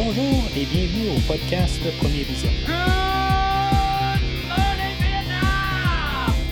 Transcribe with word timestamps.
Bonjour 0.00 0.44
et 0.56 0.64
bienvenue 0.64 1.08
au 1.16 1.20
podcast 1.26 1.80
Premier 1.98 2.22
Vision. 2.22 2.50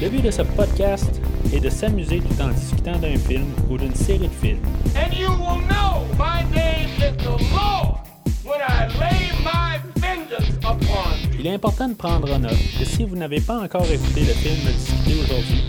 Le 0.03 0.09
but 0.09 0.21
de 0.21 0.33
ce 0.33 0.43
podcast 0.43 1.22
est 1.54 1.61
de 1.61 1.71
s'amuser 1.71 2.19
tout 2.19 2.43
en 2.43 2.48
discutant 2.48 2.98
d'un 2.98 3.17
film 3.17 3.46
ou 3.71 3.79
d'une 3.79 3.95
série 3.95 4.27
de 4.27 4.35
films. 4.43 4.59
And 4.96 5.14
you 5.17 5.29
will 5.29 5.62
know 5.69 6.09
my 6.19 6.43
name 6.53 6.89
is 6.98 7.17
the 7.23 7.39
Lord 7.55 8.01
when 8.45 8.61
I 8.61 8.89
lay 8.98 9.30
my 9.45 9.79
vengeance 10.01 10.51
upon 10.65 11.13
you. 11.31 11.39
Il 11.39 11.47
est 11.47 11.55
important 11.55 11.87
de 11.87 11.95
prendre 11.95 12.35
en 12.35 12.41
note 12.41 12.59
que 12.77 12.85
si 12.85 13.05
vous 13.05 13.15
n'avez 13.15 13.41
pas 13.41 13.61
encore 13.61 13.87
écouté 13.89 14.23
le 14.23 14.35
film 14.35 14.57
discuté 14.73 15.21
aujourd'hui, 15.23 15.63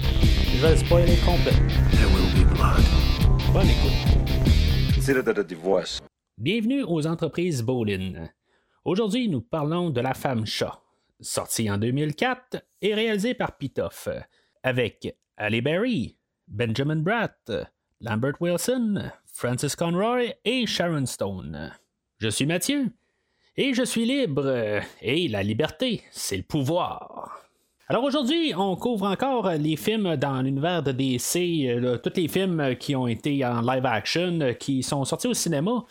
je 0.52 0.62
vais 0.64 0.72
le 0.72 0.78
spoiler 0.78 1.16
complètement. 1.18 1.68
There 1.92 2.10
will 2.12 2.44
be 2.44 2.56
blood. 2.56 2.84
Bonne 3.54 3.70
écoute. 3.70 4.96
Consider 4.96 5.22
that 5.22 5.40
a 5.40 5.44
divorce. 5.44 6.02
Bienvenue 6.40 6.84
aux 6.84 7.08
entreprises 7.08 7.64
Bolin. 7.64 8.30
Aujourd'hui, 8.86 9.28
nous 9.28 9.42
parlons 9.42 9.90
de 9.90 10.02
La 10.02 10.14
femme 10.14 10.46
chat, 10.46 10.80
sortie 11.20 11.68
en 11.72 11.80
2004 11.80 12.64
et 12.84 12.94
réalisée 12.94 13.34
par 13.34 13.58
Pitoff, 13.58 14.08
avec 14.62 15.18
Ali 15.36 15.62
Berry, 15.62 16.16
Benjamin 16.48 16.98
Bratt, 16.98 17.52
Lambert 18.02 18.40
Wilson, 18.40 19.10
Francis 19.34 19.76
Conroy 19.76 20.26
et 20.46 20.68
Sharon 20.68 21.08
Stone. 21.08 21.74
Je 22.20 22.30
suis 22.30 22.46
Mathieu 22.46 22.92
et 23.56 23.74
je 23.74 23.82
suis 23.82 24.06
libre 24.06 24.84
et 25.02 25.28
la 25.30 25.42
liberté, 25.42 26.04
c'est 26.12 26.38
le 26.38 26.44
pouvoir. 26.44 27.48
Alors 27.90 28.04
aujourd'hui, 28.04 28.54
on 28.54 28.76
couvre 28.76 29.06
encore 29.06 29.50
les 29.54 29.78
films 29.78 30.18
dans 30.18 30.42
l'univers 30.42 30.84
de 30.84 30.92
DC, 30.92 31.70
euh, 31.70 31.98
tous 31.98 32.12
les 32.18 32.28
films 32.28 32.76
qui 32.76 32.98
ont 32.98 33.08
été 33.08 33.46
en 33.46 33.62
live 33.62 33.86
action, 33.86 34.42
euh, 34.42 34.52
qui 34.52 34.84
sont 34.84 35.06
sortis 35.06 35.28
au 35.28 35.34
cinéma. 35.34 35.86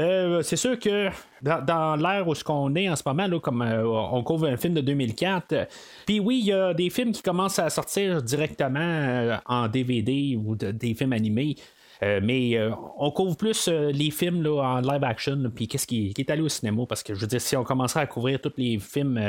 Euh, 0.00 0.42
c'est 0.42 0.56
sûr 0.56 0.78
que 0.78 1.08
dans, 1.42 1.96
l'ère 1.96 2.26
où 2.26 2.34
ce 2.34 2.42
qu'on 2.42 2.74
est 2.76 2.88
en 2.88 2.96
ce 2.96 3.02
moment, 3.04 3.28
comme 3.40 3.62
euh, 3.62 3.84
on 3.86 4.22
couvre 4.22 4.46
un 4.48 4.56
film 4.56 4.74
de 4.74 4.80
2004, 4.80 5.52
euh, 5.52 5.64
puis 6.06 6.18
oui, 6.18 6.38
il 6.40 6.46
y 6.46 6.52
a 6.52 6.72
des 6.72 6.88
films 6.88 7.12
qui 7.12 7.22
commencent 7.22 7.58
à 7.58 7.68
sortir 7.68 8.22
directement 8.22 8.80
euh, 8.80 9.36
en 9.46 9.68
DVD 9.68 10.36
ou 10.42 10.56
de- 10.56 10.70
des 10.70 10.94
films 10.94 11.12
animés. 11.12 11.56
Euh, 12.02 12.20
mais 12.22 12.56
euh, 12.56 12.70
on 12.98 13.10
couvre 13.10 13.36
plus 13.36 13.68
euh, 13.68 13.92
les 13.92 14.10
films 14.10 14.42
là, 14.42 14.60
en 14.60 14.80
live 14.80 15.04
action, 15.04 15.50
puis 15.54 15.68
qu'est-ce 15.68 15.86
qui, 15.86 16.12
est 16.16 16.30
allé 16.30 16.42
au 16.42 16.48
cinéma, 16.48 16.82
parce 16.88 17.02
que 17.02 17.14
je 17.14 17.20
veux 17.20 17.26
dire, 17.26 17.40
si 17.40 17.56
on 17.56 17.62
commencerait 17.62 18.00
à 18.00 18.06
couvrir 18.06 18.40
tous 18.40 18.52
les 18.56 18.78
films 18.78 19.20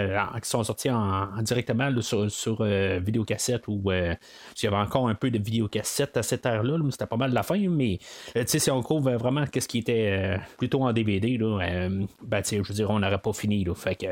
qui 0.41 0.49
sont 0.49 0.63
sortis 0.63 0.89
en, 0.89 1.29
en 1.37 1.41
directement 1.41 1.89
là, 1.89 2.01
sur, 2.01 2.29
sur 2.31 2.63
vidéocassette 2.63 3.67
ou 3.67 3.91
s'il 4.55 4.69
y 4.69 4.73
avait 4.73 4.81
encore 4.81 5.07
un 5.07 5.15
peu 5.15 5.29
de 5.29 5.37
vidéocassette 5.37 6.17
à 6.17 6.23
cette 6.23 6.45
ère-là, 6.45 6.77
c'était 6.89 7.05
pas 7.05 7.17
mal 7.17 7.33
la 7.33 7.43
fin, 7.43 7.59
mais 7.69 7.99
si 8.45 8.71
on 8.71 8.81
couvre 8.81 9.11
vraiment 9.13 9.45
qu'est-ce 9.45 9.67
qui 9.67 9.79
était 9.79 10.37
plutôt 10.57 10.83
en 10.83 10.93
DVD, 10.93 11.37
là, 11.37 11.89
ben, 12.23 12.41
je 12.43 12.57
veux 12.57 12.73
dire, 12.73 12.89
on 12.89 12.99
n'aurait 12.99 13.19
pas 13.19 13.33
fini, 13.33 13.65
fait 13.75 13.95
que 13.95 14.07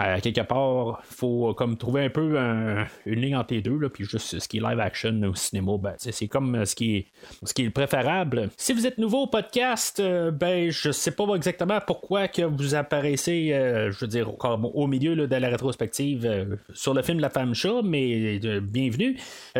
euh, 0.00 0.20
quelque 0.20 0.42
part, 0.42 1.00
faut 1.04 1.50
euh, 1.50 1.54
comme 1.54 1.76
trouver 1.76 2.04
un 2.04 2.10
peu 2.10 2.38
un- 2.38 2.86
une 3.06 3.20
ligne 3.20 3.36
entre 3.36 3.54
les 3.54 3.60
deux, 3.62 3.76
là, 3.78 3.88
puis 3.88 4.04
juste 4.04 4.38
ce 4.38 4.48
qui 4.48 4.58
est 4.58 4.60
live 4.60 4.78
action 4.80 5.20
au 5.22 5.34
cinéma, 5.34 5.72
ben, 5.78 5.94
c'est 5.98 6.28
comme 6.28 6.54
euh, 6.54 6.64
ce 6.64 6.74
qui 6.76 6.96
est, 6.96 7.06
ce 7.42 7.52
qui 7.52 7.62
est 7.62 7.66
le 7.66 7.70
préférable. 7.72 8.48
Si 8.56 8.72
vous 8.72 8.86
êtes 8.86 8.98
nouveau 8.98 9.22
au 9.22 9.26
podcast, 9.26 9.98
euh, 10.00 10.30
ben, 10.30 10.70
je 10.70 10.90
sais 10.92 11.10
pas 11.10 11.24
exactement 11.34 11.78
pourquoi 11.86 12.28
que 12.28 12.42
vous 12.42 12.74
apparaissez, 12.74 13.48
je 13.90 13.98
veux 14.00 14.06
dire, 14.06 14.30
comme 14.38 14.64
au 14.66 14.86
milieu 14.86 15.14
là, 15.14 15.26
de 15.26 15.36
la 15.36 15.48
rétrospective 15.48 16.56
sur 16.72 16.94
le 16.94 17.02
film 17.02 17.18
La 17.20 17.30
femme 17.30 17.54
chat, 17.54 17.80
mais 17.82 18.38
bienvenue. 18.62 19.16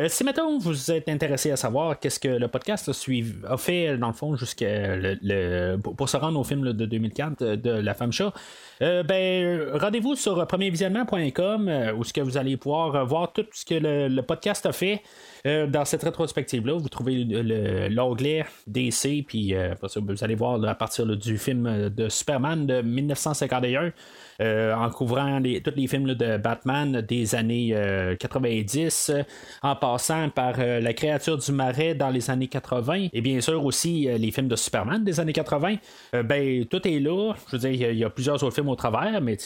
Si 0.08 0.24
maintenant 0.24 0.58
vous 0.58 0.90
êtes 0.90 1.08
intéressé 1.08 1.50
à 1.50 1.56
savoir 1.56 1.98
qu'est-ce 1.98 2.20
que 2.20 2.28
le 2.28 2.48
podcast 2.48 2.88
a, 2.88 3.52
a 3.52 3.56
fait, 3.56 3.96
dans 3.98 4.08
le 4.08 4.12
fond, 4.12 4.36
jusqu'à 4.36 4.96
le, 4.96 5.16
le- 5.22 5.76
pour 5.76 6.08
se 6.08 6.16
rendre 6.16 6.38
au 6.38 6.44
film 6.44 6.72
de 6.72 6.84
2004 6.86 7.42
euh, 7.42 7.56
de 7.56 7.70
La 7.70 7.94
femme 7.94 8.12
chat, 8.12 8.32
ben, 8.80 9.70
rendez-vous 9.74 10.14
sur 10.14 10.27
premiervisionnement.com 10.34 11.68
euh, 11.68 11.92
où 11.92 12.02
vous 12.22 12.36
allez 12.36 12.56
pouvoir 12.56 12.94
euh, 12.94 13.04
voir 13.04 13.32
tout 13.32 13.46
ce 13.52 13.64
que 13.64 13.74
le 13.74 14.20
podcast 14.22 14.66
a 14.66 14.72
fait. 14.72 15.02
Euh, 15.46 15.66
dans 15.66 15.84
cette 15.84 16.02
rétrospective-là, 16.02 16.74
vous 16.74 16.88
trouvez 16.88 17.24
le- 17.24 17.42
le- 17.42 17.88
l'onglet 17.88 18.44
DC, 18.66 19.24
puis 19.26 19.54
euh, 19.54 19.74
vous 19.96 20.24
allez 20.24 20.34
voir 20.34 20.62
à 20.64 20.74
partir 20.74 21.06
du 21.06 21.38
film 21.38 21.66
euh, 21.66 21.88
de 21.88 22.08
Superman 22.08 22.66
de 22.66 22.80
1951, 22.82 23.92
euh, 24.40 24.74
en 24.74 24.88
couvrant 24.90 25.38
les- 25.38 25.60
tous 25.60 25.72
les 25.76 25.86
films 25.86 26.14
de 26.14 26.36
Batman 26.36 27.00
des 27.02 27.34
années 27.34 27.70
euh, 27.74 28.14
90, 28.16 29.10
euh, 29.14 29.22
en 29.62 29.76
passant 29.76 30.28
par 30.30 30.54
La 30.58 30.92
créature 30.92 31.38
du 31.38 31.52
marais 31.52 31.94
dans 31.94 32.10
les 32.10 32.30
années 32.30 32.48
80, 32.48 33.08
et 33.12 33.20
bien 33.20 33.40
sûr 33.40 33.64
aussi 33.64 34.08
les 34.18 34.30
films 34.30 34.48
de 34.48 34.56
Superman 34.56 35.04
des 35.04 35.20
années 35.20 35.32
80. 35.32 35.76
Euh, 36.14 36.22
ben, 36.22 36.64
tout 36.66 36.86
est 36.86 36.98
là. 37.00 37.34
Je 37.50 37.56
veux 37.56 37.58
dire, 37.70 37.90
il 37.92 37.98
y 37.98 38.04
a- 38.04 38.10
plusieurs 38.10 38.42
autres 38.42 38.54
films 38.54 38.68
au 38.68 38.76
travers, 38.76 39.20
mais 39.20 39.36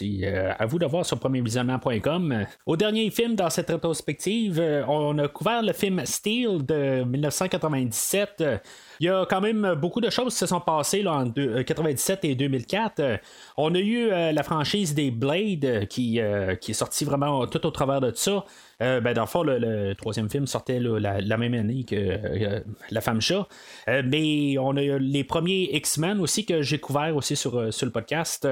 à 0.58 0.66
vous 0.66 0.78
de 0.78 0.86
voir 0.86 1.04
sur 1.04 1.18
premiervisionnement.com. 1.18 2.46
Au 2.66 2.76
dernier 2.76 3.10
film 3.10 3.34
dans 3.34 3.50
cette 3.50 3.68
rétrospective, 3.70 4.60
on 4.88 5.18
a 5.18 5.28
couvert 5.28 5.62
le 5.62 5.72
film 5.72 5.81
Steel 6.04 6.64
de 6.64 7.04
1997. 7.04 8.40
Euh, 8.40 8.58
Il 9.00 9.06
y 9.06 9.08
a 9.08 9.26
quand 9.26 9.40
même 9.40 9.74
beaucoup 9.80 10.00
de 10.00 10.10
choses 10.10 10.32
qui 10.32 10.38
se 10.38 10.46
sont 10.46 10.60
passées 10.60 11.02
là, 11.02 11.12
en 11.14 11.26
deux- 11.26 11.56
euh, 11.58 11.62
97 11.64 12.24
et 12.24 12.34
2004. 12.36 13.00
Euh, 13.00 13.16
On 13.56 13.74
a 13.74 13.78
eu 13.78 14.08
la 14.08 14.42
franchise 14.42 14.94
des 14.94 15.10
Blade 15.10 15.86
qui, 15.88 16.20
qui 16.60 16.70
est 16.70 16.74
sortie 16.74 17.04
vraiment 17.04 17.46
tout 17.46 17.64
au 17.66 17.70
travers 17.70 18.00
de 18.00 18.12
ça. 18.14 18.44
Euh, 18.80 19.00
ben, 19.00 19.12
dans 19.14 19.22
le 19.22 19.26
fond, 19.26 19.42
le, 19.42 19.94
troisième 19.94 20.28
film 20.30 20.46
sortait 20.46 20.80
la, 20.80 21.36
même 21.36 21.54
année 21.54 21.84
que 21.84 22.62
La 22.90 23.00
femme 23.00 23.20
chat. 23.20 23.46
Mais 23.86 24.56
on 24.58 24.76
a 24.76 24.82
eu 24.82 24.98
les 24.98 25.24
premiers 25.24 25.68
X-Men 25.76 26.20
aussi 26.20 26.44
que 26.46 26.62
j'ai 26.62 26.78
couvert 26.78 27.14
aussi 27.16 27.36
sur, 27.36 27.72
sur 27.72 27.86
le 27.86 27.92
podcast. 27.92 28.46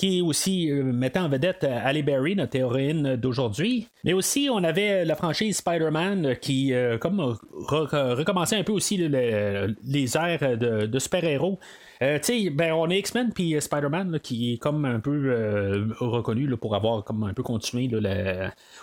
Qui 0.00 0.22
aussi 0.22 0.70
euh, 0.70 0.82
mettait 0.82 1.18
en 1.18 1.28
vedette 1.28 1.62
euh, 1.64 1.78
Halle 1.84 2.02
Berry, 2.02 2.34
notre 2.34 2.56
héroïne 2.56 3.16
d'aujourd'hui. 3.16 3.86
Mais 4.02 4.14
aussi, 4.14 4.48
on 4.50 4.64
avait 4.64 5.04
la 5.04 5.14
franchise 5.14 5.58
Spider-Man 5.58 6.24
euh, 6.24 6.34
qui, 6.34 6.72
comme, 7.00 7.20
re- 7.68 8.14
recommençait 8.14 8.56
un 8.56 8.62
peu 8.64 8.72
aussi 8.72 8.96
le- 8.96 9.08
le- 9.08 9.76
les 9.86 10.16
airs 10.16 10.56
de, 10.56 10.98
super-héros. 10.98 11.58
Ben, 12.00 12.72
on 12.72 12.88
a 12.88 12.94
X-Men 12.94 13.30
puis 13.34 13.54
Spider-Man 13.60 14.20
qui 14.22 14.54
est 14.54 14.56
comme 14.56 14.86
un 14.86 15.00
peu 15.00 15.86
reconnu 15.98 16.48
pour 16.56 16.74
avoir 16.74 17.04
comme 17.04 17.24
un 17.24 17.34
peu 17.34 17.42
continué 17.42 17.90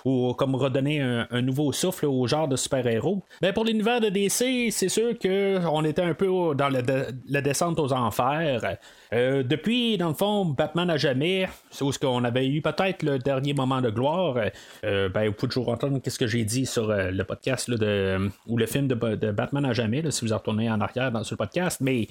ou 0.05 0.33
comme 0.35 0.53
redonner 0.53 1.01
un, 1.01 1.41
nouveau 1.41 1.71
souffle 1.71 2.05
au 2.05 2.27
genre 2.27 2.47
de 2.47 2.55
super-héros. 2.55 3.23
Pour 3.55 3.65
l'univers 3.65 4.01
de 4.01 4.09
DC, 4.09 4.71
c'est 4.71 4.89
sûr 4.89 5.17
qu'on 5.17 5.83
était 5.83 6.03
un 6.03 6.13
peu 6.13 6.27
dans 6.55 6.69
la 6.69 7.41
descente 7.41 7.79
aux 7.79 7.91
enfers. 7.91 8.77
Euh, 9.13 9.43
depuis, 9.43 9.97
dans 9.97 10.09
le 10.09 10.13
fond, 10.13 10.45
Batman 10.45 10.89
à 10.89 10.97
jamais, 10.97 11.47
c'est 11.69 11.83
où 11.83 11.91
ce 11.91 11.99
qu'on 11.99 12.23
avait 12.23 12.47
eu 12.47 12.61
peut-être 12.61 13.03
le 13.03 13.19
dernier 13.19 13.53
moment 13.53 13.81
de 13.81 13.89
gloire. 13.89 14.35
Euh, 14.83 15.09
ben, 15.09 15.27
vous 15.27 15.33
pouvez 15.33 15.49
toujours 15.49 15.69
entendre 15.69 15.99
ce 16.05 16.19
que 16.19 16.27
j'ai 16.27 16.43
dit 16.43 16.65
sur 16.65 16.89
euh, 16.89 17.11
le 17.11 17.23
podcast 17.23 17.67
là, 17.67 17.77
de, 17.77 18.29
ou 18.47 18.57
le 18.57 18.65
film 18.65 18.87
de, 18.87 18.95
Batman 19.31 19.65
à 19.65 19.73
jamais, 19.73 20.03
si 20.11 20.25
vous 20.25 20.33
retournez 20.33 20.69
en 20.69 20.81
arrière 20.81 21.11
dans, 21.11 21.19
le 21.19 21.35
podcast. 21.35 21.79
Mais 21.81 22.07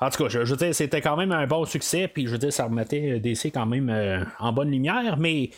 en 0.00 0.10
tout 0.10 0.24
cas, 0.24 0.28
je, 0.28 0.38
veux 0.38 0.56
dire, 0.56 0.74
c'était 0.74 1.00
quand 1.00 1.16
même 1.16 1.32
un 1.32 1.46
bon 1.46 1.64
succès, 1.64 2.08
puis 2.08 2.26
je 2.26 2.32
veux 2.32 2.38
dire, 2.38 2.52
ça 2.52 2.64
remettait 2.64 3.20
DC 3.20 3.46
quand 3.52 3.66
même 3.66 4.26
en 4.38 4.52
bonne 4.52 4.70
lumière. 4.70 5.16
Mais 5.18 5.50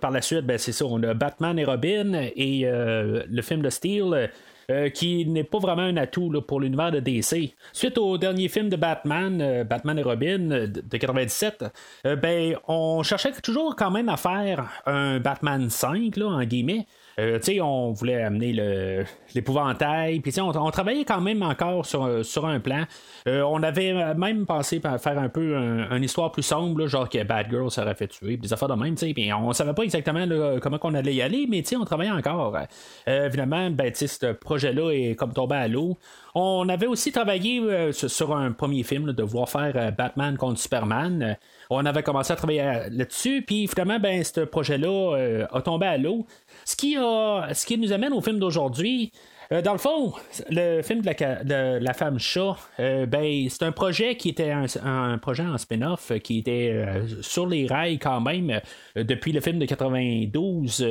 par 0.00 0.10
la 0.10 0.22
suite, 0.22 0.46
ben, 0.46 0.58
c'est 0.58 0.72
ça, 0.72 0.84
on 0.86 1.02
a 1.02 1.14
Batman 1.14 1.58
et 1.58 1.64
Robin 1.64 2.12
et 2.36 2.62
le 2.64 3.42
film 3.42 3.62
de 3.62 3.70
Steel. 3.70 4.30
Euh, 4.70 4.88
qui 4.88 5.26
n'est 5.26 5.44
pas 5.44 5.58
vraiment 5.58 5.82
un 5.82 5.96
atout 5.96 6.40
pour 6.42 6.60
l'univers 6.60 6.92
de 6.92 7.00
DC. 7.00 7.54
Suite 7.72 7.98
au 7.98 8.18
dernier 8.18 8.48
film 8.48 8.68
de 8.68 8.76
Batman, 8.76 9.40
euh, 9.40 9.64
Batman 9.64 9.98
et 9.98 10.02
Robin 10.02 10.50
euh, 10.50 10.66
de, 10.66 10.80
de 10.80 10.96
97, 10.96 11.64
euh, 12.06 12.16
ben, 12.16 12.56
on 12.68 13.02
cherchait 13.02 13.32
toujours 13.32 13.76
quand 13.76 13.90
même 13.90 14.08
à 14.08 14.16
faire 14.16 14.68
un 14.86 15.18
Batman 15.18 15.68
5, 15.68 16.16
là, 16.16 16.26
en 16.26 16.44
guillemets. 16.44 16.86
Euh, 17.20 17.38
on 17.60 17.92
voulait 17.92 18.22
amener 18.22 18.52
le- 18.54 19.04
l'épouvantail, 19.34 20.20
puis 20.20 20.32
on, 20.40 20.48
on 20.48 20.70
travaillait 20.70 21.04
quand 21.04 21.20
même 21.20 21.42
encore 21.42 21.84
sur, 21.84 22.24
sur 22.24 22.46
un 22.46 22.60
plan. 22.60 22.84
Euh, 23.28 23.42
on 23.42 23.62
avait 23.62 24.14
même 24.14 24.46
pensé 24.46 24.80
faire 24.98 25.18
un 25.18 25.28
peu 25.28 25.56
un- 25.56 25.94
une 25.96 26.02
histoire 26.04 26.32
plus 26.32 26.42
sombre, 26.42 26.86
genre 26.86 27.08
que 27.08 27.22
Batgirl 27.22 27.70
s'aurait 27.70 27.94
fait 27.94 28.08
tuer, 28.08 28.36
des 28.36 28.52
affaires 28.52 28.68
de 28.68 28.74
même, 28.74 28.94
tu 28.94 29.12
sais, 29.12 29.32
on 29.34 29.52
savait 29.52 29.74
pas 29.74 29.82
exactement 29.82 30.24
comment 30.62 30.78
on 30.82 30.94
allait 30.94 31.14
y 31.14 31.22
aller, 31.22 31.46
mais 31.48 31.62
on 31.76 31.84
travaillait 31.84 32.10
encore. 32.12 32.56
Euh, 33.08 33.28
sais, 33.94 34.06
ce 34.06 34.32
projet-là 34.32 34.90
est 34.92 35.14
comme 35.14 35.32
tombé 35.32 35.56
à 35.56 35.68
l'eau. 35.68 35.98
On 36.34 36.68
avait 36.68 36.86
aussi 36.86 37.12
travaillé 37.12 37.60
euh, 37.60 37.92
sur, 37.92 38.08
un 38.34 38.52
premier 38.52 38.82
film 38.82 39.12
de 39.12 39.22
vouloir 39.22 39.48
faire 39.48 39.92
Batman 39.92 40.36
contre 40.36 40.58
Superman. 40.60 41.36
On 41.68 41.84
avait 41.84 42.02
commencé 42.02 42.32
à 42.32 42.36
travailler 42.36 42.62
là-dessus, 42.90 43.42
puis 43.46 43.66
finalement, 43.66 43.98
ben, 43.98 44.24
ce 44.24 44.40
projet-là 44.40 45.46
a 45.52 45.60
tombé 45.62 45.86
à 45.86 45.98
l'eau. 45.98 46.26
Ce 46.70 47.66
qui, 47.66 47.78
nous 47.78 47.92
amène 47.92 48.12
au 48.12 48.20
film 48.20 48.38
d'aujourd'hui, 48.38 49.12
Euh, 49.52 49.62
dans 49.62 49.72
le 49.72 49.78
fond, 49.78 50.12
le 50.48 50.80
film 50.82 51.02
de 51.02 51.78
la, 51.78 51.92
femme 51.92 52.20
chat, 52.20 52.54
euh, 52.78 53.04
ben, 53.06 53.48
c'est 53.48 53.64
un 53.64 53.72
projet 53.72 54.14
qui 54.14 54.28
était 54.28 54.52
un, 54.52 55.18
projet 55.18 55.42
en 55.42 55.58
spin-off 55.58 56.12
qui 56.22 56.38
était 56.38 56.70
euh, 56.72 57.04
sur 57.20 57.48
les 57.48 57.66
rails 57.66 57.98
quand 57.98 58.20
même 58.20 58.60
depuis 58.94 59.32
le 59.32 59.40
film 59.40 59.58
de 59.58 59.66
92 59.66 60.84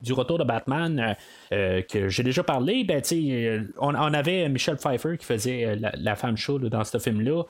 du 0.00 0.12
retour 0.14 0.38
de 0.38 0.44
Batman 0.44 1.14
que 1.50 2.08
j'ai 2.08 2.22
déjà 2.22 2.42
parlé. 2.42 2.84
Ben, 2.84 3.02
on, 3.78 3.94
on, 3.94 4.14
avait 4.14 4.48
Michelle 4.48 4.76
Pfeiffer 4.76 5.18
qui 5.18 5.26
faisait 5.26 5.76
la, 5.76 6.16
femme 6.16 6.38
chat 6.38 6.58
dans 6.58 6.84
ce 6.84 6.98
film-là. 6.98 7.42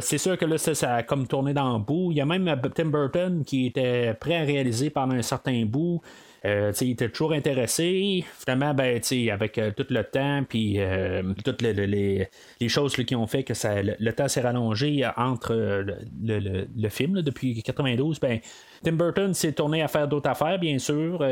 c'est 0.00 0.18
sûr 0.18 0.38
que 0.38 0.44
là, 0.44 0.58
ça, 0.58 0.94
a 0.94 1.02
comme 1.02 1.26
tourné 1.26 1.52
dans 1.52 1.72
le 1.72 1.82
bout. 1.82 2.12
Il 2.12 2.18
y 2.18 2.20
a 2.20 2.26
même 2.26 2.54
Tim 2.74 2.86
Burton 2.86 3.42
qui 3.44 3.66
était 3.66 4.14
prêt 4.14 4.36
à 4.36 4.42
réaliser 4.42 4.90
pendant 4.90 5.16
un 5.16 5.22
certain 5.22 5.64
bout. 5.64 6.00
Euh, 6.44 6.72
il 6.80 6.90
était 6.90 7.08
toujours 7.08 7.32
intéressé. 7.32 8.24
Finalement, 8.38 8.74
ben, 8.74 9.00
avec 9.32 9.58
euh, 9.58 9.70
tout 9.72 9.86
le 9.90 10.04
temps, 10.04 10.44
puis 10.48 10.76
euh, 10.78 11.22
toutes 11.44 11.62
les, 11.62 12.28
choses 12.68 12.94
qui 12.94 13.14
ont 13.16 13.26
fait 13.26 13.42
que 13.42 13.54
ça, 13.54 13.82
le, 13.82 14.12
temps 14.12 14.28
s'est 14.28 14.40
rallongé 14.40 15.04
entre 15.16 15.54
le, 15.54 16.88
film 16.88 17.22
depuis 17.22 17.62
92, 17.62 18.20
ben, 18.20 18.38
Tim 18.82 18.92
Burton 18.92 19.34
s'est 19.34 19.52
tourné 19.52 19.82
à 19.82 19.88
faire 19.88 20.06
d'autres 20.06 20.30
affaires, 20.30 20.58
bien 20.58 20.78
sûr. 20.78 21.24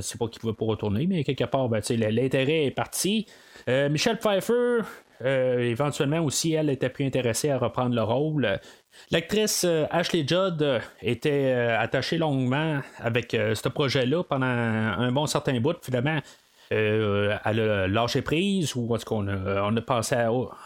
c'est 0.00 0.18
pas 0.18 0.28
qu'il 0.28 0.40
pouvait 0.40 0.52
pas 0.52 0.66
retourner, 0.66 1.06
mais 1.06 1.24
quelque 1.24 1.44
part, 1.44 1.68
ben, 1.68 1.80
l'intérêt 1.90 2.66
est 2.66 2.70
parti. 2.70 3.26
Michelle 3.66 4.18
Pfeiffer, 4.18 4.80
éventuellement 5.24 6.20
aussi, 6.20 6.54
elle 6.54 6.70
était 6.70 6.88
plus 6.88 7.04
intéressée 7.06 7.50
à 7.50 7.58
reprendre 7.58 7.94
le 7.94 8.02
rôle. 8.02 8.58
L'actrice 9.10 9.64
euh, 9.64 9.86
Ashley 9.90 10.24
Judd 10.26 10.62
euh, 10.62 10.80
était 11.02 11.52
euh, 11.54 11.80
attachée 11.80 12.18
longuement 12.18 12.80
avec 12.98 13.32
ce 13.32 13.68
projet-là 13.68 14.22
pendant 14.24 14.46
un 14.46 15.10
bon 15.12 15.26
certain 15.26 15.58
bout. 15.60 15.76
Finalement, 15.82 16.18
elle 16.70 17.40
a 17.44 17.88
lâché 17.88 18.20
prise 18.20 18.74
ou 18.76 18.94
est-ce 18.94 19.06
qu'on 19.06 19.26
a, 19.28 19.62
on 19.62 19.74
a 19.74 19.80
passé 19.80 20.16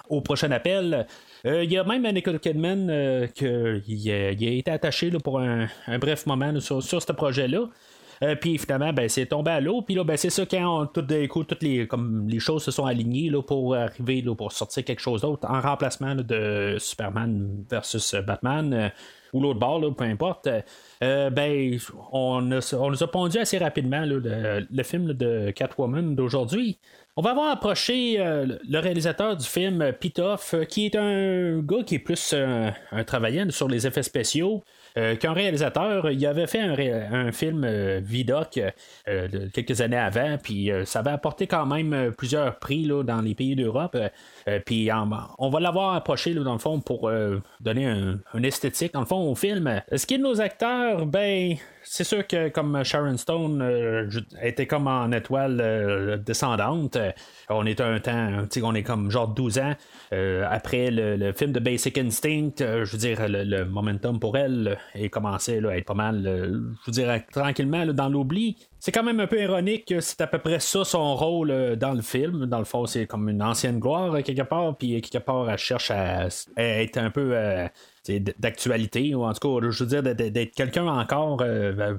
au, 0.08 0.20
prochain 0.20 0.50
appel. 0.50 1.06
Il 1.44 1.70
y 1.70 1.78
a 1.78 1.84
même 1.84 2.02
Nicole 2.12 2.40
Kidman 2.40 3.28
qui 3.34 4.10
a, 4.10 4.30
été 4.30 4.70
attaché 4.70 5.10
pour 5.22 5.38
un, 5.38 5.68
bref 6.00 6.26
moment 6.26 6.58
sur 6.58 6.82
ce 6.82 7.12
projet-là. 7.12 7.68
Euh, 8.22 8.36
puis 8.36 8.56
finalement, 8.56 8.92
ben, 8.92 9.08
c'est 9.08 9.26
tombé 9.26 9.50
à 9.50 9.60
l'eau. 9.60 9.82
Puis 9.82 9.94
là, 9.94 10.04
ben, 10.04 10.16
c'est 10.16 10.30
ça 10.30 10.46
quand 10.46 10.86
tout 10.86 11.02
d'un 11.02 11.26
coup, 11.26 11.42
toutes 11.42 11.62
les, 11.62 11.86
comme, 11.88 12.28
les 12.28 12.38
choses 12.38 12.62
se 12.62 12.70
sont 12.70 12.86
alignées 12.86 13.30
là, 13.30 13.42
pour 13.42 13.74
arriver 13.74 14.22
là, 14.22 14.34
pour 14.34 14.52
sortir 14.52 14.84
quelque 14.84 15.00
chose 15.00 15.22
d'autre 15.22 15.48
en 15.50 15.60
remplacement 15.60 16.14
de 16.14 16.76
Superman 16.78 17.64
versus 17.68 18.14
Batman. 18.14 18.72
Euh, 18.72 18.88
ou 19.32 19.40
l'autre 19.40 19.58
bord, 19.58 19.80
peu 19.96 20.04
importe, 20.04 20.46
euh, 21.02 21.30
ben, 21.30 21.78
on, 22.12 22.50
on, 22.50 22.90
nous 22.90 23.02
a 23.02 23.10
pondu 23.10 23.38
assez 23.38 23.56
rapidement 23.56 24.04
le, 24.04 24.82
film 24.82 25.14
de 25.14 25.50
Catwoman 25.52 26.14
d'aujourd'hui. 26.14 26.78
On 27.16 27.22
va 27.22 27.30
avoir 27.30 27.50
approché 27.50 28.18
le 28.18 28.78
réalisateur 28.78 29.34
du 29.34 29.46
film, 29.46 29.90
Pitoff, 29.98 30.54
qui 30.68 30.84
est 30.84 30.96
un 30.96 31.60
gars 31.60 31.82
qui 31.82 31.94
est 31.94 31.98
plus 31.98 32.34
un 32.34 33.04
travaillant 33.04 33.48
sur 33.48 33.68
les 33.68 33.86
effets 33.86 34.02
spéciaux. 34.02 34.62
Euh, 34.98 35.16
qu'un 35.16 35.32
réalisateur, 35.32 36.10
il 36.10 36.24
avait 36.26 36.46
fait 36.46 36.60
un, 36.60 37.32
film 37.32 37.64
euh, 37.64 38.00
Vidoc 38.02 38.60
euh, 39.08 39.28
quelques 39.52 39.80
années 39.80 39.96
avant, 39.96 40.36
puis 40.42 40.70
ça 40.84 41.00
avait 41.00 41.10
apporté 41.10 41.46
quand 41.46 41.66
même 41.66 42.12
plusieurs 42.16 42.58
prix 42.58 42.86
dans 42.86 43.20
les 43.20 43.34
pays 43.34 43.56
d'Europe. 43.56 43.96
Puis 44.64 44.90
on 45.38 45.50
va 45.50 45.60
l'avoir 45.60 45.94
approché 45.94 46.34
dans 46.34 46.52
le 46.52 46.58
fond 46.58 46.80
pour 46.80 47.10
donner 47.60 47.86
un, 47.86 48.42
esthétique 48.42 48.92
dans 48.92 49.00
le 49.00 49.06
fond 49.06 49.30
au 49.30 49.34
film. 49.34 49.82
Ce 49.94 50.06
qui 50.06 50.14
est 50.14 50.18
de 50.18 50.22
nos 50.22 50.40
acteurs, 50.40 51.06
ben 51.06 51.56
c'est 51.84 52.04
sûr 52.04 52.26
que 52.26 52.48
comme 52.48 52.82
Sharon 52.84 53.16
Stone 53.16 54.10
était 54.40 54.66
comme 54.66 54.86
en 54.86 55.10
étoile 55.12 56.22
descendante, 56.24 56.98
on 57.48 57.66
est 57.66 57.80
un 57.80 57.98
temps, 58.00 58.46
on 58.62 58.74
est 58.74 58.82
comme 58.82 59.10
genre 59.10 59.28
12 59.28 59.58
ans 59.58 59.74
après 60.10 60.90
le, 60.90 61.32
film 61.32 61.52
de 61.52 61.60
Basic 61.60 61.98
Instinct, 61.98 62.54
je 62.58 62.90
veux 62.90 62.98
dire, 62.98 63.18
le, 63.28 63.64
momentum 63.64 64.18
pour 64.18 64.36
elle 64.36 64.78
et 64.94 65.08
commençait 65.08 65.64
à 65.66 65.76
être 65.76 65.86
pas 65.86 65.94
mal, 65.94 66.26
euh, 66.26 66.46
je 66.80 66.86
vous 66.86 66.92
dirais, 66.92 67.26
tranquillement 67.32 67.86
dans 67.86 68.08
l'oubli. 68.08 68.56
C'est 68.84 68.90
quand 68.90 69.04
même 69.04 69.20
un 69.20 69.28
peu 69.28 69.40
ironique 69.40 69.84
que 69.86 70.00
c'est 70.00 70.20
à 70.22 70.26
peu 70.26 70.40
près 70.40 70.58
ça 70.58 70.84
son 70.84 71.14
rôle 71.14 71.52
euh, 71.52 71.76
dans 71.76 71.92
le 71.92 72.02
film. 72.02 72.46
Dans 72.46 72.58
le 72.58 72.64
fond, 72.64 72.84
c'est 72.86 73.06
comme 73.06 73.28
une 73.28 73.40
ancienne 73.40 73.78
gloire 73.78 74.12
euh, 74.12 74.22
quelque 74.22 74.42
part, 74.42 74.76
puis 74.76 75.00
quelque 75.00 75.22
part, 75.22 75.48
elle 75.48 75.56
cherche 75.56 75.92
à, 75.92 76.26
être 76.56 76.98
un 76.98 77.10
peu 77.10 77.32
d'actualité, 78.38 79.14
ou 79.14 79.22
en 79.22 79.32
tout 79.34 79.60
cas, 79.60 79.70
je 79.70 79.84
veux 79.84 79.88
dire, 79.88 80.02
d'être 80.02 80.52
quelqu'un 80.56 80.88
encore, 80.88 81.44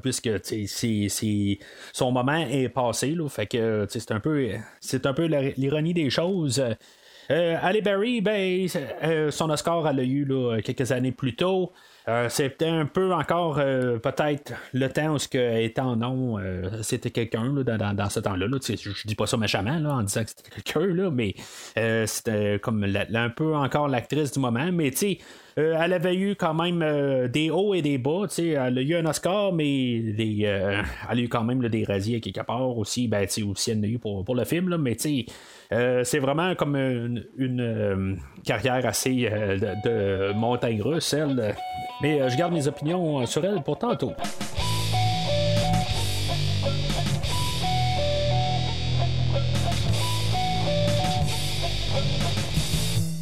puisque 0.01 0.29
son 1.93 2.11
moment 2.11 2.45
est 2.51 2.67
passé. 2.67 3.11
Là, 3.11 3.29
fait 3.29 3.45
que 3.45 3.85
c'est 3.87 4.11
un 4.11 4.19
peu, 4.19 4.49
c'est 4.81 5.05
un 5.05 5.13
peu 5.13 5.23
l'ironie 5.55 5.93
des 5.93 6.09
choses. 6.09 6.61
Euh, 7.31 7.81
Berry, 7.81 8.19
ben, 8.19 8.67
son 9.31 9.49
Oscar, 9.49 9.87
elle 9.87 9.95
l'a 9.95 10.03
eu 10.03 10.25
là, 10.25 10.59
quelques 10.61 10.91
années 10.91 11.13
plus 11.13 11.37
tôt. 11.37 11.71
Euh, 12.09 12.27
c'était 12.27 12.67
un 12.67 12.85
peu 12.85 13.13
encore 13.13 13.59
euh, 13.59 13.97
peut-être 13.97 14.53
le 14.73 14.89
temps 14.89 15.13
où 15.13 15.19
ce 15.19 15.27
que 15.29 15.61
étant 15.61 15.95
non, 15.95 16.37
euh, 16.37 16.81
c'était 16.81 17.11
quelqu'un 17.11 17.49
dans, 17.53 17.95
dans, 17.95 18.09
ce 18.09 18.19
temps-là. 18.19 18.47
Je, 18.61 19.07
dis 19.07 19.15
pas 19.15 19.25
ça 19.25 19.37
méchamment 19.37 19.79
là, 19.79 19.95
en 19.95 20.03
disant 20.03 20.23
que 20.23 20.29
c'était 20.29 20.61
quelqu'un, 20.61 21.11
mais 21.11 21.35
c'était 22.07 22.59
comme 22.61 22.83
un 22.83 23.29
peu 23.29 23.55
encore 23.55 23.87
l'actrice 23.87 24.33
du 24.33 24.39
moment. 24.39 24.69
Mais 24.73 24.91
tu 24.91 25.17
sais, 25.55 25.73
elle 25.79 25.93
avait 25.93 26.15
eu 26.15 26.35
quand 26.35 26.53
même 26.53 27.27
des 27.29 27.49
hauts 27.49 27.73
et 27.73 27.81
des 27.81 27.97
bas. 27.97 28.25
Elle 28.37 28.77
a 28.77 28.81
eu 28.81 28.95
un 28.95 29.05
Oscar, 29.05 29.53
mais 29.53 29.99
des, 29.99 30.41
elle 30.41 31.19
a 31.19 31.21
eu 31.21 31.29
quand 31.29 31.43
même 31.43 31.67
des 31.67 31.83
rasiers 31.83 32.21
quelque 32.21 32.41
part 32.41 32.77
aussi. 32.77 33.07
Ben, 33.07 33.25
aussi 33.25 33.71
elle 33.71 33.79
en 33.79 33.83
a 33.83 33.87
eu 33.87 33.99
pour, 33.99 34.35
le 34.35 34.45
film. 34.45 34.69
Là, 34.69 34.77
mais 34.77 34.95
euh, 35.73 36.03
c'est 36.03 36.19
vraiment 36.19 36.55
comme 36.55 36.75
une, 36.75 37.61
euh, 37.61 38.15
carrière 38.45 38.85
assez 38.85 39.27
euh, 39.31 39.57
de, 39.83 40.33
montagne 40.33 40.81
russe, 40.81 41.13
elle. 41.13 41.55
Mais 42.01 42.29
je 42.29 42.37
garde 42.37 42.53
mes 42.53 42.67
opinions 42.67 43.25
sur 43.25 43.43
elle 43.45 43.61
pour 43.63 43.77
tantôt. 43.79 44.13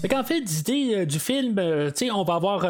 En 0.03 0.23
fait, 0.23 0.39
l'idée 0.39 1.05
du 1.05 1.19
film, 1.19 1.59
on 2.13 2.23
va 2.23 2.35
avoir 2.35 2.61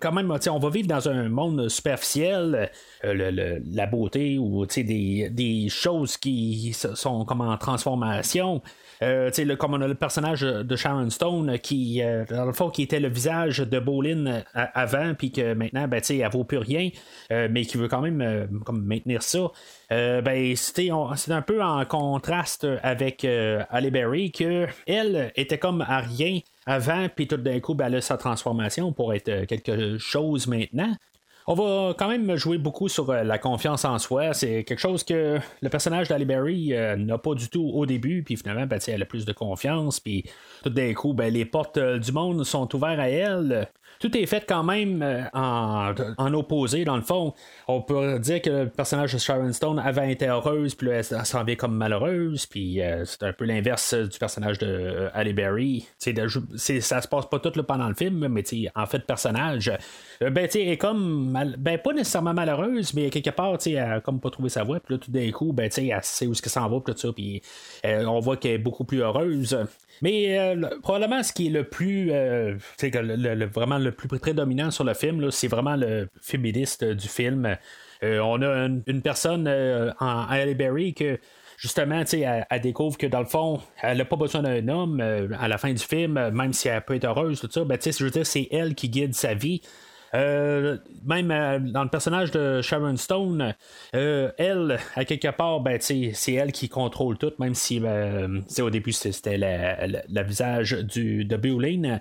quand 0.00 0.12
même, 0.12 0.36
on 0.50 0.58
va 0.58 0.70
vivre 0.70 0.88
dans 0.88 1.08
un 1.08 1.28
monde 1.28 1.68
superficiel, 1.68 2.70
la 3.04 3.86
beauté 3.86 4.36
ou 4.38 4.66
des, 4.66 5.30
des 5.30 5.68
choses 5.68 6.16
qui 6.16 6.72
sont 6.72 7.24
comme 7.24 7.40
en 7.40 7.56
transformation. 7.56 8.62
Euh, 9.02 9.56
comme 9.56 9.74
on 9.74 9.80
a 9.80 9.88
le 9.88 9.94
personnage 9.94 10.42
de 10.42 10.76
Sharon 10.76 11.10
Stone 11.10 11.58
qui, 11.58 12.02
euh, 12.02 12.24
dans 12.28 12.44
le 12.44 12.52
fond, 12.52 12.70
qui 12.70 12.82
était 12.82 13.00
le 13.00 13.08
visage 13.08 13.58
de 13.58 13.78
Bolin 13.78 14.26
euh, 14.26 14.40
avant, 14.54 15.14
puis 15.14 15.32
que 15.32 15.54
maintenant, 15.54 15.88
ben, 15.88 16.00
elle 16.08 16.30
vaut 16.30 16.44
plus 16.44 16.58
rien, 16.58 16.90
mais 17.30 17.64
qui 17.64 17.76
veut 17.76 17.88
quand 17.88 18.00
même 18.00 18.48
comme 18.64 18.84
maintenir 18.84 19.22
ça. 19.22 19.50
ben, 19.90 20.54
c'était 20.56 20.90
un 20.90 21.42
peu 21.42 21.62
en 21.62 21.84
contraste 21.84 22.66
avec 22.82 23.24
Halle 23.24 23.90
Berry, 23.90 24.30
que 24.30 24.66
elle 24.86 25.32
était 25.36 25.58
comme 25.58 25.80
à 25.80 25.98
rien 25.98 26.40
avant, 26.66 27.08
puis 27.14 27.26
tout 27.26 27.36
d'un 27.36 27.60
coup, 27.60 27.74
ben, 27.74 27.86
elle 27.86 27.96
a 27.96 28.00
sa 28.00 28.16
transformation 28.16 28.92
pour 28.92 29.14
être 29.14 29.44
quelque 29.46 29.98
chose 29.98 30.46
maintenant. 30.46 30.94
On 31.46 31.54
va 31.54 31.94
quand 31.98 32.08
même 32.08 32.36
jouer 32.36 32.58
beaucoup 32.58 32.88
sur 32.88 33.10
euh, 33.10 33.24
la 33.24 33.38
confiance 33.38 33.84
en 33.84 33.98
soi. 33.98 34.32
C'est 34.32 34.62
quelque 34.62 34.78
chose 34.78 35.02
que 35.02 35.40
le 35.60 35.68
personnage 35.68 36.08
d'Ali 36.08 36.24
Berry 36.24 36.72
euh, 36.72 36.96
n'a 36.96 37.18
pas 37.18 37.34
du 37.34 37.48
tout 37.48 37.68
au 37.74 37.84
début, 37.84 38.22
puis 38.22 38.36
finalement, 38.36 38.66
ben, 38.66 38.78
elle 38.86 39.02
a 39.02 39.06
plus 39.06 39.24
de 39.24 39.32
confiance, 39.32 39.98
puis 39.98 40.24
tout 40.62 40.70
d'un 40.70 40.94
coup, 40.94 41.14
ben, 41.14 41.32
les 41.32 41.44
portes 41.44 41.78
euh, 41.78 41.98
du 41.98 42.12
monde 42.12 42.44
sont 42.44 42.72
ouvertes 42.74 43.00
à 43.00 43.08
elle 43.08 43.68
tout 44.02 44.16
est 44.18 44.26
fait 44.26 44.44
quand 44.48 44.64
même 44.64 45.00
euh, 45.00 45.22
en, 45.32 46.34
opposé, 46.34 46.84
dans 46.84 46.96
le 46.96 47.02
fond. 47.02 47.34
On 47.68 47.80
peut 47.82 48.18
dire 48.18 48.42
que 48.42 48.50
le 48.50 48.68
personnage 48.68 49.12
de 49.12 49.18
Sharon 49.18 49.52
Stone 49.52 49.78
avant 49.78 50.02
été 50.02 50.26
heureuse, 50.26 50.74
puis 50.74 50.88
là, 50.88 50.94
elle 50.94 51.24
s'en 51.24 51.44
vient 51.44 51.54
comme 51.54 51.76
malheureuse, 51.76 52.46
puis 52.46 52.82
euh, 52.82 53.04
c'est 53.04 53.22
un 53.22 53.32
peu 53.32 53.44
l'inverse 53.44 53.94
du 53.94 54.18
personnage 54.18 54.58
de 54.58 54.66
euh, 55.14 55.32
Berry. 55.32 55.86
C'est, 55.98 56.80
ça 56.80 57.00
se 57.00 57.06
passe 57.06 57.26
pas 57.26 57.38
tout 57.38 57.52
pendant 57.62 57.88
le 57.88 57.94
film, 57.94 58.26
mais 58.26 58.42
en 58.74 58.86
fait, 58.86 58.98
le 58.98 59.04
personnage, 59.04 59.70
ben, 60.20 60.48
tu 60.48 60.58
est 60.58 60.76
comme, 60.76 61.38
ben, 61.56 61.78
pas 61.78 61.92
nécessairement 61.92 62.34
malheureuse, 62.34 62.94
mais 62.94 63.08
quelque 63.08 63.30
part, 63.30 63.56
elle 63.64 63.78
a 63.78 64.00
comme 64.00 64.18
pas 64.18 64.30
trouvé 64.30 64.48
sa 64.48 64.64
voie, 64.64 64.80
puis 64.80 64.94
là, 64.94 64.98
tout 64.98 65.12
d'un 65.12 65.30
coup, 65.30 65.52
ben, 65.52 65.70
elle 65.76 66.00
sait 66.02 66.26
où 66.26 66.32
est-ce 66.32 66.42
que 66.42 66.50
ça 66.50 66.64
en 66.64 66.68
va, 66.68 66.80
tout 66.84 66.98
ça, 66.98 67.12
puis 67.12 67.40
on 67.84 68.18
voit 68.18 68.36
qu'elle 68.36 68.52
est 68.52 68.58
beaucoup 68.58 68.84
plus 68.84 69.00
heureuse. 69.00 69.56
Mais 70.02 70.36
euh, 70.36 70.68
probablement 70.82 71.22
ce 71.22 71.32
qui 71.32 71.46
est 71.46 71.50
le 71.50 71.64
plus 71.64 72.10
euh, 72.10 72.56
le, 72.82 73.46
vraiment 73.46 73.78
le 73.78 73.92
plus 73.92 74.08
prédominant 74.08 74.72
sur 74.72 74.82
le 74.82 74.94
film, 74.94 75.30
c'est 75.30 75.46
vraiment 75.46 75.76
le 75.76 76.08
féministe 76.20 76.84
du 76.84 77.06
film. 77.06 77.56
Euh, 78.02 78.18
on 78.18 78.42
a 78.42 78.66
une, 78.86 79.00
personne 79.00 79.48
en 80.00 80.26
Halle 80.28 80.54
Berry 80.54 80.92
que 80.92 81.20
justement, 81.56 82.02
elle, 82.12 82.46
elle, 82.50 82.60
découvre 82.60 82.98
que 82.98 83.06
dans 83.06 83.20
le 83.20 83.26
fond, 83.26 83.60
elle 83.80 83.98
n'a 83.98 84.04
pas 84.04 84.16
besoin 84.16 84.42
d'un 84.42 84.66
homme 84.66 85.00
à 85.38 85.46
la 85.46 85.56
fin 85.56 85.72
du 85.72 85.82
film, 85.82 86.14
même 86.30 86.52
si 86.52 86.66
elle 86.66 86.82
peut 86.82 86.96
être 86.96 87.04
heureuse, 87.04 87.40
tout 87.40 87.48
ça. 87.48 87.64
Ben, 87.64 87.78
je 87.80 88.04
veux 88.04 88.10
dire, 88.10 88.26
c'est 88.26 88.48
elle 88.50 88.74
qui 88.74 88.88
guide 88.88 89.14
sa 89.14 89.34
vie. 89.34 89.62
Euh, 90.14 90.76
même 91.06 91.30
euh, 91.30 91.58
dans 91.58 91.84
le 91.84 91.88
personnage 91.88 92.30
de 92.30 92.60
Sharon 92.60 92.96
Stone, 92.96 93.54
euh, 93.94 94.30
elle, 94.36 94.78
à 94.94 95.04
quelque 95.04 95.28
part, 95.28 95.60
ben, 95.60 95.78
c'est 95.80 96.32
elle 96.32 96.52
qui 96.52 96.68
contrôle 96.68 97.16
tout, 97.16 97.32
même 97.38 97.54
si 97.54 97.80
au 98.60 98.70
début 98.70 98.92
c'était 98.92 99.38
le 99.38 100.22
visage 100.22 100.72
du, 100.72 101.24
de 101.24 101.36
Bulane. 101.36 102.00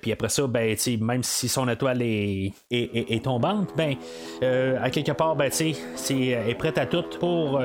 puis 0.00 0.12
après 0.12 0.28
ça, 0.28 0.46
ben, 0.46 0.76
même 1.00 1.22
si 1.22 1.48
son 1.48 1.68
étoile 1.68 2.02
est, 2.02 2.52
est, 2.70 3.24
tombante, 3.24 3.70
ben, 3.76 3.96
à 4.42 4.90
quelque 4.90 5.12
part, 5.12 5.36
ben, 5.36 5.50
elle 5.60 6.16
est 6.48 6.58
prête 6.58 6.78
à 6.78 6.86
tout 6.86 7.04
pour 7.18 7.60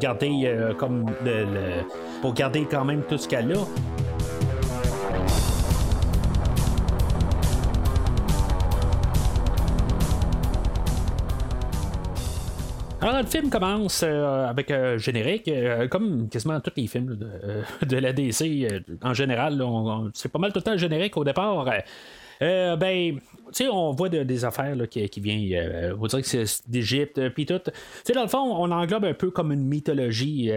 garder 0.00 0.74
comme 0.78 1.10
pour 2.20 2.34
garder 2.34 2.66
quand 2.70 2.84
même 2.84 3.02
tout 3.08 3.18
ce 3.18 3.28
qu'elle 3.28 3.52
a. 3.52 4.31
Alors, 13.02 13.20
le 13.20 13.26
film 13.26 13.50
commence 13.50 14.04
euh, 14.04 14.46
avec 14.46 14.70
un 14.70 14.96
générique, 14.96 15.48
euh, 15.48 15.88
comme 15.88 16.28
quasiment 16.28 16.60
tous 16.60 16.70
les 16.76 16.86
films 16.86 17.16
de, 17.16 17.26
euh, 17.26 18.00
la 18.00 18.12
DC 18.12 18.64
en 19.02 19.12
général. 19.12 19.60
c'est 20.14 20.30
pas 20.30 20.38
mal 20.38 20.52
tout 20.52 20.60
le 20.60 20.62
temps 20.62 20.76
générique 20.76 21.16
au 21.16 21.24
départ. 21.24 21.64
ben, 22.40 23.18
tu 23.18 23.18
sais, 23.50 23.68
on 23.68 23.90
voit 23.90 24.08
des 24.08 24.44
affaires 24.44 24.76
qui, 24.88 25.08
qui 25.08 25.20
viennent, 25.20 25.96
on 26.00 26.06
dirait 26.06 26.22
que 26.22 26.28
c'est 26.28 26.70
d'Égypte, 26.70 27.20
puis 27.30 27.44
tout. 27.44 27.58
Tu 27.58 27.72
sais, 28.04 28.12
dans 28.12 28.22
le 28.22 28.28
fond, 28.28 28.38
on 28.38 28.70
englobe 28.70 29.04
un 29.04 29.14
peu 29.14 29.32
comme 29.32 29.50
une 29.50 29.66
mythologie 29.66 30.52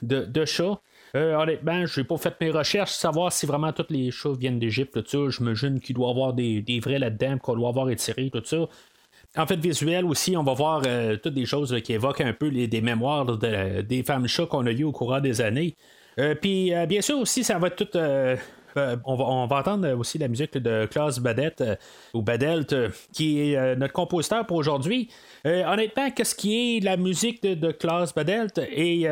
de, 0.00 0.24
de 0.24 0.44
chats. 0.46 0.80
honnêtement, 1.14 1.84
je 1.84 2.00
n'ai 2.00 2.06
pas 2.06 2.16
fait 2.16 2.34
mes 2.40 2.50
recherches, 2.50 2.92
savoir 2.92 3.30
si 3.32 3.44
vraiment 3.44 3.72
tous 3.74 3.90
les 3.90 4.10
chats 4.10 4.32
viennent 4.32 4.58
d'Égypte, 4.58 4.94
tout 4.94 5.30
ça. 5.30 5.36
J'imagine 5.36 5.78
qu'il 5.78 5.96
doit 5.96 6.08
y 6.08 6.10
avoir 6.10 6.32
des, 6.32 6.62
des 6.62 6.80
vrais 6.80 6.98
là-dedans, 6.98 7.36
qu'on 7.36 7.54
doit 7.54 7.68
avoir 7.68 7.90
étiré, 7.90 8.30
tout 8.30 8.42
ça. 8.46 8.66
En 9.36 9.46
fait, 9.46 9.56
visuel 9.56 10.04
aussi, 10.04 10.36
on 10.36 10.42
va 10.42 10.52
voir 10.52 10.82
euh, 10.86 11.16
toutes 11.16 11.34
des 11.34 11.46
choses 11.46 11.74
qui 11.82 11.94
évoquent 11.94 12.20
un 12.20 12.34
peu 12.34 12.48
les, 12.48 12.66
des 12.66 12.82
mémoires 12.82 13.38
des 13.38 14.02
femmes 14.02 14.28
chats 14.28 14.46
qu'on 14.46 14.66
a 14.66 14.72
eues 14.72 14.84
au 14.84 14.92
courant 14.92 15.20
des 15.20 15.40
années. 15.40 15.74
Euh, 16.18 16.34
puis, 16.34 16.74
euh, 16.74 16.86
bien 16.86 17.00
sûr, 17.00 17.18
aussi, 17.18 17.44
ça 17.44 17.58
va 17.58 17.68
être 17.68 17.76
tout 17.76 17.98
on, 19.04 19.16
va, 19.46 19.56
entendre 19.56 19.92
aussi 19.98 20.16
la 20.16 20.28
musique 20.28 20.56
de 20.56 20.86
Klaus 20.86 21.18
Badette 21.18 21.60
euh, 21.60 21.76
ou 22.14 22.22
Badelt, 22.22 22.74
qui 23.12 23.52
est 23.52 23.76
notre 23.76 23.92
compositeur 23.92 24.46
pour 24.46 24.56
aujourd'hui. 24.56 25.10
honnêtement, 25.44 26.10
qu'est-ce 26.10 26.34
qui 26.34 26.78
est 26.78 26.80
la 26.80 26.96
musique 26.96 27.42
de, 27.42 27.52
de 27.54 27.70
Klaus 27.70 28.14
Badelt 28.14 28.58
et 28.58 29.06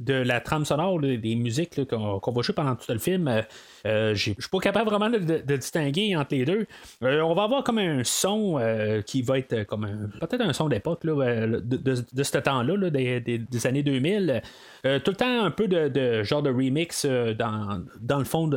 de 0.00 0.12
la 0.14 0.40
trame 0.40 0.64
sonore 0.64 1.00
des 1.00 1.34
musiques 1.34 1.84
qu'on, 1.88 2.20
va 2.32 2.42
jouer 2.42 2.54
pendant 2.54 2.76
tout 2.76 2.92
le 2.92 2.98
film, 2.98 3.42
je 3.84 4.14
suis 4.14 4.34
pas 4.50 4.58
capable 4.58 4.90
vraiment 4.90 5.10
de, 5.10 5.56
distinguer 5.56 6.16
entre 6.16 6.34
les 6.34 6.44
deux. 6.44 6.66
on 7.00 7.34
va 7.34 7.44
avoir 7.44 7.64
comme 7.64 7.78
un 7.78 8.04
son 8.04 8.60
qui 9.06 9.22
va 9.22 9.38
être 9.38 9.64
comme 9.64 10.10
peut-être 10.20 10.42
un 10.42 10.52
son 10.52 10.68
d'époque 10.68 11.04
de, 11.04 11.60
de, 11.60 12.22
ce 12.22 12.38
temps-là, 12.38 12.90
des, 12.90 13.66
années 13.66 13.82
2000. 13.82 14.42
tout 14.82 14.88
le 14.88 15.14
temps 15.14 15.44
un 15.44 15.50
peu 15.50 15.68
de, 15.68 16.22
genre 16.22 16.42
de 16.42 16.50
remix 16.50 17.06
dans, 17.06 17.82
dans 18.00 18.18
le 18.18 18.24
fond. 18.24 18.50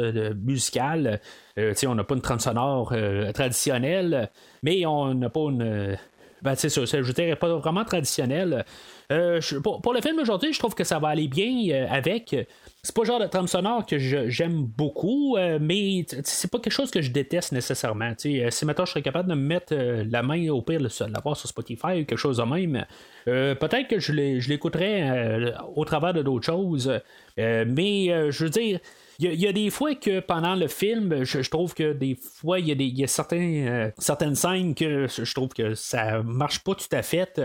Euh, 1.58 1.74
on 1.88 1.96
n'a 1.96 2.04
pas 2.04 2.16
une 2.16 2.22
trame 2.22 2.40
sonore 2.40 2.92
euh, 2.94 3.32
traditionnelle, 3.32 4.30
mais 4.64 4.86
on 4.86 5.14
n'a 5.14 5.30
pas 5.30 5.42
une. 5.42 5.98
Ben, 6.42 6.56
ça, 6.56 6.68
je 6.68 7.12
dirais 7.12 7.36
pas 7.36 7.56
vraiment 7.56 7.86
traditionnelle. 7.86 8.66
Euh, 9.12 9.40
pour, 9.64 9.94
le 9.94 10.02
film 10.02 10.20
aujourd'hui, 10.20 10.54
je 10.54 10.60
trouve 10.60 10.76
que 10.76 10.84
ça 10.84 11.00
va 11.00 11.10
aller 11.10 11.28
bien 11.28 11.88
avec. 11.90 12.36
C'est 12.86 12.94
pas 12.96 13.02
le 13.02 13.08
genre 13.08 13.20
de 13.20 13.26
trame 13.26 13.48
sonore 13.48 13.84
que 13.88 13.98
j'aime 13.98 14.64
beaucoup, 14.64 15.38
mais 15.60 16.06
c'est 16.24 16.52
pas 16.52 16.60
quelque 16.60 16.72
chose 16.72 16.92
que 16.92 17.02
je 17.02 17.10
déteste 17.10 17.52
nécessairement. 17.52 18.14
si 18.18 18.44
maintenant 18.64 18.86
je 18.86 18.92
serais 18.92 19.02
capable 19.02 19.28
de 19.28 19.34
me 19.34 19.42
mettre 19.42 19.74
la 19.76 20.22
main 20.22 20.50
au 20.50 20.62
pire, 20.62 20.80
l'avoir 21.10 21.36
sur 21.36 21.50
Spotify 21.50 22.02
ou 22.02 22.06
quelque 22.06 22.16
chose 22.16 22.38
de 22.38 22.44
même, 22.44 22.86
peut-être 23.26 23.88
que 23.88 24.00
je 24.00 24.12
l'écouterais 24.14 25.56
au 25.76 25.84
travers 25.84 26.14
de 26.14 26.22
d'autres 26.22 26.46
choses. 26.46 27.02
mais 27.38 28.32
je 28.32 28.44
veux 28.44 28.52
dire, 28.52 28.80
il 29.20 29.34
y, 29.34 29.48
a 29.48 29.54
des 29.54 29.70
fois 29.70 29.96
que 29.96 30.20
pendant 30.20 30.56
le 30.56 30.68
film, 30.68 31.24
je, 31.24 31.50
trouve 31.50 31.74
que 31.74 31.94
des 31.94 32.16
fois, 32.16 32.60
il 32.60 32.68
y 32.68 33.04
a, 33.04 33.08
euh, 33.34 33.92
certaines 33.98 34.36
scènes 34.36 34.76
que 34.76 35.08
je 35.08 35.34
trouve 35.34 35.50
que 35.50 35.74
ça 35.74 36.22
marche 36.22 36.60
pas 36.60 36.76
tout 36.76 36.88
à 36.92 37.02
fait. 37.02 37.40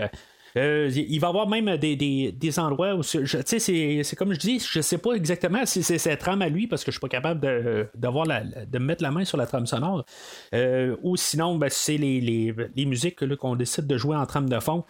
Euh, 0.57 0.91
il 0.93 1.19
va 1.19 1.27
y 1.27 1.29
avoir 1.29 1.47
même 1.47 1.77
des, 1.77 2.59
endroits 2.59 2.95
où, 2.95 3.03
tu 3.03 3.25
sais, 3.25 3.59
c'est 3.59 4.15
comme 4.15 4.33
je 4.33 4.39
dis, 4.39 4.59
je 4.59 4.81
sais 4.81 4.97
pas 4.97 5.13
exactement 5.13 5.65
si 5.65 5.83
c'est 5.83 5.97
cette 5.97 6.19
trame 6.19 6.41
à 6.41 6.49
lui 6.49 6.67
parce 6.67 6.83
que 6.83 6.91
je 6.91 6.97
suis 6.97 7.01
pas 7.01 7.09
capable 7.09 7.39
de, 7.39 7.87
de 7.95 8.77
mettre 8.79 9.03
la 9.03 9.11
main 9.11 9.25
sur 9.25 9.37
la 9.37 9.45
trame 9.45 9.65
sonore. 9.65 10.05
Euh, 10.53 10.95
ou 11.01 11.15
sinon, 11.15 11.57
ben, 11.57 11.69
c'est 11.69 11.97
les, 11.97 12.19
les, 12.21 12.85
musiques 12.85 13.25
qu'on 13.37 13.55
décide 13.55 13.87
de 13.87 13.97
jouer 13.97 14.15
en 14.15 14.25
trame 14.25 14.49
de 14.49 14.59
fond. 14.59 14.83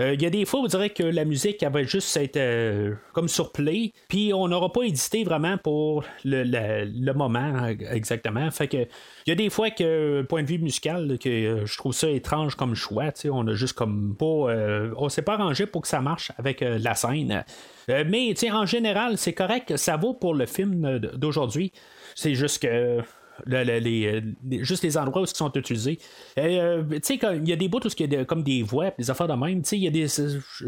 Euh, 0.00 0.14
il 0.14 0.22
y 0.22 0.26
a 0.26 0.30
des 0.30 0.44
fois, 0.44 0.60
on 0.60 0.66
dirait 0.66 0.90
que 0.90 1.02
la 1.02 1.24
musique 1.24 1.62
elle 1.62 1.72
va 1.72 1.82
juste 1.82 2.16
être 2.16 2.36
euh, 2.36 2.94
comme 3.12 3.28
sur 3.28 3.52
puis 4.08 4.32
on 4.34 4.48
n'aura 4.48 4.72
pas 4.72 4.82
édité 4.82 5.22
vraiment 5.22 5.56
pour 5.58 6.04
le, 6.24 7.12
moment 7.12 7.66
exactement. 7.66 8.50
Fait 8.50 8.68
que 8.68 8.76
il 8.76 9.28
y 9.28 9.32
a 9.32 9.34
des 9.34 9.50
fois 9.50 9.70
que, 9.70 10.22
point 10.22 10.42
de 10.42 10.48
vue 10.48 10.58
musical, 10.58 11.18
que 11.18 11.28
euh, 11.28 11.66
je 11.66 11.76
trouve 11.76 11.92
ça 11.92 12.10
étrange 12.10 12.56
comme 12.56 12.74
choix. 12.74 13.10
On 13.30 13.46
a 13.46 13.54
juste 13.54 13.74
comme 13.74 14.16
pas. 14.18 14.24
on 14.96 15.08
s'est 15.08 15.22
pas 15.22 15.34
arrangé 15.34 15.66
pour 15.66 15.82
que 15.82 15.88
ça 15.88 16.00
marche 16.00 16.32
avec 16.38 16.60
la 16.60 16.94
scène. 16.94 17.44
mais 17.88 18.34
en 18.50 18.66
général, 18.66 19.18
c'est 19.18 19.32
correct. 19.32 19.76
Ça 19.76 19.96
vaut 19.96 20.14
pour 20.14 20.34
le 20.34 20.46
film 20.46 20.98
d'aujourd'hui. 20.98 21.72
C'est 22.14 22.34
juste 22.34 22.62
que 22.62 23.00
les, 23.46 24.22
juste 24.60 24.82
les 24.82 24.96
endroits 24.96 25.22
où 25.22 25.24
ils 25.24 25.36
sont 25.36 25.52
utilisés. 25.52 25.98
Euh, 26.38 26.82
tu 27.02 27.18
sais, 27.18 27.20
il 27.36 27.48
y 27.48 27.52
a 27.52 27.56
des 27.56 27.68
bouts 27.68 27.84
où 27.84 27.88
il 27.98 28.12
y 28.12 28.16
a 28.16 28.24
comme 28.24 28.42
des 28.42 28.62
voix, 28.62 28.90
des 28.98 29.10
affaires 29.10 29.28
de 29.28 29.34
même. 29.34 29.62
Il 29.72 29.78
y 29.78 29.86
a 29.86 29.90
des. 29.90 30.06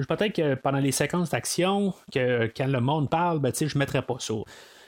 Peut-être 0.08 0.32
que 0.32 0.54
pendant 0.54 0.78
les 0.78 0.92
séquences 0.92 1.30
d'action, 1.30 1.94
que 2.12 2.50
quand 2.56 2.66
le 2.66 2.80
monde 2.80 3.10
parle, 3.10 3.38
ben, 3.40 3.52
je 3.58 3.64
ne 3.64 3.78
mettrais 3.78 4.02
pas 4.02 4.16
ça. 4.18 4.34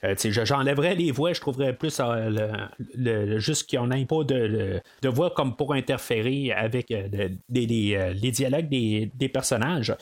Euh, 0.04 0.14
j'enlèverais 0.14 0.94
les 0.94 1.10
voix, 1.10 1.32
je 1.32 1.40
trouverais 1.40 1.72
plus 1.72 2.00
euh, 2.00 3.38
juste 3.40 3.68
qu'on 3.68 3.88
n'ait 3.88 4.06
pas 4.06 4.22
de, 4.22 4.80
voix 5.08 5.30
comme 5.30 5.56
pour 5.56 5.74
interférer 5.74 6.52
avec 6.52 6.90
les 6.90 8.30
dialogues 8.30 8.68
des 8.68 9.30
personnages. 9.32 9.94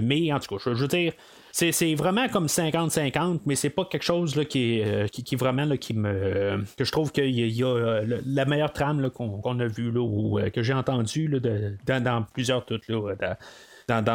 mais 0.00 0.32
en 0.32 0.40
tout 0.40 0.56
cas, 0.56 0.62
je 0.64 0.70
veux 0.70 0.88
dire, 0.88 1.12
c'est 1.52 1.94
vraiment 1.94 2.28
comme 2.28 2.46
50-50, 2.46 3.40
mais 3.46 3.56
c'est 3.56 3.70
pas 3.70 3.84
quelque 3.84 4.02
chose 4.02 4.36
là, 4.36 4.44
qui, 4.44 4.82
euh, 4.82 5.06
qui, 5.08 5.36
vraiment 5.36 5.64
là, 5.64 5.76
qui 5.76 5.94
me. 5.94 6.64
que 6.76 6.84
je 6.84 6.92
trouve 6.92 7.12
qu'il 7.12 7.30
y, 7.30 7.62
a, 7.62 7.66
euh, 7.66 8.20
la 8.24 8.44
meilleure 8.44 8.72
trame 8.72 9.10
qu'on 9.10 9.60
a 9.60 9.66
vue 9.66 9.96
ou 9.98 10.38
euh, 10.38 10.50
que 10.50 10.62
j'ai 10.62 10.74
entendue 10.74 11.28
de, 11.28 11.76
dans, 11.86 12.24
plusieurs 12.32 12.64
toutes 12.64 12.88
là, 12.88 13.14
dans, 13.16 13.36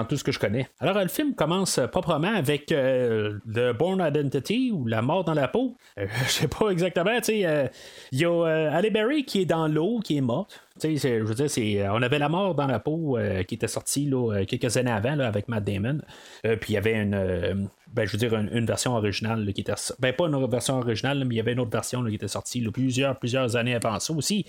tout 0.07 0.17
ce 0.17 0.23
que 0.23 0.31
je 0.31 0.39
connais. 0.39 0.67
Alors, 0.79 0.99
le 0.99 1.07
film 1.07 1.35
commence 1.35 1.79
proprement 1.91 2.33
avec 2.33 2.67
The 2.67 3.71
Born 3.77 4.01
Identity 4.05 4.71
ou 4.71 4.85
La 4.85 5.01
mort 5.01 5.23
dans 5.23 5.33
la 5.33 5.47
peau. 5.47 5.75
je 5.97 6.29
sais 6.29 6.47
pas 6.47 6.69
exactement, 6.69 7.17
tu 7.17 7.41
sais. 7.43 7.71
Il 8.11 8.19
y 8.19 8.25
a 8.25 8.71
Halle 8.71 8.89
Berry 8.91 9.25
qui 9.25 9.41
est 9.41 9.45
dans 9.45 9.67
l'eau, 9.67 9.99
qui 10.03 10.17
est 10.17 10.21
morte. 10.21 10.61
Je 10.81 11.23
veux 11.23 11.33
dire, 11.35 11.91
on 11.93 12.01
avait 12.01 12.19
La 12.19 12.29
mort 12.29 12.55
dans 12.55 12.67
la 12.67 12.79
peau 12.79 13.17
qui 13.47 13.55
était 13.55 13.67
sortie 13.67 14.05
là, 14.05 14.45
quelques 14.45 14.77
années 14.77 14.91
avant 14.91 15.19
avec 15.19 15.47
Matt 15.47 15.63
Damon. 15.63 15.99
puis 16.43 16.71
il 16.71 16.73
y 16.73 16.77
avait 16.77 16.95
une, 17.01 17.69
ben, 17.93 18.05
je 18.05 18.11
veux 18.11 18.17
dire, 18.17 18.33
une, 18.33 18.65
version 18.65 18.95
originale 18.95 19.51
qui 19.53 19.61
était. 19.61 19.73
Ben, 19.99 20.13
pas 20.13 20.25
une 20.25 20.47
version 20.47 20.79
originale, 20.79 21.23
mais 21.25 21.35
il 21.35 21.37
y 21.37 21.41
avait 21.41 21.53
une 21.53 21.59
autre 21.59 21.71
version 21.71 22.03
qui 22.05 22.15
était 22.15 22.27
sortie 22.27 22.61
plusieurs, 22.69 23.17
plusieurs 23.17 23.55
années 23.55 23.75
avant 23.75 23.99
ça 23.99 24.13
aussi. 24.13 24.45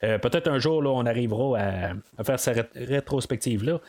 peut-être 0.00 0.48
un 0.48 0.58
jour, 0.58 0.82
on 0.84 1.06
arrivera 1.06 1.58
à, 1.58 1.92
à 2.18 2.24
faire 2.24 2.38
cette 2.38 2.70
rétrospective-là. 2.74 3.80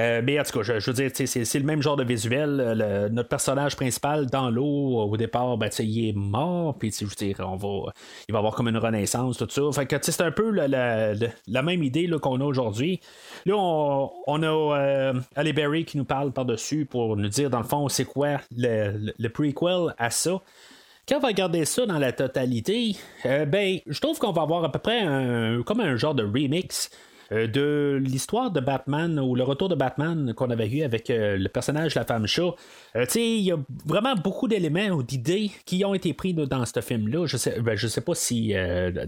Euh, 0.00 0.22
mais 0.24 0.40
en 0.40 0.42
tout 0.44 0.58
cas, 0.58 0.78
je, 0.78 0.90
veux 0.90 0.92
dire, 0.92 1.10
c'est, 1.14 1.58
le 1.58 1.64
même 1.64 1.82
genre 1.82 1.96
de 1.96 2.04
visuel. 2.04 3.08
notre 3.12 3.28
personnage 3.28 3.76
principal 3.76 4.26
dans 4.26 4.50
l'eau, 4.50 4.98
au 4.98 5.16
départ, 5.16 5.58
ben, 5.58 5.70
il 5.78 6.08
est 6.08 6.12
mort, 6.16 6.76
puis 6.78 6.92
je 6.98 7.04
veux 7.04 7.14
dire, 7.14 7.36
on 7.40 7.56
va, 7.56 7.92
il 8.28 8.32
va 8.32 8.38
avoir 8.38 8.54
comme 8.54 8.68
une 8.68 8.78
renaissance, 8.78 9.36
tout 9.36 9.48
ça. 9.48 9.62
Fait 9.72 9.86
que 9.86 9.96
c'est 10.00 10.20
un 10.22 10.30
peu 10.30 10.50
la, 10.50 11.62
même 11.62 11.82
idée 11.82 12.08
qu'on 12.20 12.40
a 12.40 12.44
aujourd'hui. 12.44 13.00
Là, 13.44 13.56
on, 13.56 14.42
a 14.42 14.46
euh, 14.78 15.14
Ali 15.36 15.52
Berry 15.52 15.84
qui 15.84 15.98
nous 15.98 16.04
parle 16.04 16.32
par-dessus 16.32 16.86
pour 16.86 17.16
nous 17.16 17.28
dire, 17.28 17.50
dans 17.50 17.58
le 17.58 17.64
fond, 17.64 17.88
c'est 17.88 18.04
quoi 18.04 18.40
le, 18.56 19.28
prequel 19.28 19.94
à 19.98 20.10
ça 20.10 20.40
quand 21.08 21.16
on 21.16 21.20
va 21.20 21.28
regarder 21.28 21.64
ça 21.64 21.86
dans 21.86 21.98
la 21.98 22.12
totalité, 22.12 22.94
euh, 23.26 23.44
ben, 23.44 23.80
je 23.84 24.00
trouve 24.00 24.18
qu'on 24.20 24.30
va 24.30 24.42
avoir 24.42 24.62
à 24.62 24.70
peu 24.70 24.78
près 24.78 25.00
comme 25.66 25.80
un 25.80 25.96
genre 25.96 26.14
de 26.14 26.22
remix 26.22 26.88
euh, 26.88 26.94
de 27.30 28.00
l'histoire 28.02 28.50
de 28.50 28.60
Batman 28.60 29.18
ou 29.20 29.34
le 29.34 29.42
retour 29.44 29.68
de 29.68 29.74
Batman 29.74 30.34
qu'on 30.34 30.50
avait 30.50 30.68
eu 30.68 30.82
avec 30.82 31.10
euh, 31.10 31.36
le 31.36 31.48
personnage 31.48 31.94
la 31.94 32.04
femme 32.04 32.26
chat. 32.26 32.54
Euh, 32.96 33.06
il 33.14 33.40
y 33.40 33.52
a 33.52 33.56
vraiment 33.86 34.14
beaucoup 34.14 34.48
d'éléments 34.48 34.88
ou 34.88 35.02
d'idées 35.02 35.50
qui 35.64 35.84
ont 35.84 35.94
été 35.94 36.12
pris 36.12 36.34
dans 36.34 36.64
ce 36.64 36.80
film-là. 36.80 37.26
Je 37.26 37.36
sais, 37.36 37.60
ben, 37.60 37.76
sais 37.76 38.00
pas 38.00 38.14
si 38.14 38.52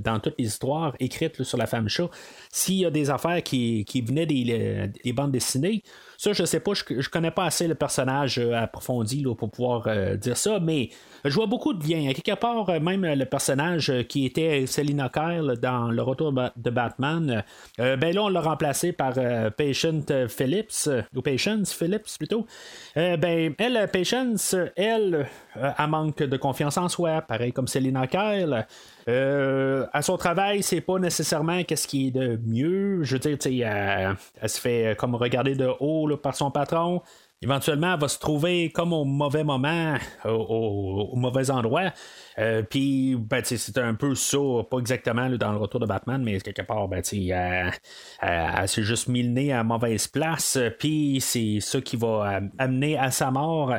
dans 0.00 0.20
toutes 0.20 0.34
les 0.38 0.46
histoires 0.46 0.94
écrites 1.00 1.42
sur 1.42 1.58
la 1.58 1.66
femme 1.66 1.88
chat, 1.88 2.08
s'il 2.50 2.76
y 2.76 2.86
a 2.86 2.90
des 2.90 3.10
affaires 3.10 3.42
qui, 3.42 3.84
qui 3.84 4.02
venaient 4.02 4.26
des 4.26 5.12
bandes 5.12 5.32
dessinées. 5.32 5.82
Ça, 6.22 6.32
je 6.32 6.44
sais 6.44 6.60
pas, 6.60 6.70
je, 6.72 7.00
je 7.00 7.08
connais 7.08 7.32
pas 7.32 7.46
assez 7.46 7.66
le 7.66 7.74
personnage 7.74 8.38
approfondi 8.38 9.22
là, 9.24 9.34
pour 9.34 9.50
pouvoir 9.50 9.88
dire 10.16 10.36
ça, 10.36 10.60
mais 10.60 10.90
je 11.24 11.34
vois 11.34 11.46
beaucoup 11.46 11.72
de 11.72 11.84
liens. 11.84 12.12
Quelque 12.12 12.38
part, 12.38 12.80
même 12.80 13.04
le 13.04 13.24
personnage 13.24 13.92
qui 14.08 14.26
était 14.26 14.66
Selina 14.68 15.08
Kyle 15.08 15.54
dans 15.60 15.90
Le 15.90 16.00
Retour 16.00 16.32
de 16.32 16.70
Batman, 16.70 17.42
ben 17.76 18.14
là, 18.14 18.22
on 18.22 18.28
l'a 18.28 18.40
remplacé 18.40 18.92
par 18.92 19.14
Patient 19.56 20.02
Phillips, 20.28 20.88
ou 21.16 21.22
Patience 21.22 21.72
Phillips 21.72 22.16
plutôt. 22.16 22.46
ben, 22.94 23.52
elle, 23.58 23.88
Patience, 23.92 24.54
elle, 24.76 25.26
elle 25.56 25.86
manque 25.88 26.18
de 26.18 26.36
confiance 26.36 26.76
en 26.76 26.88
soi, 26.88 27.22
pareil 27.22 27.52
comme 27.52 27.66
Selina 27.66 28.06
Kyle. 28.06 28.64
Euh, 29.08 29.86
à 29.92 30.02
son 30.02 30.16
travail, 30.16 30.62
c'est 30.62 30.80
pas 30.80 30.98
nécessairement 30.98 31.64
qu'est-ce 31.64 31.88
qui 31.88 32.08
est 32.08 32.10
de 32.10 32.40
mieux. 32.44 33.02
Je 33.02 33.14
veux 33.14 33.18
dire, 33.18 33.38
elle, 33.44 34.16
elle, 34.40 34.48
se 34.48 34.60
fait 34.60 34.96
comme 34.98 35.14
regarder 35.14 35.54
de 35.54 35.68
haut 35.80 36.16
par 36.16 36.34
son 36.36 36.50
patron. 36.50 37.02
Éventuellement, 37.42 37.94
elle 37.94 38.00
va 38.00 38.06
se 38.06 38.20
trouver 38.20 38.70
comme 38.70 38.92
au 38.92 39.04
mauvais 39.04 39.42
moment, 39.42 39.96
au, 40.24 41.16
mauvais 41.16 41.50
endroit. 41.50 41.92
Euh, 42.38 42.62
puis, 42.62 43.16
ben, 43.16 43.42
c'est 43.44 43.78
un 43.78 43.94
peu 43.94 44.14
ça, 44.14 44.38
pas 44.70 44.78
exactement 44.78 45.28
dans 45.30 45.50
le 45.50 45.58
retour 45.58 45.80
de 45.80 45.86
Batman, 45.86 46.22
mais 46.22 46.38
quelque 46.40 46.62
part, 46.62 46.86
ben, 46.86 47.02
elle, 47.10 47.72
elle 48.20 48.68
s'est 48.68 48.84
juste 48.84 49.08
mis 49.08 49.24
le 49.24 49.30
nez 49.30 49.52
à 49.52 49.64
mauvaise 49.64 50.06
place. 50.06 50.56
Puis, 50.78 51.20
c'est 51.20 51.58
ça 51.60 51.80
qui 51.80 51.96
va 51.96 52.40
amener 52.58 52.96
à 52.96 53.10
sa 53.10 53.32
mort. 53.32 53.74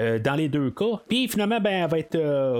Euh, 0.00 0.18
dans 0.18 0.34
les 0.34 0.48
deux 0.48 0.70
cas. 0.70 1.02
Puis 1.08 1.28
finalement, 1.28 1.60
ben, 1.60 1.84
elle 1.84 1.90
va 1.90 1.98
être 2.00 2.16
euh, 2.16 2.58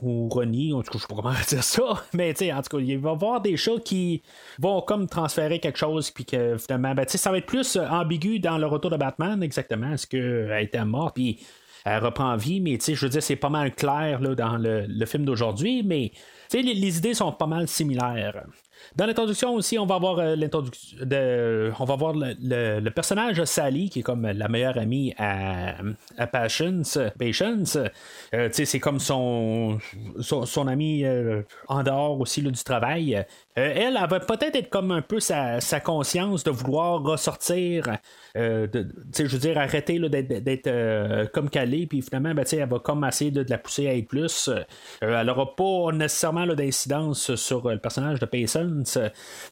ou 0.00 0.28
Ronnie, 0.28 0.72
en 0.72 0.82
tout 0.82 0.92
cas, 0.92 0.98
je 0.98 1.02
sais 1.02 1.06
pas 1.08 1.14
comment 1.14 1.34
dire 1.48 1.62
ça, 1.62 2.04
mais 2.14 2.34
en 2.52 2.62
tout 2.62 2.76
cas, 2.76 2.82
il 2.82 2.98
va 2.98 3.10
y 3.10 3.12
avoir 3.12 3.40
des 3.42 3.56
chats 3.58 3.80
qui 3.84 4.22
vont 4.58 4.80
comme 4.80 5.08
transférer 5.08 5.58
quelque 5.58 5.78
chose, 5.78 6.10
puis 6.10 6.24
que 6.24 6.56
finalement, 6.56 6.94
ben, 6.94 7.04
ça 7.06 7.30
va 7.30 7.38
être 7.38 7.46
plus 7.46 7.76
euh, 7.76 7.86
ambigu 7.86 8.38
dans 8.38 8.56
le 8.56 8.66
retour 8.66 8.90
de 8.90 8.96
Batman, 8.96 9.42
exactement, 9.42 9.92
est-ce 9.92 10.06
qu'elle 10.06 10.62
était 10.62 10.84
morte, 10.86 11.16
puis 11.16 11.38
elle 11.84 12.02
reprend 12.02 12.34
vie, 12.36 12.60
mais 12.60 12.78
je 12.82 12.94
veux 12.94 13.10
dire, 13.10 13.22
c'est 13.22 13.36
pas 13.36 13.50
mal 13.50 13.74
clair 13.74 14.20
là, 14.20 14.34
dans 14.34 14.56
le, 14.56 15.06
film 15.06 15.24
d'aujourd'hui, 15.24 15.82
mais 15.84 16.12
les, 16.52 16.62
les, 16.62 16.98
idées 16.98 17.14
sont 17.14 17.30
pas 17.32 17.46
mal 17.46 17.68
similaires. 17.68 18.42
Dans 18.94 19.06
l'introduction 19.06 19.54
aussi, 19.54 19.78
on 19.78 19.86
va 19.86 19.98
voir 19.98 20.18
euh, 20.18 20.36
de, 20.36 21.72
on 21.78 21.84
va 21.84 21.96
voir 21.96 22.14
le, 22.14 22.88
personnage 22.90 23.44
Sally 23.44 23.90
qui 23.90 24.00
est 24.00 24.02
comme 24.02 24.26
la 24.26 24.48
meilleure 24.48 24.78
amie 24.78 25.14
à, 25.18 25.74
à 26.16 26.26
Patience. 26.26 26.96
Euh, 26.96 28.48
c'est 28.52 28.80
comme 28.80 29.00
son 29.00 29.78
son, 30.20 30.68
ami 30.68 31.04
euh, 31.04 31.42
en 31.68 31.82
dehors 31.82 32.20
aussi 32.20 32.42
du 32.42 32.52
travail. 32.52 33.24
Elle, 33.56 33.98
elle 34.00 34.08
va 34.08 34.20
peut-être 34.20 34.56
être 34.56 34.70
comme 34.70 34.90
un 34.90 35.02
peu 35.02 35.20
sa, 35.20 35.60
conscience 35.84 36.44
de 36.44 36.50
vouloir 36.50 37.02
ressortir, 37.02 37.98
de, 38.34 38.86
je 39.16 39.24
veux 39.24 39.38
dire, 39.38 39.58
arrêter 39.58 39.98
d'être 39.98 41.30
comme 41.32 41.50
calée, 41.50 41.86
puis 41.86 42.02
finalement, 42.02 42.34
ben, 42.34 42.44
elle 42.50 42.68
va 42.68 42.78
comme 42.78 43.04
essayer 43.04 43.30
de, 43.30 43.44
la 43.48 43.58
pousser 43.58 43.88
à 43.88 43.94
être 43.94 44.08
plus. 44.08 44.50
elle 45.00 45.26
n'aura 45.26 45.54
pas 45.54 45.92
nécessairement 45.92 46.46
d'incidence 46.46 47.34
sur 47.36 47.68
le 47.68 47.78
personnage 47.78 48.20
de 48.20 48.26
Patience 48.26 48.98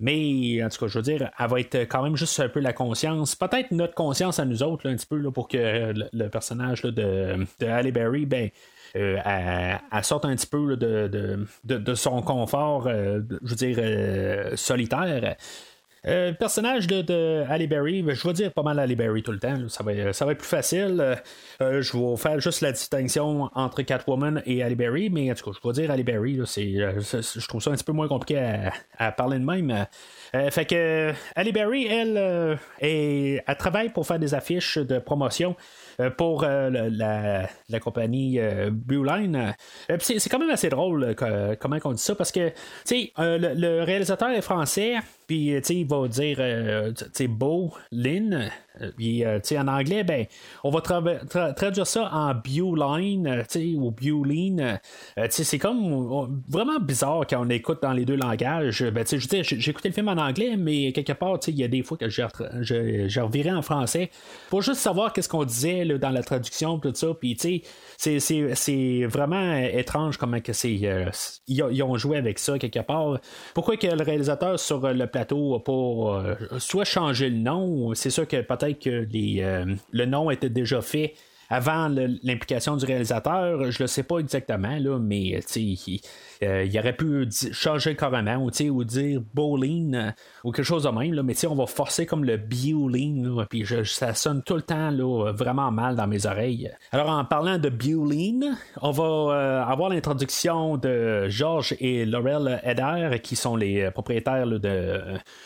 mais 0.01 0.63
en 0.63 0.69
tout 0.69 0.79
cas, 0.79 0.87
je 0.87 0.99
veux 0.99 1.03
dire, 1.03 1.31
elle 1.39 1.49
va 1.49 1.61
être 1.61 1.77
quand 1.83 2.03
même 2.03 2.17
juste 2.17 2.39
un 2.41 2.49
peu 2.49 2.61
la 2.61 2.73
conscience, 2.73 3.35
peut-être 3.35 3.71
notre 3.71 3.95
conscience 3.95 4.39
à 4.39 4.45
nous 4.45 4.63
autres, 4.63 4.89
un 4.89 4.97
petit 4.97 5.07
peu, 5.07 5.19
là, 5.19 5.31
pour 5.31 5.49
que 5.49 5.93
le, 6.13 6.29
personnage 6.29 6.83
de, 6.83 7.47
de 7.61 7.67
Halle 7.67 7.93
Berry, 7.93 8.27
ben, 8.27 8.51
euh, 8.97 9.19
elle, 9.25 10.05
sorte 10.05 10.25
un 10.25 10.35
petit 10.35 10.47
peu 10.47 10.77
de, 10.77 11.47
de, 11.65 11.95
son 11.95 12.23
confort, 12.23 12.87
euh, 12.87 13.21
je 13.43 13.51
veux 13.51 13.57
dire, 13.57 13.77
euh, 13.79 14.57
solitaire. 14.57 15.37
Euh, 16.07 16.33
personnage 16.33 16.87
de, 16.87 17.01
de 17.01 17.67
Berry, 17.67 18.03
ben, 18.03 18.15
je 18.15 18.27
vais 18.27 18.35
dire 18.35 18.53
pas 18.53 18.63
mal 18.63 18.79
Halle 18.79 18.95
Berry 18.95 19.23
tout 19.23 19.33
le 19.33 19.39
temps, 19.39 19.57
ça, 19.69 19.83
va, 19.83 20.13
ça 20.13 20.27
va 20.27 20.33
être 20.33 20.39
plus 20.39 20.49
facile. 20.49 21.17
Euh, 21.63 21.81
je 21.81 21.97
vais 21.97 22.17
faire 22.17 22.41
juste 22.41 22.61
la 22.61 22.73
distinction 22.73 23.49
entre 23.55 23.83
Catwoman 23.83 24.43
et 24.45 24.63
Halle 24.63 24.75
Berry, 24.75 25.09
mais 25.09 25.31
en 25.31 25.35
tout 25.35 25.51
cas, 25.51 25.59
je 25.63 25.67
vais 25.67 25.73
dire 25.73 25.91
Halle 25.91 26.03
Berry, 26.03 26.39
euh, 26.39 26.45
je 27.01 27.49
trouve 27.49 27.63
ça 27.63 27.71
un 27.71 27.75
petit 27.75 27.85
peu 27.85 27.93
moins 27.93 28.09
compliqué 28.09 28.71
à, 28.99 29.13
parler 29.13 29.39
de 29.39 29.45
même. 29.45 29.87
fait 30.51 30.67
que 30.67 31.13
Halle 31.35 31.53
Berry, 31.53 31.87
elle, 31.87 32.59
elle 32.81 33.57
travaille 33.57 33.89
pour 33.89 34.07
faire 34.07 34.19
des 34.19 34.35
affiches 34.35 34.77
de 34.77 34.99
promotion 34.99 35.57
euh, 35.57 35.59
pour 36.17 36.45
euh, 36.45 36.71
la, 36.71 37.81
compagnie 37.81 38.39
euh, 38.39 38.71
Blue 38.71 39.05
Line. 39.05 39.55
c'est 39.99 40.29
quand 40.29 40.39
même 40.39 40.51
assez 40.51 40.69
drôle 40.69 41.15
comment 41.61 41.77
on 41.85 41.93
dit 41.93 42.03
ça 42.03 42.15
parce 42.15 42.33
que 42.33 42.51
le, 42.89 43.55
le 43.55 43.83
réalisateur 43.83 44.31
est 44.31 44.43
français, 44.43 44.95
puis 45.27 45.61
il 45.69 45.87
va 45.87 46.09
dire 46.09 46.39
Beau, 47.29 47.73
Lynn, 47.91 48.51
euh, 48.81 48.91
puis, 48.97 49.25
euh, 49.25 49.39
en 49.53 49.69
anglais, 49.69 50.03
ben, 50.03 50.27
on 50.65 50.71
va 50.71 50.81
traduire 50.81 51.87
ça 51.87 52.11
en 52.13 52.35
Bewline 52.35 53.45
euh, 53.57 53.77
ou 53.77 53.91
Bewline. 53.93 54.81
c'est 55.31 55.59
comme 55.59 56.43
vraiment 56.49 56.81
bizarre 56.81 57.25
quand 57.29 57.45
on 57.45 57.51
écoute 57.51 57.79
dans 57.83 57.93
les 57.93 58.05
deux 58.05 58.17
langages. 58.17 58.83
Ben, 58.83 59.05
je 59.07 59.19
j'ai 59.43 59.71
écouté 59.71 59.89
le 59.89 59.95
film 59.95 60.09
en 60.09 60.17
anglais, 60.17 60.57
mais 60.57 60.93
quelque 60.93 61.13
part, 61.13 61.39
il 61.47 61.57
y 61.57 61.65
a 61.65 61.69
des 61.69 61.83
fois 61.83 61.97
que 61.97 62.09
j'ai 62.09 63.21
reviré 63.21 63.53
en 63.53 63.63
français 63.63 64.11
pour 64.51 64.63
juste 64.63 64.81
savoir 64.81 65.13
qu'est-ce 65.13 65.29
qu'on 65.29 65.45
disait 65.45 65.85
dans 65.99 66.11
la 66.11 66.23
traduction, 66.23 66.79
tout 66.79 66.93
ça. 66.95 67.09
Puis, 67.19 67.63
c'est 67.97 69.05
vraiment 69.07 69.57
étrange 69.57 70.17
comment 70.17 70.41
que 70.41 70.53
c'est. 70.53 70.81
ils, 71.47 71.83
ont 71.83 71.97
joué 71.97 72.17
avec 72.19 72.39
ça 72.39 72.59
quelque 72.59 72.81
part. 72.81 73.19
Pourquoi 73.55 73.77
que 73.77 73.87
le 73.87 74.03
réalisateur 74.03 74.59
sur 74.59 74.81
le 74.93 75.07
plateau 75.07 75.55
a 75.55 75.65
pas 75.65 76.59
soit 76.59 76.85
changé 76.85 77.31
le 77.31 77.39
nom, 77.39 77.95
c'est 77.95 78.11
sûr 78.11 78.27
que 78.27 78.41
peut-être 78.41 78.83
que 78.83 79.07
les, 79.11 79.43
euh, 79.43 79.75
le 79.93 80.07
nom 80.07 80.31
était 80.31 80.49
déjà 80.49 80.81
fait 80.81 81.15
avant 81.51 81.89
l'implication 82.23 82.77
du 82.77 82.85
réalisateur, 82.87 83.71
je 83.71 83.83
le 83.83 83.87
sais 83.87 84.03
pas 84.03 84.19
exactement, 84.19 84.77
là, 84.79 84.99
mais 84.99 85.41
euh, 86.43 86.65
il 86.65 86.79
aurait 86.79 86.97
pu 86.97 87.29
changer 87.53 87.97
carrément 87.97 88.37
ou, 88.37 88.51
ou 88.71 88.85
dire 88.85 89.21
bowling 89.33 89.95
euh, 89.95 90.11
ou 90.43 90.53
quelque 90.53 90.65
chose 90.65 90.85
de 90.85 90.89
même, 90.89 91.15
là, 91.15 91.23
mais 91.23 91.35
on 91.47 91.55
va 91.55 91.67
forcer 91.67 92.07
comme 92.07 92.25
le 92.25 92.37
bioline, 92.37 93.45
puis 93.49 93.65
ça 93.85 94.15
sonne 94.15 94.43
tout 94.43 94.55
le 94.55 94.63
temps 94.63 94.91
là, 94.91 95.33
vraiment 95.33 95.71
mal 95.71 95.97
dans 95.97 96.07
mes 96.07 96.27
oreilles. 96.27 96.71
Alors 96.93 97.09
en 97.09 97.25
parlant 97.25 97.59
de 97.59 97.69
bioline, 97.69 98.57
on 98.81 98.91
va 98.91 99.05
euh, 99.05 99.63
avoir 99.65 99.91
l'introduction 99.91 100.77
de 100.77 101.29
George 101.29 101.75
et 101.81 102.05
Laurel 102.05 102.61
Eder 102.65 103.19
qui 103.23 103.37
sont 103.37 103.57
les 103.57 103.91
propriétaires 103.91 104.47
de, 104.47 104.59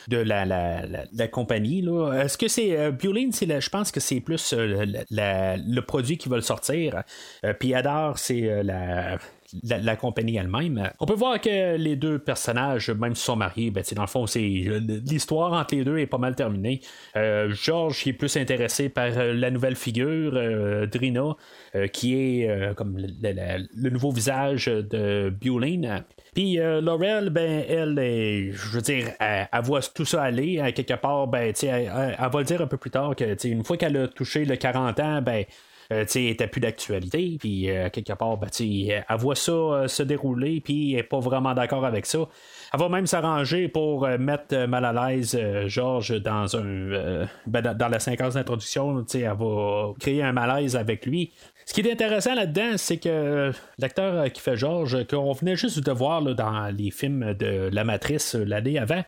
de 0.09 0.16
la, 0.16 0.44
la, 0.44 0.83
la, 1.12 1.29
compagnie. 1.29 1.87
Est-ce 2.14 2.38
que 2.38 2.48
c'est 2.48 2.92
bioline, 2.92 3.33
je 3.33 3.68
pense 3.68 3.92
que 3.92 4.01
c'est 4.01 4.20
plus 4.20 4.55
le 4.57 5.81
produit 5.81 6.18
qui 6.18 6.29
va 6.29 6.37
le 6.37 6.42
sortir, 6.42 7.03
puis 7.59 7.72
Eder, 7.72 8.12
c'est 8.16 8.62
la 8.62 9.18
la, 9.62 9.96
compagnie 9.96 10.37
elle-même. 10.37 10.90
On 11.00 11.06
peut 11.06 11.14
voir 11.14 11.40
que 11.40 11.76
les 11.76 11.96
deux 11.96 12.18
personnages, 12.18 12.90
même 12.90 13.14
s'ils 13.14 13.24
sont 13.24 13.37
mariés, 13.37 13.70
ben, 13.70 13.82
dans 13.94 14.02
le 14.02 14.08
fond, 14.08 14.26
c'est 14.26 14.40
l'histoire 14.40 15.52
entre 15.52 15.74
les 15.74 15.84
deux 15.84 15.98
est 15.98 16.06
pas 16.06 16.18
mal 16.18 16.34
terminée. 16.34 16.80
Euh, 17.16 17.50
George 17.50 18.02
qui 18.02 18.11
est 18.11 18.14
plus 18.14 18.37
intéressé 18.37 18.88
par 18.88 19.11
euh, 19.16 19.32
la 19.32 19.50
nouvelle 19.50 19.76
figure, 19.76 20.32
euh, 20.34 20.87
Drina, 20.87 21.37
qui 21.92 22.14
est 22.14 22.74
comme 22.76 22.96
le, 22.98 23.90
nouveau 23.90 24.11
visage 24.11 24.66
de 24.66 25.30
Bewlin. 25.30 26.04
Puis 26.34 26.56
Laurel, 26.56 27.30
ben, 27.30 27.64
elle, 27.68 28.52
je 28.52 28.68
veux 28.70 28.80
dire, 28.80 29.08
elle, 29.20 29.46
voit 29.62 29.80
tout 29.82 30.04
ça 30.04 30.22
aller. 30.22 30.72
quelque 30.74 30.94
part, 30.94 31.26
ben, 31.26 31.52
elle, 31.62 31.68
elle, 31.68 32.16
elle, 32.18 32.30
va 32.30 32.38
le 32.38 32.44
dire 32.44 32.62
un 32.62 32.66
peu 32.66 32.76
plus 32.76 32.90
tard 32.90 33.14
que 33.14 33.46
une 33.46 33.64
fois 33.64 33.76
qu'elle 33.76 33.96
a 33.96 34.08
touché 34.08 34.44
le 34.44 34.56
40 34.56 35.00
ans, 35.00 35.22
ben, 35.22 35.44
euh, 35.90 36.05
plus 36.05 36.61
d'actualité, 36.61 37.37
puis 37.38 37.70
euh, 37.70 37.88
quelque 37.88 38.12
part, 38.12 38.37
ben, 38.37 38.48
elle 38.61 39.05
voit 39.16 39.35
ça 39.35 39.53
euh, 39.53 39.88
se 39.88 40.03
dérouler, 40.03 40.61
puis 40.61 40.90
elle 40.92 40.96
n'est 40.98 41.03
pas 41.03 41.20
vraiment 41.20 41.55
d'accord 41.55 41.87
avec 41.87 42.05
ça. 42.05 42.29
Elle 42.72 42.81
va 42.81 42.88
même 42.88 43.07
s'arranger 43.07 43.68
pour 43.68 44.07
mettre 44.07 44.66
mal 44.66 44.85
à 44.85 45.11
l'aise 45.11 45.38
Georges 45.66 46.20
dans 46.20 46.57
un 46.57 47.26
ben, 47.46 47.62
dans, 47.62 47.88
la 47.88 47.98
séquence 47.98 48.35
d'introduction, 48.35 49.04
elle 49.14 49.22
va 49.22 49.92
créer 49.98 50.22
un 50.22 50.33
malaise 50.33 50.76
avec 50.76 51.07
lui. 51.07 51.33
Ce 51.68 51.74
qui 51.74 51.83
est 51.83 51.92
intéressant 51.92 52.35
là-dedans, 52.35 52.78
c'est 52.78 52.96
que 52.96 53.52
l'acteur 53.78 54.33
qui 54.33 54.40
fait 54.40 54.57
Georges, 54.57 55.07
qu'on 55.07 55.33
venait 55.33 55.54
juste 55.54 55.85
de 55.85 55.92
voir 55.92 56.22
dans 56.22 56.74
les 56.74 56.90
films 56.90 57.35
de 57.35 57.68
La 57.70 57.85
Matrice 57.85 58.35
l'année 58.35 58.78
avant, 58.78 59.02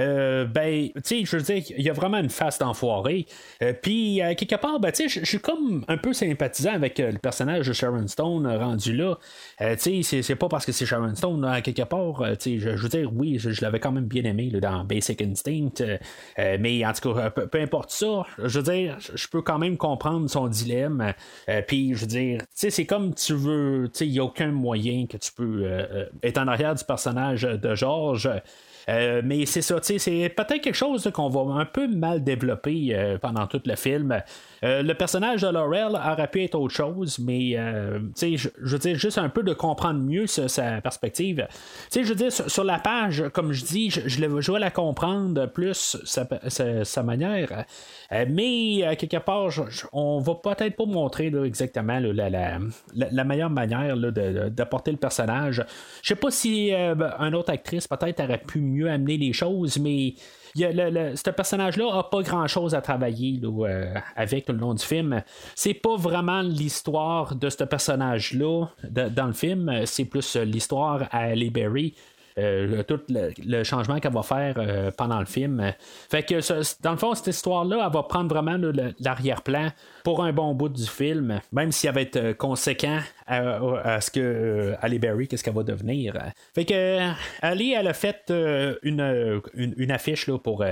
euh, 0.00 0.44
ben, 0.44 0.88
tu 0.96 1.00
sais, 1.04 1.24
je 1.24 1.36
veux 1.36 1.42
dire, 1.42 1.62
il 1.76 1.84
y 1.84 1.88
a 1.88 1.92
vraiment 1.92 2.18
une 2.18 2.28
face 2.28 2.58
d'enfoiré. 2.58 3.26
Euh, 3.62 3.72
puis, 3.80 4.20
quelque 4.36 4.56
part, 4.56 4.80
ben, 4.80 4.90
tu 4.90 5.08
sais, 5.08 5.20
je 5.20 5.24
suis 5.24 5.38
comme 5.38 5.84
un 5.86 5.98
peu 5.98 6.12
sympathisant 6.12 6.72
avec 6.72 6.98
le 6.98 7.18
personnage 7.18 7.68
de 7.68 7.72
Sharon 7.72 8.08
Stone 8.08 8.44
rendu 8.44 8.92
là. 8.92 9.16
tu 9.76 10.02
sais, 10.02 10.22
c'est 10.22 10.34
pas 10.34 10.48
parce 10.48 10.66
que 10.66 10.72
c'est 10.72 10.86
Sharon 10.86 11.14
Stone, 11.14 11.44
à 11.44 11.60
quelque 11.60 11.82
part. 11.82 12.24
tu 12.40 12.58
sais, 12.58 12.58
je, 12.58 12.70
veux 12.70 12.88
dire, 12.88 12.99
oui, 13.04 13.38
je, 13.38 13.60
l'avais 13.62 13.80
quand 13.80 13.92
même 13.92 14.06
bien 14.06 14.24
aimé 14.24 14.50
dans 14.50 14.84
Basic 14.84 15.22
Instinct. 15.22 15.84
mais 16.36 16.84
en 16.84 16.92
tout 16.92 17.14
cas, 17.14 17.30
peu, 17.30 17.60
importe 17.60 17.90
ça, 17.90 18.24
je 18.38 18.58
veux 18.60 18.72
dire, 18.72 18.96
je 19.14 19.28
peux 19.28 19.42
quand 19.42 19.58
même 19.58 19.76
comprendre 19.76 20.28
son 20.28 20.48
dilemme. 20.48 21.12
Puis, 21.66 21.94
je 21.94 22.00
veux 22.00 22.06
dire, 22.06 22.40
tu 22.40 22.46
sais, 22.54 22.70
c'est 22.70 22.86
comme 22.86 23.14
tu 23.14 23.34
veux, 23.34 23.90
tu 23.92 24.04
il 24.04 24.12
n'y 24.12 24.18
a 24.18 24.24
aucun 24.24 24.50
moyen 24.50 25.06
que 25.06 25.16
tu 25.16 25.32
peux 25.32 25.86
être 26.22 26.38
en 26.38 26.48
arrière 26.48 26.74
du 26.74 26.84
personnage 26.84 27.42
de 27.42 27.74
George. 27.74 28.28
Euh, 28.88 29.22
mais 29.24 29.46
c'est 29.46 29.62
ça, 29.62 29.78
c'est 29.82 30.28
peut-être 30.28 30.60
quelque 30.60 30.74
chose 30.74 31.10
qu'on 31.12 31.28
va 31.28 31.60
un 31.60 31.64
peu 31.64 31.88
mal 31.88 32.22
développer 32.22 32.90
euh, 32.92 33.18
pendant 33.18 33.46
tout 33.46 33.60
le 33.64 33.76
film. 33.76 34.22
Euh, 34.64 34.82
le 34.82 34.94
personnage 34.94 35.42
de 35.42 35.48
Laurel 35.48 35.94
aurait 35.94 36.28
pu 36.28 36.44
être 36.44 36.54
autre 36.54 36.74
chose, 36.74 37.18
mais 37.18 37.52
je, 38.16 38.36
je 38.36 38.72
veux 38.72 38.78
dire, 38.78 38.96
juste 38.96 39.18
un 39.18 39.28
peu 39.28 39.42
de 39.42 39.52
comprendre 39.52 40.00
mieux 40.00 40.26
sa, 40.26 40.80
perspective. 40.80 41.46
je 41.94 42.00
veux 42.00 42.14
dire, 42.14 42.32
sur, 42.32 42.64
la 42.64 42.78
page, 42.78 43.24
comme 43.32 43.52
je 43.52 43.64
dis, 43.64 43.90
je, 43.90 44.00
je, 44.06 44.52
vais 44.52 44.58
la 44.58 44.70
comprendre 44.70 45.46
plus 45.46 45.96
sa, 46.04 47.02
manière. 47.02 47.64
mais 48.10 48.96
quelque 48.96 49.18
part, 49.18 49.48
on 49.92 50.20
va 50.20 50.34
peut-être 50.34 50.76
pas 50.76 50.86
montrer 50.86 51.32
exactement 51.44 51.98
la, 52.00 53.24
meilleure 53.24 53.50
manière 53.50 53.96
d'apporter 53.96 54.90
le 54.90 54.98
personnage. 54.98 55.64
Je 56.02 56.08
sais 56.08 56.14
pas 56.16 56.30
si 56.30 56.72
une 56.72 57.34
autre 57.34 57.50
actrice 57.50 57.88
peut-être 57.88 58.22
aurait 58.22 58.38
pu 58.38 58.60
mieux 58.70 58.90
amener 58.90 59.16
les 59.16 59.32
choses, 59.32 59.78
mais 59.78 60.14
ce 60.56 61.30
personnage-là 61.30 61.98
a 61.98 62.04
pas 62.04 62.22
grand-chose 62.22 62.74
à 62.74 62.80
travailler 62.80 63.40
euh, 63.44 63.94
avec 64.16 64.46
tout 64.46 64.52
le 64.52 64.58
long 64.58 64.74
du 64.74 64.84
film. 64.84 65.22
C'est 65.54 65.74
pas 65.74 65.96
vraiment 65.96 66.42
l'histoire 66.42 67.34
de 67.34 67.48
ce 67.48 67.64
personnage-là 67.64 68.66
dans 68.90 69.26
le 69.26 69.32
film, 69.32 69.82
c'est 69.84 70.04
plus 70.04 70.36
l'histoire 70.36 71.08
à 71.10 71.24
Halle 71.24 71.50
Berry. 71.50 71.94
Euh, 72.40 72.82
tout 72.82 73.00
le, 73.08 73.64
changement 73.64 74.00
qu'elle 74.00 74.12
va 74.12 74.22
faire 74.22 74.54
euh, 74.56 74.90
pendant 74.96 75.20
le 75.20 75.26
film. 75.26 75.72
Fait 76.10 76.22
que 76.22 76.40
dans 76.82 76.92
le 76.92 76.96
fond, 76.96 77.14
cette 77.14 77.28
histoire-là, 77.28 77.84
elle 77.86 77.92
va 77.92 78.02
prendre 78.02 78.28
vraiment 78.28 78.56
l'arrière-plan 78.98 79.70
pour 80.04 80.24
un 80.24 80.32
bon 80.32 80.54
bout 80.54 80.68
du 80.68 80.86
film, 80.86 81.40
même 81.52 81.72
si 81.72 81.86
elle 81.86 81.94
va 81.94 82.00
être 82.00 82.32
conséquent 82.32 83.00
à, 83.26 84.00
ce 84.00 84.10
que 84.10 84.74
Ali 84.80 84.98
Berry, 84.98 85.28
qu'est-ce 85.28 85.44
qu'elle 85.44 85.54
va 85.54 85.62
devenir. 85.62 86.14
Fait 86.54 86.64
que 86.64 87.10
Ali, 87.42 87.72
elle 87.72 87.88
a 87.88 87.94
fait 87.94 88.32
une, 88.82 89.42
une, 89.54 89.90
affiche 89.92 90.26
là, 90.26 90.38
pour 90.38 90.64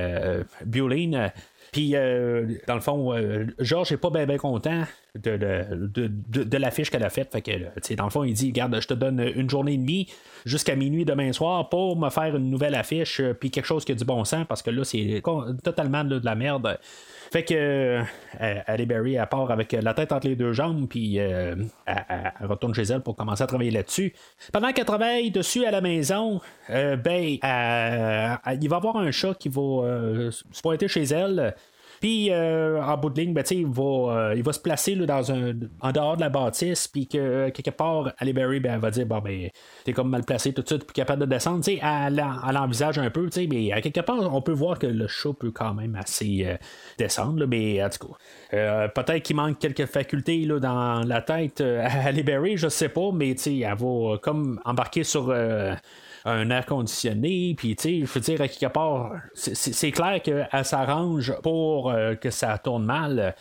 Bioline 0.64 1.30
puis, 1.72 1.94
euh, 1.94 2.46
dans 2.66 2.74
le 2.74 2.80
fond, 2.80 3.12
euh, 3.14 3.46
Georges 3.58 3.90
n'est 3.90 3.98
pas 3.98 4.10
bien 4.10 4.38
content 4.38 4.84
de, 5.14 5.36
de, 5.36 6.08
de, 6.08 6.56
l'affiche 6.56 6.90
qu'elle 6.90 7.04
a 7.04 7.10
faite. 7.10 7.32
Fait 7.32 7.42
que, 7.42 7.94
dans 7.94 8.04
le 8.04 8.10
fond, 8.10 8.24
il 8.24 8.32
dit 8.32 8.52
Garde, 8.52 8.78
je 8.80 8.86
te 8.86 8.94
donne 8.94 9.20
une 9.34 9.50
journée 9.50 9.74
et 9.74 9.78
demie 9.78 10.08
jusqu'à 10.48 10.74
minuit 10.74 11.04
demain 11.04 11.32
soir 11.32 11.68
pour 11.68 11.96
me 11.96 12.10
faire 12.10 12.34
une 12.36 12.50
nouvelle 12.50 12.74
affiche, 12.74 13.20
euh, 13.20 13.34
puis 13.34 13.50
quelque 13.50 13.66
chose 13.66 13.84
qui 13.84 13.92
a 13.92 13.94
du 13.94 14.04
bon 14.04 14.24
sens, 14.24 14.46
parce 14.48 14.62
que 14.62 14.70
là, 14.70 14.84
c'est 14.84 15.22
totalement 15.62 16.04
de 16.04 16.20
la 16.24 16.34
merde. 16.34 16.78
Fait 17.30 17.44
que 17.44 18.02
euh, 18.40 18.86
Berry, 18.86 19.14
elle 19.14 19.26
part 19.26 19.50
avec 19.50 19.72
la 19.72 19.92
tête 19.92 20.12
entre 20.12 20.28
les 20.28 20.36
deux 20.36 20.52
jambes, 20.52 20.86
puis 20.88 21.18
euh, 21.18 21.54
elle, 21.86 22.46
retourne 22.46 22.74
chez 22.74 22.84
elle 22.84 23.00
pour 23.00 23.16
commencer 23.16 23.42
à 23.42 23.46
travailler 23.46 23.70
là-dessus. 23.70 24.14
Pendant 24.52 24.72
qu'elle 24.72 24.86
travaille 24.86 25.30
dessus 25.30 25.64
à 25.66 25.70
la 25.70 25.80
maison, 25.80 26.40
euh, 26.70 26.96
ben, 26.96 27.22
il 27.22 27.40
va 27.42 28.38
y 28.54 28.74
avoir 28.74 28.96
un 28.96 29.10
chat 29.10 29.34
qui 29.34 29.50
va 29.50 30.30
se 30.30 30.62
pointer 30.62 30.88
chez 30.88 31.04
elle. 31.04 31.54
Puis, 32.00 32.30
euh, 32.30 32.82
en 32.82 32.96
bout 32.96 33.10
de 33.10 33.20
ligne, 33.20 33.32
ben, 33.32 33.44
il, 33.50 33.66
va, 33.66 33.82
euh, 33.82 34.34
il 34.36 34.42
va 34.42 34.52
se 34.52 34.60
placer 34.60 34.94
là, 34.94 35.06
dans 35.06 35.32
un, 35.32 35.52
en 35.80 35.92
dehors 35.92 36.16
de 36.16 36.20
la 36.20 36.28
bâtisse, 36.28 36.88
puis 36.88 37.06
que 37.06 37.48
quelque 37.50 37.70
part, 37.70 38.12
Ali 38.18 38.32
Berry 38.32 38.60
ben, 38.60 38.74
elle 38.74 38.80
va 38.80 38.90
dire 38.90 39.06
Bon, 39.06 39.18
ben, 39.18 39.48
t'es 39.84 39.92
comme 39.92 40.10
mal 40.10 40.24
placé 40.24 40.52
tout 40.52 40.62
de 40.62 40.66
suite, 40.66 40.84
puis 40.84 40.94
capable 40.94 41.20
de 41.22 41.26
descendre. 41.26 41.64
Elle, 41.68 42.24
elle 42.48 42.56
envisage 42.56 42.98
un 42.98 43.10
peu, 43.10 43.28
mais 43.50 43.72
à 43.72 43.80
quelque 43.80 44.00
part, 44.00 44.34
on 44.34 44.42
peut 44.42 44.52
voir 44.52 44.78
que 44.78 44.86
le 44.86 45.06
chat 45.06 45.32
peut 45.38 45.50
quand 45.50 45.74
même 45.74 45.94
assez 45.96 46.44
euh, 46.46 46.56
descendre, 46.98 47.46
mais 47.46 47.82
en 47.82 47.88
tout 47.88 48.08
cas, 48.08 48.88
peut-être 48.88 49.22
qu'il 49.22 49.36
manque 49.36 49.58
quelques 49.58 49.86
facultés 49.86 50.44
là, 50.44 50.58
dans 50.60 51.06
la 51.06 51.22
tête 51.22 51.60
à 51.60 52.06
Ali 52.06 52.22
Berry, 52.22 52.56
je 52.56 52.68
sais 52.68 52.88
pas, 52.88 53.10
mais 53.12 53.34
elle 53.46 53.76
va 53.76 54.18
comme 54.18 54.60
embarquer 54.64 55.04
sur 55.04 55.32
un 56.24 56.50
air 56.50 56.66
conditionné, 56.66 57.54
puis 57.56 57.76
tu 57.76 57.82
sais, 57.82 58.00
je 58.00 58.12
veux 58.12 58.20
dire, 58.20 58.40
à 58.40 58.48
quelque 58.48 58.72
part, 58.72 59.12
c'est 59.34 59.90
clair 59.90 60.20
qu'elle 60.22 60.64
s'arrange 60.64 61.34
pour 61.42 61.90
euh, 61.90 62.14
que 62.14 62.30
ça 62.30 62.58
tourne 62.58 62.84
mal. 62.84 63.34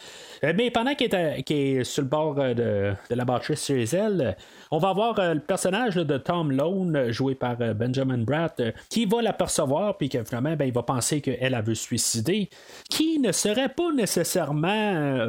Euh, 0.43 0.53
mais 0.55 0.71
pendant 0.71 0.95
qu'elle 0.95 1.43
est, 1.49 1.83
sur 1.83 2.03
le 2.03 2.07
bord 2.07 2.35
euh, 2.39 2.53
de, 2.53 3.15
la 3.15 3.25
batterie 3.25 3.55
chez 3.55 3.83
elle, 3.83 4.37
on 4.71 4.77
va 4.77 4.89
avoir 4.89 5.33
le 5.33 5.39
personnage 5.39 5.95
de 5.95 6.17
Tom 6.17 6.51
Lone, 6.51 7.11
joué 7.11 7.35
par 7.35 7.57
Benjamin 7.57 8.19
Bratt, 8.19 8.61
qui 8.89 9.05
va 9.05 9.21
l'apercevoir, 9.21 9.97
puis 9.97 10.09
que 10.09 10.23
finalement, 10.23 10.55
ben, 10.55 10.65
il 10.65 10.73
va 10.73 10.83
penser 10.83 11.21
qu'elle 11.21 11.55
a 11.55 11.61
veut 11.61 11.75
suicider, 11.75 12.49
qui 12.89 13.19
ne 13.19 13.31
serait 13.31 13.69
pas 13.69 13.91
nécessairement 13.93 15.25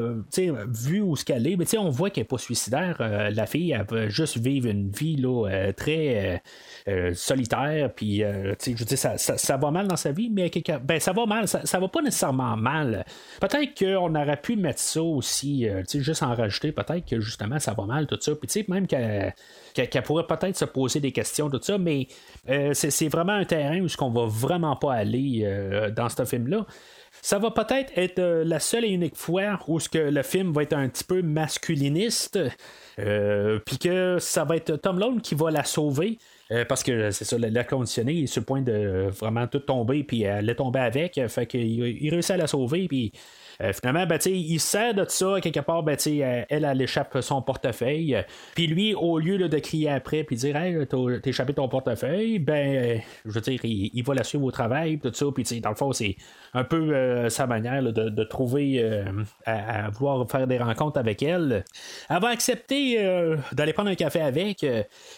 vu 0.69 1.01
où 1.01 1.17
ce 1.17 1.25
qu'elle 1.25 1.47
est. 1.47 1.57
Mais 1.57 1.79
on 1.79 1.91
voit 1.91 2.11
qu'elle 2.11 2.23
n'est 2.23 2.29
pas 2.29 2.39
suicidaire. 2.39 2.97
la 2.99 3.47
fille, 3.47 3.73
elle 3.73 3.87
veut 3.89 4.09
juste 4.09 4.39
vivre 4.39 4.69
une 4.69 4.91
vie 4.91 5.17
là, 5.17 5.73
très 5.77 6.43
euh, 6.89 7.13
solitaire, 7.39 7.93
puis 7.95 8.23
euh, 8.23 8.55
je 8.65 8.71
veux 8.73 8.85
dire, 8.85 8.99
ça, 8.99 9.17
ça, 9.17 9.57
va 9.57 9.71
mal 9.71 9.87
dans 9.87 9.97
sa 9.97 10.13
vie, 10.13 10.29
mais 10.31 10.51
ben, 10.83 11.01
ça 11.01 11.13
va 11.13 11.27
mal, 11.27 11.47
ça, 11.47 11.65
ça 11.65 11.79
va 11.79 11.89
pas 11.89 12.03
nécessairement 12.03 12.57
mal. 12.57 13.05
Peut-être 13.41 13.79
qu'on 13.79 14.15
aurait 14.15 14.41
pu 14.41 14.57
mettre 14.57 14.81
ça 14.81 15.03
aussi, 15.03 15.69
euh, 15.69 15.83
juste 15.95 16.23
en 16.23 16.35
rajouter, 16.35 16.73
peut-être 16.73 17.07
que 17.09 17.21
justement 17.21 17.59
ça 17.59 17.75
va 17.75 17.85
mal, 17.85 18.07
tout 18.07 18.19
ça, 18.21 18.33
puis 18.35 18.65
même 18.69 18.87
qu'elle 18.87 19.35
pourrait 20.05 20.27
peut-être 20.27 20.57
se 20.57 20.65
poser 20.65 21.01
des 21.01 21.13
questions, 21.13 21.49
tout 21.49 21.61
ça, 21.63 21.79
mais 21.79 22.09
c'est 22.73 23.09
vraiment 23.09 23.35
un 23.35 23.45
terrain 23.45 23.81
où 23.81 23.89
ce 23.89 23.97
qu'on 23.97 24.11
va 24.11 24.27
vraiment 24.27 24.77
pas 24.77 24.95
aller 24.95 25.47
dans 25.95 26.09
ce 26.09 26.25
film-là. 26.25 26.67
Ça 27.23 27.39
va 27.39 27.51
peut-être 27.51 27.93
être, 27.97 28.21
la 28.21 28.61
seule 28.61 28.85
et 28.85 28.89
unique 28.89 29.17
fois 29.17 29.59
où 29.67 29.81
ce 29.81 29.89
que 29.89 29.99
le 29.99 30.23
film 30.23 30.53
va 30.53 30.63
être 30.63 30.75
un 30.75 30.89
petit 30.89 31.05
peu 31.05 31.23
masculiniste, 31.23 32.39
puis 32.97 33.79
que 33.79 34.19
ça 34.19 34.45
va 34.45 34.57
être 34.57 34.77
Tom 34.77 34.99
Lone 34.99 35.21
qui 35.21 35.35
va 35.35 35.51
la 35.51 35.65
sauver. 35.65 36.19
Euh, 36.51 36.65
parce 36.65 36.83
que 36.83 37.11
c'est 37.11 37.25
ça, 37.27 37.37
l'air 37.37 37.67
conditionné 37.67 38.13
il 38.15 38.25
est 38.25 38.27
sur 38.27 38.41
le 38.41 38.47
point 38.47 38.63
de 38.63 39.09
vraiment 39.11 39.47
tout 39.47 39.59
tomber, 39.59 40.03
puis 40.03 40.23
elle 40.23 40.49
est 40.49 40.55
tombée 40.55 40.81
avec. 40.81 41.21
Fait 41.29 41.47
qu'il 41.47 41.63
il 41.63 42.11
réussit 42.11 42.31
à 42.33 42.37
la 42.39 42.47
sauver, 42.47 42.89
puis 42.89 43.13
euh, 43.61 43.73
finalement, 43.73 44.07
ben, 44.07 44.19
il 44.27 44.61
sert 44.61 44.95
de 44.95 45.05
ça, 45.09 45.41
quelque 45.41 45.61
part, 45.61 45.83
ben, 45.83 45.97
elle, 46.07 46.47
elle, 46.65 46.83
échappe 46.83 47.19
son 47.21 47.43
portefeuille. 47.43 48.17
Puis 48.55 48.69
lui, 48.69 48.95
au 48.95 49.19
lieu 49.19 49.49
de 49.49 49.59
crier 49.59 49.91
après 49.91 50.23
puis 50.23 50.37
dire 50.37 50.57
Hey, 50.57 50.87
t'as 50.87 50.97
échappé 51.25 51.55
ton 51.55 51.69
portefeuille, 51.69 52.39
ben, 52.39 52.77
euh, 52.77 52.99
je 53.25 53.33
veux 53.33 53.41
dire, 53.41 53.61
il, 53.65 54.03
va 54.03 54.15
la 54.15 54.23
suivre 54.23 54.45
au 54.45 54.51
travail, 54.53 54.99
tout 54.99 55.13
ça. 55.13 55.27
Puis 55.35 55.61
dans 55.61 55.71
le 55.71 55.75
fond, 55.75 55.93
c'est 55.93 56.17
un 56.55 56.65
peu 56.65 56.95
euh, 56.95 57.29
sa 57.31 57.47
manière 57.47 57.83
de, 57.83 58.25
trouver, 58.25 58.85
à, 59.45 59.91
vouloir 59.91 60.29
faire 60.31 60.47
des 60.47 60.59
rencontres 60.59 60.99
avec 60.99 61.23
elle. 61.23 61.65
Elle 62.09 62.21
va 62.21 62.29
accepter 62.29 62.99
d'aller 63.53 63.73
prendre 63.73 63.91
un 63.91 63.95
café 63.95 64.21
avec, 64.21 64.65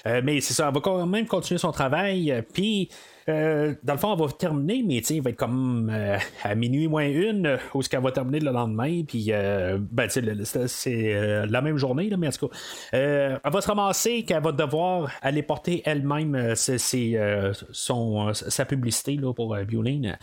mais 0.07 0.41
c'est 0.41 0.55
ça, 0.55 0.69
elle 0.69 0.75
va 0.75 0.81
quand 0.81 1.07
même 1.07 1.27
continuer 1.27 1.59
son 1.59 1.73
travail. 1.73 2.43
Puis 2.53 2.89
euh, 3.31 3.75
dans 3.83 3.95
le 3.95 3.99
fond, 3.99 4.13
elle 4.13 4.21
va 4.21 4.33
terminer, 4.33 4.83
mais 4.87 4.99
il 4.99 5.23
va 5.23 5.31
être 5.31 5.37
comme 5.37 5.91
euh, 5.93 6.19
à 6.43 6.55
minuit 6.55 6.89
moins 6.89 7.09
une, 7.09 7.59
où 7.75 7.83
ce 7.83 7.89
qu'elle 7.89 8.03
va 8.03 8.13
terminer 8.13 8.41
le 8.41 8.51
lendemain, 8.51 9.03
puis 9.07 9.27
euh, 9.31 9.79
ben, 9.81 10.09
c'est 10.09 11.47
la 11.47 11.63
même 11.63 11.77
journée, 11.77 12.11
là, 12.11 12.17
mais 12.17 12.29
en 12.29 12.31
tout 12.31 12.49
cas, 12.49 12.57
elle 12.93 13.41
va 13.45 13.61
se 13.61 13.69
ramasser 13.69 14.25
qu'elle 14.25 14.43
va 14.43 14.53
devoir 14.53 15.11
aller 15.23 15.43
porter 15.43 15.83
elle-même 15.85 16.55
sa 16.55 18.65
publicité 18.67 19.17
là, 19.17 19.33
pour 19.33 19.57
Bioline. 19.57 20.19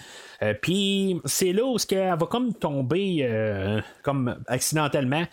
puis 0.62 1.20
c'est 1.26 1.54
là 1.54 1.66
où 1.66 1.78
elle 1.92 2.20
va 2.20 2.26
comme 2.30 2.54
tomber 2.54 3.82
comme 4.04 4.38
accidentellement 4.48 5.24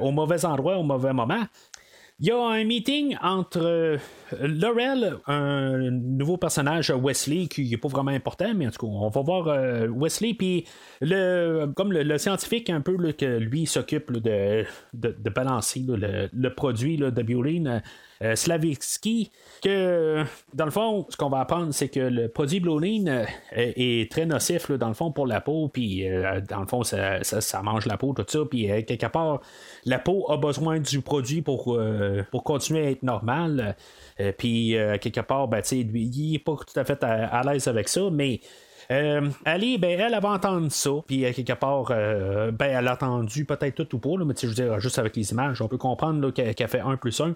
au 0.00 0.10
mauvais 0.10 0.44
endroit, 0.44 0.76
au 0.76 0.82
mauvais 0.82 1.12
moment. 1.12 1.44
Il 2.18 2.28
y 2.28 2.30
a 2.30 2.42
un 2.42 2.64
meeting 2.64 3.14
entre 3.20 3.60
euh, 3.60 3.98
Laurel, 4.40 5.16
un 5.26 5.90
nouveau 5.90 6.36
personnage, 6.36 6.90
Wesley, 6.90 7.46
qui 7.46 7.70
n'est 7.70 7.76
pas 7.76 7.88
vraiment 7.88 8.10
important, 8.10 8.52
mais 8.54 8.66
en 8.66 8.70
tout 8.70 8.86
cas, 8.86 8.92
on 8.92 9.08
va 9.08 9.20
voir 9.20 9.48
euh, 9.48 9.88
Wesley, 9.88 10.34
puis 10.34 10.64
le, 11.00 11.66
comme 11.76 11.92
le, 11.92 12.18
scientifique 12.18 12.70
un 12.70 12.80
peu 12.80 12.96
que 13.12 13.38
lui 13.38 13.66
s'occupe 13.66 14.12
de, 14.12 14.64
balancer 15.34 15.84
le, 15.86 16.48
produit 16.48 16.96
de 16.96 17.22
Bioline. 17.22 17.82
Euh, 18.22 18.34
Slavitsky, 18.34 19.30
que 19.62 20.24
dans 20.54 20.64
le 20.64 20.70
fond, 20.70 21.04
ce 21.10 21.18
qu'on 21.18 21.28
va 21.28 21.40
apprendre, 21.40 21.74
c'est 21.74 21.90
que 21.90 22.00
le 22.00 22.28
produit 22.28 22.60
Bioline 22.60 23.26
est, 23.52 24.10
très 24.10 24.24
nocif 24.24 24.70
dans 24.70 24.88
le 24.88 24.94
fond 24.94 25.12
pour 25.12 25.26
la 25.26 25.42
peau, 25.42 25.68
puis 25.68 26.02
dans 26.48 26.60
le 26.60 26.66
fond, 26.66 26.82
ça, 26.82 27.62
mange 27.62 27.84
la 27.84 27.98
peau, 27.98 28.14
tout 28.14 28.24
ça, 28.26 28.38
puis 28.48 28.68
quelque 28.86 29.08
part, 29.08 29.42
la 29.84 29.98
peau 29.98 30.24
a 30.30 30.38
besoin 30.38 30.80
du 30.80 31.02
produit 31.02 31.42
pour 31.42 31.78
pour 32.30 32.42
continuer 32.42 32.86
à 32.86 32.90
être 32.90 33.02
normal. 33.02 33.76
Puis, 34.38 34.76
quelque 35.00 35.20
part, 35.20 35.48
ben, 35.48 35.62
il 35.72 36.32
n'est 36.32 36.38
pas 36.38 36.56
tout 36.56 36.78
à 36.78 36.84
fait 36.84 37.02
à, 37.02 37.42
l'aise 37.44 37.68
avec 37.68 37.88
ça, 37.88 38.08
mais. 38.10 38.40
Ali, 39.44 39.78
ben, 39.78 39.98
elle 39.98 40.14
avait 40.14 40.26
entendu 40.28 40.70
ça, 40.70 40.90
puis 41.06 41.20
quelque 41.32 41.52
part, 41.52 41.86
ben, 41.88 42.52
elle 42.60 42.88
a 42.88 42.94
entendu 42.94 43.44
peut-être 43.44 43.84
tout 43.84 43.96
ou 43.96 43.98
pas, 43.98 44.24
mais 44.24 44.34
je 44.40 44.46
veux 44.46 44.54
dire, 44.54 44.80
juste 44.80 44.98
avec 44.98 45.16
les 45.16 45.32
images, 45.32 45.60
on 45.60 45.68
peut 45.68 45.78
comprendre 45.78 46.30
qu'elle 46.30 46.68
fait 46.68 46.80
un 46.80 46.96
plus 46.96 47.20
un. 47.20 47.34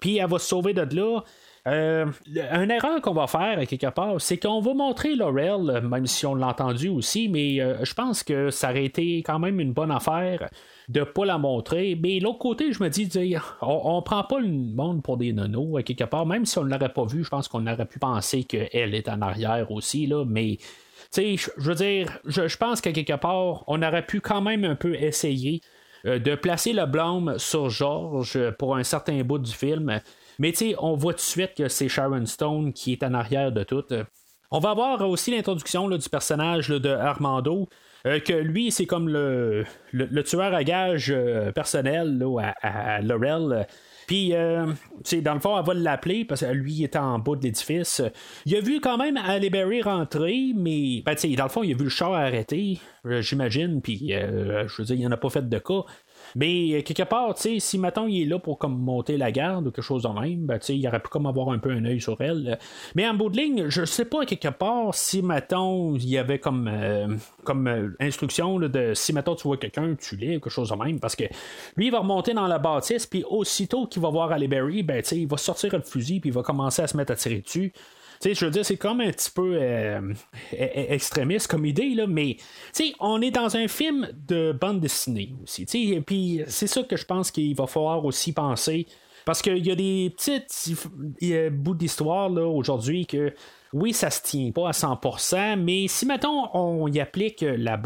Puis 0.00 0.18
elle 0.18 0.28
va 0.28 0.38
se 0.38 0.46
sauver 0.46 0.74
de 0.74 0.82
là. 0.96 1.20
Euh, 1.68 2.06
une 2.26 2.70
erreur 2.72 3.00
qu'on 3.00 3.12
va 3.12 3.28
faire 3.28 3.64
quelque 3.68 3.90
part, 3.90 4.20
c'est 4.20 4.36
qu'on 4.36 4.60
va 4.60 4.74
montrer 4.74 5.14
Laurel, 5.14 5.80
même 5.82 6.06
si 6.06 6.26
on 6.26 6.34
l'a 6.34 6.48
entendu 6.48 6.88
aussi, 6.88 7.28
mais 7.28 7.60
euh, 7.60 7.84
je 7.84 7.94
pense 7.94 8.24
que 8.24 8.50
ça 8.50 8.70
aurait 8.70 8.84
été 8.84 9.18
quand 9.18 9.38
même 9.38 9.60
une 9.60 9.72
bonne 9.72 9.92
affaire 9.92 10.50
de 10.88 11.00
ne 11.00 11.04
pas 11.04 11.24
la 11.24 11.38
montrer. 11.38 11.96
Mais 12.00 12.18
l'autre 12.18 12.40
côté, 12.40 12.72
je 12.72 12.82
me 12.82 12.88
dis, 12.88 13.08
on, 13.60 13.96
on 13.96 14.02
prend 14.02 14.24
pas 14.24 14.40
le 14.40 14.48
monde 14.48 15.04
pour 15.04 15.16
des 15.16 15.32
nonos 15.32 15.80
quelque 15.84 16.04
part, 16.04 16.26
même 16.26 16.46
si 16.46 16.58
on 16.58 16.64
ne 16.64 16.70
l'aurait 16.70 16.92
pas 16.92 17.04
vu, 17.04 17.22
je 17.22 17.28
pense 17.28 17.46
qu'on 17.46 17.64
aurait 17.68 17.86
pu 17.86 18.00
penser 18.00 18.42
qu'elle 18.42 18.94
est 18.94 19.08
en 19.08 19.22
arrière 19.22 19.70
aussi, 19.70 20.06
là, 20.06 20.24
mais. 20.26 20.58
je 21.14 21.48
veux 21.58 21.76
dire, 21.76 22.18
je, 22.24 22.56
pense 22.56 22.80
que 22.80 22.90
quelque 22.90 23.16
part, 23.16 23.62
on 23.68 23.82
aurait 23.82 24.04
pu 24.04 24.20
quand 24.20 24.40
même 24.40 24.64
un 24.64 24.74
peu 24.74 24.96
essayer 24.96 25.60
euh, 26.06 26.18
de 26.18 26.34
placer 26.34 26.72
le 26.72 26.86
blâme 26.86 27.38
sur 27.38 27.70
George 27.70 28.50
pour 28.58 28.74
un 28.74 28.82
certain 28.82 29.22
bout 29.22 29.38
du 29.38 29.52
film. 29.52 30.00
Mais 30.38 30.52
tu 30.52 30.74
on 30.78 30.96
voit 30.96 31.12
tout 31.12 31.18
de 31.18 31.22
suite 31.22 31.54
que 31.56 31.68
c'est 31.68 31.88
Sharon 31.88 32.26
Stone 32.26 32.72
qui 32.72 32.92
est 32.92 33.02
en 33.02 33.14
arrière 33.14 33.52
de 33.52 33.62
tout. 33.62 33.84
On 34.50 34.58
va 34.58 34.70
avoir 34.70 35.00
aussi 35.08 35.30
l'introduction 35.30 35.88
du 35.88 36.08
personnage 36.08 36.68
de 36.68 36.90
Armando. 36.90 37.68
Euh, 38.06 38.18
que 38.18 38.32
lui, 38.32 38.72
c'est 38.72 38.86
comme 38.86 39.08
le, 39.08 39.64
le, 39.92 40.22
tueur 40.24 40.52
à 40.52 40.64
gage 40.64 41.12
euh, 41.14 41.52
personnel 41.52 42.20
à, 42.60 43.00
Laurel. 43.00 43.66
Puis, 44.08 44.34
euh, 44.34 44.66
dans 45.22 45.34
le 45.34 45.40
fond, 45.40 45.56
elle 45.56 45.64
va 45.64 45.74
l'appeler 45.74 46.24
parce 46.24 46.40
que 46.40 46.46
lui 46.46 46.72
il 46.72 46.84
est 46.84 46.96
en 46.96 47.20
bas 47.20 47.36
de 47.36 47.44
l'édifice. 47.44 48.02
Il 48.44 48.56
a 48.56 48.60
vu 48.60 48.80
quand 48.80 48.98
même 48.98 49.18
Berry 49.50 49.82
rentrer, 49.82 50.52
mais 50.54 51.02
ben, 51.06 51.14
dans 51.36 51.44
le 51.44 51.48
fond, 51.48 51.62
il 51.62 51.72
a 51.72 51.76
vu 51.76 51.84
le 51.84 51.90
char 51.90 52.12
arrêter, 52.12 52.80
j'imagine. 53.04 53.80
Puis, 53.80 54.10
je 54.10 54.76
veux 54.76 54.84
dire, 54.84 54.96
il 54.96 55.04
n'en 55.04 55.12
a 55.12 55.16
pas 55.16 55.30
fait 55.30 55.48
de 55.48 55.58
cas. 55.58 55.82
Mais 56.36 56.72
euh, 56.72 56.82
quelque 56.82 57.02
part, 57.02 57.34
si 57.36 57.78
maintenant 57.78 58.06
il 58.06 58.22
est 58.22 58.26
là 58.26 58.38
pour 58.38 58.58
comme 58.58 58.78
monter 58.78 59.16
la 59.16 59.32
garde 59.32 59.66
ou 59.66 59.70
quelque 59.70 59.84
chose 59.84 60.02
de 60.02 60.08
même, 60.08 60.46
ben, 60.46 60.58
il 60.68 60.86
aurait 60.86 61.00
pu 61.00 61.08
comme 61.08 61.26
avoir 61.26 61.50
un 61.50 61.58
peu 61.58 61.70
un 61.70 61.84
œil 61.84 62.00
sur 62.00 62.20
elle. 62.20 62.58
Mais 62.94 63.08
en 63.08 63.14
bout 63.14 63.28
de 63.28 63.36
ligne, 63.36 63.68
je 63.68 63.84
sais 63.84 64.04
pas 64.04 64.24
quelque 64.24 64.48
part 64.48 64.94
si 64.94 65.22
maintenant 65.22 65.94
il 65.94 66.08
y 66.08 66.18
avait 66.18 66.38
comme, 66.38 66.68
euh, 66.68 67.08
comme 67.44 67.66
euh, 67.66 67.90
instruction 68.00 68.58
de 68.58 68.92
si 68.94 69.12
maintenant 69.12 69.34
tu 69.34 69.44
vois 69.44 69.56
quelqu'un, 69.56 69.94
tu 69.94 70.16
l'es 70.16 70.36
ou 70.36 70.40
quelque 70.40 70.50
chose 70.50 70.70
de 70.70 70.76
même. 70.76 71.00
Parce 71.00 71.16
que 71.16 71.24
lui, 71.76 71.86
il 71.86 71.90
va 71.92 72.00
remonter 72.00 72.34
dans 72.34 72.46
la 72.46 72.58
bâtisse, 72.58 73.06
puis 73.06 73.24
aussitôt 73.28 73.86
qu'il 73.86 74.02
va 74.02 74.10
voir 74.10 74.32
Berry, 74.48 74.82
ben, 74.82 75.02
il 75.12 75.26
va 75.26 75.36
sortir 75.36 75.74
le 75.74 75.82
fusil, 75.82 76.20
puis 76.20 76.30
il 76.30 76.32
va 76.32 76.42
commencer 76.42 76.82
à 76.82 76.86
se 76.86 76.96
mettre 76.96 77.12
à 77.12 77.16
tirer 77.16 77.40
dessus 77.40 77.72
je 78.24 78.44
veux 78.44 78.50
dire, 78.50 78.64
c'est 78.64 78.76
comme 78.76 79.00
un 79.00 79.10
petit 79.10 79.30
peu 79.30 79.56
euh, 79.60 80.00
e-, 80.52 80.56
e-, 80.56 80.92
extrémiste 80.92 81.48
comme 81.48 81.66
idée, 81.66 81.94
là, 81.94 82.06
mais 82.06 82.36
on 83.00 83.20
est 83.20 83.30
dans 83.30 83.56
un 83.56 83.68
film 83.68 84.08
de 84.26 84.52
bande 84.52 84.80
dessinée 84.80 85.34
aussi. 85.42 85.66
Et 85.92 86.00
puis 86.00 86.42
c'est 86.46 86.66
ça 86.66 86.82
que 86.82 86.96
je 86.96 87.04
pense 87.04 87.30
qu'il 87.30 87.54
va 87.54 87.66
falloir 87.66 88.04
aussi 88.04 88.32
penser. 88.32 88.86
Parce 89.24 89.40
qu'il 89.40 89.64
y 89.64 89.70
a 89.70 89.76
des 89.76 90.12
petits 90.16 90.76
bouts 91.52 91.74
d'histoire 91.74 92.30
aujourd'hui 92.32 93.06
que 93.06 93.32
oui, 93.72 93.92
ça 93.92 94.10
se 94.10 94.22
tient 94.22 94.50
pas 94.50 94.68
à 94.68 94.72
100%, 94.72 95.58
mais 95.58 95.88
si 95.88 96.04
mettons 96.04 96.54
on 96.54 96.88
y 96.88 97.00
applique 97.00 97.42
la, 97.42 97.78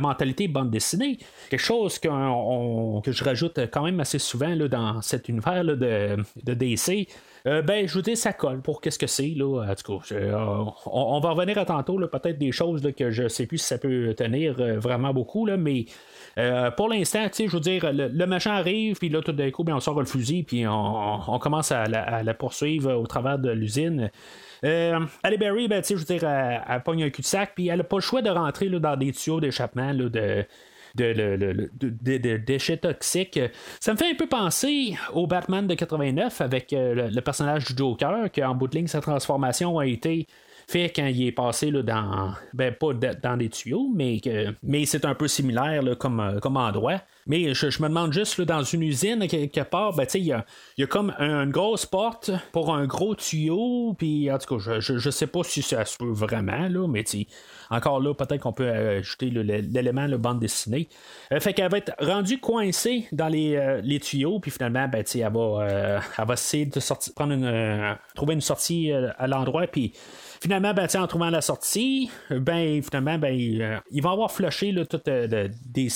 mentalité 0.00 0.48
bande 0.48 0.70
dessinée, 0.70 1.18
quelque 1.50 1.60
chose 1.60 1.98
que 1.98 2.08
je 2.08 3.24
rajoute 3.24 3.60
quand 3.72 3.84
même 3.84 4.00
assez 4.00 4.18
souvent 4.18 4.56
dans 4.56 5.00
cet 5.02 5.28
univers 5.28 5.64
de, 5.64 6.54
DC, 6.54 7.08
euh, 7.46 7.60
ben, 7.60 7.86
je 7.86 7.92
vous 7.92 8.02
dis, 8.02 8.16
ça 8.16 8.32
colle 8.32 8.62
pour 8.62 8.80
qu'est-ce 8.80 8.98
que 8.98 9.06
c'est. 9.06 9.34
Là. 9.36 9.66
En 9.68 9.74
tout 9.74 9.98
cas, 9.98 10.14
euh, 10.14 10.64
on, 10.86 11.20
va 11.20 11.30
revenir 11.30 11.58
à 11.58 11.66
tantôt, 11.66 11.98
peut-être 12.08 12.38
des 12.38 12.52
choses 12.52 12.82
que 12.96 13.10
je 13.10 13.28
sais 13.28 13.46
plus 13.46 13.58
si 13.58 13.66
ça 13.66 13.76
peut 13.76 14.14
tenir 14.16 14.56
euh, 14.58 14.78
vraiment 14.78 15.12
beaucoup, 15.12 15.46
mais 15.56 15.84
pour 16.76 16.88
l'instant, 16.88 17.26
je 17.32 17.46
veux 17.48 17.60
dire, 17.60 17.92
le, 17.92 18.26
machin 18.26 18.52
arrive, 18.52 18.96
puis 18.96 19.10
là, 19.10 19.20
tout 19.20 19.32
d'un 19.32 19.50
coup, 19.50 19.62
ben, 19.62 19.76
on 19.76 19.80
sort 19.80 20.00
le 20.00 20.06
fusil, 20.06 20.42
puis 20.42 20.66
on, 20.66 21.38
commence 21.38 21.70
à 21.70 21.84
la, 21.84 22.34
poursuivre 22.34 22.94
au 22.94 23.06
travers 23.06 23.38
de 23.38 23.50
l'usine. 23.50 24.10
Euh, 24.64 25.00
Ali 25.22 25.36
Berry, 25.36 25.68
ben, 25.68 25.82
je 25.82 25.94
veux 25.94 26.04
dire, 26.04 26.24
elle, 26.24 26.62
elle, 26.68 26.82
pogne 26.82 27.04
un 27.04 27.10
cul-de-sac, 27.10 27.52
puis 27.54 27.68
elle 27.68 27.78
n'a 27.78 27.84
pas 27.84 27.96
le 27.96 28.02
choix 28.02 28.22
de 28.22 28.30
rentrer 28.30 28.68
là, 28.68 28.78
dans 28.78 28.96
des 28.96 29.12
tuyaux 29.12 29.40
d'échappement 29.40 29.92
de, 29.94 30.44
de, 30.94 32.36
déchets 32.36 32.76
toxiques. 32.76 33.40
Ça 33.80 33.92
me 33.92 33.98
fait 33.98 34.10
un 34.10 34.14
peu 34.14 34.26
penser 34.26 34.96
au 35.12 35.26
Batman 35.26 35.66
de 35.66 35.74
89 35.74 36.40
avec 36.40 36.72
euh, 36.72 37.10
le, 37.10 37.20
personnage 37.20 37.64
du 37.66 37.76
Joker, 37.76 38.28
en 38.42 38.54
bout 38.54 38.68
de 38.68 38.76
ligne, 38.76 38.86
sa 38.86 39.00
transformation 39.00 39.78
a 39.78 39.86
été 39.86 40.26
fait 40.66 40.90
quand 40.94 41.06
il 41.06 41.26
est 41.26 41.32
passé 41.32 41.70
dans. 41.70 42.34
Ben, 42.52 42.74
pas 42.74 42.92
dans 42.94 43.36
des 43.36 43.48
tuyaux, 43.48 43.90
mais, 43.94 44.20
mais 44.62 44.86
c'est 44.86 45.04
un 45.04 45.14
peu 45.14 45.28
similaire 45.28 45.82
comme, 45.98 46.20
euh, 46.20 46.38
comme 46.40 46.56
endroit. 46.56 47.00
Mais 47.26 47.54
je, 47.54 47.66
me 47.82 47.88
demande 47.88 48.12
juste, 48.12 48.40
dans 48.42 48.62
une 48.62 48.82
usine, 48.82 49.26
quelque 49.28 49.62
part, 49.62 49.94
ben, 49.94 50.06
il 50.14 50.24
y 50.24 50.32
a, 50.32 50.44
y 50.76 50.82
a, 50.82 50.86
comme 50.86 51.10
une 51.18 51.50
grosse 51.50 51.86
porte 51.86 52.30
pour 52.52 52.74
un 52.74 52.86
gros 52.86 53.14
tuyau, 53.14 53.94
puis 53.96 54.30
en 54.30 54.38
tout 54.38 54.58
cas, 54.58 54.78
je, 54.80 54.98
je, 54.98 55.10
sais 55.10 55.26
pas 55.26 55.42
si 55.42 55.62
ça 55.62 55.84
se 55.86 55.96
peut 55.96 56.10
vraiment, 56.10 56.68
là, 56.68 56.86
mais 56.86 57.04
encore 57.70 58.00
là, 58.00 58.12
peut-être 58.14 58.42
qu'on 58.42 58.52
peut 58.52 58.68
ajouter 58.68 59.30
l'élément, 59.30 60.06
le 60.06 60.18
bande 60.18 60.38
dessinée. 60.38 60.88
Euh, 61.32 61.40
fait 61.40 61.54
qu'elle 61.54 61.70
va 61.70 61.78
être 61.78 61.92
rendue 61.98 62.38
coincée 62.38 63.08
dans 63.10 63.28
les, 63.28 63.56
euh, 63.56 63.80
les 63.82 64.00
tuyaux, 64.00 64.38
puis 64.38 64.50
finalement, 64.50 64.86
ben, 64.86 65.02
elle, 65.14 65.32
va, 65.32 66.00
elle 66.18 66.26
va 66.26 66.34
essayer 66.34 66.66
de 66.66 66.80
sortir, 66.80 67.14
prendre 67.14 67.32
une, 67.32 67.96
trouver 68.14 68.34
une 68.34 68.42
sortie 68.42 68.92
à 68.92 69.26
l'endroit, 69.26 69.66
puis 69.66 69.94
Finalement, 70.44 70.74
ben, 70.74 70.86
en 70.96 71.06
trouvant 71.06 71.30
la 71.30 71.40
sortie, 71.40 72.10
ben, 72.28 72.82
finalement, 72.82 73.16
ben, 73.16 73.32
euh, 73.32 73.78
ils 73.90 74.02
vont 74.02 74.10
avoir 74.10 74.30
flushé 74.30 74.72
là, 74.72 74.84
tout, 74.84 75.00
euh, 75.08 75.48
des, 75.64 75.88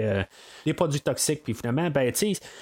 euh, 0.00 0.22
des, 0.64 0.72
produits 0.72 1.02
toxiques. 1.02 1.42
Puis 1.44 1.52
finalement, 1.52 1.90
ben, 1.90 2.10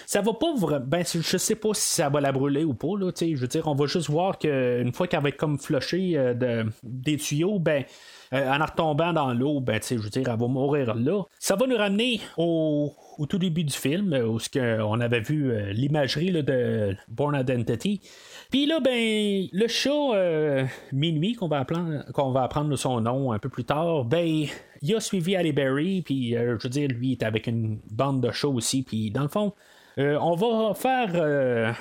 ça 0.06 0.22
va 0.22 0.32
pas. 0.32 0.80
Ben, 0.80 1.04
je 1.06 1.36
sais 1.36 1.54
pas 1.54 1.72
si 1.72 1.88
ça 1.94 2.08
va 2.08 2.20
la 2.20 2.32
brûler 2.32 2.64
ou 2.64 2.74
pas. 2.74 2.98
Là, 2.98 3.12
je 3.16 3.36
veux 3.36 3.46
dire, 3.46 3.68
on 3.68 3.76
va 3.76 3.86
juste 3.86 4.10
voir 4.10 4.38
qu'une 4.38 4.92
fois 4.92 5.06
qu'elle 5.06 5.22
va 5.22 5.28
être 5.28 5.36
comme 5.36 5.56
flushée 5.60 6.14
de, 6.34 6.66
des 6.82 7.16
tuyaux, 7.16 7.60
ben. 7.60 7.84
en 8.32 8.64
retombant 8.64 9.12
dans 9.12 9.32
l'eau, 9.32 9.60
ben, 9.60 9.80
je 9.88 9.94
veux 9.94 10.10
dire, 10.10 10.28
elle 10.28 10.36
va 10.36 10.48
mourir 10.48 10.96
là. 10.96 11.22
Ça 11.38 11.54
va 11.54 11.68
nous 11.68 11.76
ramener 11.76 12.20
au 12.38 12.92
tout 13.28 13.38
début 13.38 13.62
du 13.62 13.74
film, 13.74 14.12
où 14.14 14.38
on 14.58 15.00
avait 15.00 15.20
vu 15.20 15.54
l'imagerie 15.72 16.32
de 16.32 16.96
Born 17.06 17.36
Identity. 17.38 18.00
Puis 18.50 18.66
là, 18.66 18.80
ben, 18.80 19.46
le 19.52 19.68
chat 19.68 19.90
euh, 19.90 20.64
Minuit, 20.92 21.34
qu'on 21.34 21.46
va, 21.46 21.60
apprendre, 21.60 22.76
son 22.76 23.00
nom 23.00 23.32
un 23.32 23.38
peu 23.38 23.48
plus 23.48 23.64
tard, 23.64 24.04
ben, 24.04 24.46
il 24.82 24.94
a 24.94 25.00
suivi 25.00 25.36
Ali 25.36 25.52
Berry, 25.52 26.02
puis 26.02 26.36
euh, 26.36 26.56
je 26.58 26.64
veux 26.64 26.70
dire, 26.70 26.88
lui, 26.88 27.08
il 27.08 27.12
est 27.12 27.22
avec 27.22 27.46
une 27.46 27.78
bande 27.92 28.20
de 28.20 28.32
chats 28.32 28.48
aussi, 28.48 28.82
puis 28.82 29.12
dans 29.12 29.22
le 29.22 29.28
fond, 29.28 29.52
euh, 29.98 30.18
on 30.20 30.34
va 30.34 30.74
faire 30.74 31.12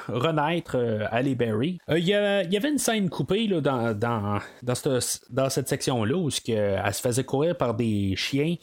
renaître 0.07 0.77
Ali 1.11 1.35
Berry. 1.35 1.79
Il 1.89 2.05
y, 2.05 2.13
avait 2.13 2.69
une 2.69 2.77
scène 2.77 3.09
coupée 3.09 3.47
là, 3.47 3.61
dans, 3.61 3.97
dans, 3.97 4.39
dans, 4.61 5.49
cette, 5.49 5.69
section-là 5.69 6.17
où 6.17 6.29
elle 6.47 6.93
se 6.93 7.01
faisait 7.01 7.23
courir 7.23 7.57
par 7.57 7.73
des 7.73 8.15
chiens. 8.15 8.55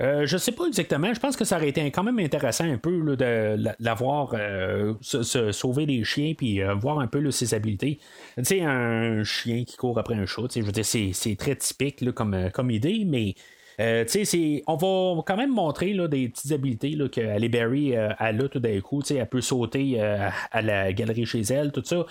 Euh, 0.00 0.26
je 0.26 0.36
sais 0.36 0.52
pas 0.52 0.66
exactement. 0.66 1.12
Je 1.12 1.20
pense 1.20 1.36
que 1.36 1.44
ça 1.44 1.56
aurait 1.56 1.68
été 1.68 1.84
quand 1.90 2.02
même 2.02 2.18
intéressant 2.18 2.64
un 2.64 2.78
peu 2.78 3.16
de 3.16 3.56
l'avoir 3.78 4.34
euh, 4.34 4.94
se, 5.00 5.52
sauver 5.52 5.86
des 5.86 6.04
chiens 6.04 6.34
puis 6.36 6.62
euh, 6.62 6.74
voir 6.74 6.98
un 6.98 7.06
peu 7.06 7.30
ses 7.30 7.54
habiletés. 7.54 7.98
Tu 8.36 8.44
sais, 8.44 8.60
un 8.62 9.22
chien 9.24 9.64
qui 9.64 9.76
court 9.76 9.98
après 9.98 10.14
un 10.14 10.26
chat, 10.26 10.48
je 10.54 10.62
veux 10.62 10.72
dire, 10.72 10.84
c'est 10.84 11.36
très 11.36 11.56
typique 11.56 12.10
comme, 12.12 12.50
comme 12.52 12.70
idée, 12.70 13.04
mais. 13.06 13.34
on 13.78 14.76
va 14.76 15.22
quand 15.26 15.36
même 15.36 15.52
montrer 15.52 15.94
des 16.08 16.28
petites 16.28 16.52
habiletés 16.52 16.90
là, 16.90 17.08
que 17.08 17.48
Berry 17.48 17.96
a 17.96 18.32
là 18.32 18.48
tout 18.48 18.60
d'un 18.60 18.80
coup. 18.80 19.02
Elle 19.10 19.28
peut 19.28 19.40
sauter 19.40 20.00
à 20.00 20.62
la 20.62 20.92
galerie 20.92 21.26
chez 21.26 21.42
elle, 21.42 21.72
tout 21.72 21.82
ça 21.84 22.06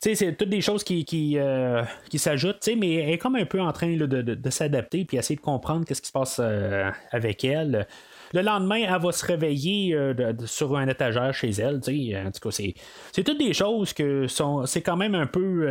c'est 0.00 0.36
toutes 0.36 0.48
des 0.48 0.60
choses 0.60 0.84
qui, 0.84 1.04
qui, 1.04 1.38
euh, 1.38 1.82
qui 2.08 2.18
s'ajoutent, 2.18 2.68
mais 2.76 2.94
elle 2.94 3.10
est 3.10 3.18
comme 3.18 3.36
un 3.36 3.44
peu 3.44 3.60
en 3.60 3.72
train 3.72 3.96
de, 3.96 4.06
de, 4.06 4.50
s'adapter 4.50 5.04
puis 5.04 5.16
essayer 5.16 5.36
de 5.36 5.40
comprendre 5.40 5.84
qu'est-ce 5.84 6.02
qui 6.02 6.08
se 6.08 6.12
passe 6.12 6.40
euh, 6.42 6.90
avec 7.10 7.44
elle. 7.44 7.86
Le 8.34 8.42
lendemain, 8.42 8.76
elle 8.76 9.00
va 9.00 9.10
se 9.10 9.24
réveiller 9.24 9.94
euh, 9.94 10.34
sur 10.44 10.76
un 10.76 10.86
étagère 10.86 11.32
chez 11.32 11.48
elle. 11.50 11.76
En 11.76 12.30
tout 12.30 12.40
cas, 12.42 12.50
c'est, 12.50 12.74
c'est 13.12 13.24
toutes 13.24 13.38
des 13.38 13.54
choses 13.54 13.94
que 13.94 14.26
sont. 14.26 14.66
C'est 14.66 14.82
quand 14.82 14.96
même 14.96 15.14
un 15.14 15.26
peu 15.26 15.66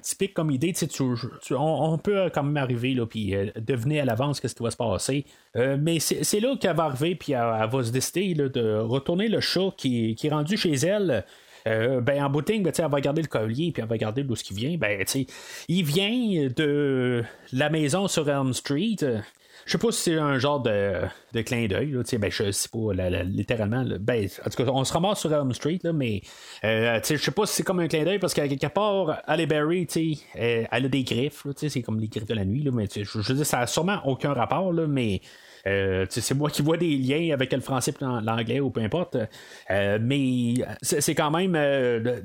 typique 0.00 0.32
comme 0.32 0.50
idée. 0.50 0.72
on, 1.50 1.98
peut 1.98 2.30
quand 2.32 2.42
même 2.42 2.56
arriver 2.56 2.94
là, 2.94 3.06
puis 3.06 3.34
deviner 3.56 4.00
à 4.00 4.04
l'avance 4.06 4.40
ce 4.40 4.54
qui 4.54 4.62
va 4.62 4.70
se 4.70 4.76
passer. 4.78 5.26
mais 5.54 6.00
c'est, 6.00 6.40
là 6.40 6.56
qu'elle 6.56 6.74
va 6.74 6.84
arriver 6.84 7.14
puis 7.14 7.32
elle, 7.32 7.68
va 7.70 7.82
se 7.82 7.92
décider 7.92 8.34
de 8.34 8.78
retourner 8.78 9.28
le 9.28 9.40
chat 9.40 9.70
qui, 9.76 10.14
qui 10.14 10.28
est 10.28 10.30
rendu 10.30 10.56
chez 10.56 10.72
elle. 10.72 11.24
Euh, 11.66 12.00
ben, 12.00 12.24
en 12.24 12.30
boutique, 12.30 12.62
ben, 12.62 12.72
elle 12.76 12.90
va 12.90 13.00
garder 13.00 13.22
le 13.22 13.28
collier, 13.28 13.72
puis 13.72 13.82
elle 13.82 13.88
va 13.88 13.98
garder 13.98 14.22
d'où 14.22 14.36
ce 14.36 14.44
qui 14.44 14.54
vient. 14.54 14.76
Ben, 14.76 15.04
il 15.68 15.84
vient 15.84 16.48
de 16.54 17.22
la 17.52 17.70
maison 17.70 18.08
sur 18.08 18.28
Elm 18.28 18.52
Street. 18.52 18.96
je 19.00 19.72
sais 19.72 19.78
pas 19.78 19.92
si 19.92 20.02
c'est 20.02 20.18
un 20.18 20.38
genre 20.38 20.60
de, 20.60 21.02
de 21.32 21.42
clin 21.42 21.66
d'œil, 21.66 21.96
ben, 22.18 22.30
je 22.30 22.50
sais 22.50 22.68
pas 22.68 22.92
littéralement. 23.24 23.84
ben, 24.00 24.28
en 24.44 24.50
tout 24.50 24.64
cas, 24.64 24.70
on 24.70 24.84
se 24.84 24.92
ramasse 24.92 25.20
sur 25.20 25.32
Elm 25.32 25.52
Street, 25.52 25.80
mais 25.92 26.22
euh, 26.64 27.00
je 27.02 27.16
sais 27.16 27.30
pas 27.30 27.46
si 27.46 27.56
c'est 27.56 27.62
comme 27.62 27.80
un 27.80 27.88
clin 27.88 28.04
d'œil 28.04 28.18
parce 28.18 28.34
qu'à 28.34 28.48
quelque 28.48 28.66
part, 28.66 29.22
Halle 29.26 29.46
Berry, 29.46 29.86
elle 30.34 30.68
a 30.70 30.80
des 30.88 31.04
griffes, 31.04 31.46
c'est 31.56 31.82
comme 31.82 32.00
les 32.00 32.08
griffes 32.08 32.26
de 32.26 32.34
la 32.34 32.44
nuit, 32.44 32.68
mais 32.72 32.86
je, 32.92 33.18
veux 33.18 33.34
dire, 33.34 33.46
ça 33.46 33.60
a 33.60 33.66
sûrement 33.66 34.00
aucun 34.04 34.32
rapport, 34.32 34.72
mais 34.72 35.20
euh, 35.66 36.06
c'est 36.08 36.34
moi 36.34 36.50
qui 36.50 36.62
vois 36.62 36.76
des 36.76 36.96
liens 36.96 37.32
avec 37.32 37.52
le 37.52 37.60
français 37.60 37.92
et 38.00 38.04
l'anglais 38.04 38.60
ou 38.60 38.70
peu 38.70 38.80
importe. 38.80 39.16
Euh, 39.70 39.98
mais 40.00 40.54
c'est 40.82 41.14
quand 41.14 41.30
même 41.30 41.54
euh, 41.56 42.20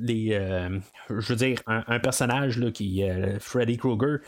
je 1.09 1.33
veux 1.33 1.35
dire, 1.35 1.59
un, 1.67 1.99
personnage 1.99 2.57
là, 2.57 2.71
qui 2.71 3.03
Freddy 3.39 3.77
Krueger. 3.77 4.19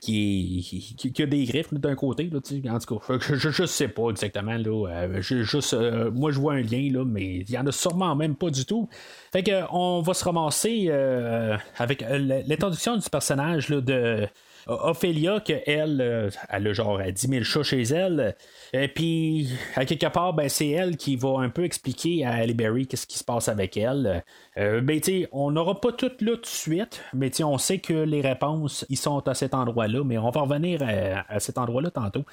qui, 0.00 0.96
qui, 0.96 1.22
a 1.22 1.26
des 1.26 1.44
griffes 1.44 1.72
d'un 1.72 1.94
côté, 1.94 2.30
là, 2.30 2.38
en 2.74 2.78
tout 2.78 2.98
cas, 2.98 3.18
je, 3.20 3.50
je, 3.50 3.64
sais 3.64 3.88
pas 3.88 4.10
exactement. 4.10 4.56
Là, 4.56 5.20
juste, 5.20 5.74
moi, 6.12 6.30
je 6.30 6.38
vois 6.38 6.54
un 6.54 6.62
lien, 6.62 6.90
là, 6.92 7.04
mais 7.04 7.36
il 7.36 7.50
y 7.50 7.58
en 7.58 7.66
a 7.66 7.72
sûrement 7.72 8.14
même 8.14 8.36
pas 8.36 8.50
du 8.50 8.64
tout. 8.64 8.88
Fait 9.32 9.42
que, 9.42 9.62
on 9.70 10.02
va 10.02 10.14
se 10.14 10.24
ramasser 10.24 10.90
avec 11.78 12.04
l'introduction 12.08 12.96
du 12.96 13.08
personnage 13.08 13.68
là, 13.68 13.80
de 13.80 14.28
Ophélia, 14.66 15.40
qu'elle, 15.40 15.62
elle, 15.66 16.00
euh, 16.00 16.30
elle 16.48 16.66
a 16.66 16.72
genre 16.72 17.00
10 17.02 17.28
000 17.28 17.44
chats 17.44 17.62
chez 17.62 17.82
elle. 17.82 18.34
Et 18.72 18.88
puis, 18.88 19.48
à 19.76 19.84
quelque 19.84 20.06
part, 20.06 20.32
ben, 20.32 20.48
c'est 20.48 20.68
elle 20.68 20.96
qui 20.96 21.16
va 21.16 21.40
un 21.40 21.50
peu 21.50 21.64
expliquer 21.64 22.24
à 22.24 22.34
Halle 22.34 22.54
Berry 22.54 22.86
qu'est-ce 22.86 23.06
qui 23.06 23.18
se 23.18 23.24
passe 23.24 23.48
avec 23.48 23.76
elle. 23.76 24.24
Euh, 24.56 24.80
ben, 24.80 25.00
on 25.32 25.50
n'aura 25.50 25.80
pas 25.80 25.92
tout 25.92 26.10
là 26.20 26.32
tout 26.36 26.40
de 26.40 26.46
suite, 26.46 27.02
mais 27.12 27.30
on 27.42 27.58
sait 27.58 27.78
que 27.78 27.92
les 27.92 28.20
réponses, 28.20 28.86
ils 28.88 28.96
sont 28.96 29.26
à 29.28 29.34
cet 29.34 29.54
endroit-là, 29.54 30.02
mais 30.04 30.18
on 30.18 30.30
va 30.30 30.42
revenir 30.42 30.80
à 30.82 31.40
cet 31.40 31.58
endroit-là 31.58 31.90
tantôt. 31.90 32.24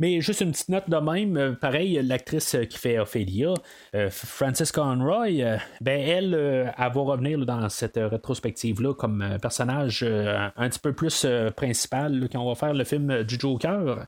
Mais 0.00 0.20
juste 0.20 0.40
une 0.40 0.52
petite 0.52 0.68
note 0.68 0.88
de 0.88 0.96
même, 0.96 1.36
euh, 1.36 1.52
pareil, 1.52 2.00
l'actrice 2.02 2.56
qui 2.68 2.78
fait 2.78 2.98
Ophélia, 2.98 3.54
euh, 3.94 4.10
Frances 4.10 4.72
Conroy, 4.72 5.40
euh, 5.40 5.56
ben 5.80 6.00
elle, 6.00 6.34
elle 6.34 6.92
va 6.92 7.00
revenir 7.00 7.44
dans 7.44 7.68
cette 7.68 7.96
rétrospective-là 7.96 8.94
comme 8.94 9.38
personnage 9.40 10.02
un 10.02 10.68
petit 10.68 10.78
peu 10.78 10.92
plus 10.92 11.26
principal 11.56 12.28
quand 12.30 12.40
on 12.40 12.48
va 12.48 12.54
faire 12.54 12.74
le 12.74 12.84
film 12.84 13.22
du 13.22 13.38
Joker 13.38 14.06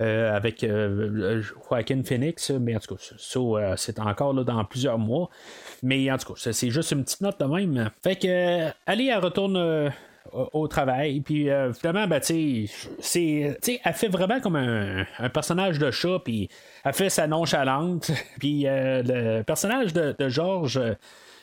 avec 0.00 0.64
Joaquin 0.64 2.02
Phoenix, 2.04 2.50
mais 2.50 2.76
en 2.76 2.80
tout 2.80 2.94
cas, 2.94 3.02
ça, 3.18 3.76
c'est 3.76 3.98
encore 3.98 4.34
dans 4.34 4.64
plusieurs 4.64 4.98
mois. 4.98 5.30
Mais 5.82 6.10
en 6.10 6.18
tout 6.18 6.34
cas, 6.34 6.52
c'est 6.52 6.70
juste 6.70 6.92
une 6.92 7.04
petite 7.04 7.20
note 7.20 7.40
de 7.40 7.44
même. 7.46 7.90
Fait 8.02 8.16
que, 8.16 8.68
allez, 8.86 9.06
elle 9.06 9.18
retourne 9.18 9.92
au, 10.32 10.68
travail. 10.68 11.20
Puis 11.20 11.50
euh, 11.50 11.72
finalement, 11.72 12.06
ben, 12.06 12.20
tu 12.20 12.68
sais, 13.00 13.56
elle 13.84 13.92
fait 13.94 14.08
vraiment 14.08 14.40
comme 14.40 14.56
un, 14.56 15.28
personnage 15.32 15.78
de 15.78 15.90
chat, 15.90 16.20
puis 16.24 16.48
elle 16.84 16.92
fait 16.92 17.10
sa 17.10 17.26
nonchalante. 17.26 18.10
Puis 18.38 18.66
euh, 18.66 19.02
le 19.04 19.42
personnage 19.42 19.92
de, 19.92 20.14
de 20.18 20.28
Georges. 20.28 20.80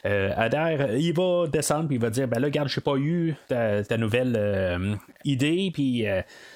Euh, 0.06 0.32
Adair, 0.36 0.96
il 0.98 1.14
va 1.14 1.48
descendre 1.48 1.88
puis 1.88 1.96
il 1.96 2.02
va 2.02 2.10
dire 2.10 2.28
ben 2.28 2.40
là 2.40 2.48
regarde 2.48 2.70
j'ai 2.70 2.82
pas 2.82 2.96
eu 2.98 3.34
ta, 3.48 3.98
nouvelle 3.98 4.98
idée 5.24 5.72
puis 5.74 6.06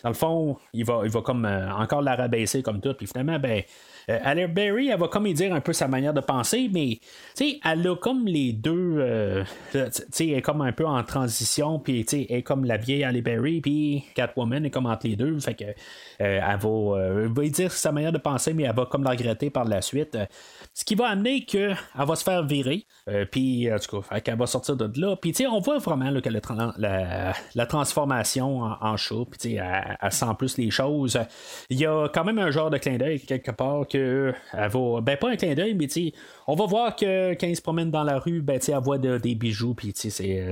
dans 0.04 0.10
le 0.10 0.16
fond 0.16 0.58
il 0.74 0.86
va 0.86 1.02
il 1.04 1.10
va 1.10 1.22
comme 1.22 1.46
encore 1.46 2.02
la 2.02 2.16
rabaisser 2.16 2.62
comme 2.62 2.80
tout 2.80 2.94
puis 2.94 3.08
finalement 3.08 3.40
ben 3.40 3.64
euh, 4.10 4.48
Berry, 4.48 4.90
elle 4.90 5.00
va 5.00 5.08
comme 5.08 5.28
y 5.28 5.34
dire 5.34 5.54
un 5.54 5.62
peu 5.62 5.74
sa 5.74 5.88
manière 5.88 6.14
de 6.14 6.22
penser, 6.22 6.70
mais 6.72 7.00
elle 7.40 7.88
a 7.88 7.96
comme 7.96 8.26
les 8.26 8.54
deux. 8.54 8.96
Euh, 9.00 9.44
elle 9.74 9.90
est 10.20 10.42
comme 10.42 10.62
un 10.62 10.72
peu 10.72 10.86
en 10.86 11.04
transition, 11.04 11.80
puis 11.80 12.06
elle 12.12 12.38
est 12.38 12.44
comme 12.44 12.66
la 12.66 12.78
vieille 12.78 13.04
Halle 13.04 13.22
Berry, 13.22 13.62
puis 13.62 14.04
Catwoman 14.16 14.66
est 14.66 14.70
comme 14.70 14.88
entre 14.88 15.08
les 15.08 15.16
deux. 15.16 15.38
Fait 15.40 15.54
que 15.54 15.66
euh, 15.66 15.74
elle 16.20 17.30
va, 17.30 17.44
y 17.44 17.52
dire 17.52 17.72
sa 17.72 17.92
manière 17.92 18.12
de 18.12 18.18
penser, 18.18 18.54
mais 18.54 18.64
elle 18.64 18.76
va 18.76 18.86
comme 18.86 19.04
la 19.04 19.12
regretter 19.12 19.50
par 19.50 19.66
la 19.66 19.82
suite. 19.82 20.18
Ce 20.74 20.84
qui 20.84 20.96
va 20.96 21.10
amener 21.10 21.46
qu'elle 21.46 21.78
va 21.96 22.16
se 22.16 22.24
faire 22.24 22.44
virer, 22.44 22.86
puis 23.32 23.39
tout 23.80 24.02
cas, 24.02 24.20
qu'elle 24.20 24.38
va 24.38 24.48
sortir 24.48 24.76
de 24.76 24.90
là. 25.00 25.16
Puis 25.16 25.34
on 25.48 25.60
voit 25.60 25.78
vraiment 25.78 26.20
que 26.22 26.30
la, 26.30 27.34
la, 27.56 27.66
transformation 27.66 28.62
en, 28.62 28.78
en 28.82 28.98
chat, 28.98 29.16
puis 29.32 29.56
elle, 29.56 29.98
elle, 30.02 30.12
sent 30.12 30.34
plus 30.38 30.58
les 30.58 30.72
choses. 30.72 31.20
Il 31.70 31.80
y 31.80 31.86
a 31.86 32.08
quand 32.10 32.24
même 32.24 32.40
un 32.40 32.52
genre 32.52 32.70
de 32.70 32.78
clin 32.78 32.98
d'œil 32.98 33.20
quelque 33.20 33.52
part 33.52 33.88
que 33.88 34.34
elle 34.54 34.70
va. 34.70 35.02
Ben, 35.02 35.18
pas 35.18 35.30
un 35.30 35.36
clin 35.36 35.54
d'œil, 35.54 35.74
mais 35.74 35.88
on 36.48 36.56
va 36.56 36.66
voir 36.66 36.96
que 36.96 37.34
quand 37.34 37.48
il 37.48 37.56
se 37.56 37.62
promène 37.62 37.92
dans 37.92 38.04
la 38.04 38.20
rue, 38.20 38.42
ben, 38.42 38.60
elle 38.68 38.76
voit 38.76 38.98
des 38.98 39.36
bijoux, 39.36 39.74
puis 39.74 39.94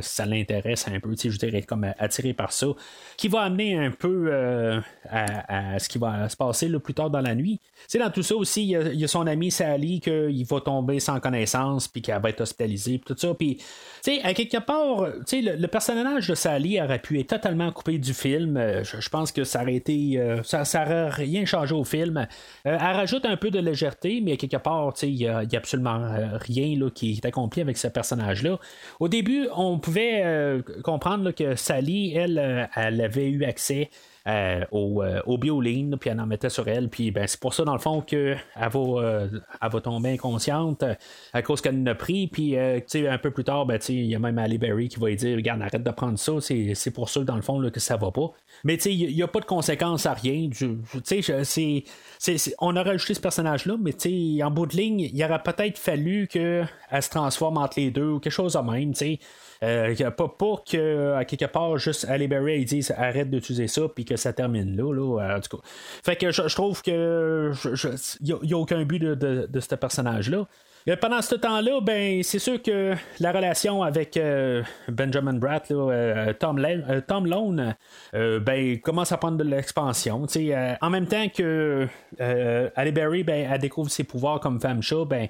ça 0.02 0.26
l'intéresse 0.26 0.88
un 0.88 1.00
peu. 1.00 1.16
Je 1.18 1.38
dirais 1.38 1.64
comme 1.64 1.86
attiré 1.98 2.34
par 2.34 2.52
ça. 2.52 2.68
Qui 3.18 3.28
va 3.28 3.42
amener 3.42 3.78
un 3.78 3.92
peu 3.92 4.30
euh, 4.32 4.80
à, 5.10 5.80
ce 5.80 5.90
qui 5.90 5.98
va 5.98 6.30
se 6.30 6.36
passer 6.36 6.70
plus 6.80 6.94
tard 6.94 7.10
dans 7.10 7.22
la 7.22 7.36
nuit. 7.36 7.60
c'est 7.88 8.00
dans 8.00 8.10
tout 8.10 8.24
ça 8.24 8.36
aussi, 8.36 8.64
il 8.64 9.00
y, 9.00 9.04
a, 9.04 9.08
son 9.08 9.26
ami 9.28 9.52
Sally 9.52 10.00
qu'il 10.00 10.46
va 10.46 10.62
tomber 10.62 11.00
sans 11.00 11.20
connaissance, 11.20 11.88
puis 11.88 12.02
qu'elle 12.02 12.22
va 12.22 12.30
être 12.30 12.42
hospitalisée, 12.42 12.77
tout 13.06 13.16
ça. 13.18 13.34
Puis, 13.34 13.58
à 14.24 14.34
quelque 14.34 14.60
part, 14.60 15.08
le, 15.08 15.56
le 15.56 15.68
personnage 15.68 16.28
de 16.28 16.36
Sally 16.36 16.82
aurait 16.82 17.00
pu 17.00 17.20
être 17.20 17.28
totalement 17.28 17.72
coupé 17.72 17.98
du 17.98 18.14
film. 18.14 18.58
Euh, 18.58 18.84
je, 18.84 19.10
pense 19.10 19.32
que 19.32 19.44
ça 19.44 19.62
aurait 19.62 19.76
été. 19.76 20.18
Euh, 20.18 20.42
ça 20.44 20.64
n'aurait 20.64 21.10
rien 21.10 21.46
changé 21.46 21.74
au 21.74 21.84
film. 21.84 22.28
elle 22.64 22.76
rajoute 22.76 23.26
un 23.26 23.38
peu 23.38 23.52
de 23.52 23.60
légèreté, 23.60 24.22
mais 24.22 24.38
quelque 24.38 24.58
part, 24.58 24.94
il 25.04 25.16
n'y 25.16 25.28
a, 25.28 25.44
absolument 25.54 26.02
euh, 26.04 26.38
rien 26.38 26.78
là, 26.78 26.90
qui 26.90 27.14
est 27.14 27.26
accompli 27.26 27.62
avec 27.62 27.78
ce 27.78 27.88
personnage-là. 27.88 28.60
Au 29.00 29.08
début, 29.08 29.48
on 29.56 29.80
pouvait 29.80 30.22
euh, 30.24 30.62
comprendre 30.84 31.32
que 31.32 31.56
Sally, 31.56 32.14
elle, 32.16 32.40
euh, 32.40 32.66
elle 32.76 33.02
avait 33.02 33.30
eu 33.30 33.44
accès 33.44 33.90
euh, 34.28 34.66
au, 34.72 35.04
euh, 35.04 35.22
au 35.26 35.38
bioline, 35.38 35.96
puis 35.98 36.10
elle 36.10 36.20
en 36.20 36.26
mettait 36.26 36.50
sur 36.50 36.68
elle. 36.68 36.90
Puis 36.90 37.12
ben, 37.12 37.26
c'est 37.28 37.40
pour 37.40 37.54
ça, 37.54 37.64
dans 37.64 37.74
le 37.74 37.80
fond, 37.80 38.02
qu'elle 38.02 38.38
va, 38.56 38.70
euh, 38.80 39.28
va 39.62 39.82
tomber 39.82 40.10
inconsciente 40.10 40.84
à 41.32 41.42
cause 41.42 41.62
qu'elle 41.62 41.78
en 41.78 41.86
a 41.86 41.96
pris. 41.96 42.28
Puis 42.28 42.58
un 42.58 43.18
peu 43.20 43.32
plus 43.32 43.46
tard, 43.46 43.66
ben, 43.66 43.80
il 43.88 44.06
y 44.06 44.16
a 44.16 44.20
même 44.20 44.38
Ali 44.38 44.58
Berry 44.58 44.90
qui 44.90 45.00
va 45.00 45.08
lui 45.08 45.16
dire 45.16 45.38
Regarde, 45.38 45.62
arrête 45.62 45.84
de 45.84 45.92
prendre 45.92 46.20
ça. 46.20 46.34
C'est 46.42 46.92
pour 46.92 47.08
ça, 47.08 47.22
dans 47.22 47.38
le 47.38 47.42
fond, 47.42 47.58
là, 47.60 47.70
que 47.70 47.80
ça 47.80 47.96
va 47.96 48.12
pas. 48.12 48.32
Mais 48.66 48.76
il 48.76 49.16
n'y 49.16 49.24
a, 49.24 49.28
pas 49.28 49.40
de 49.40 49.46
conséquences 49.46 50.06
à 50.06 50.14
rien. 50.14 50.50
on 52.60 52.76
a 52.76 52.84
rajouté 52.84 53.14
ce 53.14 53.22
personnage-là, 53.22 53.78
mais 53.80 54.44
en 54.44 54.52
bout 54.52 54.66
de 54.66 54.76
ligne, 54.76 55.10
il 55.14 55.24
aurait 55.24 55.42
peut-être 55.42 55.78
fallu 55.78 56.28
qu'elle 56.28 56.68
se 57.00 57.10
transforme 57.10 57.58
entre 57.60 57.80
les 57.80 57.92
deux 57.92 58.10
ou 58.10 58.20
quelque 58.20 58.34
chose 58.34 58.54
de 58.54 58.60
même. 58.60 58.94
sais 58.94 59.20
euh, 59.64 60.12
pas, 60.12 60.28
pour 60.28 60.64
que, 60.64 61.14
à 61.14 61.26
quelque 61.26 61.46
part, 61.46 61.78
juste 61.78 62.06
Ali 62.06 62.28
Berry 62.28 62.66
dise 62.66 62.94
arrête 62.98 63.30
d'utiliser 63.30 63.68
ça, 63.68 63.84
puis 63.94 64.06
que 64.06 64.16
ça 64.16 64.34
termine 64.34 64.76
là, 64.76 64.94
là, 64.94 65.38
en 65.38 65.40
tout 65.40 65.58
cas. 65.58 65.64
Fait 66.04 66.16
que 66.16 66.32
je, 66.32 66.56
trouve 66.56 66.82
que 66.82 67.52
il 68.22 68.36
n'y 68.44 68.54
a, 68.54 68.58
aucun 68.58 68.84
but 68.84 69.00
de, 69.00 69.16
de, 69.16 69.48
de 69.50 69.60
ce 69.60 69.76
personnage-là. 69.76 70.48
Euh, 70.90 70.96
pendant 70.96 71.22
ce 71.22 71.36
temps-là, 71.36 71.82
ben, 71.82 72.24
c'est 72.24 72.40
sûr 72.40 72.62
que 72.62 72.94
la 73.20 73.32
relation 73.34 73.84
avec 73.84 74.16
euh, 74.16 74.64
Benjamin 74.88 75.34
Bratt, 75.34 75.70
euh, 75.70 76.32
Tom, 76.40 76.66
Tom 77.08 77.28
Lone, 77.28 77.76
ben, 78.14 78.80
commence 78.80 79.12
à 79.12 79.18
prendre 79.18 79.38
de 79.38 79.44
l'expansion. 79.44 80.26
en 80.82 80.90
même 80.90 81.08
temps 81.08 81.28
que 81.28 81.88
Ali 82.76 82.92
Berry 82.92 83.24
ben, 83.24 83.50
elle 83.52 83.60
découvre 83.60 83.90
ses 83.90 84.06
pouvoirs 84.06 84.40
comme 84.40 84.62
femme 84.62 84.82
chat, 84.82 85.04
ben, 85.06 85.28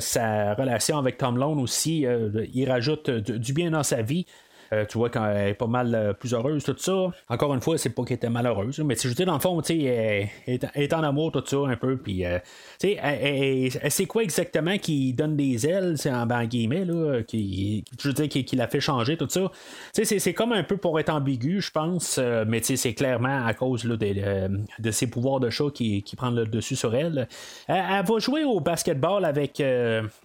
sa 0.00 0.54
relation 0.54 0.98
avec 0.98 1.16
Tom 1.16 1.38
Lone 1.38 1.60
aussi, 1.60 2.06
il 2.54 2.70
rajoute 2.70 3.10
du 3.10 3.52
bien 3.52 3.70
dans 3.70 3.82
sa 3.82 4.02
vie. 4.02 4.26
Euh, 4.72 4.84
tu 4.84 4.98
vois, 4.98 5.10
quand 5.10 5.26
elle 5.26 5.48
est 5.48 5.54
pas 5.54 5.66
mal 5.66 5.94
euh, 5.94 6.12
plus 6.12 6.34
heureuse, 6.34 6.64
tout 6.64 6.76
ça. 6.78 7.10
Encore 7.28 7.54
une 7.54 7.60
fois, 7.60 7.78
c'est 7.78 7.90
pas 7.90 8.04
qu'elle 8.04 8.16
était 8.16 8.30
malheureuse, 8.30 8.80
mais 8.80 8.96
je 8.96 9.08
dire, 9.08 9.26
dans 9.26 9.34
le 9.34 9.40
fond, 9.40 9.60
tu 9.62 9.80
sais, 9.80 10.30
elle, 10.46 10.60
est 10.74 10.92
en 10.92 11.02
amour, 11.02 11.32
tout 11.32 11.42
ça, 11.44 11.56
un 11.58 11.76
peu, 11.76 11.96
puis, 11.96 12.24
euh, 12.24 12.38
tu 12.80 12.96
sais, 12.96 13.90
c'est 13.90 14.06
quoi 14.06 14.22
exactement 14.22 14.76
qui 14.78 15.12
donne 15.12 15.36
des 15.36 15.66
ailes, 15.66 15.94
c'est 15.96 16.12
en, 16.12 16.26
guillemets, 16.44 16.84
là, 16.84 17.22
qui, 17.22 17.84
je 18.00 18.08
veux 18.08 18.14
dire, 18.14 18.28
qui, 18.28 18.56
l'a 18.56 18.68
fait 18.68 18.80
changer, 18.80 19.16
tout 19.16 19.28
ça. 19.28 19.50
Tu 19.94 20.04
sais, 20.04 20.18
c'est 20.18 20.34
comme 20.34 20.52
un 20.52 20.64
peu 20.64 20.76
pour 20.76 20.98
être 20.98 21.10
ambigu, 21.10 21.60
je 21.60 21.70
pense, 21.70 22.18
mais 22.46 22.60
tu 22.60 22.68
sais, 22.68 22.76
c'est 22.76 22.94
clairement 22.94 23.44
à 23.44 23.54
cause 23.54 23.84
là, 23.84 23.96
de, 23.96 24.60
de, 24.78 24.90
ses 24.90 25.06
pouvoirs 25.06 25.40
de 25.40 25.50
chat 25.50 25.70
qui, 25.72 26.02
qui 26.02 26.16
prennent 26.16 26.34
le 26.34 26.46
dessus 26.46 26.76
sur 26.76 26.94
elle. 26.94 27.28
Elle, 27.68 28.04
va 28.04 28.18
jouer 28.18 28.44
au 28.44 28.60
basketball 28.60 29.24
avec 29.24 29.62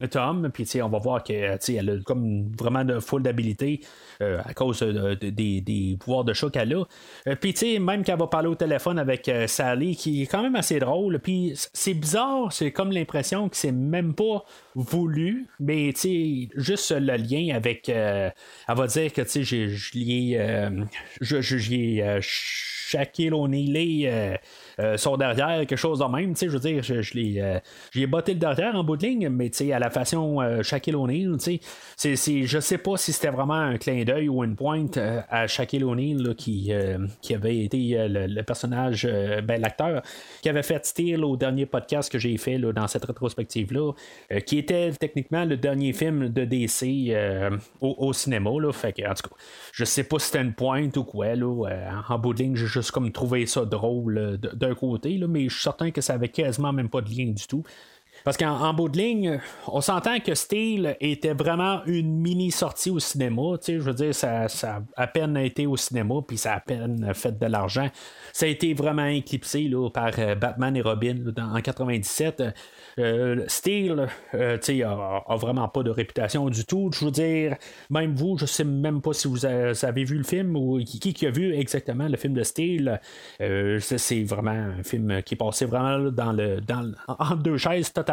Tom, 0.10 0.50
puis, 0.54 0.64
tu 0.64 0.72
sais, 0.72 0.82
on 0.82 0.90
va 0.90 1.00
voir 1.00 1.24
que, 1.24 1.54
tu 1.54 1.58
sais, 1.60 1.74
elle 1.76 1.90
a 1.90 1.98
comme 2.04 2.52
vraiment 2.58 2.84
de 2.84 3.00
full 3.00 3.22
d'habilité. 3.24 3.82
À 4.44 4.54
cause 4.54 4.82
euh, 4.84 5.16
des, 5.16 5.98
pouvoirs 6.00 6.24
de 6.24 6.34
choc 6.34 6.54
qu'elle 6.54 6.74
a. 6.74 6.84
Euh, 7.28 7.36
puis, 7.40 7.54
tu 7.54 7.74
sais, 7.74 7.80
même 7.80 8.04
qu'elle 8.04 8.20
va 8.20 8.28
parler 8.28 8.48
au 8.48 8.56
téléphone 8.56 9.00
avec 9.00 9.30
Sally, 9.48 9.96
qui 9.96 10.24
est 10.24 10.28
quand 10.28 10.44
même 10.44 10.56
assez 10.56 10.80
drôle. 10.80 11.20
Puis, 11.20 11.54
c'est 11.74 11.94
bizarre, 11.94 12.52
c'est 12.52 12.72
comme 12.72 12.92
l'impression 12.92 13.50
que 13.50 13.58
c'est 13.58 13.72
même 13.72 14.14
pas 14.14 14.44
voulu, 14.76 15.48
mais 15.60 15.92
tu 15.94 16.02
sais, 16.02 16.50
juste 16.56 16.92
le 16.92 17.18
lien 17.18 17.56
avec. 17.56 17.90
elle 17.90 18.34
va 18.68 18.88
dire 18.88 19.12
que, 19.14 19.22
tu 19.22 19.44
sais, 19.44 19.44
je 19.44 19.92
l'ai. 19.94 20.70
je, 21.22 22.22
Shaquille 22.92 23.34
O'Neal 23.34 24.40
sont 24.96 25.18
derrière, 25.18 25.60
quelque 25.60 25.76
chose 25.76 26.00
de 26.00 26.06
même. 26.06 26.36
Je 26.36 26.48
veux 26.48 26.60
dire, 26.60 26.84
je, 26.84 27.02
je 27.02 27.14
l'ai, 27.14 27.60
j'ai 27.92 28.08
botté 28.08 28.34
le 28.34 28.40
derrière 28.40 28.76
en 28.76 28.84
bout 28.84 28.98
de 28.98 29.06
ligne, 29.06 29.30
mais 29.30 29.52
à 29.72 29.80
la 29.80 29.90
façon 29.90 30.40
Shaquille 30.62 30.96
O'Neal, 30.96 31.38
c'est, 31.40 31.60
c'est, 32.16 32.44
je 32.44 32.60
sais 32.60 32.78
pas 32.78 32.98
si 32.98 33.14
c'était 33.14 33.30
vraiment 33.30 33.54
un 33.54 33.78
clin 33.78 34.04
d'œil 34.04 34.30
ou 34.30 34.44
une 34.44 34.56
pointe 34.56 34.98
à 34.98 35.48
Shaquille 35.48 35.84
O'Neal 35.84 36.36
qui, 36.36 36.72
qui 37.22 37.36
avait 37.36 37.60
été 37.60 38.08
le, 38.08 38.42
personnage, 38.42 39.08
ben, 39.44 39.62
l'acteur 39.62 40.02
qui 40.42 40.50
avait 40.50 40.64
fait 40.64 40.86
Steel 40.86 41.24
au 41.24 41.38
dernier 41.38 41.66
podcast 41.66 42.12
que 42.12 42.20
j'ai 42.20 42.38
fait 42.38 42.58
dans 42.58 42.88
cette 42.88 43.06
rétrospective-là, 43.06 43.94
qui 44.46 44.58
était 44.58 44.92
techniquement 44.92 45.46
le 45.46 45.58
dernier 45.58 45.94
film 45.94 46.30
de 46.30 46.46
DC 46.46 47.16
au, 47.82 48.14
cinéma. 48.14 48.52
Là, 48.60 48.72
fait 48.72 48.94
que, 48.94 49.04
en 49.04 49.14
tout 49.14 49.30
cas, 49.30 49.36
je 49.72 49.86
sais 49.86 50.04
pas 50.04 50.20
si 50.20 50.28
c'était 50.28 50.42
une 50.42 50.54
pointe 50.54 50.98
ou 50.98 51.04
quoi. 51.04 51.36
Là, 51.36 51.68
en 52.10 52.20
bout 52.20 52.34
de 52.34 52.44
ligne, 52.44 52.56
j'ai 52.56 52.81
comme 52.90 53.12
trouvé 53.12 53.46
ça 53.46 53.66
drôle 53.66 54.40
d'un 54.40 54.74
côté, 54.74 55.18
là, 55.18 55.28
mais 55.28 55.50
je 55.50 55.54
suis 55.54 55.64
certain 55.64 55.92
que 55.92 56.02
ça 56.02 56.14
avait 56.14 56.30
quasiment 56.30 56.74
même 56.74 56.90
pas 56.90 57.02
de 57.02 57.10
lien 57.10 57.32
du 57.32 57.46
tout. 57.48 57.64
Parce 58.24 58.38
qu'en 58.38 58.74
bout 58.74 58.90
de 58.90 58.98
ligne, 58.98 59.40
on 59.68 59.82
s'entend 59.82 60.20
que 60.20 60.36
Steel 60.36 60.96
était 61.00 61.34
vraiment 61.34 61.82
une 61.86 62.20
mini 62.20 62.52
sortie 62.52 62.90
au 62.90 63.00
cinéma. 63.00 63.58
Je 63.68 63.78
veux 63.78 63.94
dire, 63.94 64.14
ça, 64.14 64.48
ça, 64.48 64.82
a 64.96 65.04
à 65.04 65.08
peine 65.08 65.38
été 65.38 65.66
au 65.66 65.78
cinéma, 65.78 66.16
puis 66.28 66.38
ça 66.38 66.54
a 66.54 66.56
à 66.58 66.60
peine 66.60 67.12
fait 67.14 67.38
de 67.38 67.46
l'argent. 67.46 67.90
Ça 68.34 68.46
a 68.46 68.50
été 68.50 68.74
vraiment 68.74 69.06
éclipsé 69.06 69.64
là, 69.64 69.90
par 69.90 70.12
euh, 70.20 70.36
Batman 70.36 70.76
et 70.76 70.82
Robin 70.82 71.18
en 71.38 71.62
97. 71.62 72.44
Euh, 73.00 73.44
Steel, 73.48 74.08
euh, 74.34 74.58
a, 75.28 75.36
vraiment 75.36 75.68
pas 75.68 75.84
de 75.84 75.90
réputation 75.90 76.50
du 76.50 76.66
tout. 76.66 76.92
Je 76.94 77.06
veux 77.06 77.12
dire, 77.12 77.56
même 77.90 78.14
vous, 78.14 78.38
je 78.38 78.46
sais 78.46 78.64
même 78.64 79.02
pas 79.02 79.14
si 79.14 79.28
vous 79.28 79.46
avez 79.46 80.04
vu 80.04 80.18
le 80.18 80.24
film 80.24 80.56
ou 80.56 80.80
qui, 80.80 81.14
qui 81.14 81.28
a 81.28 81.32
vu 81.32 81.54
exactement 81.56 82.08
le 82.08 82.18
film 82.18 82.34
de 82.34 82.44
Steel. 82.44 83.00
Euh, 83.42 83.80
c'est 83.80 84.24
vraiment 84.24 84.52
un 84.52 84.84
film 84.84 85.22
qui 85.24 85.36
est 85.36 85.38
passé 85.38 85.66
vraiment 85.66 86.12
dans 86.12 86.32
le, 86.32 86.62
dans 86.62 86.92
en 87.08 87.36
deux 87.36 87.58
chaises 87.58 87.92
totalement. 87.94 88.11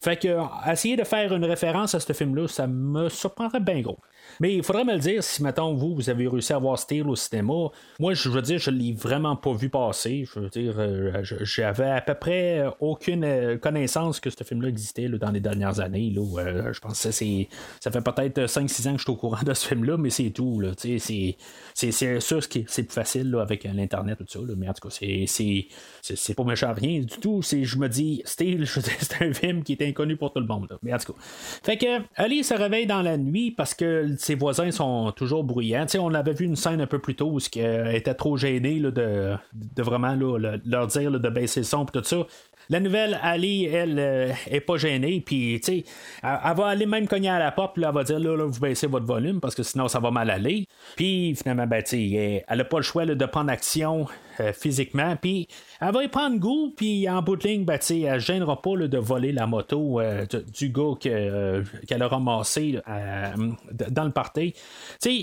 Fait 0.00 0.16
que 0.16 0.38
essayer 0.70 0.96
de 0.96 1.04
faire 1.04 1.32
une 1.32 1.44
référence 1.44 1.94
à 1.94 2.00
ce 2.00 2.12
film-là, 2.12 2.48
ça 2.48 2.66
me 2.66 3.08
surprendrait 3.08 3.60
bien 3.60 3.80
gros. 3.80 3.98
Mais 4.42 4.56
il 4.56 4.64
faudrait 4.64 4.84
me 4.84 4.94
le 4.94 4.98
dire 4.98 5.22
si, 5.22 5.40
maintenant 5.40 5.72
vous, 5.72 5.94
vous 5.94 6.10
avez 6.10 6.26
réussi 6.26 6.52
à 6.52 6.58
voir 6.58 6.76
Steel 6.76 7.08
au 7.08 7.14
cinéma. 7.14 7.70
Moi, 8.00 8.14
je 8.14 8.28
veux 8.28 8.42
dire, 8.42 8.58
je 8.58 8.72
l'ai 8.72 8.92
vraiment 8.92 9.36
pas 9.36 9.52
vu 9.52 9.68
passer. 9.68 10.24
Je 10.34 10.40
veux 10.40 10.48
dire, 10.48 10.74
euh, 10.78 11.22
j'avais 11.22 11.88
à 11.90 12.00
peu 12.00 12.14
près 12.14 12.64
aucune 12.80 13.22
euh, 13.22 13.56
connaissance 13.56 14.18
que 14.18 14.30
ce 14.30 14.42
film-là 14.42 14.68
existait 14.68 15.08
dans 15.08 15.30
les 15.30 15.38
dernières 15.38 15.78
années. 15.78 16.10
Là, 16.10 16.40
euh, 16.40 16.72
je 16.72 16.80
pense 16.80 17.00
que 17.00 17.12
c'est, 17.12 17.48
ça 17.78 17.92
fait 17.92 18.00
peut-être 18.00 18.40
5-6 18.40 18.88
ans 18.88 18.92
que 18.94 18.98
je 18.98 19.04
suis 19.04 19.12
au 19.12 19.14
courant 19.14 19.44
de 19.44 19.54
ce 19.54 19.68
film-là, 19.68 19.96
mais 19.96 20.10
c'est 20.10 20.30
tout. 20.30 20.58
Là, 20.58 20.72
c'est, 20.76 20.98
c'est, 20.98 22.18
sûr 22.18 22.48
que 22.48 22.58
c'est 22.66 22.82
plus 22.82 22.94
facile 22.94 23.32
avec 23.40 23.62
l'Internet, 23.62 24.18
tout 24.18 24.26
ça. 24.28 24.40
mais 24.56 24.68
en 24.68 24.72
tout 24.72 24.88
cas, 24.88 24.92
c'est, 24.92 25.22
c'est, 25.28 25.68
c'est, 26.00 26.34
pas 26.34 26.42
méchant 26.42 26.74
rien 26.74 26.98
du 26.98 27.18
tout. 27.20 27.42
C'est, 27.42 27.62
je 27.62 27.78
me 27.78 27.88
dis, 27.88 28.22
Steel, 28.24 28.66
c'est 28.66 29.22
un 29.22 29.32
film 29.32 29.62
qui 29.62 29.74
est 29.74 29.82
inconnu 29.82 30.16
pour 30.16 30.32
tout 30.32 30.40
le 30.40 30.46
monde. 30.46 30.76
Mais 30.82 30.92
en 30.92 30.98
tout 30.98 31.12
cas. 31.12 31.18
Fait 31.62 31.76
que 31.76 32.02
Ali 32.16 32.42
se 32.42 32.54
réveille 32.54 32.86
dans 32.86 33.02
la 33.02 33.16
nuit 33.16 33.52
parce 33.52 33.74
que 33.74 34.16
ses 34.32 34.38
voisins 34.38 34.70
sont 34.70 35.12
toujours 35.12 35.44
bruyants. 35.44 35.84
on 35.98 36.14
avait 36.14 36.32
vu 36.32 36.46
une 36.46 36.56
scène 36.56 36.80
un 36.80 36.86
peu 36.86 36.98
plus 36.98 37.14
tôt 37.14 37.32
où 37.32 37.38
elle 37.56 37.94
était 37.94 38.14
trop 38.14 38.38
gêné 38.38 38.80
de, 38.80 38.90
de, 39.52 39.82
vraiment 39.82 40.14
leur 40.14 40.86
dire 40.86 41.10
de 41.10 41.28
baisser 41.28 41.60
le 41.60 41.64
son 41.64 41.84
et 41.84 41.90
tout 41.92 42.02
ça. 42.02 42.16
La 42.70 42.80
nouvelle 42.80 43.18
Ali, 43.22 43.66
elle, 43.66 43.98
euh, 43.98 44.32
est 44.50 44.60
pas 44.60 44.76
gênée, 44.76 45.20
puis, 45.20 45.60
tu 45.62 45.80
sais, 45.80 45.84
elle, 46.22 46.56
va 46.56 46.68
aller 46.68 46.86
même 46.86 47.08
cogner 47.08 47.28
à 47.28 47.38
la 47.38 47.50
porte, 47.50 47.74
puis 47.74 47.82
elle 47.84 47.92
va 47.92 48.04
dire, 48.04 48.20
là, 48.20 48.36
là, 48.36 48.44
vous 48.46 48.60
baissez 48.60 48.86
votre 48.86 49.04
volume, 49.04 49.40
parce 49.40 49.54
que 49.54 49.64
sinon, 49.64 49.88
ça 49.88 49.98
va 49.98 50.10
mal 50.10 50.30
aller. 50.30 50.66
Puis, 50.96 51.34
finalement, 51.34 51.66
ben, 51.66 51.82
sais, 51.84 52.44
elle 52.48 52.60
a 52.60 52.64
pas 52.64 52.78
le 52.78 52.82
choix 52.82 53.04
de 53.04 53.26
prendre 53.26 53.50
action 53.50 54.06
euh, 54.40 54.52
physiquement. 54.52 55.16
Puis 55.16 55.48
elle 55.80 55.92
va 55.92 56.04
y 56.04 56.08
prendre 56.08 56.38
goût, 56.38 56.72
puis 56.76 57.08
en 57.08 57.22
bout 57.22 57.36
de 57.36 57.46
ligne, 57.46 57.64
ben, 57.64 57.78
elle 57.90 58.14
ne 58.14 58.18
gênera 58.18 58.60
pas 58.60 58.76
de 58.76 58.98
voler 58.98 59.32
la 59.32 59.46
moto 59.46 60.00
euh, 60.00 60.26
du 60.54 60.70
gars 60.70 60.94
euh, 61.06 61.64
qu'elle 61.86 62.02
a 62.02 62.08
ramassé 62.08 62.80
dans 62.86 64.04
le 64.04 64.10
party. 64.10 64.54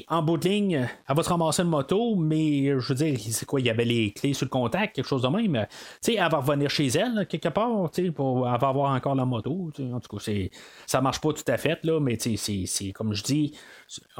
en 0.07 0.21
bout 0.21 0.37
de 0.37 0.49
ligne, 0.49 0.87
elle 1.07 1.15
va 1.15 1.23
se 1.23 1.29
ramasser 1.29 1.61
une 1.63 1.69
moto, 1.69 2.15
mais 2.15 2.79
je 2.79 2.89
veux 2.89 2.95
dire, 2.95 3.19
c'est 3.19 3.45
quoi, 3.45 3.59
il 3.59 3.65
y 3.65 3.69
avait 3.69 3.85
les 3.85 4.11
clés 4.11 4.33
sur 4.33 4.45
le 4.45 4.49
contact, 4.49 4.95
quelque 4.95 5.07
chose 5.07 5.21
de 5.21 5.27
même. 5.27 5.65
sais 6.01 6.15
elle 6.15 6.29
va 6.29 6.37
revenir 6.37 6.69
chez 6.69 6.87
elle, 6.87 7.25
quelque 7.27 7.49
part, 7.49 7.89
pour, 8.15 8.47
elle 8.47 8.59
va 8.59 8.67
avoir 8.67 8.91
encore 8.93 9.15
la 9.15 9.25
moto. 9.25 9.71
En 9.93 9.99
tout 9.99 10.17
cas, 10.17 10.31
ça 10.85 11.01
marche 11.01 11.21
pas 11.21 11.33
tout 11.33 11.51
à 11.51 11.57
fait, 11.57 11.79
mais 12.01 12.17
c'est 12.19 12.91
comme 12.91 13.13
je 13.13 13.23
dis, 13.23 13.53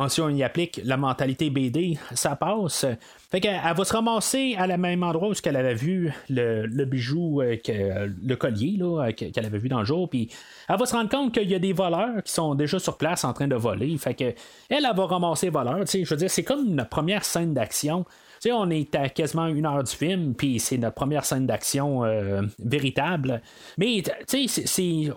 si 0.08 0.22
on 0.22 0.30
y 0.30 0.42
applique 0.42 0.82
la 0.84 0.98
mentalité 0.98 1.52
BD, 1.52 2.00
ça 2.14 2.36
passe. 2.36 2.88
Fait 3.30 3.40
qu'elle 3.40 3.62
va 3.62 3.86
se 3.86 3.94
ramasser 3.94 4.56
à 4.58 4.66
la 4.66 4.78
même 4.78 5.04
endroit 5.04 5.30
où 5.30 5.34
elle 5.44 5.56
avait 5.56 5.76
vu 5.76 6.12
le, 6.30 6.86
bijou, 6.86 7.42
euh, 7.42 7.56
le 8.26 8.36
collier 8.36 8.78
là, 8.78 9.12
qu'elle 9.14 9.46
avait 9.46 9.60
vu 9.60 9.70
dans 9.70 9.80
le 9.80 9.86
jour. 9.86 10.10
Puis 10.10 10.30
elle 10.68 10.78
va 10.78 10.86
se 10.88 10.94
rendre 10.94 11.10
compte 11.10 11.36
qu'il 11.36 11.50
y 11.50 11.54
a 11.54 11.60
des 11.60 11.74
voleurs 11.74 12.24
qui 12.24 12.34
sont 12.34 12.56
déjà 12.56 12.80
sur 12.80 12.98
place 12.98 13.24
en 13.24 13.34
train 13.34 13.48
de 13.48 13.56
voler. 13.56 13.96
Fait 14.00 14.16
que 14.16 14.24
elle, 14.24 14.86
elle 14.86 14.96
va 14.96 15.06
ramasser 15.06 15.48
les 15.48 15.52
voleurs. 15.52 15.86
Je 15.86 16.10
veux 16.10 16.18
dire, 16.18 16.32
c'est 16.32 16.44
comme 16.44 16.66
une 16.66 16.86
première 16.90 17.24
scène 17.24 17.54
d'action 17.54 18.06
on 18.48 18.70
est 18.70 18.96
à 18.96 19.10
quasiment 19.10 19.48
une 19.48 19.66
heure 19.66 19.84
du 19.84 19.92
film, 19.92 20.34
puis 20.34 20.60
c'est 20.60 20.78
notre 20.78 20.96
première 20.96 21.26
scène 21.26 21.46
d'action 21.46 22.04
euh, 22.04 22.42
véritable. 22.60 23.42
Mais, 23.78 24.04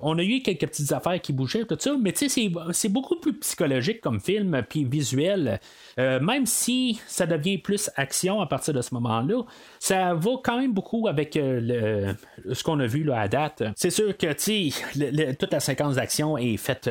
on 0.03 0.19
a 0.19 0.23
eu 0.23 0.43
quelques 0.43 0.67
petites 0.67 0.93
affaires 0.93 1.21
qui 1.21 1.33
bougeaient, 1.33 1.65
tout 1.65 1.77
ça, 1.79 1.97
mais 2.01 2.13
c'est 2.15 2.89
beaucoup 2.89 3.17
plus 3.17 3.35
psychologique 3.35 4.01
comme 4.01 4.21
film, 4.21 4.63
puis 4.69 4.85
visuel. 4.85 5.61
Euh, 5.99 6.21
même 6.21 6.47
si 6.47 7.01
ça 7.07 7.27
devient 7.27 7.59
plus 7.59 7.91
action 7.97 8.41
à 8.41 8.47
partir 8.47 8.75
de 8.75 8.81
ce 8.81 8.95
moment-là, 8.95 9.43
ça 9.79 10.15
va 10.15 10.31
quand 10.43 10.59
même 10.59 10.73
beaucoup 10.73 11.07
avec 11.07 11.37
euh, 11.37 12.15
ce 12.53 12.63
qu'on 12.65 12.81
a 12.81 12.87
vu 12.87 13.05
là, 13.05 13.21
à 13.21 13.29
date. 13.29 13.63
C'est 13.77 13.91
sûr 13.91 14.17
que 14.17 14.27
le, 14.27 15.33
toute 15.35 15.53
la 15.53 15.61
séquence 15.61 15.97
d'action 15.97 16.37
est 16.39 16.57
faite, 16.57 16.91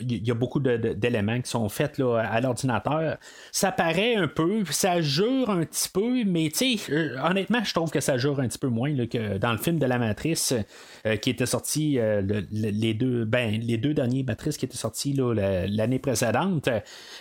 il 0.00 0.26
y 0.26 0.30
a 0.30 0.34
beaucoup 0.34 0.60
d'éléments 0.60 1.40
qui 1.40 1.50
sont 1.50 1.68
faits 1.68 1.98
là, 1.98 2.18
à 2.18 2.40
l'ordinateur. 2.40 3.18
Ça 3.52 3.72
paraît 3.72 4.16
un 4.16 4.28
peu, 4.28 4.64
ça 4.70 5.00
jure 5.00 5.50
un 5.50 5.59
un 5.60 5.64
petit 5.64 5.88
peu, 5.88 6.24
mais 6.24 6.50
tu 6.50 6.78
sais, 6.78 6.92
euh, 6.92 7.16
honnêtement, 7.22 7.62
je 7.62 7.72
trouve 7.72 7.90
que 7.90 8.00
ça 8.00 8.18
joue 8.18 8.34
un 8.38 8.48
petit 8.48 8.58
peu 8.58 8.68
moins 8.68 8.94
que 9.06 9.38
dans 9.38 9.52
le 9.52 9.58
film 9.58 9.78
de 9.78 9.86
la 9.86 9.98
Matrice 9.98 10.54
euh, 11.06 11.16
qui 11.16 11.30
était 11.30 11.46
sorti 11.46 11.98
euh, 11.98 12.22
les 12.50 12.94
deux 12.94 13.24
ben, 13.24 13.60
les 13.60 13.76
deux 13.76 13.94
derniers 13.94 14.22
Matrices 14.22 14.56
qui 14.56 14.64
étaient 14.64 14.76
sortis 14.76 15.12
l'année 15.14 15.98
précédente. 15.98 16.68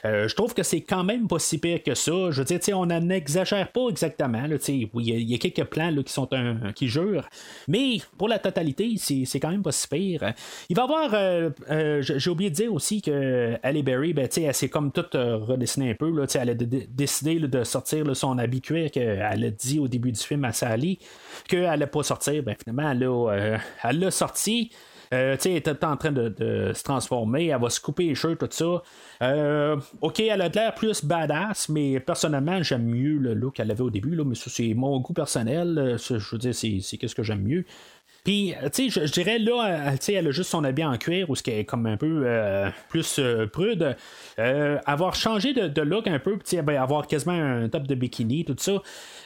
je 0.04 0.34
trouve 0.36 0.54
que 0.54 0.64
c'est 0.64 0.82
quand 0.82 1.04
même 1.04 1.28
pas 1.28 1.40
si 1.40 1.58
pire 1.58 1.84
que 1.84 1.96
ça. 1.96 2.32
Je 2.32 2.42
veux 2.42 2.46
dire, 2.46 2.80
on 2.80 2.86
n'exagère 2.86 3.72
pas 3.72 3.90
exactement. 3.90 4.44
il 4.68 4.90
y, 5.04 5.36
a 5.36 5.38
quelques 5.38 5.66
plans 5.66 5.94
qui 6.04 6.14
sont 6.14 6.32
un, 6.34 6.72
qui 6.74 6.88
jurent, 6.88 7.30
mais 7.68 7.98
pour 8.18 8.28
la 8.28 8.40
totalité, 8.40 8.96
c'est 8.98 9.40
quand 9.40 9.52
même 9.52 9.64
pas 9.64 9.72
si 9.72 9.88
pire. 9.88 10.34
Il 10.70 10.76
va 10.76 10.84
y 10.84 10.86
avoir, 10.86 12.02
j'ai 12.02 12.30
oublié 12.30 12.50
de 12.50 12.56
dire 12.56 12.74
aussi 12.74 13.02
que 13.02 13.56
Halle 13.64 13.84
Berry, 13.84 14.14
ben, 14.14 14.28
elle 14.36 14.54
s'est 14.54 14.70
comme 14.70 14.92
toute 14.92 15.14
redessinée 15.14 15.92
un 15.92 15.96
peu. 15.96 16.10
Là, 16.10 16.26
elle 16.36 16.50
a 16.50 16.54
décidé 16.54 17.40
de 17.40 17.64
sortir 17.64 18.06
son 18.16 18.29
habitué 18.38 18.90
qu'elle 18.90 19.22
a 19.22 19.52
dit 19.52 19.80
au 19.80 19.88
début 19.88 20.12
du 20.12 20.20
film 20.20 20.44
à 20.46 20.54
Sally 20.54 21.00
qu'elle 21.48 21.64
n'allait 21.64 21.88
pas 21.88 22.04
sortir. 22.04 22.44
Ben, 22.44 22.56
finalement, 22.62 22.92
elle 22.92 24.00
l'a 24.00 24.08
euh, 24.08 24.12
sorti. 24.12 24.72
Euh, 25.12 25.36
elle 25.44 25.56
était 25.56 25.84
en 25.84 25.98
train 25.98 26.12
de, 26.12 26.72
se 26.76 26.84
transformer, 26.84 27.48
elle 27.48 27.60
va 27.60 27.72
se 27.72 27.82
couper 27.82 28.04
les 28.04 28.16
cheveux, 28.16 28.36
tout 28.36 28.48
ça. 28.52 28.84
Euh, 29.24 29.76
ok, 30.02 30.20
elle 30.20 30.42
a 30.42 30.50
l'air 30.50 30.76
plus 30.76 31.04
badass, 31.04 31.68
mais 31.70 32.00
personnellement, 32.00 32.62
j'aime 32.62 32.86
mieux 32.86 33.18
le 33.18 33.34
look 33.34 33.56
qu'elle 33.56 33.72
avait 33.72 33.82
au 33.82 33.90
début, 33.90 34.16
là, 34.16 34.24
mais 34.24 34.36
c'est 34.36 34.76
mon 34.76 35.00
goût 35.00 35.14
personnel. 35.14 35.98
je 35.98 36.14
veux 36.32 36.38
dire, 36.38 36.54
c'est, 36.54 36.80
c'est 36.82 37.08
ce 37.08 37.16
que 37.16 37.24
j'aime 37.24 37.42
mieux. 37.42 37.66
Puis, 38.24 38.53
tu 38.74 38.89
sais, 38.89 39.07
je, 39.07 39.11
dirais 39.11 39.39
là, 39.39 39.91
tu 39.91 39.97
sais, 40.01 40.13
elle 40.13 40.28
a 40.28 40.32
juste 40.32 40.49
son 40.49 40.63
habit 40.63 40.84
en 40.84 40.97
cuir, 40.97 41.30
ou 41.30 41.36
ce 41.36 41.43
qui 41.43 41.51
est 41.51 41.65
comme 41.65 41.86
un 41.86 41.97
peu 41.97 42.24
euh, 42.26 42.70
plus 42.89 43.17
euh, 43.20 43.47
prude. 43.47 43.95
Euh, 44.39 44.78
avoir 44.86 45.15
changé 45.15 45.53
de, 45.53 45.82
look 45.82 46.07
un 46.07 46.20
peu, 46.20 46.38
puis 46.38 46.61
ben, 46.61 46.82
avoir 46.82 47.07
quasiment 47.07 47.34
un 47.34 47.70
top 47.70 47.88
de 47.88 47.95
bikini, 47.95 48.45
tout 48.45 48.55
ça. 48.57 48.82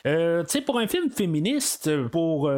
tu 0.06 0.12
sais, 0.48 0.62
pour 0.62 0.80
un 0.80 0.88
film 0.88 1.10
féministe, 1.10 1.90
pour 2.08 2.52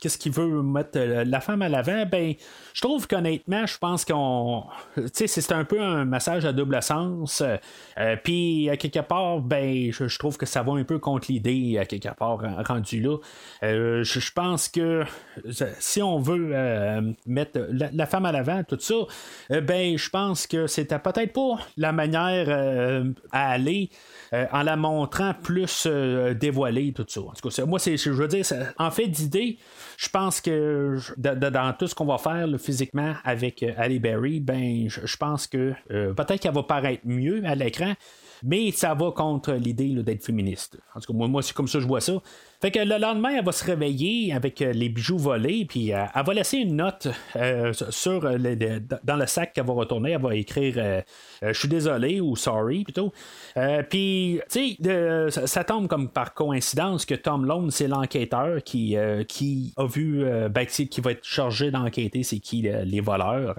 qu'est-ce 0.00 0.18
qu'il 0.18 0.32
veut 0.32 0.62
mettre 0.62 0.98
la 0.98 1.40
femme 1.40 1.62
à 1.62 1.68
l'avant, 1.68 2.04
ben, 2.06 2.34
je 2.74 2.80
trouve 2.80 3.06
qu'honnêtement, 3.06 3.66
je 3.66 3.78
pense 3.78 4.04
qu'on. 4.04 4.64
Tu 4.96 5.02
sais, 5.12 5.26
c'est 5.26 5.52
un 5.52 5.64
peu 5.64 5.80
un 5.80 6.04
massage 6.04 6.44
à 6.44 6.52
double 6.52 6.82
sens. 6.82 7.42
puis, 8.24 8.68
à 8.68 8.76
quelque 8.76 9.00
part, 9.00 9.40
ben, 9.40 9.92
je, 9.92 10.18
trouve 10.18 10.36
que 10.36 10.46
ça 10.46 10.62
va 10.62 10.72
un 10.72 10.84
peu 10.84 10.98
contre 10.98 11.30
l'idée, 11.30 11.78
à 11.78 11.86
quelque 11.86 12.14
part, 12.14 12.40
rendu 12.66 13.00
là. 13.00 13.16
je 13.62 14.30
pense 14.32 14.68
que 14.68 15.04
si 15.78 16.02
on 16.02 16.18
veut 16.18 16.50
euh, 16.52 17.00
mettre 17.26 17.60
la, 17.70 18.06
femme 18.06 18.26
à 18.26 18.32
l'avant, 18.32 18.62
tout 18.64 18.78
ça, 18.80 18.94
euh, 19.50 19.60
ben 19.60 19.96
je 19.96 20.10
pense 20.10 20.46
que 20.46 20.66
c'était 20.66 20.98
peut-être 20.98 21.32
pas 21.32 21.58
la 21.76 21.92
manière 21.92 22.46
euh, 22.48 23.04
à 23.32 23.50
aller 23.50 23.90
en 24.32 24.62
la 24.64 24.76
montrant 24.76 25.34
plus 25.40 25.86
dévoilée, 26.34 26.92
tout 26.92 27.06
ça. 27.08 27.20
En 27.20 27.32
tout 27.32 27.48
cas, 27.48 27.64
moi, 27.64 27.78
c'est, 27.78 27.96
je 27.96 28.10
veux 28.10 28.26
dire, 28.26 28.44
en 28.76 28.90
fait 28.90 29.06
d'idée, 29.06 29.56
je 29.96 30.08
pense 30.08 30.40
que 30.40 30.98
dans 31.16 31.72
tout 31.78 31.86
ce 31.86 31.94
qu'on 31.94 32.06
va 32.06 32.18
faire 32.18 32.48
physiquement 32.58 33.14
avec 33.24 33.64
Ali 33.78 34.00
Berry, 34.00 34.40
ben 34.40 34.88
je 34.88 35.16
pense 35.16 35.46
que 35.46 35.74
peut-être 35.88 36.40
qu'elle 36.40 36.54
va 36.54 36.64
paraître 36.64 37.02
mieux 37.06 37.42
à 37.46 37.54
l'écran. 37.54 37.94
Mais 38.42 38.70
ça 38.70 38.94
va 38.94 39.10
contre 39.12 39.52
l'idée 39.52 39.88
d'être 40.02 40.24
féministe. 40.24 40.78
En 40.94 41.00
tout 41.00 41.12
cas, 41.12 41.16
moi, 41.18 41.28
moi 41.28 41.42
c'est 41.42 41.54
comme 41.54 41.68
ça 41.68 41.78
que 41.78 41.82
je 41.82 41.88
vois 41.88 42.00
ça. 42.00 42.14
Fait 42.60 42.70
que 42.70 42.78
le 42.78 42.96
lendemain, 42.98 43.36
elle 43.36 43.44
va 43.44 43.52
se 43.52 43.64
réveiller 43.64 44.32
avec 44.32 44.62
euh, 44.62 44.72
les 44.72 44.88
bijoux 44.88 45.18
volés, 45.18 45.66
puis 45.68 45.92
euh, 45.92 46.04
elle 46.14 46.24
va 46.24 46.34
laisser 46.34 46.56
une 46.58 46.76
note 46.76 47.08
euh, 47.36 47.72
dans 49.04 49.16
le 49.16 49.26
sac 49.26 49.52
qu'elle 49.52 49.66
va 49.66 49.74
retourner. 49.74 50.12
Elle 50.12 50.22
va 50.22 50.34
écrire 50.34 51.02
Je 51.42 51.52
suis 51.52 51.68
désolé 51.68 52.20
ou 52.20 52.34
sorry 52.34 52.84
plutôt. 52.84 53.12
puis, 53.90 54.40
tu 54.50 54.76
sais, 54.80 55.46
ça, 55.46 55.64
tombe 55.64 55.86
comme 55.86 56.08
par 56.08 56.34
coïncidence 56.34 57.04
que 57.04 57.14
Tom 57.14 57.44
Lone, 57.44 57.70
c'est 57.70 57.88
l'enquêteur 57.88 58.62
qui, 58.62 58.96
qui 59.28 59.74
a 59.76 59.86
vu, 59.86 60.24
ben, 60.50 60.66
qui 60.66 61.00
va 61.00 61.12
être 61.12 61.24
chargé 61.24 61.70
d'enquêter 61.70 62.22
c'est 62.22 62.38
qui 62.38 62.62
les 62.62 63.00
voleurs. 63.00 63.56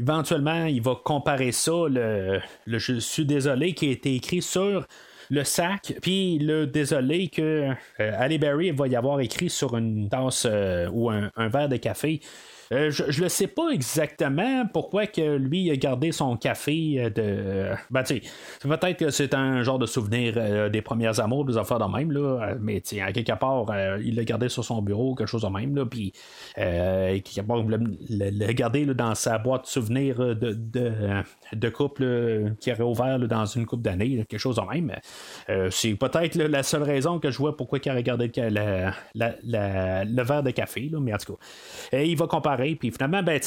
Éventuellement, 0.00 0.66
il 0.66 0.80
va 0.80 0.94
comparer 1.02 1.52
ça, 1.52 1.72
le, 1.88 2.40
le 2.66 2.78
Je 2.78 2.98
suis 3.00 3.24
désolé, 3.24 3.74
qui 3.74 3.88
a 3.88 3.90
été 3.90 4.14
écrit 4.14 4.42
sur 4.42 4.86
le 5.30 5.44
sac, 5.44 5.94
puis 6.00 6.38
le 6.38 6.66
désolé 6.66 7.28
que 7.28 7.70
euh, 8.00 8.12
Ali 8.18 8.38
Berry 8.38 8.70
va 8.70 8.88
y 8.88 8.96
avoir 8.96 9.20
écrit 9.20 9.50
sur 9.50 9.76
une 9.76 10.08
tasse 10.08 10.46
euh, 10.48 10.88
ou 10.90 11.10
un, 11.10 11.30
verre 11.48 11.68
de 11.68 11.76
café. 11.76 12.20
Euh, 12.72 12.90
je 12.90 13.22
ne 13.22 13.28
sais 13.28 13.46
pas 13.46 13.70
exactement 13.70 14.66
pourquoi 14.72 15.06
que 15.06 15.36
lui 15.36 15.70
a 15.70 15.76
gardé 15.76 16.12
son 16.12 16.36
café 16.36 16.96
euh, 16.98 17.10
de. 17.10 17.76
Ben, 17.90 18.02
tu 18.02 18.20
peut-être 18.60 18.98
que 18.98 19.10
c'est 19.10 19.34
un 19.34 19.62
genre 19.62 19.78
de 19.78 19.86
souvenir 19.86 20.34
euh, 20.36 20.68
des 20.68 20.82
premières 20.82 21.18
amours, 21.20 21.44
des 21.46 21.56
affaires 21.56 21.78
de 21.78 21.96
même, 21.96 22.12
là. 22.12 22.54
Mais, 22.60 22.80
tu 22.80 23.00
à 23.00 23.12
quelque 23.12 23.38
part, 23.38 23.66
il 24.02 24.16
l'a 24.16 24.24
gardé 24.24 24.48
sur 24.48 24.64
son 24.64 24.82
bureau, 24.82 25.14
quelque 25.14 25.28
chose 25.28 25.42
de 25.42 25.48
même, 25.48 25.74
là. 25.74 25.86
Puis, 25.86 26.12
quelque 26.54 27.40
part, 27.40 27.58
il 27.58 28.18
l'a 28.18 28.52
gardé 28.52 28.84
dans 28.86 29.14
sa 29.14 29.38
boîte 29.38 29.62
de 29.62 29.68
souvenirs 29.68 30.18
de, 30.18 30.52
de, 31.52 31.68
couple 31.68 32.54
qui 32.60 32.72
aurait 32.72 32.82
ouvert 32.82 33.18
dans 33.20 33.46
une 33.46 33.66
coupe 33.66 33.82
d'années, 33.82 34.24
quelque 34.28 34.38
chose 34.38 34.56
de 34.56 34.62
même. 34.62 34.92
c'est 35.70 35.94
peut-être 35.94 36.36
la 36.36 36.62
seule 36.62 36.82
raison 36.82 37.18
que 37.18 37.30
je 37.30 37.38
vois 37.38 37.56
pourquoi 37.56 37.78
il 37.84 37.90
a 37.90 37.94
regardé 37.94 38.30
le 38.34 40.22
verre 40.22 40.42
de 40.42 40.50
café, 40.50 40.88
là. 40.90 40.98
Mais 41.00 41.14
en 41.14 41.18
tout 41.18 41.34
cas, 41.34 41.98
il 41.98 42.16
va 42.16 42.26
comparer 42.26 42.57
puis 42.78 42.90
finalement, 42.90 43.22
ben, 43.22 43.40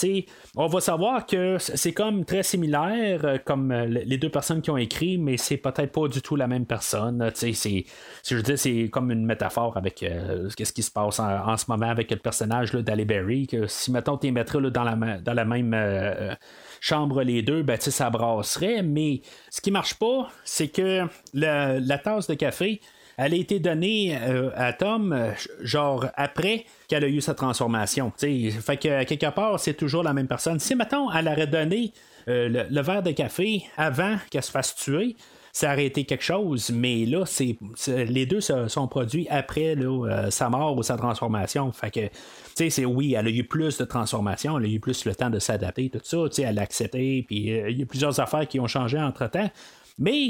on 0.55 0.67
va 0.67 0.79
savoir 0.79 1.25
que 1.25 1.57
c'est 1.59 1.93
comme 1.93 2.25
très 2.25 2.43
similaire, 2.43 3.25
euh, 3.25 3.37
comme 3.43 3.71
euh, 3.71 3.85
les 3.85 4.17
deux 4.17 4.29
personnes 4.29 4.61
qui 4.61 4.71
ont 4.71 4.77
écrit, 4.77 5.17
mais 5.17 5.37
c'est 5.37 5.57
peut-être 5.57 5.91
pas 5.91 6.07
du 6.07 6.21
tout 6.21 6.35
la 6.35 6.47
même 6.47 6.65
personne. 6.65 7.31
C'est, 7.35 7.53
je 7.53 8.35
veux 8.35 8.41
dire, 8.41 8.57
c'est 8.57 8.89
comme 8.89 9.11
une 9.11 9.25
métaphore 9.25 9.77
avec 9.77 10.03
euh, 10.03 10.49
ce 10.49 10.71
qui 10.71 10.83
se 10.83 10.91
passe 10.91 11.19
en, 11.19 11.57
ce 11.57 11.65
moment 11.67 11.89
avec 11.89 12.09
le 12.11 12.17
personnage 12.17 12.71
d'Ali 12.71 13.05
Berry, 13.05 13.47
que 13.47 13.67
si, 13.67 13.91
mettons, 13.91 14.17
tu 14.17 14.27
les 14.27 14.31
mettrais 14.31 14.61
dans, 14.61 14.83
la, 14.83 14.95
dans 15.17 15.33
la 15.33 15.45
même 15.45 16.37
chambre 16.79 17.23
les 17.23 17.41
deux, 17.41 17.63
ben, 17.63 17.79
ça 17.79 18.09
brasserait, 18.09 18.81
mais 18.81 19.21
ce 19.49 19.61
qui 19.61 19.71
marche 19.71 19.95
pas, 19.95 20.29
c'est 20.43 20.69
que 20.69 21.03
la 21.33 21.97
tasse 21.97 22.27
de 22.27 22.33
café, 22.35 22.81
elle 23.23 23.33
a 23.33 23.37
été 23.37 23.59
donnée 23.59 24.15
à 24.55 24.73
Tom, 24.73 25.15
genre 25.61 26.07
après 26.15 26.65
qu'elle 26.87 27.03
a 27.03 27.07
eu 27.07 27.21
sa 27.21 27.33
transformation. 27.33 28.11
Fait 28.17 28.77
que 28.77 29.03
quelque 29.03 29.29
part, 29.29 29.59
c'est 29.59 29.75
toujours 29.75 30.03
la 30.03 30.13
même 30.13 30.27
personne. 30.27 30.59
Si, 30.59 30.75
mettons, 30.75 31.11
elle 31.11 31.27
aurait 31.27 31.47
donné 31.47 31.93
euh, 32.27 32.65
le, 32.69 32.81
verre 32.81 33.03
de 33.03 33.11
café 33.11 33.63
avant 33.77 34.17
qu'elle 34.29 34.43
se 34.43 34.51
fasse 34.51 34.75
tuer, 34.75 35.15
ça 35.53 35.73
aurait 35.73 35.85
été 35.85 36.05
quelque 36.05 36.23
chose, 36.23 36.71
mais 36.73 37.05
là, 37.05 37.25
c'est, 37.25 37.57
les 37.87 38.25
deux 38.25 38.39
se, 38.39 38.69
sont 38.69 38.87
produits 38.87 39.27
après 39.29 39.75
euh, 39.75 40.29
sa 40.29 40.49
mort 40.49 40.77
ou 40.77 40.83
sa 40.83 40.95
transformation. 40.95 41.71
Fait 41.71 41.91
que, 41.91 41.99
tu 42.07 42.11
sais, 42.55 42.69
c'est 42.69 42.85
oui, 42.85 43.15
elle 43.17 43.27
a 43.27 43.29
eu 43.29 43.43
plus 43.43 43.77
de 43.77 43.83
transformation, 43.83 44.57
elle 44.57 44.65
a 44.65 44.69
eu 44.69 44.79
plus 44.79 45.03
le 45.05 45.13
temps 45.13 45.29
de 45.29 45.39
s'adapter, 45.39 45.89
tout 45.89 45.99
ça, 46.03 46.17
tu 46.29 46.35
sais, 46.35 46.41
elle 46.43 46.59
a 46.59 46.61
accepté, 46.61 47.23
puis 47.27 47.51
euh, 47.51 47.69
il 47.69 47.79
y 47.79 47.83
a 47.83 47.85
plusieurs 47.85 48.19
affaires 48.19 48.47
qui 48.47 48.59
ont 48.59 48.67
changé 48.67 48.97
entre 48.97 49.29
temps. 49.29 49.49
Mais 49.97 50.29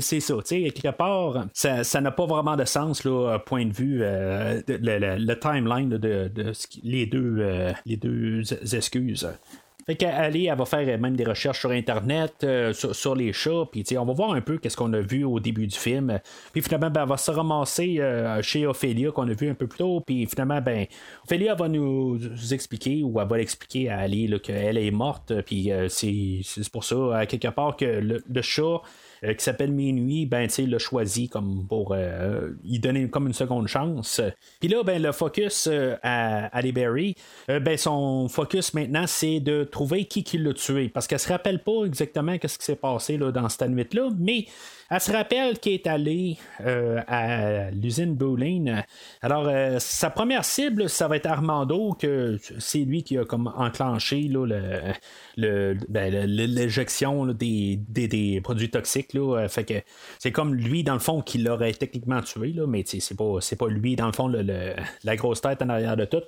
c'est 0.00 0.20
ça, 0.20 0.34
tu 0.36 0.64
sais, 0.64 0.70
quelque 0.70 0.96
part, 0.96 1.46
ça 1.52 2.00
n'a 2.00 2.10
pas 2.10 2.26
vraiment 2.26 2.56
de 2.56 2.64
sens, 2.64 3.04
là, 3.04 3.38
point 3.38 3.66
de 3.66 3.72
vue, 3.72 4.00
euh, 4.02 4.60
le, 4.68 5.34
timeline 5.34 5.88
de, 5.90 6.30
les, 6.82 7.06
deux, 7.06 7.36
euh, 7.38 7.72
les 7.84 7.96
deux 7.96 8.42
excuses. 8.74 9.28
Fait 9.86 9.94
qu'elle 9.94 10.36
elle 10.36 10.56
va 10.56 10.64
faire 10.64 10.98
même 10.98 11.16
des 11.16 11.24
recherches 11.24 11.60
sur 11.60 11.70
Internet, 11.70 12.34
euh, 12.42 12.72
sur, 12.72 13.14
les 13.14 13.32
chats, 13.32 13.64
puis 13.70 13.84
on 13.96 14.04
va 14.04 14.12
voir 14.12 14.32
un 14.32 14.40
peu 14.40 14.58
qu'est-ce 14.58 14.76
qu'on 14.76 14.92
a 14.92 15.00
vu 15.00 15.24
au 15.24 15.38
début 15.38 15.66
du 15.66 15.76
film. 15.76 16.18
Puis 16.52 16.60
finalement, 16.60 16.90
ben, 16.90 17.02
elle 17.02 17.08
va 17.08 17.16
se 17.16 17.30
ramasser 17.30 18.00
chez 18.42 18.66
Ophélia 18.66 19.10
qu'on 19.12 19.28
a 19.28 19.32
vu 19.32 19.48
un 19.48 19.54
peu 19.54 19.66
plus 19.66 19.78
tôt, 19.78 20.02
puis 20.04 20.26
finalement, 20.26 20.60
ben, 20.60 20.86
Ophélia 21.24 21.54
va 21.54 21.68
nous, 21.68 22.18
expliquer, 22.52 23.02
ou 23.02 23.20
elle 23.20 23.28
va 23.28 23.36
l'expliquer 23.36 23.88
à 23.88 24.00
Ali 24.00 24.32
qu'elle 24.40 24.78
est 24.78 24.90
morte, 24.90 25.32
puis 25.42 25.70
c'est 25.88 26.70
pour 26.72 26.84
ça, 26.84 27.24
quelque 27.26 27.48
part, 27.48 27.76
que 27.76 27.84
le 27.84 28.42
chat 28.42 28.80
euh, 29.24 29.34
qui 29.34 29.44
s'appelle 29.44 29.72
Minuit, 29.72 30.26
ben, 30.26 30.46
tu 30.46 30.54
sais, 30.54 30.62
l'a 30.66 30.78
choisi 30.78 31.28
comme 31.28 31.66
pour 31.68 31.92
euh, 31.92 32.50
y 32.64 32.78
donner 32.78 33.08
comme 33.08 33.26
une 33.26 33.32
seconde 33.32 33.68
chance. 33.68 34.20
Puis 34.60 34.68
là, 34.68 34.82
ben, 34.82 35.00
le 35.02 35.12
focus 35.12 35.68
euh, 35.70 35.96
à, 36.02 36.56
à 36.56 36.62
Berry, 36.62 37.14
ben, 37.48 37.76
son 37.76 38.28
focus 38.28 38.74
maintenant, 38.74 39.06
c'est 39.06 39.40
de 39.40 39.64
trouver 39.64 40.04
qui 40.04 40.24
qui 40.24 40.38
l'a 40.38 40.52
tué. 40.52 40.88
Parce 40.88 41.06
qu'elle 41.06 41.20
se 41.20 41.28
rappelle 41.28 41.62
pas 41.62 41.84
exactement 41.84 42.36
ce 42.42 42.58
qui 42.58 42.64
s'est 42.64 42.76
passé 42.76 43.16
là, 43.16 43.32
dans 43.32 43.48
cette 43.48 43.68
nuit-là, 43.68 44.10
mais 44.18 44.46
elle 44.90 45.00
se 45.00 45.10
rappelle 45.10 45.58
qu'elle 45.58 45.74
est 45.74 45.86
allée 45.86 46.38
euh, 46.60 47.00
à 47.08 47.70
l'usine 47.70 48.14
Bowling. 48.14 48.72
Alors, 49.20 49.48
euh, 49.48 49.78
sa 49.80 50.10
première 50.10 50.44
cible, 50.44 50.88
ça 50.88 51.08
va 51.08 51.16
être 51.16 51.26
Armando, 51.26 51.92
que 51.98 52.38
c'est 52.58 52.78
lui 52.78 53.02
qui 53.02 53.18
a 53.18 53.24
comme 53.24 53.52
enclenché 53.56 54.22
le, 54.28 55.74
ben, 55.88 56.26
l'éjection 56.26 57.26
des, 57.26 58.40
produits 58.44 58.70
toxiques. 58.70 59.12
Là. 59.14 59.48
Fait 59.48 59.64
que 59.64 59.74
c'est 60.18 60.32
comme 60.32 60.54
lui, 60.54 60.84
dans 60.84 60.94
le 60.94 61.00
fond, 61.00 61.20
qui 61.20 61.38
l'aurait 61.38 61.72
techniquement 61.72 62.20
tué, 62.20 62.52
là, 62.52 62.66
mais 62.66 62.84
c'est 62.86 63.16
pas, 63.16 63.38
pas 63.58 63.68
lui, 63.68 63.96
dans 63.96 64.06
le 64.06 64.12
fond, 64.12 64.28
la 64.28 65.16
grosse 65.16 65.40
tête 65.40 65.62
en 65.62 65.68
arrière 65.68 65.96
de 65.96 66.04
tout. 66.04 66.22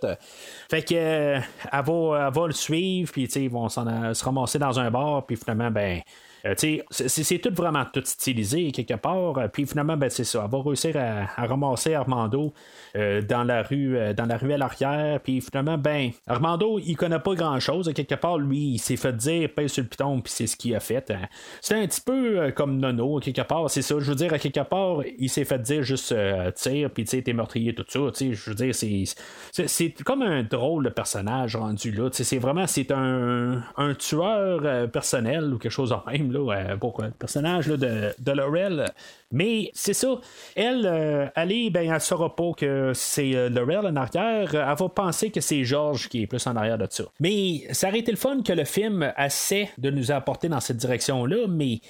Fait 0.69 0.83
que 0.83 0.95
euh, 0.95 1.41
elle, 1.73 1.85
va, 1.85 2.31
va 2.31 2.47
le 2.47 2.53
suivre, 2.53 3.13
puis 3.13 3.25
ils 3.25 3.51
vont 3.51 3.69
se 3.69 4.25
ramasser 4.25 4.59
dans 4.59 4.81
un 4.81 4.91
bar, 4.91 5.27
puis 5.27 5.37
finalement, 5.37 5.71
ben 5.71 6.01
euh, 6.45 6.55
c'est 6.91 7.39
tout 7.39 7.55
vraiment 7.55 7.85
tout 7.93 8.03
stylisé 8.05 8.71
quelque 8.71 8.95
part. 8.95 9.39
Euh, 9.39 9.49
puis 9.49 9.67
finalement, 9.67 9.97
ben, 9.97 10.09
c'est 10.09 10.25
ça. 10.25 10.43
Elle 10.45 10.51
va 10.51 10.63
réussir 10.63 10.97
à, 10.97 11.47
ramasser 11.47 11.95
Armando 11.95 12.53
euh, 12.97 13.23
dans 13.23 13.45
la 13.45 13.63
rue 13.63 13.99
dans 14.17 14.27
la 14.27 14.37
ruelle 14.37 14.63
arrière. 14.63 15.21
Puis 15.21 15.41
finalement, 15.41 15.79
ben, 15.79 16.11
Armando, 16.27 16.79
il 16.79 16.97
connaît 16.97 17.19
pas 17.19 17.35
grand 17.35 17.59
chose. 17.61 17.91
Quelque 17.95 18.15
part, 18.15 18.39
lui, 18.39 18.75
il 18.75 18.79
s'est 18.79 18.97
fait 18.97 19.17
dire 19.17 19.49
paye 19.55 19.69
sur 19.69 19.83
le 19.83 19.89
piton, 19.89 20.21
puis 20.21 20.33
c'est 20.33 20.47
ce 20.47 20.57
qu'il 20.57 20.75
a 20.75 20.81
fait. 20.81 21.11
Hein. 21.11 21.27
C'est 21.61 21.75
un 21.75 21.87
petit 21.87 22.01
peu 22.01 22.53
comme 22.55 22.79
Nono, 22.79 23.19
quelque 23.21 23.43
part. 23.43 23.71
C'est 23.71 23.83
ça. 23.83 23.97
Je 23.99 24.11
veux 24.11 24.17
dire, 24.17 24.33
à 24.33 24.39
quelque 24.39 24.61
part, 24.61 24.99
il 25.19 25.29
s'est 25.29 25.45
fait 25.45 25.61
dire 25.61 25.83
juste 25.83 26.15
tire, 26.55 26.91
puis 26.91 27.05
tu 27.05 27.23
t'es 27.23 27.33
meurtrier, 27.33 27.75
tout 27.75 27.85
ça. 27.89 27.99
Je 28.21 28.51
veux 28.51 28.55
dire, 28.55 28.75
c'est 28.75 30.05
comme 30.05 30.23
un 30.23 30.43
drôle 30.43 30.85
de 30.85 30.91
personnage 30.91 31.57
rendu 31.57 31.91
là. 31.91 32.09
C'est 32.13 32.39
vraiment 32.39 32.67
c'est 32.67 32.91
un, 32.93 33.63
un 33.77 33.95
tueur 33.95 34.89
personnel 34.91 35.53
ou 35.53 35.59
quelque 35.59 35.73
chose 35.73 35.93
en 35.93 36.03
même. 36.07 36.28
Euh, 36.37 36.77
pour 36.77 37.01
le 37.03 37.11
personnage 37.11 37.67
de, 37.67 38.15
de 38.19 38.33
Laurel. 38.33 38.93
Mais 39.31 39.71
c'est 39.75 39.95
ça. 39.95 40.21
Elle, 40.57 40.87
euh, 40.87 41.27
elle, 41.35 41.71
ben, 41.71 41.93
elle 41.93 42.01
saura 42.01 42.35
pas 42.35 42.53
que 42.57 42.93
c'est 42.95 43.35
euh, 43.35 43.49
Laurel 43.49 43.87
en 43.87 43.97
arrière. 43.97 44.55
Elle 44.55 44.77
va 44.77 44.89
penser 44.89 45.31
que 45.31 45.41
c'est 45.41 45.65
George 45.65 46.09
qui 46.09 46.23
est 46.23 46.27
plus 46.27 46.47
en 46.47 46.57
arrière 46.57 46.79
de 46.79 46.87
ça. 46.89 47.05
Mais 47.21 47.63
ça 47.73 47.89
aurait 47.89 48.01
été 48.01 48.11
le 48.11 48.17
fun 48.17 48.43
que 48.43 48.53
le 48.53 48.65
film 48.65 49.13
essaie 49.17 49.71
de 49.79 49.91
nous 49.91 50.11
apporter 50.11 50.49
dans 50.49 50.61
cette 50.61 50.79
direction-là, 50.79 51.47
mais 51.49 51.81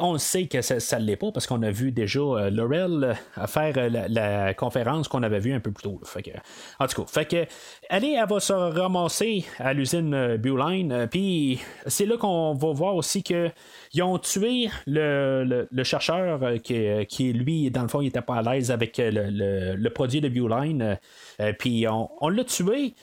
on 0.00 0.18
sait 0.18 0.46
que 0.46 0.60
ça 0.62 0.98
ne 0.98 1.04
l'est 1.04 1.16
pas 1.16 1.30
parce 1.32 1.46
qu'on 1.46 1.62
a 1.62 1.70
vu 1.70 1.92
déjà 1.92 2.20
euh, 2.20 2.50
Laurel 2.50 3.16
euh, 3.38 3.46
faire 3.46 3.74
euh, 3.76 4.06
la, 4.08 4.54
conférence 4.54 5.08
qu'on 5.08 5.22
avait 5.22 5.38
vue 5.38 5.52
un 5.52 5.60
peu 5.60 5.70
plus 5.70 5.84
tôt. 5.84 6.00
en 6.78 6.86
tout 6.86 7.04
cas, 7.04 7.46
elle, 7.90 8.04
elle 8.04 8.26
va 8.28 8.40
se 8.40 8.52
ramasser 8.52 9.44
à 9.58 9.72
l'usine 9.72 10.36
Buline, 10.36 11.06
puis 11.10 11.60
c'est 11.86 12.06
là 12.06 12.16
qu'on 12.16 12.54
va 12.54 12.72
voir 12.72 12.96
aussi 12.96 13.22
que 13.22 13.50
ils 13.94 14.02
ont 14.02 14.18
tué 14.18 14.68
le, 14.86 15.66
chercheur 15.82 16.40
qui, 16.62 17.32
lui, 17.32 17.70
dans 17.70 17.82
le 17.82 17.88
fond, 17.88 18.00
il 18.00 18.08
était 18.08 18.20
pas 18.20 18.36
à 18.36 18.42
l'aise 18.42 18.70
avec 18.70 18.98
le, 18.98 19.88
produit 19.88 20.20
de 20.20 20.28
Buline. 20.28 20.98
puis 21.58 21.86
on, 21.88 22.28
l'a 22.28 22.44
tué. 22.44 22.94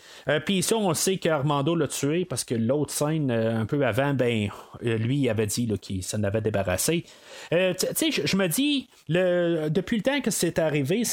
puis 0.46 0.62
ça, 0.62 0.78
on 0.78 0.94
sait 0.94 1.18
qu'Armando 1.18 1.76
l'a 1.76 1.88
tué 1.88 2.26
parce 2.26 2.44
que 2.44 2.56
l'autre 2.56 2.92
scène, 2.92 3.32
un 3.32 3.66
peu 3.66 3.86
avant, 3.86 4.14
ben, 4.14 4.50
lui, 4.82 5.18
il 5.18 5.30
avait 5.30 5.48
dit 5.48 5.68
qu'il 5.80 6.04
s'en 6.04 6.24
avait 6.24 6.42
débarrassé 6.42 7.06
euh, 7.54 7.74
tu 7.78 8.12
sais, 8.12 8.26
je 8.26 8.38
me 8.38 8.48
dis, 8.48 8.88
le, 9.08 9.70
depuis 9.70 9.98
le 9.98 10.04
temps 10.04 10.22
que 10.22 10.32
c'est 10.32 10.60
arrivé, 10.60 11.04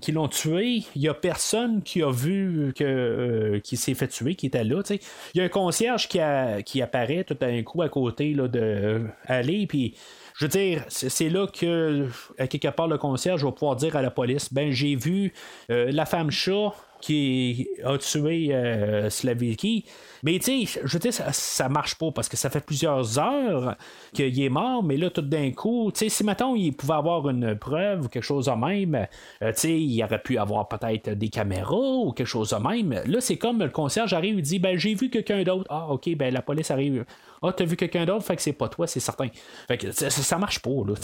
qu'ils 0.00 0.14
l'ont 0.14 0.28
tué, 0.28 0.82
il 0.94 1.02
n'y 1.02 1.08
a 1.08 1.14
personne 1.14 1.82
qui 1.82 2.02
a 2.02 2.10
vu 2.10 2.72
que 2.76 2.84
euh, 2.84 3.60
qui 3.60 3.76
s'est 3.76 3.94
fait 3.94 4.08
tuer, 4.08 4.34
qui 4.34 4.46
était 4.46 4.64
là. 4.64 4.82
Il 4.90 5.38
y 5.38 5.40
a 5.40 5.44
un 5.44 5.48
concierge 5.48 6.08
qui, 6.08 6.18
qui 6.64 6.82
apparaît 6.82 7.24
tout 7.24 7.34
d'un 7.34 7.62
coup 7.62 7.82
à 7.82 7.88
côté 7.88 8.34
là, 8.34 8.48
de 8.48 9.02
aller, 9.26 9.66
puis 9.66 9.94
je 10.36 10.46
veux 10.46 10.48
dire, 10.48 10.84
c'est 10.88 11.28
là 11.28 11.46
que, 11.46 12.08
à 12.38 12.46
quelque 12.46 12.68
part, 12.68 12.88
le 12.88 12.96
concierge 12.96 13.44
va 13.44 13.52
pouvoir 13.52 13.76
dire 13.76 13.94
à 13.94 14.02
la 14.02 14.10
police 14.10 14.52
ben, 14.52 14.72
j'ai 14.72 14.96
vu 14.96 15.34
euh, 15.70 15.90
la 15.92 16.06
femme 16.06 16.30
chat 16.30 16.72
qui 17.00 17.68
a 17.84 17.98
tué 17.98 18.48
euh, 18.52 19.10
Slaviki. 19.10 19.84
Mais 20.22 20.38
tu 20.38 20.66
sais, 20.66 20.80
je 20.84 20.98
dire, 20.98 21.12
ça, 21.12 21.32
ça, 21.32 21.68
marche 21.68 21.96
pas 21.96 22.10
parce 22.10 22.28
que 22.28 22.36
ça 22.36 22.50
fait 22.50 22.60
plusieurs 22.60 23.18
heures 23.18 23.76
qu'il 24.12 24.40
est 24.40 24.48
mort, 24.50 24.82
mais 24.82 24.96
là, 24.96 25.10
tout 25.10 25.22
d'un 25.22 25.50
coup, 25.50 25.90
tu 25.92 26.00
sais, 26.00 26.08
si 26.08 26.24
maintenant 26.24 26.54
il 26.54 26.72
pouvait 26.72 26.94
avoir 26.94 27.28
une 27.28 27.54
preuve 27.56 28.04
ou 28.04 28.08
quelque 28.08 28.22
chose 28.22 28.46
de 28.46 28.52
même, 28.52 29.06
euh, 29.42 29.52
tu 29.52 29.60
sais, 29.60 29.80
il 29.80 30.02
aurait 30.02 30.22
pu 30.22 30.36
avoir 30.38 30.68
peut-être 30.68 31.10
des 31.10 31.28
caméras 31.28 31.74
ou 31.76 32.12
quelque 32.12 32.26
chose 32.26 32.50
de 32.50 32.56
même. 32.56 33.00
Là, 33.06 33.20
c'est 33.20 33.38
comme 33.38 33.60
le 33.60 33.70
concierge 33.70 34.12
arrive 34.12 34.38
et 34.38 34.42
dit, 34.42 34.58
ben, 34.58 34.78
j'ai 34.78 34.94
vu 34.94 35.08
quelqu'un 35.10 35.42
d'autre. 35.42 35.66
Ah, 35.70 35.88
ok, 35.88 36.14
ben, 36.16 36.32
la 36.32 36.42
police 36.42 36.70
arrive. 36.70 37.04
Ah, 37.42 37.54
t'as 37.56 37.64
vu 37.64 37.74
quelqu'un 37.74 38.04
d'autre, 38.04 38.24
fait 38.26 38.36
que 38.36 38.42
c'est 38.42 38.52
pas 38.52 38.68
toi, 38.68 38.86
c'est 38.86 39.00
certain. 39.00 39.28
Fait 39.66 39.78
que 39.78 39.90
ça, 39.92 40.36
marche 40.36 40.58
pas, 40.58 40.70
là. 40.86 40.94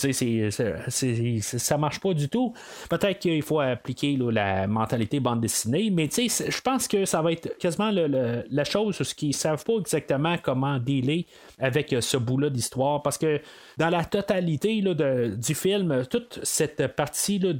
ça 1.41 1.77
marche 1.79 1.99
pas 1.99 2.13
du 2.13 2.29
tout. 2.29 2.53
Peut-être 2.91 3.17
qu'il 3.17 3.41
faut 3.41 3.59
appliquer 3.59 4.15
la 4.17 4.67
mentalité 4.67 5.19
bande 5.19 5.41
dessinée, 5.41 5.89
mais 5.89 6.07
je 6.15 6.61
pense 6.61 6.87
que 6.87 7.05
ça 7.05 7.23
va 7.23 7.31
être 7.31 7.57
quasiment 7.57 7.89
la 7.91 8.63
chose 8.65 8.97
ce 8.97 9.15
qu'ils 9.15 9.33
savent 9.33 9.63
pas 9.63 9.77
exactement 9.79 10.37
comment 10.37 10.77
dealer 10.77 11.25
avec 11.57 11.95
ce 11.99 12.17
bout-là 12.17 12.51
d'histoire. 12.51 13.01
Parce 13.01 13.17
que 13.17 13.41
dans 13.77 13.89
la 13.89 14.03
totalité 14.03 14.81
du 14.81 15.55
film, 15.55 16.03
toute 16.09 16.39
cette 16.43 16.87
partie 16.95 17.39
de, 17.39 17.51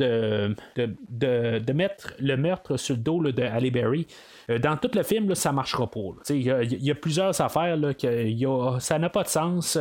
de, 0.75 1.73
mettre 1.73 2.13
le 2.19 2.35
meurtre 2.37 2.77
sur 2.77 2.95
le 2.95 3.01
dos 3.01 3.31
de 3.31 3.43
Halle 3.43 3.69
Berry, 3.69 4.07
euh, 4.49 4.59
dans 4.59 4.77
tout 4.77 4.89
le 4.93 5.03
film, 5.03 5.29
là, 5.29 5.35
ça 5.35 5.51
marchera 5.51 5.89
pas. 5.89 5.99
Il 6.29 6.41
y, 6.41 6.91
a 6.91 6.95
plusieurs 6.95 7.39
affaires 7.41 7.77
là, 7.77 7.93
que 7.93 8.79
ça 8.79 8.97
n'a 8.97 9.09
pas 9.09 9.23
de 9.23 9.27
sens. 9.27 9.77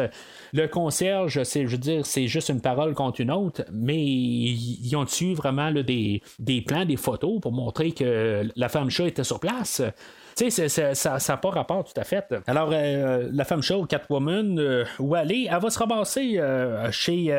Le 0.53 0.67
concierge, 0.67 1.43
c'est, 1.45 1.67
je 1.67 1.73
veux 1.73 1.79
dire, 1.79 2.05
c'est 2.05 2.27
juste 2.27 2.49
une 2.49 2.61
parole 2.61 2.95
contre 2.95 3.21
une 3.21 3.31
autre, 3.31 3.65
mais 3.73 4.03
ils 4.03 4.97
ont 4.97 5.05
tué 5.05 5.35
vraiment 5.35 5.73
des, 5.73 6.23
des 6.39 6.61
plans, 6.61 6.85
des 6.85 6.97
photos 6.97 7.41
pour 7.41 7.53
montrer 7.53 7.93
que 7.93 8.49
la 8.55 8.69
femme 8.69 8.91
chat 8.91 9.07
était 9.07 9.25
sur 9.25 9.41
place. 9.41 9.83
Tu 10.37 10.51
sais, 10.51 10.69
ça 10.69 11.19
n'a 11.29 11.37
pas 11.39 11.49
rapport 11.49 11.83
tout 11.83 11.99
à 11.99 12.05
fait. 12.05 12.27
Alors, 12.47 12.69
euh, 12.71 13.31
la 13.33 13.47
femme 13.47 13.63
show, 13.63 13.87
Catwoman, 13.87 14.59
euh, 14.59 14.85
où 14.99 15.15
aller, 15.15 15.49
elle 15.51 15.59
va 15.59 15.71
se 15.71 15.79
ramasser 15.79 16.35
euh, 16.37 16.93
chez 16.93 17.35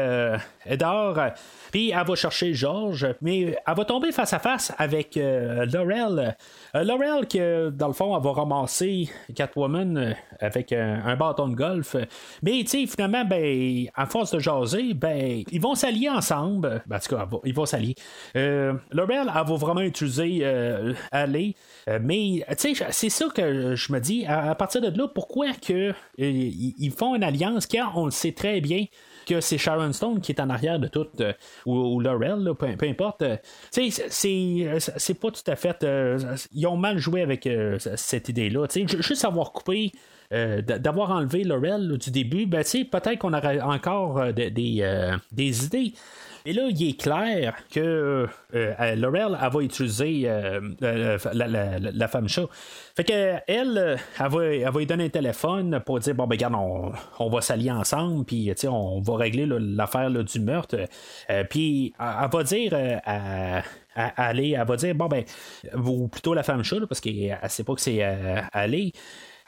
Edar, 0.65 1.33
puis 1.71 1.91
elle 1.91 2.05
va 2.05 2.15
chercher 2.15 2.53
George, 2.53 3.07
mais 3.21 3.57
elle 3.65 3.75
va 3.75 3.85
tomber 3.85 4.11
face 4.11 4.33
à 4.33 4.39
face 4.39 4.73
avec 4.77 5.15
Laurel. 5.15 6.35
Laurel, 6.73 7.27
qui, 7.27 7.39
dans 7.71 7.87
le 7.87 7.93
fond, 7.93 8.15
elle 8.15 8.23
va 8.23 8.31
ramasser 8.31 9.09
Catwoman 9.35 10.15
avec 10.39 10.71
un, 10.71 11.15
bâton 11.15 11.47
de 11.49 11.55
golf. 11.55 11.95
Mais, 12.43 12.63
tu 12.63 12.67
sais, 12.67 12.87
finalement, 12.87 13.25
ben, 13.25 13.85
à 13.95 14.05
force 14.05 14.31
de 14.31 14.39
jaser, 14.39 14.93
ben, 14.93 15.43
ils 15.51 15.61
vont 15.61 15.75
s'allier 15.75 16.09
ensemble. 16.09 16.81
Ben, 16.85 16.97
en 16.97 16.99
tout 16.99 17.15
cas, 17.15 17.27
ils 17.43 17.53
vont 17.53 17.65
s'allier. 17.65 17.95
Laurel, 18.35 19.27
elle 19.27 19.33
va 19.33 19.43
vraiment 19.43 19.81
utiliser 19.81 20.45
aller. 21.11 21.55
mais, 22.01 22.45
c'est 22.57 23.09
ça 23.09 23.27
que 23.33 23.75
je 23.75 23.93
me 23.93 23.99
dis. 23.99 24.25
À, 24.25 24.55
partir 24.55 24.81
de 24.81 24.97
là, 24.97 25.07
pourquoi 25.07 25.53
que, 25.53 25.89
euh, 25.89 25.93
ils 26.17 26.91
font 26.91 27.15
une 27.15 27.23
alliance 27.23 27.67
quand 27.67 27.91
on 27.95 28.05
le 28.05 28.11
sait 28.11 28.31
très 28.31 28.61
bien? 28.61 28.85
Que 29.27 29.41
c'est 29.41 29.57
Sharon 29.57 29.93
Stone 29.93 30.21
qui 30.21 30.31
est 30.31 30.39
en 30.39 30.49
arrière 30.49 30.79
de 30.79 30.87
tout, 30.87 31.07
euh, 31.19 31.33
ou, 31.65 31.99
Laurel, 31.99 32.51
peu, 32.57 32.67
importe. 32.87 33.21
Euh, 33.21 33.37
sais, 33.71 33.89
c'est 33.89 35.19
pas 35.19 35.31
tout 35.31 35.51
à 35.51 35.55
fait. 35.55 35.85
ils 36.53 36.67
ont 36.67 36.77
mal 36.77 36.97
joué 36.97 37.21
avec 37.21 37.47
cette 37.95 38.29
idée-là. 38.29 38.67
Juste 38.69 39.25
avoir 39.25 39.51
coupé. 39.51 39.91
d'avoir 40.31 41.11
enlevé 41.11 41.43
Laurel 41.43 41.97
du 41.97 42.11
début, 42.11 42.45
ben, 42.45 42.63
peut-être 42.63 43.19
qu'on 43.19 43.33
aurait 43.33 43.61
encore 43.61 44.33
des, 44.33 44.49
des 45.31 45.65
idées. 45.65 45.93
Et 46.47 46.53
là, 46.53 46.69
il 46.69 46.89
est 46.89 46.97
clair 46.97 47.55
que 47.69 47.79
euh, 47.81 48.27
euh, 48.53 48.95
Laurel, 48.95 49.37
elle 49.43 49.51
va 49.51 49.61
utiliser 49.61 50.21
euh, 50.27 50.61
la, 50.79 52.07
femme 52.07 52.29
chat. 52.29 52.45
Fait 52.95 53.09
elle, 53.47 53.99
va, 54.17 54.45
elle 54.45 54.71
va 54.71 54.79
lui 54.79 54.85
donner 54.85 55.05
un 55.05 55.09
téléphone 55.09 55.81
pour 55.85 55.99
dire 55.99 56.15
bon 56.15 56.25
ben 56.25 56.35
regarde, 56.35 56.55
on, 57.19 57.29
va 57.29 57.41
s'allier 57.41 57.71
ensemble, 57.71 58.23
puis 58.23 58.49
on 58.65 59.01
va 59.01 59.17
régler 59.17 59.45
l'affaire 59.45 60.09
du 60.09 60.39
meurtre. 60.39 60.77
puis 61.49 61.93
elle 61.99 62.29
va 62.31 62.43
dire 62.43 63.01
à, 63.03 63.61
aller, 64.15 64.51
elle 64.51 64.65
va 64.65 64.77
dire 64.77 64.95
bon 64.95 65.07
ben, 65.07 65.25
ou 65.75 66.07
plutôt 66.07 66.33
la 66.33 66.43
femme 66.43 66.63
chat, 66.63 66.77
parce 66.87 67.01
qu'elle 67.01 67.37
sait 67.49 67.65
pas 67.65 67.75
que 67.75 67.81
c'est 67.81 68.01
aller. 68.53 68.93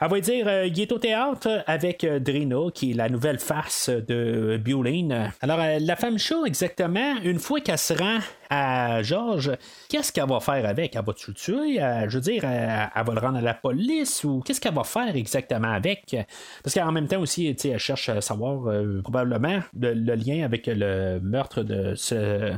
Elle 0.02 0.08
va 0.08 0.20
dire 0.20 0.48
euh, 0.48 0.66
il 0.66 0.80
est 0.80 0.90
au 0.92 0.98
théâtre 0.98 1.62
avec 1.66 2.04
euh, 2.04 2.18
Drina, 2.18 2.70
qui 2.72 2.92
est 2.92 2.94
la 2.94 3.10
nouvelle 3.10 3.38
face 3.38 3.90
de 3.90 4.56
Bulin. 4.56 5.30
Alors, 5.42 5.60
euh, 5.60 5.78
la 5.78 5.94
femme 5.94 6.18
chaud, 6.18 6.46
exactement, 6.46 7.16
une 7.22 7.38
fois 7.38 7.60
qu'elle 7.60 7.76
se 7.76 7.92
rend 7.92 8.18
à 8.48 9.02
Georges, 9.02 9.52
qu'est-ce 9.90 10.10
qu'elle 10.10 10.26
va 10.26 10.40
faire 10.40 10.64
avec? 10.64 10.96
Elle 10.96 11.04
va-tu 11.04 11.32
le 11.32 11.34
tuer? 11.34 11.76
Je 12.08 12.14
veux 12.14 12.22
dire, 12.22 12.44
elle, 12.44 13.04
va 13.04 13.14
le 13.14 13.20
rendre 13.20 13.36
à 13.36 13.42
la 13.42 13.52
police 13.52 14.24
ou 14.24 14.40
qu'est-ce 14.40 14.60
qu'elle 14.60 14.74
va 14.74 14.84
faire 14.84 15.14
exactement 15.14 15.70
avec? 15.70 16.16
Parce 16.64 16.74
qu'en 16.74 16.92
même 16.92 17.06
temps 17.06 17.20
aussi, 17.20 17.54
elle 17.62 17.78
cherche 17.78 18.08
à 18.08 18.22
savoir 18.22 18.72
probablement 19.02 19.60
le, 19.78 20.14
lien 20.14 20.44
avec 20.44 20.66
le 20.66 21.20
meurtre 21.20 21.62
de 21.62 21.94
ce. 21.94 22.52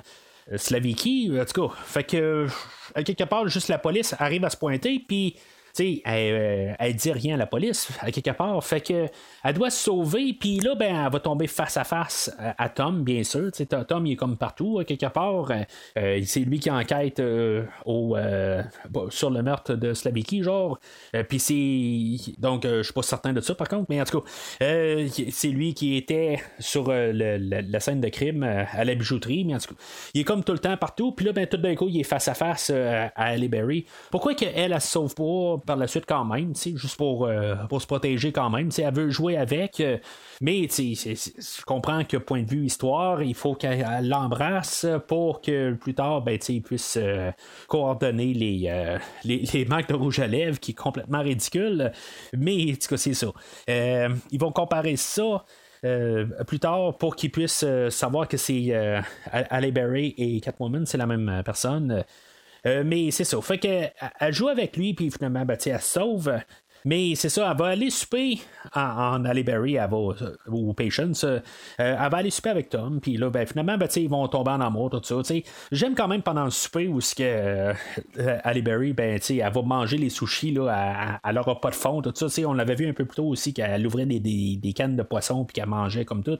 Slaviki, 0.56 1.30
en 1.40 1.44
tout 1.44 1.68
cas. 1.68 1.74
Fait 1.84 2.02
que, 2.02 2.48
quelque 3.04 3.24
part, 3.24 3.46
juste 3.46 3.68
la 3.68 3.78
police 3.78 4.14
arrive 4.18 4.44
à 4.44 4.50
se 4.50 4.56
pointer, 4.56 4.98
puis 4.98 5.36
sais, 5.72 6.02
elle, 6.04 6.34
euh, 6.34 6.74
elle, 6.78 6.94
dit 6.94 7.12
rien 7.12 7.34
à 7.34 7.38
la 7.38 7.46
police, 7.46 7.88
à 8.00 8.10
quelque 8.10 8.30
part. 8.30 8.62
Fait 8.64 8.80
que 8.80 9.06
elle 9.44 9.54
doit 9.54 9.70
se 9.70 9.84
sauver, 9.84 10.34
puis 10.38 10.60
là, 10.60 10.74
ben, 10.74 11.04
elle 11.04 11.12
va 11.12 11.20
tomber 11.20 11.46
face 11.46 11.76
à 11.76 11.84
face 11.84 12.30
à, 12.38 12.68
Tom, 12.68 13.02
bien 13.02 13.24
sûr. 13.24 13.50
Tom, 13.88 14.06
il 14.06 14.12
est 14.12 14.16
comme 14.16 14.36
partout, 14.36 14.78
à 14.78 14.84
quelque 14.84 15.06
part. 15.06 15.50
Euh, 15.98 16.20
c'est 16.24 16.40
lui 16.40 16.60
qui 16.60 16.70
enquête 16.70 17.20
euh, 17.20 17.64
au, 17.84 18.16
sur 19.10 19.30
le 19.30 19.42
meurtre 19.42 19.74
de 19.74 19.94
Slaviki, 19.94 20.42
genre. 20.42 20.78
puis 21.28 21.38
c'est. 21.38 22.32
Donc, 22.38 22.64
je 22.64 22.82
suis 22.82 22.92
pas 22.92 23.02
certain 23.02 23.32
de 23.32 23.40
ça, 23.40 23.54
par 23.54 23.68
contre, 23.68 23.86
mais 23.88 24.00
en 24.00 24.04
tout 24.04 24.20
cas, 24.20 24.26
c'est 24.60 25.48
lui 25.48 25.74
qui 25.74 25.96
était 25.96 26.40
sur 26.58 26.92
la 26.92 27.80
scène 27.80 28.00
de 28.00 28.08
crime 28.08 28.42
à 28.42 28.84
la 28.84 28.94
bijouterie, 28.94 29.44
mais 29.44 29.54
en 29.54 29.58
tout 29.58 29.74
cas, 29.74 29.80
il 30.14 30.20
est 30.20 30.24
comme 30.24 30.44
tout 30.44 30.52
le 30.52 30.58
temps 30.58 30.76
partout, 30.76 31.12
puis 31.12 31.26
là, 31.26 31.32
ben, 31.32 31.46
tout 31.46 31.56
d'un 31.56 31.74
coup, 31.74 31.88
il 31.88 32.00
est 32.00 32.04
face 32.04 32.28
à 32.28 32.34
face 32.34 32.70
à 32.70 33.06
Halle 33.16 33.48
Berry. 33.48 33.86
Pourquoi 34.10 34.34
qu'elle, 34.34 34.52
elle, 34.54 34.72
elle 34.72 34.80
se 34.80 34.88
sauve 34.88 35.14
pas? 35.14 35.61
Par 35.64 35.76
la 35.76 35.86
suite 35.86 36.04
quand 36.06 36.24
même, 36.24 36.54
juste 36.54 36.96
pour, 36.96 37.26
euh, 37.26 37.54
pour 37.68 37.80
se 37.80 37.86
protéger 37.86 38.32
quand 38.32 38.50
même. 38.50 38.70
Elle 38.76 38.94
veut 38.94 39.10
jouer 39.10 39.36
avec, 39.36 39.80
euh, 39.80 39.98
mais 40.40 40.68
je 40.68 41.64
comprends 41.64 42.04
que 42.04 42.16
point 42.16 42.42
de 42.42 42.48
vue 42.48 42.66
histoire, 42.66 43.22
il 43.22 43.34
faut 43.34 43.54
qu'elle 43.54 44.08
l'embrasse 44.08 44.86
pour 45.08 45.40
que 45.40 45.72
plus 45.74 45.94
tard, 45.94 46.22
ben, 46.22 46.38
il 46.48 46.62
puisse 46.62 46.98
euh, 47.00 47.30
coordonner 47.68 48.34
les, 48.34 48.98
les, 49.24 49.64
manques 49.64 49.88
de 49.88 49.94
rouge 49.94 50.20
à 50.20 50.26
lèvres 50.26 50.58
qui 50.58 50.72
est 50.72 50.74
complètement 50.74 51.20
ridicule. 51.20 51.92
Mais 52.36 52.72
en 52.72 52.74
tout 52.74 52.88
cas, 52.88 52.96
c'est 52.96 53.14
ça. 53.14 53.32
ils 53.68 54.38
vont 54.38 54.52
comparer 54.52 54.96
ça. 54.96 55.44
plus 56.46 56.60
tard 56.60 56.96
pour 56.98 57.16
qu'ils 57.16 57.30
puissent 57.30 57.64
savoir 57.90 58.28
que 58.28 58.36
c'est 58.36 58.68
euh, 58.70 59.00
Berry 59.72 60.14
et 60.16 60.40
Catwoman, 60.40 60.86
c'est 60.86 60.98
la 60.98 61.06
même 61.06 61.42
personne. 61.44 62.04
Euh, 62.66 62.82
mais 62.84 63.10
c'est 63.10 63.24
ça. 63.24 63.40
Fait 63.40 63.58
qu'elle 63.58 63.92
elle 64.20 64.32
joue 64.32 64.48
avec 64.48 64.76
lui, 64.76 64.94
puis 64.94 65.10
finalement, 65.10 65.44
ben, 65.44 65.56
elle 65.64 65.80
sauve. 65.80 66.32
Mais 66.84 67.14
c'est 67.14 67.28
ça, 67.28 67.50
elle 67.50 67.56
va 67.56 67.66
aller 67.66 67.90
souper 67.90 68.40
en, 68.74 68.80
en 68.80 69.22
va, 69.22 70.14
ou 70.48 70.72
Patience. 70.74 71.24
Euh, 71.24 71.40
elle 71.78 71.96
va 71.96 72.18
aller 72.18 72.30
souper 72.30 72.50
avec 72.50 72.68
Tom. 72.68 73.00
Puis 73.00 73.16
là, 73.16 73.30
ben, 73.30 73.46
finalement, 73.46 73.78
ben, 73.78 73.88
ils 73.96 74.08
vont 74.08 74.26
tomber 74.28 74.50
en 74.50 74.60
amour, 74.60 74.90
tout 74.90 75.00
ça. 75.02 75.34
J'aime 75.70 75.94
quand 75.94 76.08
même 76.08 76.22
pendant 76.22 76.44
le 76.44 76.50
souper 76.50 76.88
où 76.88 77.00
ce 77.00 77.14
que 77.14 77.22
euh, 77.22 78.62
Berry, 78.62 78.92
ben, 78.92 79.18
elle 79.28 79.52
va 79.52 79.62
manger 79.62 79.98
les 79.98 80.10
sushis. 80.10 80.52
Là, 80.52 81.20
elle 81.24 81.34
n'aura 81.34 81.60
pas 81.60 81.70
de 81.70 81.74
fond, 81.74 82.02
tout 82.02 82.12
ça. 82.14 82.42
On 82.46 82.54
l'avait 82.54 82.74
vu 82.74 82.88
un 82.88 82.92
peu 82.92 83.04
plus 83.04 83.16
tôt 83.16 83.26
aussi 83.26 83.52
qu'elle 83.54 83.86
ouvrait 83.86 84.06
des, 84.06 84.72
cannes 84.74 84.96
de 84.96 85.02
poisson 85.02 85.44
puis 85.44 85.54
qu'elle 85.54 85.68
mangeait 85.68 86.04
comme 86.04 86.22
tout. 86.22 86.38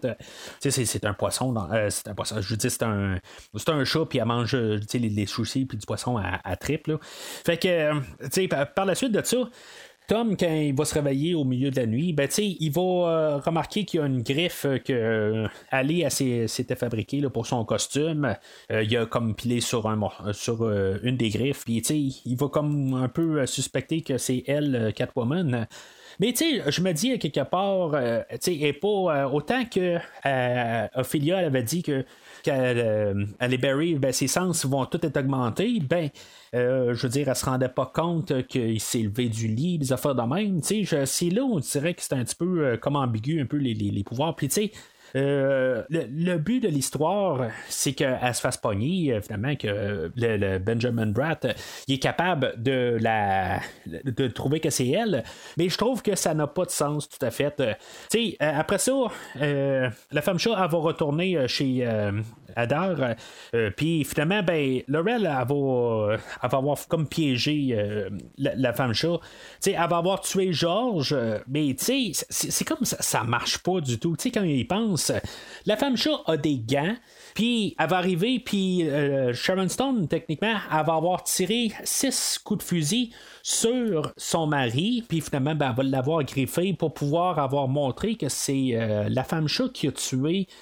C'est, 0.61 0.71
c'est 0.71 1.05
un 1.05 1.15
poisson. 1.15 1.55
Euh, 1.73 1.91
c'est 1.91 2.09
un 2.09 2.15
poisson. 2.15 2.41
Je 2.41 2.49
veux 2.49 2.57
dire, 2.57 2.71
c'est 2.71 2.83
un, 2.83 3.19
c'est 3.57 3.69
un 3.69 3.85
chat 3.85 4.05
puis 4.09 4.19
elle 4.19 4.27
mange 4.27 4.55
les, 4.55 4.99
les 4.99 5.27
sushis 5.27 5.67
puis 5.67 5.79
du 5.79 5.87
poisson 5.87 6.17
à, 6.17 6.41
à 6.45 6.57
triple. 6.57 6.99
Fait 7.03 7.59
que, 7.59 8.65
par 8.75 8.87
la 8.87 8.95
suite 8.95 9.13
de 9.13 9.23
ça, 9.23 9.49
Tom, 10.09 10.37
quand 10.37 10.53
il 10.53 10.75
va 10.75 10.85
se 10.85 10.95
réveiller 10.95 11.35
au 11.35 11.45
milieu 11.45 11.71
de 11.71 11.77
la 11.77 11.87
nuit, 11.87 12.13
ben, 12.13 12.29
il 12.39 12.73
va 12.73 12.83
euh, 12.83 13.39
remarquer 13.39 13.85
qu'il 13.85 14.01
y 14.01 14.03
a 14.03 14.07
une 14.07 14.23
griffe 14.23 14.67
que 14.85 14.93
euh, 14.93 15.47
Ali 15.71 16.05
s'était 16.11 16.75
fabriquée 16.75 17.23
pour 17.33 17.47
son 17.47 17.65
costume. 17.65 18.35
Euh, 18.71 18.83
il 18.83 18.97
a 18.97 19.07
comme 19.07 19.35
pilé 19.35 19.61
sur, 19.61 19.87
un, 19.87 19.99
sur 20.33 20.69
une 21.03 21.17
des 21.17 21.29
griffes. 21.29 21.65
Il 21.67 22.37
va 22.37 22.49
comme 22.49 22.95
un 22.95 23.09
peu 23.09 23.47
suspecter 23.47 24.03
que 24.03 24.19
c'est 24.19 24.43
elle, 24.49 24.93
Catwoman. 24.95 25.69
Mais 26.21 26.33
tu 26.33 26.61
je 26.67 26.81
me 26.83 26.93
dis 26.93 27.19
quelque 27.19 27.41
part, 27.41 27.93
tu 28.33 28.37
sais, 28.41 28.55
et 28.55 28.73
pas 28.73 29.29
autant 29.29 29.65
que 29.65 29.99
Ophelia 30.95 31.39
avait 31.39 31.63
dit 31.63 31.83
que 31.83 32.05
qu'elle 32.43 33.59
Berry, 33.61 33.95
ben, 33.95 34.13
ses 34.13 34.27
sens 34.27 34.65
vont 34.67 34.85
tout 34.87 35.05
être 35.05 35.17
augmentés, 35.17 35.81
ben 35.81 36.11
euh, 36.55 36.95
je 36.95 37.03
veux 37.03 37.09
dire, 37.09 37.29
elle 37.29 37.37
se 37.37 37.45
rendait 37.45 37.69
pas 37.69 37.91
compte 37.93 38.47
qu'il 38.47 38.81
s'est 38.81 39.03
levé 39.03 39.29
du 39.29 39.49
lit, 39.49 39.79
des 39.79 39.93
affaires 39.93 40.15
de 40.15 40.23
même. 40.23 40.61
C'est 40.63 41.31
là 41.31 41.43
où 41.43 41.55
on 41.55 41.59
dirait 41.61 41.95
que 41.95 42.03
c'est 42.03 42.15
un 42.15 42.25
petit 42.25 42.37
peu 42.37 42.67
euh, 42.67 42.77
comme 42.77 42.97
ambigu, 42.97 43.41
un 43.41 43.47
peu 43.47 43.57
les, 43.57 44.05
pouvoirs. 44.05 44.37
Puis 44.37 44.49
tu 44.49 44.55
sais, 44.55 44.73
le, 45.15 45.85
le, 45.91 46.37
but 46.39 46.61
de 46.61 46.69
l'histoire, 46.69 47.49
c'est 47.69 47.93
qu'elle 47.93 48.35
se 48.35 48.41
fasse 48.41 48.57
pogner, 48.57 49.19
finalement, 49.23 49.55
que 49.57 50.11
le, 50.17 50.59
Benjamin 50.59 51.07
Bratt, 51.07 51.47
il 51.89 51.95
est 51.95 51.99
capable 51.99 52.55
de 52.57 52.99
la 53.01 53.61
de 53.87 54.29
trouver 54.29 54.61
que 54.61 54.71
c'est 54.71 54.89
elle. 54.89 55.25
Mais 55.57 55.69
je 55.69 55.77
trouve 55.77 56.03
que 56.03 56.15
ça 56.15 56.35
n'a 56.35 56.47
pas 56.47 56.65
de 56.65 56.71
sens 56.71 57.09
tout 57.09 57.25
à 57.25 57.31
fait. 57.31 57.55
tu 58.11 58.19
sais, 58.19 58.37
après 58.41 58.79
ça, 58.79 58.93
la 59.37 60.23
femme 60.23 60.39
chat, 60.39 60.53
elle 60.53 60.71
va 60.71 60.79
retourner 60.79 61.47
chez 61.49 61.87
Adar. 62.57 63.15
Puis 63.77 64.05
finalement, 64.05 64.43
ben, 64.43 64.83
Laurel, 64.89 65.27
elle 65.27 65.47
va, 65.49 66.19
avoir 66.43 66.87
comme 66.89 67.07
piégé 67.07 67.77
la, 68.39 68.73
femme 68.73 68.95
chat. 68.95 69.19
elle 69.67 69.73
va 69.75 69.97
avoir 69.97 70.21
tué 70.21 70.53
Georges, 70.53 71.17
mais 71.49 71.75
tu 71.79 72.13
sais, 72.13 72.27
c'est 72.31 72.65
comme 72.65 72.85
ça, 72.85 72.97
ça 73.01 73.25
marche 73.25 73.59
pas 73.59 73.81
du 73.81 73.99
tout. 73.99 74.17
Quand 74.33 74.43
il 74.43 74.67
pense, 74.67 75.13
la 75.67 75.77
femme 75.77 75.97
chat 75.97 76.21
a 76.27 76.37
des 76.37 76.59
gants. 76.59 76.97
Puis 77.35 77.75
elle 77.79 77.89
va 77.89 77.97
arriver, 77.97 78.41
puis 78.41 78.89
euh, 78.89 79.33
Sharon 79.33 79.69
Stone, 79.69 80.07
techniquement, 80.09 80.55
elle 80.71 80.87
va 80.87 80.95
avoir 80.95 81.25
tiré 81.25 81.73
six 81.83 82.39
coups 82.39 82.63
de 82.63 82.69
fusil 82.69 83.13
sur 83.43 84.13
son 84.17 84.47
mari, 84.47 85.05
puis 85.09 85.21
finalement, 85.21 85.55
ben, 85.55 85.71
elle 85.71 85.77
va 85.77 85.83
l'avoir 85.83 86.25
griffé 86.25 86.75
pour 86.75 86.93
pouvoir 86.93 87.39
avoir 87.39 87.69
montré 87.69 88.17
que 88.17 88.29
c'est 88.29 88.71
euh, 88.75 89.09
la 89.09 89.25
femme 89.25 89.49
chat 89.49 89.69
qui 89.73 89.89
a 89.89 89.93
tué 89.93 90.47
euh, 90.49 90.53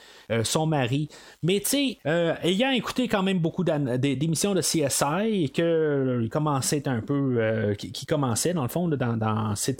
son 0.45 0.66
mari. 0.66 1.09
Mais 1.43 1.61
tu 1.61 1.66
sais, 1.66 1.99
euh, 2.07 2.35
ayant 2.43 2.70
écouté 2.70 3.09
quand 3.09 3.22
même 3.22 3.39
beaucoup 3.39 3.64
d'émissions 3.64 4.55
de 4.55 4.61
CSI, 4.61 5.51
que 5.51 5.62
euh, 5.62 6.28
commençait 6.28 6.87
un 6.89 7.01
peu, 7.01 7.74
qui, 7.78 8.07
commençait 8.07 8.55
dans 8.55 8.62
le 8.62 8.68
fond, 8.68 8.89
dans, 8.89 9.55
ses, 9.57 9.74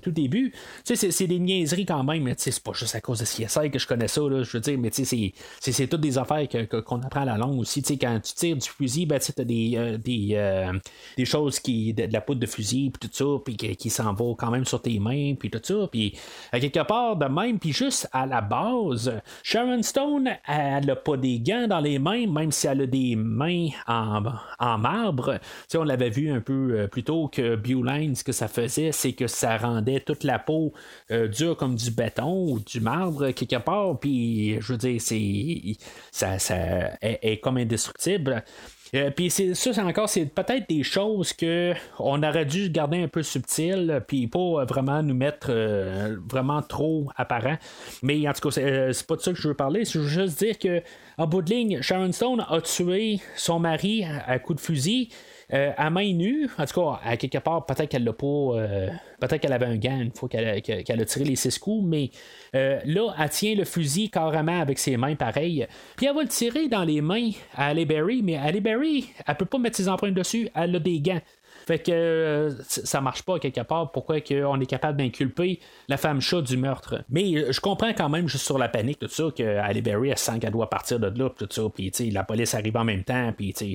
tout 0.00 0.10
début, 0.10 0.52
tu 0.84 0.96
sais, 0.96 1.10
c'est 1.10 1.26
des 1.26 1.38
niaiseries 1.38 1.86
quand 1.86 2.04
même, 2.04 2.22
mais 2.22 2.34
tu 2.34 2.44
sais, 2.44 2.50
c'est 2.50 2.62
pas 2.62 2.72
juste 2.72 2.94
à 2.94 3.00
cause 3.00 3.20
de 3.20 3.24
CSI 3.24 3.70
que 3.70 3.78
je 3.78 3.86
connais 3.86 4.08
ça, 4.08 4.20
là, 4.22 4.42
je 4.42 4.50
veux 4.56 4.60
dire, 4.60 4.78
mais 4.78 4.90
tu 4.90 5.04
sais, 5.04 5.32
c'est 5.60 5.86
toutes 5.86 6.00
des 6.00 6.18
affaires 6.18 6.46
qu'on 6.48 7.00
apprend 7.00 7.22
à 7.22 7.26
la 7.26 7.38
longue 7.38 7.60
aussi. 7.60 7.82
Tu 7.82 7.94
sais, 7.94 7.98
quand 7.98 8.20
tu 8.20 8.34
tires 8.34 8.56
du 8.56 8.68
fusil, 8.68 9.06
ben, 9.06 9.18
tu 9.18 9.32
as 9.40 9.44
des, 9.44 9.98
des, 9.98 10.70
des 11.16 11.24
choses 11.24 11.60
qui, 11.60 11.94
de, 11.94 12.08
la 12.12 12.20
poudre 12.20 12.40
de 12.40 12.46
fusil, 12.46 12.90
puis 12.90 13.08
tout 13.08 13.14
ça, 13.14 13.40
puis 13.44 13.56
qui, 13.56 13.90
s'en 13.90 14.12
va 14.12 14.34
quand 14.36 14.50
même 14.50 14.64
sur 14.64 14.82
tes 14.82 14.98
mains, 14.98 15.34
puis 15.34 15.50
tout 15.50 15.60
ça, 15.62 15.88
puis 15.90 16.18
quelque 16.52 16.86
part 16.86 17.16
de 17.16 17.26
même, 17.26 17.58
puis 17.58 17.72
juste 17.72 18.08
à 18.12 18.26
la 18.26 18.40
base, 18.40 19.12
Sharon 19.42 19.82
Elle 20.46 20.86
n'a 20.86 20.96
pas 20.96 21.16
des 21.16 21.40
gants 21.40 21.66
dans 21.66 21.80
les 21.80 21.98
mains, 21.98 22.26
même 22.26 22.52
si 22.52 22.66
elle 22.66 22.82
a 22.82 22.86
des 22.86 23.16
mains 23.16 23.68
en, 23.86 24.22
en 24.58 24.78
marbre. 24.78 25.38
on 25.74 25.84
l'avait 25.84 26.10
vu 26.10 26.30
un 26.30 26.40
peu 26.40 26.78
euh, 26.78 26.86
plus 26.86 27.04
tôt 27.04 27.28
que 27.28 27.56
Bewline, 27.56 28.14
ce 28.14 28.24
que 28.24 28.32
ça 28.32 28.48
faisait, 28.48 28.92
c'est 28.92 29.12
que 29.12 29.26
ça 29.26 29.56
rendait 29.56 30.00
toute 30.00 30.24
la 30.24 30.38
peau 30.38 30.72
euh, 31.10 31.28
dure 31.28 31.56
comme 31.56 31.76
du 31.76 31.90
béton 31.90 32.52
ou 32.52 32.60
du 32.60 32.80
marbre 32.80 33.30
quelque 33.30 33.56
part. 33.56 33.98
Puis, 33.98 34.60
je 34.60 34.72
veux 34.72 34.78
dire, 34.78 35.00
c'est 35.00 35.76
ça, 36.10 36.38
ça 36.38 36.56
est 37.00 37.40
comme 37.40 37.56
indestructible. 37.56 38.44
Euh, 38.94 39.10
puis 39.10 39.30
c'est 39.30 39.54
ça, 39.54 39.72
c'est 39.72 39.80
encore, 39.80 40.08
c'est 40.08 40.26
peut-être 40.26 40.68
des 40.68 40.82
choses 40.82 41.32
que 41.32 41.74
on 41.98 42.22
aurait 42.22 42.44
dû 42.44 42.70
garder 42.70 43.02
un 43.02 43.08
peu 43.08 43.22
subtil, 43.22 44.02
puis 44.06 44.26
pas 44.26 44.64
vraiment 44.64 45.02
nous 45.02 45.14
mettre 45.14 45.48
euh, 45.50 46.16
vraiment 46.28 46.62
trop 46.62 47.10
apparent. 47.16 47.56
Mais 48.02 48.28
en 48.28 48.32
tout 48.32 48.48
cas, 48.48 48.60
euh, 48.60 48.92
c'est, 48.92 49.06
pas 49.06 49.16
de 49.16 49.20
ça 49.20 49.32
que 49.32 49.38
je 49.38 49.48
veux 49.48 49.54
parler. 49.54 49.84
Je 49.84 49.98
veux 49.98 50.08
juste 50.08 50.38
dire 50.38 50.58
que 50.58 50.82
en 51.18 51.26
bout 51.26 51.42
de 51.42 51.50
ligne, 51.50 51.82
Sharon 51.82 52.12
Stone 52.12 52.44
a 52.48 52.60
tué 52.60 53.20
son 53.36 53.58
mari 53.58 54.04
à 54.04 54.38
coup 54.38 54.54
de 54.54 54.60
fusil. 54.60 55.10
Euh, 55.52 55.72
à 55.76 55.90
main 55.90 56.12
nue, 56.12 56.48
en 56.58 56.64
tout 56.64 56.80
cas, 56.80 57.00
à 57.04 57.16
quelque 57.16 57.38
part, 57.38 57.64
peut-être 57.66 57.88
qu'elle 57.88 58.02
l'a 58.02 58.12
pas. 58.12 58.26
Euh, 58.26 58.88
peut-être 59.20 59.40
qu'elle 59.40 59.52
avait 59.52 59.66
un 59.66 59.76
gant 59.76 60.00
une 60.00 60.10
fois 60.10 60.28
qu'elle, 60.28 60.48
a 60.48 61.04
tiré 61.04 61.24
les 61.24 61.36
six 61.36 61.58
coups, 61.58 61.84
mais 61.86 62.10
euh, 62.56 62.80
là, 62.84 63.14
elle 63.18 63.28
tient 63.30 63.54
le 63.54 63.64
fusil 63.64 64.10
carrément 64.10 64.60
avec 64.60 64.78
ses 64.78 64.96
mains 64.96 65.14
pareil. 65.14 65.66
Puis 65.96 66.06
elle 66.06 66.14
va 66.14 66.22
le 66.22 66.28
tirer 66.28 66.68
dans 66.68 66.82
les 66.82 67.00
mains 67.00 67.30
à 67.54 67.68
Halle 67.68 67.84
Berry, 67.84 68.22
mais 68.22 68.36
Halle 68.36 68.60
Berry, 68.60 69.06
elle 69.24 69.36
peut 69.36 69.44
pas 69.44 69.58
mettre 69.58 69.76
ses 69.76 69.88
empreintes 69.88 70.14
dessus, 70.14 70.48
elle 70.54 70.74
a 70.74 70.78
des 70.80 71.00
gants. 71.00 71.20
Fait 71.66 71.80
que 71.80 71.90
euh, 71.90 72.50
ça 72.68 73.00
marche 73.00 73.22
pas 73.22 73.40
quelque 73.40 73.62
part. 73.62 73.90
Pourquoi 73.90 74.18
on 74.46 74.60
est 74.60 74.66
capable 74.66 74.98
d'inculper 74.98 75.58
la 75.88 75.96
femme 75.96 76.20
chat 76.20 76.40
du 76.40 76.56
meurtre? 76.56 77.02
Mais 77.10 77.34
euh, 77.34 77.50
je 77.50 77.60
comprends 77.60 77.92
quand 77.92 78.08
même, 78.08 78.28
juste 78.28 78.44
sur 78.44 78.56
la 78.56 78.68
panique, 78.68 79.00
tout 79.00 79.08
ça, 79.08 79.24
que 79.36 79.58
Halle 79.58 79.82
Berry, 79.82 80.10
elle 80.10 80.18
sent 80.18 80.38
qu'elle 80.38 80.52
doit 80.52 80.70
partir 80.70 81.00
de 81.00 81.08
là, 81.18 81.28
tout 81.30 81.48
ça. 81.50 81.62
Puis, 81.74 81.90
la 82.12 82.22
police 82.22 82.54
arrive 82.54 82.76
en 82.76 82.84
même 82.84 83.02
temps. 83.02 83.32
Puis, 83.36 83.52
je 83.58 83.66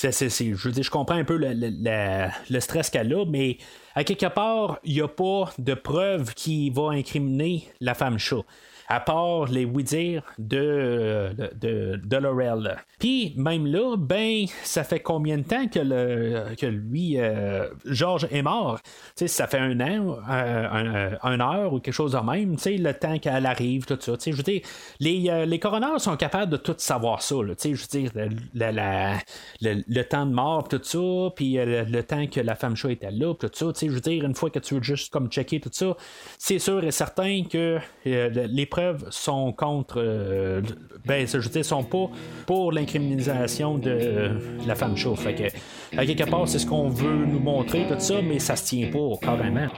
veux 0.00 0.72
dire, 0.72 0.82
je 0.82 0.90
comprends 0.90 1.14
un 1.14 1.22
peu 1.22 1.38
le, 1.38 2.60
stress 2.60 2.90
qu'elle 2.90 3.14
a, 3.14 3.24
mais 3.24 3.56
à 3.94 4.02
quelque 4.02 4.26
part, 4.26 4.80
il 4.82 4.94
n'y 4.94 5.00
a 5.00 5.08
pas 5.08 5.52
de 5.58 5.74
preuve 5.74 6.34
qui 6.34 6.70
va 6.70 6.90
incriminer 6.90 7.68
la 7.80 7.94
femme 7.94 8.18
chat 8.18 8.42
à 8.88 9.00
part 9.00 9.46
les 9.46 9.64
oui-dire 9.64 10.22
de, 10.38 11.30
de, 11.60 12.00
de, 12.02 12.16
Laurel. 12.16 12.76
Puis 12.98 13.34
même 13.36 13.66
là, 13.66 13.96
ben, 13.96 14.44
ça 14.62 14.84
fait 14.84 15.00
combien 15.00 15.38
de 15.38 15.42
temps 15.42 15.66
que, 15.66 15.80
le, 15.80 16.54
que 16.56 16.66
lui, 16.66 17.18
euh, 17.18 17.68
Georges, 17.84 18.28
est 18.30 18.42
mort? 18.42 18.78
ça 19.26 19.46
fait 19.46 19.58
un 19.58 19.80
an, 19.80 20.18
euh, 20.30 21.10
un, 21.22 21.40
heure 21.40 21.72
ou 21.72 21.80
quelque 21.80 21.94
chose 21.94 22.12
de 22.12 22.18
même, 22.18 22.56
le 22.64 22.92
temps 22.92 23.18
qu'elle 23.18 23.46
arrive, 23.46 23.84
tout 23.86 23.98
ça. 24.00 24.12
Je 24.24 24.60
les, 25.00 25.30
euh, 25.30 25.44
les 25.46 25.58
coroners 25.58 25.98
sont 25.98 26.16
capables 26.16 26.50
de 26.50 26.56
tout 26.56 26.74
savoir 26.78 27.22
ça. 27.22 27.36
je 27.36 27.68
veux 27.70 27.74
dire, 27.74 28.10
le, 28.54 30.02
temps 30.02 30.26
de 30.26 30.32
mort, 30.32 30.68
tout 30.68 30.80
ça, 30.82 31.30
puis 31.34 31.54
le, 31.54 32.02
temps 32.02 32.26
que 32.26 32.40
la 32.40 32.54
femme 32.54 32.76
chat 32.76 32.90
était 32.90 33.10
là, 33.10 33.34
tout 33.34 33.50
ça. 33.52 33.66
Je 33.80 33.88
veux 33.88 34.00
dire, 34.00 34.24
une 34.24 34.34
fois 34.34 34.50
que 34.50 34.58
tu 34.58 34.74
veux 34.74 34.82
juste 34.82 35.12
comme 35.12 35.28
checker 35.28 35.60
tout 35.60 35.70
ça, 35.72 35.96
c'est 36.38 36.58
sûr 36.58 36.82
et 36.84 36.90
certain 36.90 37.44
que 37.44 37.78
les 38.04 38.66
preuves 38.72 39.04
sont 39.10 39.52
contre. 39.52 39.96
Euh, 39.98 40.62
ben, 41.04 41.26
je 41.26 41.36
veux 41.36 41.62
sont 41.62 41.84
pas 41.84 42.08
pour 42.46 42.72
l'incriminalisation 42.72 43.76
de 43.76 44.30
la 44.66 44.74
femme 44.74 44.96
chauffe. 44.96 45.20
Fait 45.20 45.34
que, 45.34 45.96
à 45.98 46.06
quelque 46.06 46.28
part, 46.28 46.48
c'est 46.48 46.58
ce 46.58 46.66
qu'on 46.66 46.88
veut 46.88 47.26
nous 47.26 47.40
montrer, 47.40 47.84
tout 47.86 47.98
ça, 47.98 48.22
mais 48.22 48.38
ça 48.38 48.56
se 48.56 48.64
tient 48.64 48.88
pas 48.90 49.16
carrément. 49.20 49.68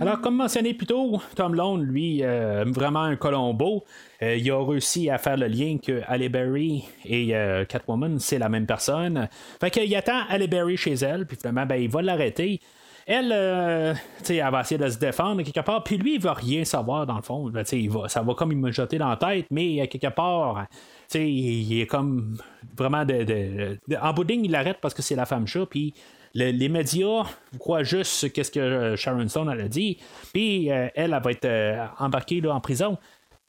Alors, 0.00 0.20
comme 0.20 0.36
mentionné 0.36 0.74
plus 0.74 0.86
tôt, 0.86 1.20
Tom 1.34 1.54
Lone, 1.54 1.82
lui, 1.82 2.22
euh, 2.22 2.64
vraiment 2.66 3.02
un 3.02 3.16
Colombo, 3.16 3.84
euh, 4.22 4.36
il 4.36 4.50
a 4.50 4.62
réussi 4.62 5.08
à 5.08 5.18
faire 5.18 5.36
le 5.36 5.46
lien 5.46 5.78
que 5.78 6.02
Halle 6.06 6.28
Berry 6.28 6.84
et 7.04 7.32
Catwoman, 7.68 8.18
c'est 8.18 8.38
la 8.38 8.48
même 8.48 8.66
personne. 8.66 9.28
Fait 9.60 9.70
qu'il 9.70 9.94
attend 9.96 10.22
Halle 10.28 10.46
Berry 10.48 10.76
chez 10.76 10.94
elle, 10.94 11.26
puis 11.26 11.36
finalement, 11.36 11.66
ben, 11.66 11.76
il 11.76 11.88
va 11.88 12.02
l'arrêter. 12.02 12.60
Elle, 13.06 13.30
euh, 13.32 13.94
elle 14.28 14.50
va 14.50 14.60
essayer 14.60 14.78
de 14.78 14.88
se 14.88 14.98
défendre 14.98 15.42
quelque 15.42 15.64
part, 15.64 15.84
puis 15.84 15.96
lui, 15.96 16.16
il 16.16 16.20
va 16.20 16.34
rien 16.34 16.64
savoir 16.64 17.06
dans 17.06 17.16
le 17.16 17.22
fond. 17.22 17.48
Ben, 17.50 17.64
ça 17.64 18.22
va 18.22 18.34
comme 18.34 18.52
il 18.52 18.58
me 18.58 18.72
jeter 18.72 18.98
dans 18.98 19.08
la 19.08 19.16
tête, 19.16 19.46
mais 19.50 19.86
quelque 19.86 20.12
part, 20.12 20.66
il, 21.14 21.20
il 21.20 21.80
est 21.80 21.86
comme 21.86 22.36
vraiment 22.76 23.04
de, 23.04 23.78
en 24.00 24.12
bouding, 24.12 24.44
il 24.44 24.50
l'arrête 24.50 24.78
parce 24.80 24.92
que 24.92 25.02
c'est 25.02 25.14
la 25.14 25.24
femme 25.24 25.46
chat, 25.46 25.66
puis 25.66 25.94
les 26.34 26.68
médias 26.68 27.24
croient 27.58 27.82
juste 27.82 28.32
qu'est-ce 28.32 28.50
que 28.50 28.94
Sharon 28.96 29.28
Stone 29.28 29.48
a 29.48 29.68
dit, 29.68 29.98
puis 30.32 30.70
euh, 30.70 30.88
elle, 30.94 31.14
elle, 31.14 31.22
va 31.22 31.30
être 31.30 31.44
euh, 31.44 31.86
embarquée 31.98 32.42
en 32.46 32.60
prison. 32.60 32.98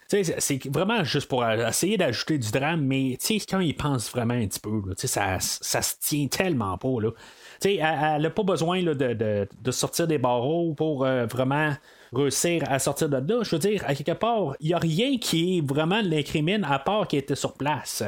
C'est 0.07 0.65
vraiment 0.67 1.03
juste 1.03 1.27
pour 1.27 1.45
essayer 1.45 1.97
d'ajouter 1.97 2.37
du 2.37 2.49
drame, 2.49 2.81
mais 2.81 3.17
quand 3.49 3.59
il 3.59 3.75
pense 3.75 4.09
vraiment 4.09 4.35
un 4.35 4.47
petit 4.47 4.61
peu, 4.61 4.81
ça, 4.95 5.37
ça 5.41 5.81
se 5.81 5.95
tient 5.99 6.27
tellement 6.27 6.77
pas. 6.77 7.01
Là 7.01 7.11
elle 7.65 8.21
n'a 8.21 8.29
pas 8.29 8.43
besoin 8.43 8.83
de, 8.83 9.47
sortir 9.71 10.07
des 10.07 10.17
barreaux 10.17 10.73
pour 10.73 11.05
euh, 11.05 11.25
vraiment 11.25 11.73
réussir 12.13 12.63
à 12.67 12.79
sortir 12.79 13.09
de 13.09 13.17
là. 13.17 13.43
Je 13.43 13.55
veux 13.55 13.59
dire, 13.59 13.83
à 13.85 13.95
quelque 13.95 14.17
part, 14.17 14.55
il 14.59 14.67
n'y 14.67 14.73
a 14.73 14.77
rien 14.77 15.17
qui 15.17 15.61
vraiment 15.61 16.01
l'incrimine 16.01 16.63
à 16.63 16.79
part 16.79 17.07
qui 17.07 17.17
était 17.17 17.35
sur 17.35 17.53
place. 17.53 18.03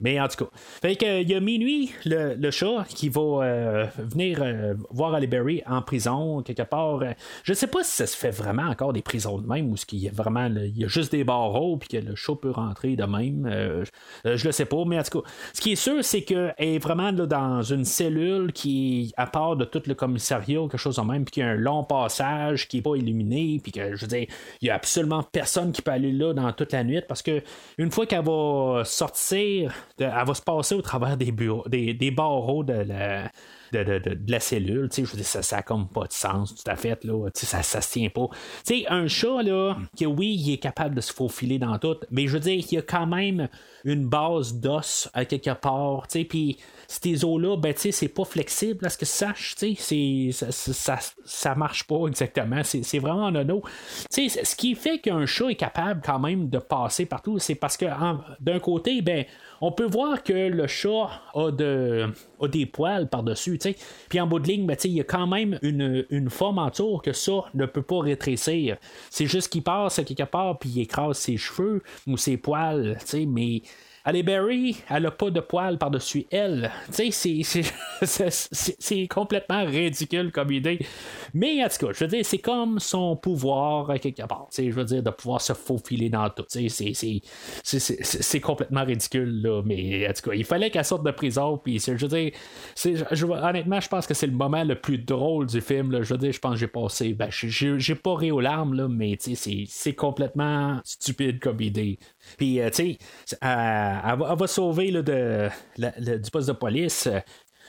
Mais 0.00 0.20
en 0.20 0.28
tout 0.28 0.44
cas, 0.44 0.50
fait 0.54 1.22
il 1.22 1.30
y 1.30 1.34
a 1.34 1.40
minuit, 1.40 1.92
le, 2.04 2.50
chat 2.50 2.84
qui 2.88 3.08
va 3.08 3.20
euh, 3.20 3.86
venir 3.98 4.38
euh, 4.42 4.74
voir 4.90 5.18
Berry 5.20 5.62
en 5.66 5.82
prison, 5.82 6.42
quelque 6.42 6.62
part. 6.62 7.00
je 7.42 7.52
ne 7.52 7.54
sais 7.54 7.66
pas 7.66 7.82
si 7.84 7.92
ça 7.92 8.06
se 8.06 8.16
fait 8.16 8.30
vraiment 8.30 8.64
encore 8.64 8.92
des 8.92 9.02
prisons 9.02 9.38
de 9.38 9.46
même 9.46 9.70
ou 9.70 9.76
ce 9.76 9.86
qu'il 9.86 10.00
y 10.00 10.08
a 10.08 10.12
vraiment 10.12 10.46
il 10.46 10.78
y 10.78 10.84
a 10.84 10.88
juste 10.88 11.12
des 11.12 11.24
barreaux 11.24 11.76
puis 11.76 11.88
que 11.88 11.96
le 11.96 12.14
chat 12.14 12.34
peut 12.34 12.50
rentrer 12.50 12.96
de 12.96 13.04
même. 13.04 13.46
Euh, 13.50 13.84
je 14.24 14.44
le 14.44 14.52
sais 14.52 14.66
pas, 14.66 14.84
mais 14.86 14.98
en 14.98 15.02
tout 15.02 15.20
cas, 15.20 15.28
ce 15.52 15.60
qui 15.60 15.72
est 15.72 15.76
sûr, 15.76 16.04
c'est 16.04 16.22
qu'elle 16.22 16.54
est 16.58 16.78
vraiment 16.78 17.12
dans 17.12 17.62
une 17.62 17.84
cellule 17.84 18.52
qui 18.52 19.12
à 19.16 19.26
part 19.26 19.56
de 19.56 19.64
tout 19.64 19.82
le 19.86 19.94
commissariat 19.94 20.60
quelque 20.62 20.76
chose 20.76 20.96
de 20.96 21.02
même, 21.02 21.24
puis 21.24 21.32
qu'il 21.32 21.42
y 21.42 21.46
a 21.46 21.50
un 21.50 21.56
long 21.56 21.84
passage 21.84 22.68
qui 22.68 22.76
n'est 22.76 22.82
pas 22.82 22.96
illuminé, 22.96 23.60
puis 23.62 23.72
que 23.72 23.94
je 23.94 24.00
veux 24.02 24.08
dire, 24.08 24.26
il 24.60 24.68
y 24.68 24.70
a 24.70 24.74
absolument 24.74 25.22
personne 25.22 25.72
qui 25.72 25.82
peut 25.82 25.92
aller 25.92 26.12
là 26.12 26.32
dans 26.32 26.52
toute 26.52 26.72
la 26.72 26.84
nuit 26.84 27.02
parce 27.06 27.22
que 27.22 27.42
une 27.78 27.90
fois 27.90 28.06
qu'elle 28.06 28.24
va 28.24 28.82
sortir 28.84 29.72
elle 29.98 30.10
va 30.26 30.34
se 30.34 30.42
passer 30.42 30.74
au 30.74 30.82
travers 30.82 31.16
des, 31.16 31.32
bureaux, 31.32 31.64
des, 31.68 32.10
barreaux 32.10 32.64
de 32.64 32.84
de, 33.82 34.18
la 34.28 34.40
cellule. 34.40 34.88
Je 34.94 35.02
veux 35.02 35.16
dire, 35.16 35.26
ça 35.26 35.56
n'a 35.56 35.62
comme 35.62 35.88
pas 35.88 36.06
de 36.06 36.12
sens, 36.12 36.54
tout 36.54 36.70
à 36.70 36.76
fait. 36.76 37.02
Là, 37.04 37.28
ça 37.34 37.58
ne 37.58 37.62
se 37.62 37.90
tient 37.90 38.08
pas. 38.08 38.28
un 38.88 39.08
chat, 39.08 39.42
là, 39.42 39.76
que 39.98 40.04
oui, 40.04 40.36
il 40.38 40.52
est 40.52 40.58
capable 40.58 40.94
de 40.94 41.00
se 41.00 41.12
faufiler 41.12 41.58
dans 41.58 41.78
tout, 41.78 41.96
mais 42.10 42.26
je 42.26 42.34
veux 42.34 42.40
dire, 42.40 42.54
il 42.54 42.74
y 42.74 42.78
a 42.78 42.82
quand 42.82 43.06
même 43.06 43.48
une 43.84 44.06
base 44.06 44.54
d'os 44.54 45.08
à 45.12 45.24
quelque 45.24 45.54
part. 45.54 46.06
Puis 46.28 46.58
ces 46.86 47.24
os-là, 47.24 47.56
ben, 47.56 47.74
c'est 47.76 48.08
pas 48.08 48.24
flexible 48.24 48.86
à 48.86 48.88
ce 48.88 48.98
que 48.98 49.06
sache. 49.06 49.54
Ça, 49.56 50.52
ça, 50.52 50.98
ça, 51.24 51.54
marche 51.54 51.84
pas 51.84 52.06
exactement. 52.06 52.62
C'est 52.64 52.98
vraiment 52.98 53.30
nono. 53.30 53.62
Ce 54.10 54.56
qui 54.56 54.74
fait 54.74 54.98
qu'un 54.98 55.26
chat 55.26 55.50
est 55.50 55.56
capable 55.56 56.02
quand 56.04 56.18
même 56.18 56.48
de 56.48 56.58
passer 56.58 57.06
partout, 57.06 57.38
c'est 57.38 57.54
parce 57.54 57.76
que 57.76 57.86
d'un 58.40 58.58
côté, 58.58 59.02
ben, 59.02 59.24
on 59.66 59.72
peut 59.72 59.86
voir 59.86 60.22
que 60.22 60.34
le 60.34 60.66
chat 60.66 61.22
a, 61.34 61.50
de, 61.50 62.12
des 62.52 62.66
poils 62.66 63.08
par-dessus. 63.08 63.58
Puis 64.10 64.20
en 64.20 64.26
bout 64.26 64.38
de 64.38 64.46
ligne, 64.46 64.66
ben, 64.66 64.76
il 64.84 64.90
y 64.92 65.00
a 65.00 65.04
quand 65.04 65.26
même 65.26 65.58
une, 65.62 66.28
forme 66.28 66.58
en 66.58 66.70
tour 66.70 67.00
que 67.00 67.14
ça 67.14 67.46
ne 67.54 67.64
peut 67.64 67.80
pas 67.80 68.00
rétrécir. 68.00 68.76
C'est 69.08 69.24
juste 69.24 69.50
qu'il 69.50 69.62
passe 69.62 70.02
quelque 70.04 70.24
part 70.24 70.58
puis 70.58 70.68
il 70.68 70.82
écrase 70.82 71.16
ses 71.16 71.38
cheveux 71.38 71.82
ou 72.06 72.18
ses 72.18 72.36
poils. 72.36 72.98
Mais 73.26 73.62
Allez, 74.06 74.22
Barry, 74.22 74.76
elle 74.90 75.06
a 75.06 75.10
pas 75.10 75.30
de 75.30 75.40
poils 75.40 75.78
par-dessus 75.78 76.26
elle. 76.30 76.70
Tu 76.92 77.10
sais, 77.10 77.40
c'est 78.02 79.08
complètement 79.08 79.64
ridicule 79.64 80.30
comme 80.30 80.52
idée. 80.52 80.78
Mais 81.32 81.64
en 81.64 81.68
tout 81.68 81.86
cas, 81.86 81.92
je 81.94 82.04
veux 82.04 82.10
dire, 82.10 82.22
c'est 82.22 82.36
comme 82.36 82.80
son 82.80 83.16
pouvoir 83.16 83.98
quelque 83.98 84.26
part. 84.26 84.48
Tu 84.50 84.56
sais, 84.56 84.70
je 84.70 84.76
veux 84.76 84.84
dire, 84.84 85.02
de 85.02 85.08
pouvoir 85.08 85.40
se 85.40 85.54
faufiler 85.54 86.10
dans 86.10 86.28
tout. 86.28 86.44
Tu 86.50 86.68
sais, 86.68 86.92
c'est 87.62 88.40
complètement 88.40 88.84
ridicule, 88.84 89.40
là. 89.40 89.62
Mais 89.64 90.06
en 90.06 90.12
tout 90.12 90.28
cas, 90.28 90.36
il 90.36 90.44
fallait 90.44 90.68
qu'elle 90.68 90.84
sorte 90.84 91.06
de 91.06 91.10
prison. 91.10 91.56
Puis, 91.56 91.78
je 91.78 91.92
veux 91.92 92.08
dire, 92.08 92.32
je, 92.76 93.24
honnêtement, 93.24 93.80
je 93.80 93.88
pense 93.88 94.06
que 94.06 94.12
c'est 94.12 94.26
le 94.26 94.34
moment 94.34 94.64
le 94.64 94.78
plus 94.78 94.98
drôle 94.98 95.46
du 95.46 95.62
film. 95.62 96.02
Je 96.02 96.12
veux 96.12 96.18
dire, 96.18 96.32
je 96.32 96.40
pense 96.40 96.52
que 96.52 96.58
j'ai 96.60 96.66
passé. 96.66 97.14
Ben, 97.14 97.30
j'ai 97.30 97.94
pas 97.94 98.16
ri 98.16 98.30
aux 98.30 98.40
larmes, 98.40 98.74
là, 98.74 98.86
mais 98.86 99.16
tu 99.16 99.34
sais, 99.34 99.64
c'est 99.66 99.94
complètement 99.94 100.78
stupide 100.84 101.40
comme 101.40 101.62
idée. 101.62 101.98
Puis, 102.36 102.60
euh, 102.60 102.68
tu 102.68 102.98
sais, 103.32 103.93
elle, 104.04 104.38
va 104.38 104.46
sauver 104.46 104.90
de, 104.90 105.48
du 105.76 106.30
poste 106.30 106.48
de 106.48 106.52
police. 106.52 107.08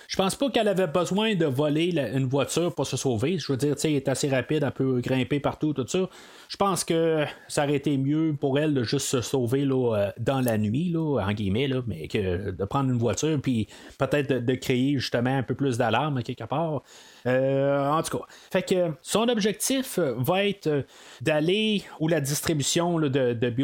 Je 0.08 0.18
pense 0.18 0.36
pas 0.36 0.50
qu'elle 0.50 0.68
avait 0.68 0.88
besoin 0.88 1.36
de 1.36 1.46
voler 1.46 1.92
une 2.14 2.26
voiture 2.26 2.74
pour 2.74 2.88
se 2.88 2.98
sauver. 2.98 3.38
Je 3.38 3.52
veux 3.52 3.58
dire, 3.58 3.76
elle 3.84 3.92
est 3.92 4.08
assez 4.08 4.30
rapide, 4.30 4.64
elle 4.64 4.72
peut 4.72 5.00
grimper 5.02 5.40
partout, 5.40 5.74
tout 5.74 5.88
ça. 5.88 6.10
Je 6.48 6.58
pense 6.58 6.84
que 6.84 7.26
ça 7.48 7.64
aurait 7.64 7.76
été 7.76 7.98
mieux 7.98 8.36
pour 8.40 8.60
elle 8.60 8.74
de 8.74 8.84
juste 8.84 9.08
se 9.08 9.22
sauver 9.22 9.66
là, 9.66 9.96
euh, 9.96 10.12
dans 10.20 10.42
la 10.42 10.58
nuit, 10.58 10.90
là, 10.90 11.20
en 11.22 11.32
guillemets, 11.34 11.68
là, 11.68 11.82
mais 11.88 12.08
que 12.08 12.52
de 12.52 12.66
prendre 12.66 12.90
une 12.92 12.98
voiture, 12.98 13.40
puis 13.42 13.68
peut-être 13.98 14.46
de, 14.46 14.56
créer 14.56 14.98
justement 14.98 15.36
un 15.36 15.44
peu 15.44 15.54
plus 15.54 15.78
d'alarme 15.78 16.24
quelque 16.24 16.46
part. 16.46 16.84
Euh, 17.28 17.90
en 17.90 18.02
tout 18.04 18.20
cas, 18.20 18.26
fait 18.52 18.62
que 18.64 18.92
son 19.02 19.28
objectif 19.28 20.00
va 20.00 20.46
être 20.46 20.86
d'aller 21.22 21.84
où 22.00 22.08
la 22.08 22.22
distribution 22.22 23.00
de, 23.00 23.08
de 23.34 23.56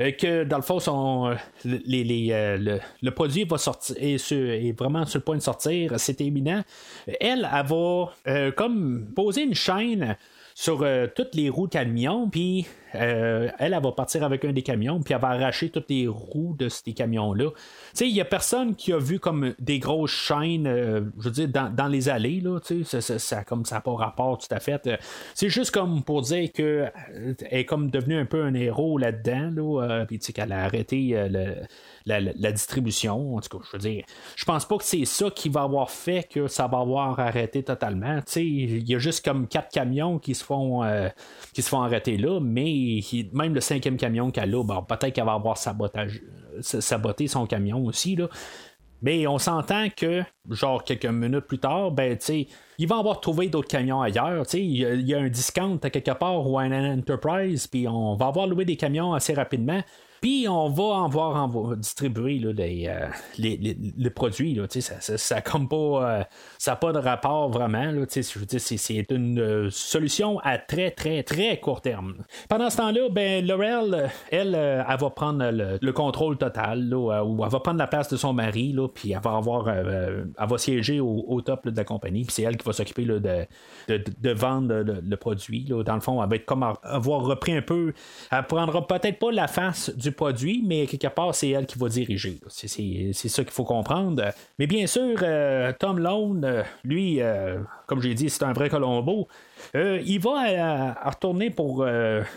euh, 0.00 0.10
que 0.12 0.44
dans 0.44 0.56
le 0.56 0.62
fond, 0.62 1.36
les, 1.64 2.04
le, 3.02 3.10
produit 3.10 3.44
va 3.44 3.58
sortir 3.58 3.96
est, 3.98 4.78
vraiment 4.78 5.06
sur 5.06 5.18
le 5.18 5.24
point 5.24 5.35
de 5.36 5.42
sortir, 5.42 5.94
c'est 5.98 6.20
éminent. 6.20 6.62
Elle, 7.20 7.48
elle 7.52 7.66
va 7.66 8.52
comme 8.56 9.06
poser 9.14 9.42
une 9.42 9.54
chaîne 9.54 10.16
sur 10.56 10.82
euh, 10.82 11.06
toutes 11.14 11.34
les 11.34 11.50
roues 11.50 11.68
camions, 11.68 12.30
puis 12.30 12.66
euh, 12.66 12.85
elle, 12.98 13.54
elle 13.58 13.82
va 13.82 13.92
partir 13.92 14.22
avec 14.24 14.44
un 14.44 14.52
des 14.52 14.62
camions, 14.62 15.00
puis 15.00 15.14
elle 15.14 15.20
va 15.20 15.28
arracher 15.28 15.70
toutes 15.70 15.90
les 15.90 16.06
roues 16.06 16.54
de 16.58 16.68
ces 16.68 16.92
camions-là. 16.92 17.50
Tu 17.50 17.56
sais, 17.94 18.08
il 18.08 18.14
n'y 18.14 18.20
a 18.20 18.24
personne 18.24 18.74
qui 18.74 18.92
a 18.92 18.98
vu 18.98 19.18
comme 19.18 19.54
des 19.58 19.78
grosses 19.78 20.10
chaînes, 20.10 20.66
euh, 20.66 21.02
je 21.18 21.24
veux 21.24 21.30
dire, 21.30 21.48
dans, 21.48 21.88
les 21.88 22.08
allées, 22.08 22.40
là, 22.40 22.58
tu 22.60 22.84
sais, 22.84 23.00
ça, 23.00 23.44
comme 23.44 23.64
ça 23.64 23.76
n'a 23.76 23.80
pas 23.80 23.94
rapport 23.94 24.38
tout 24.38 24.52
à 24.52 24.60
fait. 24.60 24.90
C'est 25.34 25.48
juste 25.48 25.70
comme 25.70 26.02
pour 26.02 26.22
dire 26.22 26.50
qu'elle 26.52 26.92
est 27.50 27.64
comme 27.64 27.90
devenue 27.90 28.18
un 28.18 28.26
peu 28.26 28.42
un 28.42 28.54
héros 28.54 28.98
là-dedans, 28.98 29.50
là, 29.54 30.04
puis 30.06 30.18
tu 30.18 30.26
sais, 30.26 30.32
qu'elle 30.32 30.52
a 30.52 30.64
arrêté 30.64 31.14
le 31.28 31.54
la, 32.06 32.52
distribution. 32.52 33.36
En 33.36 33.40
tout 33.40 33.58
cas, 33.58 33.64
je 33.66 33.76
veux 33.76 33.78
dire, 33.78 34.04
je 34.36 34.44
pense 34.44 34.64
pas 34.64 34.78
que 34.78 34.84
c'est 34.84 35.04
ça 35.04 35.30
qui 35.30 35.48
va 35.48 35.62
avoir 35.62 35.90
fait 35.90 36.28
que 36.28 36.46
ça 36.48 36.66
va 36.66 36.78
avoir 36.78 37.18
arrêté 37.18 37.62
totalement. 37.62 38.20
Il 38.36 38.88
y 38.88 38.94
a 38.94 38.98
juste 38.98 39.24
comme 39.24 39.48
quatre 39.48 39.70
camions 39.70 40.18
qui 40.18 40.34
se 40.34 40.44
font 40.44 40.84
euh, 40.84 41.08
qui 41.52 41.62
se 41.62 41.68
font 41.68 41.82
arrêter 41.82 42.16
là, 42.16 42.40
mais 42.40 42.70
même 43.32 43.54
le 43.54 43.60
cinquième 43.60 43.96
camion 43.96 44.30
qu'elle 44.30 44.54
a, 44.54 44.62
bon, 44.62 44.82
peut-être 44.82 45.12
qu'elle 45.12 45.24
va 45.24 45.34
avoir 45.34 45.56
sabotage, 45.56 46.22
saboté 46.60 47.26
son 47.26 47.46
camion 47.46 47.84
aussi. 47.84 48.16
Là. 48.16 48.28
Mais 49.02 49.26
on 49.26 49.38
s'entend 49.38 49.88
que, 49.90 50.22
genre, 50.50 50.82
quelques 50.82 51.06
minutes 51.06 51.46
plus 51.46 51.58
tard, 51.58 51.90
ben, 51.90 52.16
tu 52.16 52.46
il 52.78 52.88
va 52.88 52.98
avoir 52.98 53.20
trouvé 53.20 53.48
d'autres 53.48 53.68
camions 53.68 54.00
ailleurs. 54.00 54.44
Il 54.54 54.60
y, 54.60 54.82
il 54.82 55.08
y, 55.08 55.14
a 55.14 55.18
un 55.18 55.28
discount 55.28 55.78
à 55.82 55.90
quelque 55.90 56.12
part 56.12 56.48
ou 56.48 56.58
un 56.58 56.94
Enterprise, 56.98 57.66
puis 57.66 57.86
on 57.88 58.14
va 58.16 58.26
avoir 58.26 58.46
loué 58.46 58.64
des 58.64 58.76
camions 58.76 59.14
assez 59.14 59.34
rapidement. 59.34 59.82
On 60.48 60.68
va 60.70 60.82
en 60.82 61.08
voir 61.08 61.76
distribuer 61.76 62.38
là, 62.38 62.52
les, 62.52 62.88
euh, 62.88 63.06
les, 63.38 64.10
produits. 64.10 64.58
Ça, 64.68 65.00
ça, 65.00 65.40
pas, 65.40 65.76
euh, 65.76 66.22
n'a 66.66 66.76
pas 66.76 66.92
de 66.92 66.98
rapport 66.98 67.48
vraiment. 67.48 67.92
Je 67.92 68.58
c'est, 68.58 69.10
une 69.10 69.38
euh, 69.38 69.70
solution 69.70 70.40
à 70.40 70.58
très, 70.58 70.90
très, 70.90 71.22
très 71.22 71.60
court 71.60 71.80
terme. 71.80 72.24
Pendant 72.48 72.70
ce 72.70 72.78
temps-là, 72.78 73.08
ben, 73.10 73.46
Laurel, 73.46 74.10
elle, 74.32 74.54
elle 74.54 74.98
va 74.98 75.10
prendre 75.10 75.48
le, 75.50 75.92
contrôle 75.92 76.36
total, 76.36 76.92
ou 76.92 77.12
elle 77.12 77.50
va 77.50 77.60
prendre 77.60 77.78
la 77.78 77.86
place 77.86 78.08
de 78.08 78.16
son 78.16 78.32
mari, 78.32 78.74
puis 78.94 79.12
elle 79.12 79.20
va 79.20 79.36
avoir, 79.36 79.68
elle 79.68 80.26
va 80.38 80.58
siéger 80.58 80.98
au, 81.00 81.40
top 81.40 81.68
de 81.68 81.76
la 81.76 81.84
compagnie, 81.84 82.24
puis 82.24 82.32
c'est 82.34 82.42
elle 82.42 82.56
qui 82.56 82.66
va 82.66 82.72
s'occuper 82.72 83.04
de, 83.04 84.30
vendre 84.32 84.74
le, 84.84 85.16
produit. 85.16 85.64
Dans 85.84 85.94
le 85.94 86.00
fond, 86.00 86.22
elle 86.22 86.28
va 86.28 86.36
être 86.36 86.46
comme 86.46 86.64
avoir 86.82 87.20
repris 87.22 87.52
un 87.56 87.62
peu. 87.62 87.92
Elle 88.32 88.46
prendra 88.46 88.86
peut-être 88.86 89.18
pas 89.18 89.30
la 89.30 89.46
face 89.46 89.90
du 89.94 90.12
produit, 90.16 90.62
mais 90.66 90.86
quelque 90.86 91.06
part, 91.08 91.34
c'est 91.34 91.50
elle 91.50 91.66
qui 91.66 91.78
va 91.78 91.88
diriger. 91.88 92.38
C'est, 92.48 93.12
ça 93.28 93.44
qu'il 93.44 93.52
faut 93.52 93.64
comprendre. 93.64 94.24
Mais 94.58 94.66
bien 94.66 94.86
sûr, 94.86 95.16
euh, 95.22 95.72
Tom 95.78 95.98
Lone, 95.98 96.44
euh, 96.44 96.62
lui, 96.84 97.20
euh, 97.20 97.58
comme 97.86 98.02
j'ai 98.02 98.14
dit, 98.14 98.28
c'est 98.28 98.42
un 98.42 98.52
vrai 98.52 98.68
Colombo. 98.68 99.28
il 99.74 100.18
va 100.18 100.94
retourner 101.04 101.50
pour 101.50 101.86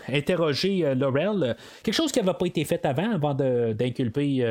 interroger 0.08 0.94
Laurel. 0.94 1.56
Quelque 1.82 1.94
chose 1.94 2.12
qui 2.12 2.20
n'avait 2.20 2.38
pas 2.38 2.46
été 2.46 2.64
fait 2.64 2.84
avant, 2.86 3.12
avant 3.12 3.34
d'inculper 3.34 4.44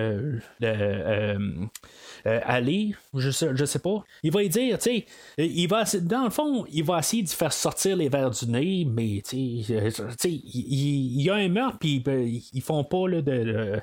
Ali. 2.26 2.96
Je 3.14 3.30
sais, 3.30 3.50
je 3.54 3.66
sais 3.66 3.80
pas. 3.80 4.04
Il 4.24 4.32
va 4.32 4.42
lui 4.42 4.50
dire, 4.50 4.78
tu 4.78 4.90
sais, 4.90 5.06
il 5.38 5.68
va, 5.68 5.84
dans 6.02 6.26
le 6.26 6.30
fond, 6.30 6.66
il 6.72 6.84
va 6.84 7.00
essayer 7.00 7.24
de 7.24 7.30
faire 7.30 7.54
sortir 7.54 7.96
les 7.96 8.10
verres 8.10 8.32
du 8.32 8.46
nez, 8.48 8.86
mais 8.86 9.22
tu 9.28 9.64
sais, 9.64 10.30
il, 10.30 11.22
y 11.22 11.30
a 11.30 11.36
un 11.36 11.50
meurtre, 11.50 11.78
puis 11.80 12.00
ben, 12.00 12.28
ils 12.54 12.62
font 12.62 12.84
pas 12.84 13.08
de, 13.22 13.82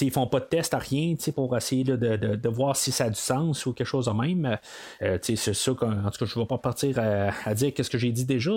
ils 0.00 0.10
font 0.10 0.26
pas 0.26 0.40
de 0.40 0.44
test 0.44 0.74
à 0.74 0.78
rien 0.78 1.14
pour 1.34 1.56
essayer 1.56 1.84
de, 1.84 2.48
voir 2.48 2.76
si 2.76 2.92
ça 2.92 3.04
a 3.04 3.10
du 3.10 3.18
sens 3.18 3.66
ou 3.66 3.72
quelque 3.72 3.86
chose 3.86 4.06
de 4.06 4.12
même. 4.12 4.58
Euh, 5.02 5.18
c'est 5.22 5.36
ça 5.36 5.72
qu'en 5.72 6.10
tout 6.10 6.18
cas, 6.18 6.26
je 6.26 6.38
ne 6.38 6.44
vais 6.44 6.48
pas 6.48 6.58
partir 6.58 6.98
à, 6.98 7.54
dire 7.54 7.72
qu'est-ce 7.74 7.90
que 7.90 7.98
j'ai 7.98 8.12
dit 8.12 8.24
déjà. 8.24 8.52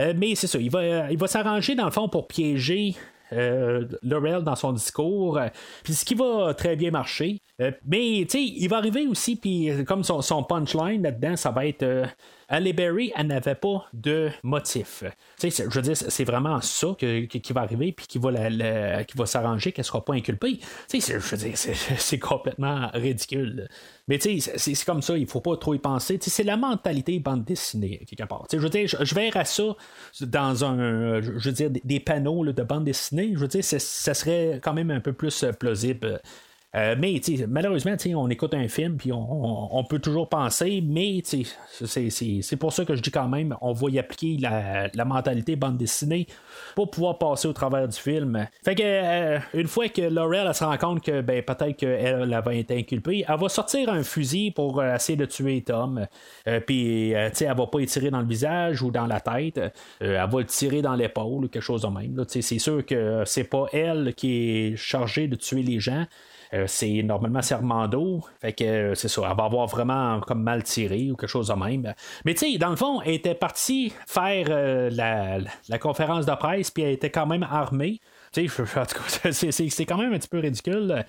Euh, 0.00 0.14
mais 0.16 0.34
c'est 0.34 0.46
ça, 0.46 0.58
il 0.58 0.70
va, 0.70 1.10
il 1.10 1.18
va 1.18 1.26
s'arranger 1.26 1.74
dans 1.74 1.84
le 1.84 1.90
fond 1.90 2.08
pour 2.08 2.26
piéger 2.26 2.94
euh, 3.32 3.86
Laurel 4.02 4.42
dans 4.42 4.56
son 4.56 4.72
discours. 4.72 5.38
Puis 5.82 5.94
ce 5.94 6.04
qui 6.04 6.14
va 6.14 6.54
très 6.54 6.76
bien 6.76 6.90
marcher. 6.90 7.40
Mais 7.58 8.26
tu 8.28 8.38
sais, 8.38 8.44
il 8.44 8.68
va 8.68 8.76
arriver 8.76 9.06
aussi, 9.06 9.36
puis 9.36 9.70
comme 9.86 10.04
son, 10.04 10.42
punchline 10.42 11.02
là-dedans, 11.02 11.36
ça 11.36 11.50
va 11.50 11.66
être 11.66 12.06
Halle 12.48 12.72
Berry, 12.74 13.12
elle 13.16 13.26
n'avait 13.26 13.56
pas 13.56 13.86
de 13.92 14.30
motif. 14.44 15.02
je 15.42 15.64
veux 15.64 15.82
dire, 15.82 15.96
c'est 15.96 16.24
vraiment 16.24 16.60
ça 16.60 16.88
qui 16.98 17.52
va 17.52 17.62
arriver, 17.62 17.92
puis 17.92 18.06
qui 18.06 18.18
va, 18.18 18.30
qui 19.04 19.16
va 19.16 19.26
s'arranger, 19.26 19.72
qu'elle 19.72 19.82
ne 19.82 19.86
sera 19.86 20.04
pas 20.04 20.14
inculpée. 20.14 20.60
je 20.92 21.14
veux 21.16 21.36
dire, 21.36 21.56
c'est 21.56 22.18
complètement 22.20 22.88
ridicule. 22.94 23.68
Mais 24.06 24.20
c'est 24.20 24.84
comme 24.84 25.02
ça, 25.02 25.18
il 25.18 25.26
faut 25.26 25.40
pas 25.40 25.56
trop 25.56 25.74
y 25.74 25.78
penser. 25.78 26.18
C'est 26.20 26.44
la 26.44 26.56
mentalité 26.56 27.18
bande 27.18 27.44
dessinée, 27.44 28.04
quelque 28.06 28.28
part. 28.28 28.46
je 28.52 28.58
veux 28.58 28.68
dire, 28.68 28.86
je, 28.86 29.14
verrais 29.14 29.44
ça 29.44 29.74
dans 30.20 30.64
un, 30.64 31.20
je 31.20 31.48
veux 31.48 31.52
dire, 31.52 31.70
des 31.70 31.98
panneaux 31.98 32.44
de 32.44 32.62
bande 32.62 32.84
dessinée. 32.84 33.32
Je 33.34 33.40
veux 33.40 33.48
dire, 33.48 33.64
ça 33.64 34.14
serait 34.14 34.60
quand 34.62 34.74
même 34.74 34.92
un 34.92 35.00
peu 35.00 35.12
plus 35.12 35.44
plausible. 35.58 36.20
Euh, 36.76 36.94
mais 36.98 37.20
malheureusement, 37.48 37.96
on 38.16 38.28
écoute 38.28 38.52
un 38.54 38.68
film 38.68 38.96
puis 38.96 39.10
on, 39.12 39.84
peut 39.88 39.98
toujours 39.98 40.28
penser, 40.28 40.82
mais 40.84 41.22
c'est 41.24 42.56
pour 42.56 42.72
ça 42.72 42.84
que 42.84 42.94
je 42.94 43.00
dis 43.00 43.10
quand 43.10 43.28
même, 43.28 43.56
on 43.60 43.72
va 43.72 43.90
y 43.90 43.98
appliquer 43.98 44.36
la, 44.40 45.04
mentalité 45.04 45.54
bande 45.56 45.78
dessinée 45.78 46.26
pour 46.74 46.90
pouvoir 46.90 47.18
passer 47.18 47.46
au 47.46 47.52
travers 47.52 47.88
du 47.88 47.96
film. 47.96 48.46
Fait 48.64 48.74
que 48.74 48.82
euh, 48.82 49.38
une 49.54 49.68
fois 49.68 49.88
que 49.88 50.02
Laurel 50.02 50.52
se 50.52 50.64
rend 50.64 50.76
compte 50.76 51.02
que 51.02 51.20
ben, 51.20 51.42
peut-être 51.42 51.76
qu'elle 51.76 52.40
va 52.44 52.54
être 52.54 52.72
inculpée, 52.72 53.24
elle 53.26 53.38
va 53.38 53.48
sortir 53.48 53.88
un 53.88 54.02
fusil 54.02 54.50
pour 54.50 54.80
euh, 54.80 54.96
essayer 54.96 55.16
de 55.16 55.26
tuer 55.26 55.62
Tom. 55.62 56.06
puis 56.66 57.12
elle 57.12 57.32
va 57.56 57.66
pas 57.66 57.80
y 57.80 57.86
tirer 57.86 58.10
dans 58.10 58.20
le 58.20 58.26
visage 58.26 58.82
ou 58.82 58.90
dans 58.90 59.06
la 59.06 59.20
tête. 59.20 59.60
elle 60.00 60.14
va 60.16 60.38
le 60.38 60.44
tirer 60.44 60.82
dans 60.82 60.94
l'épaule 60.94 61.44
ou 61.44 61.48
quelque 61.48 61.62
chose 61.62 61.82
de 61.82 61.88
même. 61.88 62.24
C'est 62.28 62.58
sûr 62.58 62.84
que 62.84 63.22
c'est 63.24 63.44
pas 63.44 63.66
elle 63.72 64.12
qui 64.14 64.50
est 64.50 64.76
chargée 64.76 65.28
de 65.28 65.36
tuer 65.36 65.62
les 65.62 65.80
gens. 65.80 66.04
C'est 66.66 67.02
normalement 67.02 67.42
c'est 67.42 67.54
Armando. 67.54 68.22
Fait 68.40 68.52
que 68.52 68.94
c'est 68.94 69.08
ça, 69.08 69.22
elle 69.30 69.36
va 69.36 69.44
avoir 69.44 69.66
vraiment 69.66 70.20
comme 70.20 70.42
mal 70.42 70.62
tiré 70.62 71.10
ou 71.10 71.16
quelque 71.16 71.28
chose 71.28 71.48
de 71.48 71.54
même. 71.54 71.94
Mais 72.24 72.34
tu 72.34 72.52
sais, 72.52 72.58
dans 72.58 72.70
le 72.70 72.76
fond, 72.76 73.00
elle 73.02 73.14
était 73.14 73.34
partie 73.34 73.92
faire 74.06 74.48
la, 74.90 75.38
la, 75.68 75.78
conférence 75.78 76.26
de 76.26 76.34
presse, 76.34 76.70
puis 76.70 76.82
elle 76.82 76.92
était 76.92 77.10
quand 77.10 77.26
même 77.26 77.42
armée. 77.42 78.00
Tu 78.32 78.48
sais, 78.48 79.60
c'est 79.70 79.84
quand 79.84 79.98
même 79.98 80.12
un 80.12 80.18
petit 80.18 80.28
peu 80.28 80.38
ridicule. 80.38 81.04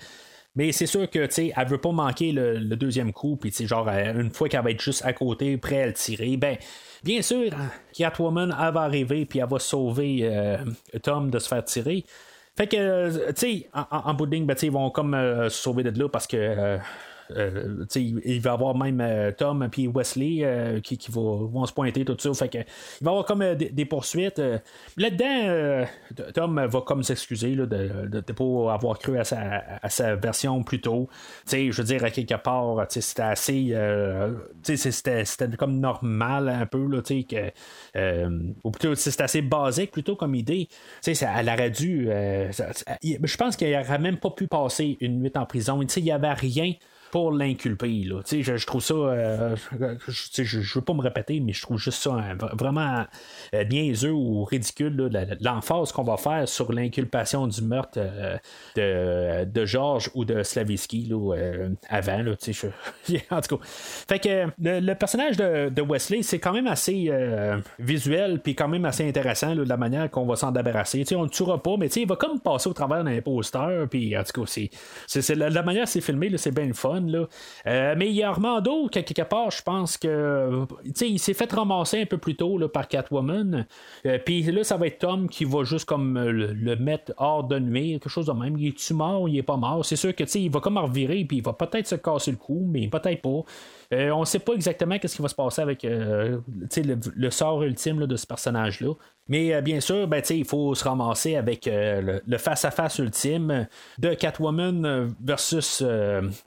Mais 0.58 0.72
c'est 0.72 0.86
sûr 0.86 1.08
que, 1.08 1.26
tu 1.26 1.32
sais, 1.32 1.52
elle 1.56 1.68
veut 1.68 1.78
pas 1.78 1.92
manquer 1.92 2.32
le, 2.32 2.58
deuxième 2.74 3.12
coup, 3.12 3.36
puis, 3.36 3.52
tu 3.52 3.66
genre, 3.66 3.88
une 3.88 4.30
fois 4.30 4.48
qu'elle 4.48 4.64
va 4.64 4.72
être 4.72 4.82
juste 4.82 5.04
à 5.04 5.12
côté, 5.12 5.56
prêt 5.56 5.82
à 5.82 5.86
le 5.86 5.92
tirer, 5.92 6.36
ben, 6.36 6.56
bien 7.04 7.22
sûr, 7.22 7.52
Catwoman, 7.96 8.50
va 8.50 8.80
arriver, 8.80 9.24
puis 9.24 9.38
elle 9.38 9.48
va 9.48 9.60
sauver 9.60 10.20
euh, 10.22 10.58
Tom 11.02 11.30
de 11.30 11.38
se 11.38 11.46
faire 11.46 11.64
tirer. 11.64 12.04
Fait 12.58 12.66
que, 12.66 13.30
tu 13.30 13.34
sais, 13.36 13.70
en, 13.72 14.14
bout 14.14 14.26
de 14.26 14.32
ligne, 14.32 14.44
ben, 14.44 14.56
ils 14.60 14.72
vont 14.72 14.90
comme 14.90 15.14
euh, 15.14 15.48
se 15.48 15.62
sauver 15.62 15.84
de 15.84 15.96
là 15.96 16.08
parce 16.08 16.26
que 16.26 16.76
euh, 17.36 17.84
il 17.94 18.40
va 18.40 18.50
y 18.50 18.52
avoir 18.52 18.76
même 18.76 19.00
euh, 19.00 19.32
Tom 19.32 19.68
et 19.76 19.88
Wesley 19.88 20.38
euh, 20.42 20.80
qui, 20.80 20.98
vont, 21.10 21.66
se 21.66 21.72
pointer 21.72 22.04
tout 22.04 22.16
ça. 22.18 22.32
Fait 22.34 22.48
que, 22.48 22.58
il 22.58 23.04
va 23.04 23.10
y 23.10 23.14
avoir 23.14 23.24
comme 23.24 23.54
des, 23.54 23.84
poursuites. 23.84 24.40
Là-dedans, 24.96 25.86
Tom 26.34 26.66
va 26.66 26.80
comme 26.82 27.02
s'excuser 27.02 27.54
de 27.54 27.66
ne 27.66 28.20
pas 28.20 28.74
avoir 28.74 28.98
cru 28.98 29.18
à 29.18 29.24
sa, 29.24 30.16
version 30.16 30.62
plus 30.62 30.80
tôt. 30.80 31.08
je 31.50 31.70
veux 31.70 31.84
dire, 31.84 32.04
à 32.04 32.10
quelque 32.10 32.34
part, 32.34 32.86
c'était 32.88 33.22
assez. 33.22 33.74
c'était, 34.62 35.24
comme 35.58 35.78
normal 35.80 36.48
un 36.48 36.66
peu. 36.66 36.86
Là, 36.88 37.02
que, 37.02 38.52
ou 38.64 38.70
plutôt, 38.70 38.94
c'était 38.94 39.22
assez 39.22 39.42
basique 39.42 39.90
plutôt 39.90 40.16
comme 40.16 40.34
idée. 40.34 40.68
Ça, 41.00 41.12
elle 41.38 41.48
aurait 41.48 41.70
dû. 41.70 42.08
je 42.08 43.36
pense 43.36 43.56
qu'il 43.56 43.70
n'aurait 43.70 43.98
même 43.98 44.18
pas 44.18 44.30
pu 44.30 44.46
passer 44.46 44.96
une 45.00 45.20
nuit 45.20 45.32
en 45.34 45.46
prison. 45.46 45.80
Il 45.82 46.04
n'y 46.04 46.12
avait 46.12 46.32
rien 46.32 46.74
pour 47.10 47.32
l'inculper. 47.32 48.06
Je, 48.30 48.56
je 48.56 48.66
trouve 48.66 48.82
ça. 48.82 48.94
Euh, 48.94 49.56
je, 50.08 50.42
je, 50.44 50.74
veux 50.74 50.84
pas 50.84 50.94
me 50.94 51.00
répéter, 51.00 51.40
mais 51.40 51.52
je 51.52 51.62
trouve 51.62 51.78
juste 51.78 52.02
ça 52.02 52.12
hein, 52.12 52.36
vraiment 52.52 53.04
euh, 53.54 54.10
ou 54.10 54.44
ridicule, 54.44 55.10
l'emphase 55.40 55.92
qu'on 55.92 56.04
va 56.04 56.16
faire 56.16 56.48
sur 56.48 56.72
l'inculpation 56.72 57.46
du 57.46 57.62
meurtre 57.62 57.98
euh, 57.98 58.36
de, 58.76 59.44
de 59.44 59.64
Georges 59.64 60.10
ou 60.14 60.24
de 60.24 60.42
Slaviski 60.42 61.10
avant. 61.88 62.22
Là, 62.22 62.32
en 63.30 63.40
tout 63.40 63.56
cas. 63.56 63.64
Fait 63.64 64.18
que 64.18 64.46
le, 64.58 64.94
personnage 64.94 65.36
de, 65.36 65.68
de 65.68 65.82
Wesley, 65.82 66.22
c'est 66.22 66.38
quand 66.38 66.52
même 66.52 66.66
assez 66.66 67.10
visuel, 67.78 68.40
puis 68.40 68.54
quand 68.54 68.68
même 68.68 68.84
assez 68.84 69.08
intéressant, 69.08 69.54
de 69.54 69.62
la 69.62 69.76
manière 69.76 70.10
qu'on 70.10 70.26
va 70.26 70.36
s'en 70.36 70.50
débarrasser. 70.50 71.04
on 71.14 71.24
ne 71.24 71.28
tuera 71.28 71.62
pas, 71.62 71.76
mais 71.78 71.86
il 71.88 72.06
va 72.06 72.16
comme 72.16 72.40
passer 72.40 72.68
au 72.68 72.72
travers 72.72 73.04
d'un 73.04 73.20
poster, 73.20 73.86
puis 73.90 74.16
en 74.16 74.22
tout 74.24 74.44
cas, 74.44 74.68
c'est, 75.06 75.34
la, 75.34 75.50
la, 75.50 75.62
manière 75.62 75.88
c'est 75.88 76.00
filmé, 76.00 76.30
c'est 76.36 76.54
bien 76.54 76.66
le 76.66 76.74
fun. 76.74 76.97
Euh, 77.66 77.94
mais 77.96 78.08
il 78.08 78.14
y 78.14 78.22
a 78.22 78.28
Armando, 78.28 78.88
quelque 78.88 79.22
part, 79.22 79.50
je 79.50 79.62
pense 79.62 79.96
que. 79.96 80.66
il 81.00 81.18
s'est 81.18 81.34
fait 81.34 81.50
ramasser 81.52 82.02
un 82.02 82.06
peu 82.06 82.18
plus 82.18 82.36
tôt 82.36 82.58
par 82.68 82.88
Catwoman. 82.88 83.66
Euh, 84.06 84.18
puis 84.24 84.42
là, 84.42 84.64
ça 84.64 84.76
va 84.76 84.86
être 84.86 84.98
Tom 84.98 85.28
qui 85.28 85.44
va 85.44 85.64
juste 85.64 85.84
comme 85.84 86.16
euh, 86.16 86.30
le, 86.30 86.76
mettre 86.76 87.12
hors 87.16 87.44
de 87.44 87.58
nuit, 87.58 87.92
quelque 87.92 88.08
chose 88.08 88.26
de 88.26 88.32
même. 88.32 88.56
Il 88.58 88.68
est-tu 88.68 88.94
mort, 88.94 89.28
il 89.28 89.38
est 89.38 89.42
pas 89.42 89.56
mort? 89.56 89.84
C'est 89.84 89.96
sûr 89.96 90.14
que 90.14 90.24
il 90.36 90.50
va 90.50 90.60
comme 90.60 90.78
revirer, 90.78 91.24
puis 91.24 91.38
il 91.38 91.42
va 91.42 91.52
peut-être 91.52 91.86
se 91.86 91.94
casser 91.94 92.30
le 92.30 92.36
cou, 92.36 92.64
mais 92.68 92.88
peut-être 92.88 93.22
pas. 93.22 93.42
On 93.92 94.20
ne 94.20 94.24
sait 94.24 94.38
pas 94.38 94.52
exactement 94.52 94.96
ce 95.02 95.16
qui 95.16 95.22
va 95.22 95.28
se 95.28 95.34
passer 95.34 95.62
avec 95.62 95.82
le, 95.84 97.30
sort 97.30 97.62
ultime 97.62 98.06
de 98.06 98.16
ce 98.16 98.26
personnage-là. 98.26 98.94
Mais 99.28 99.54
euh, 99.54 99.60
bien 99.60 99.80
sûr, 99.80 100.08
ben, 100.08 100.22
il 100.30 100.44
faut 100.44 100.74
se 100.74 100.84
ramasser 100.84 101.36
avec 101.36 101.68
euh, 101.68 102.20
le 102.26 102.38
face-à-face 102.38 102.98
ultime 102.98 103.66
de 103.98 104.14
Catwoman 104.14 104.84
euh, 104.84 105.06
versus 105.22 105.84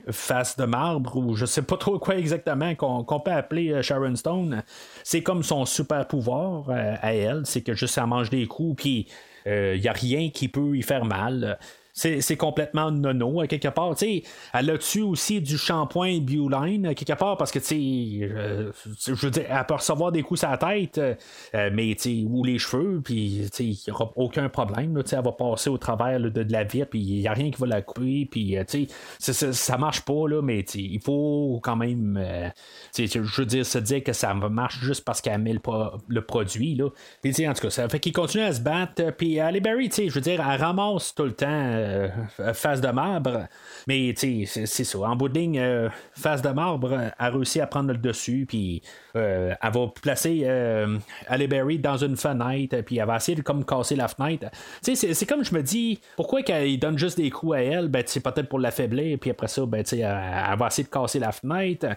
Face 0.09 0.57
de 0.57 0.65
marbre, 0.65 1.15
ou 1.15 1.35
je 1.35 1.45
sais 1.45 1.61
pas 1.61 1.77
trop 1.77 1.99
quoi 1.99 2.17
exactement 2.17 2.75
qu'on 2.75 3.19
peut 3.19 3.31
appeler 3.31 3.81
Sharon 3.83 4.15
Stone. 4.15 4.63
C'est 5.03 5.21
comme 5.21 5.43
son 5.43 5.65
super 5.65 6.07
pouvoir 6.07 6.69
à 6.69 7.13
elle, 7.13 7.41
c'est 7.45 7.61
que 7.61 7.73
juste 7.73 7.97
elle 7.97 8.07
mange 8.07 8.29
des 8.29 8.47
coups, 8.47 8.81
puis 8.81 9.07
il 9.45 9.79
n'y 9.79 9.87
a 9.87 9.93
rien 9.93 10.29
qui 10.29 10.47
peut 10.47 10.75
y 10.75 10.81
faire 10.81 11.05
mal 11.05 11.57
c'est 11.93 12.37
complètement 12.37 12.91
nono, 12.91 13.41
à 13.41 13.47
quelque 13.47 13.67
part. 13.67 13.95
elle 14.53 14.69
a-tu 14.69 15.01
aussi 15.01 15.41
du 15.41 15.57
shampoing 15.57 16.19
Bioline, 16.19 16.93
quelque 16.95 17.17
part, 17.17 17.37
parce 17.37 17.51
que, 17.51 17.59
euh, 17.59 18.71
je 19.05 19.13
veux 19.13 19.31
dire, 19.31 19.45
elle 19.49 19.65
peut 19.65 19.75
recevoir 19.75 20.11
des 20.11 20.23
coups 20.23 20.43
à 20.43 20.51
la 20.51 20.57
tête, 20.57 20.97
euh, 20.97 21.69
mais, 21.73 21.95
tu 21.95 22.25
ou 22.27 22.43
les 22.43 22.59
cheveux, 22.59 23.01
puis, 23.03 23.49
il 23.59 23.65
n'y 23.65 23.93
aura 23.93 24.11
aucun 24.15 24.49
problème, 24.49 25.01
elle 25.11 25.21
va 25.21 25.31
passer 25.31 25.69
au 25.69 25.77
travers 25.77 26.19
de, 26.19 26.45
la 26.49 26.63
vie, 26.63 26.83
puis 26.85 26.99
il 26.99 27.19
n'y 27.19 27.27
a 27.27 27.33
rien 27.33 27.51
qui 27.51 27.59
va 27.59 27.67
la 27.67 27.81
couper, 27.81 28.27
puis, 28.29 28.57
euh, 28.57 28.63
tu 28.67 28.87
ça 29.19 29.77
marche 29.77 30.01
pas, 30.01 30.27
là, 30.27 30.41
mais, 30.41 30.61
il 30.75 31.01
faut 31.01 31.59
quand 31.61 31.75
même, 31.75 32.19
je 32.97 33.41
veux 33.41 33.45
dire, 33.45 33.65
se 33.65 33.77
dire 33.77 34.03
que 34.03 34.13
ça 34.13 34.33
marche 34.33 34.79
juste 34.81 35.03
parce 35.03 35.21
qu'elle 35.21 35.41
met 35.41 35.53
le, 35.53 36.21
produit, 36.21 36.75
là. 36.75 36.85
En 36.85 37.53
tout 37.53 37.61
cas, 37.61 37.69
ça 37.69 37.89
fait 37.89 37.99
qu'il 37.99 38.13
continue 38.13 38.43
à 38.43 38.53
se 38.53 38.61
battre, 38.61 39.11
puis 39.17 39.39
Ali 39.39 39.59
Berry, 39.59 39.89
tu 39.89 40.09
je 40.09 40.13
veux 40.13 40.21
dire, 40.21 40.41
elle 40.41 40.61
ramasse 40.61 41.13
tout 41.15 41.23
le 41.23 41.33
temps 41.33 41.47
euh, 41.91 42.53
face 42.53 42.81
de 42.81 42.89
marbre. 42.89 43.47
Mais 43.87 44.13
c'est 44.15 44.45
ça. 44.65 44.99
En 44.99 45.15
bout 45.15 45.29
de 45.29 45.37
ligne, 45.37 45.59
euh, 45.59 45.89
face 46.13 46.41
de 46.41 46.49
marbre 46.49 47.11
a 47.17 47.29
réussi 47.29 47.61
à 47.61 47.67
prendre 47.67 47.91
le 47.91 47.97
dessus. 47.97 48.45
Puis 48.47 48.81
euh, 49.15 49.53
elle 49.61 49.71
va 49.71 49.87
placer 50.01 50.45
Berry 51.49 51.79
dans 51.79 51.97
une 51.97 52.15
fenêtre, 52.15 52.81
puis 52.81 52.97
elle 52.97 53.07
va 53.07 53.17
essayer 53.17 53.35
de 53.35 53.41
comme 53.41 53.65
casser 53.65 53.95
la 53.95 54.07
fenêtre. 54.07 54.47
C'est 54.81 55.25
comme 55.25 55.43
je 55.43 55.53
me 55.53 55.61
dis, 55.61 55.99
pourquoi 56.15 56.43
qu'elle 56.43 56.79
donne 56.79 56.97
juste 56.97 57.17
des 57.17 57.29
coups 57.29 57.55
à 57.55 57.61
elle, 57.61 57.87
ben, 57.87 58.03
c'est 58.05 58.21
peut-être 58.21 58.47
pour 58.47 58.59
l'affaiblir, 58.59 59.17
puis 59.19 59.31
après 59.31 59.47
ça, 59.47 59.65
ben, 59.65 59.83
elle, 59.91 59.99
elle, 59.99 60.57
va 60.57 60.67
essayer 60.67 60.83
de 60.83 60.89
casser 60.89 61.19
la 61.19 61.31
fenêtre. 61.31 61.87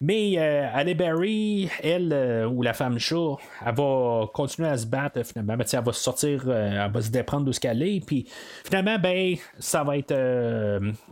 Mais 0.00 0.34
euh, 0.36 0.94
Berry, 0.94 1.70
elle, 1.82 2.46
ou 2.50 2.62
la 2.62 2.72
femme 2.72 2.98
chat, 2.98 3.36
elle 3.64 3.74
va 3.74 4.26
continuer 4.32 4.68
à 4.68 4.76
se 4.76 4.86
battre 4.86 5.22
finalement. 5.24 5.56
Ben, 5.56 5.64
elle 5.72 5.84
va 5.84 5.92
sortir, 5.92 6.50
elle 6.50 6.90
va 6.92 7.00
se 7.00 7.10
déprendre 7.10 7.46
de 7.46 7.52
ce 7.52 7.60
qu'elle 7.60 7.82
est, 7.82 8.04
puis 8.04 8.26
finalement, 8.64 8.98
ben, 8.98 9.29
ça 9.58 9.84
va 9.84 9.96
être 9.98 10.14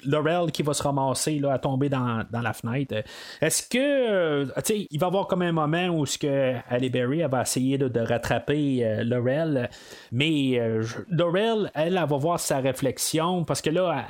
Laurel 0.04 0.50
qui 0.50 0.62
va 0.62 0.74
se 0.74 0.82
ramasser 0.82 1.38
là, 1.38 1.54
à 1.54 1.58
tomber 1.58 1.88
dans, 1.88 2.24
dans 2.30 2.40
la 2.40 2.52
fenêtre. 2.52 2.94
Est-ce 3.40 3.62
que, 3.68 4.44
tu 4.44 4.52
sais, 4.64 4.86
il 4.90 4.98
va 4.98 5.06
y 5.06 5.08
avoir 5.08 5.26
comme 5.26 5.42
un 5.42 5.52
moment 5.52 5.88
où 5.88 6.06
ce 6.06 6.18
que 6.18 6.54
Halle 6.68 6.88
Berry 6.90 7.22
va 7.22 7.42
essayer 7.42 7.78
de, 7.78 8.00
rattraper 8.00 8.84
euh, 8.84 9.04
Laurel, 9.04 9.68
mais 10.12 10.58
euh, 10.58 10.84
Laurel, 11.10 11.70
elle, 11.74 11.96
elle, 11.96 12.08
va 12.08 12.16
voir 12.16 12.40
sa 12.40 12.58
réflexion 12.58 13.44
parce 13.44 13.60
que 13.60 13.70
là, 13.70 14.04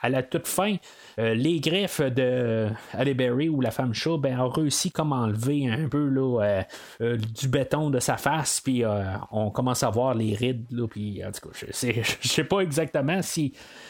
à, 0.00 0.08
la 0.08 0.22
toute 0.22 0.46
fin, 0.46 0.76
euh, 1.18 1.34
les 1.34 1.60
greffes 1.60 2.00
de 2.00 2.68
Halle 2.92 3.14
Berry 3.14 3.48
ou 3.48 3.60
la 3.60 3.70
femme 3.70 3.94
chaude 3.94 4.22
ben, 4.22 4.38
ont 4.40 4.48
réussi 4.48 4.90
comme 4.90 5.12
enlever 5.12 5.68
un 5.68 5.88
peu 5.88 6.08
là, 6.08 6.64
du 7.00 7.48
béton 7.48 7.90
de 7.90 8.00
sa 8.00 8.16
face, 8.16 8.60
puis 8.60 8.82
on 9.30 9.50
commence 9.50 9.82
à 9.82 9.90
voir 9.90 10.14
les 10.14 10.34
rides, 10.34 10.66
là, 10.70 10.86
puis 10.88 11.24
en 11.24 11.30
tout 11.30 11.48
cas, 11.48 11.66
je 11.66 12.28
sais 12.28 12.44
pas 12.48 12.60
exactement 12.60 13.22
si 13.22 13.47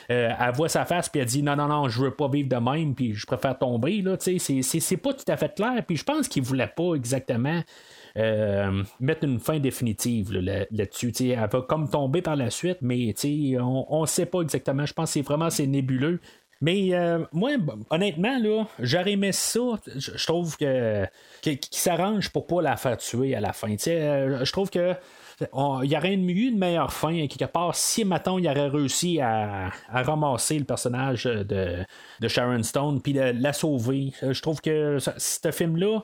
elle 0.08 0.52
voit 0.54 0.68
sa 0.68 0.84
face 0.84 1.08
puis 1.08 1.20
elle 1.20 1.26
dit 1.26 1.42
non 1.42 1.56
non 1.56 1.68
non 1.68 1.88
je 1.88 2.02
veux 2.02 2.10
pas 2.10 2.28
vivre 2.28 2.48
de 2.48 2.56
même 2.56 2.94
puis 2.94 3.14
je 3.14 3.26
préfère 3.26 3.58
tomber 3.58 4.00
là 4.02 4.16
c'est, 4.18 4.38
c'est 4.38 4.96
pas 4.96 5.12
tout 5.12 5.30
à 5.30 5.36
fait 5.36 5.54
clair 5.54 5.82
puis 5.86 5.96
je 5.96 6.04
pense 6.04 6.28
qu'il 6.28 6.42
voulait 6.42 6.72
pas 6.74 6.94
exactement 6.94 7.62
euh, 8.18 8.82
mettre 8.98 9.24
une 9.24 9.38
fin 9.38 9.58
définitive 9.58 10.32
là-dessus. 10.32 11.12
elle 11.20 11.38
va 11.38 11.62
comme 11.62 11.88
tomber 11.88 12.20
par 12.20 12.36
la 12.36 12.50
suite, 12.50 12.78
mais 12.80 13.14
on 13.60 14.00
ne 14.00 14.06
sait 14.06 14.26
pas 14.26 14.40
exactement. 14.40 14.86
Je 14.86 14.92
pense 14.92 15.10
que 15.10 15.14
c'est 15.14 15.22
vraiment 15.22 15.50
c'est 15.50 15.66
nébuleux. 15.66 16.20
Mais 16.60 16.92
euh, 16.92 17.20
moi, 17.32 17.52
honnêtement, 17.90 18.36
là, 18.40 18.64
j'aurais 18.80 19.12
aimé 19.12 19.30
ça. 19.30 19.60
Je 19.94 20.26
trouve 20.26 20.56
que 20.56 21.06
qu'il 21.42 21.58
s'arrange 21.70 22.30
pour 22.30 22.48
pas 22.48 22.60
la 22.60 22.76
faire 22.76 22.96
tuer 22.96 23.36
à 23.36 23.40
la 23.40 23.52
fin. 23.52 23.76
Euh, 23.86 24.44
je 24.44 24.52
trouve 24.52 24.68
que 24.68 24.94
il 25.40 25.90
y 25.90 25.96
aurait 25.96 26.14
eu 26.14 26.48
une 26.48 26.58
meilleure 26.58 26.92
fin 26.92 27.26
quelque 27.26 27.44
part 27.44 27.74
si 27.74 28.04
maintenant 28.04 28.38
il 28.38 28.48
aurait 28.48 28.68
réussi 28.68 29.20
à, 29.20 29.70
ramasser 29.88 30.58
le 30.58 30.64
personnage 30.64 31.24
de, 31.24 31.84
de 32.20 32.28
Sharon 32.28 32.62
Stone 32.62 33.00
puis 33.00 33.12
la 33.12 33.52
sauver. 33.52 34.12
Je 34.22 34.40
trouve 34.40 34.60
que 34.60 34.98
ce 34.98 35.50
film-là, 35.50 36.00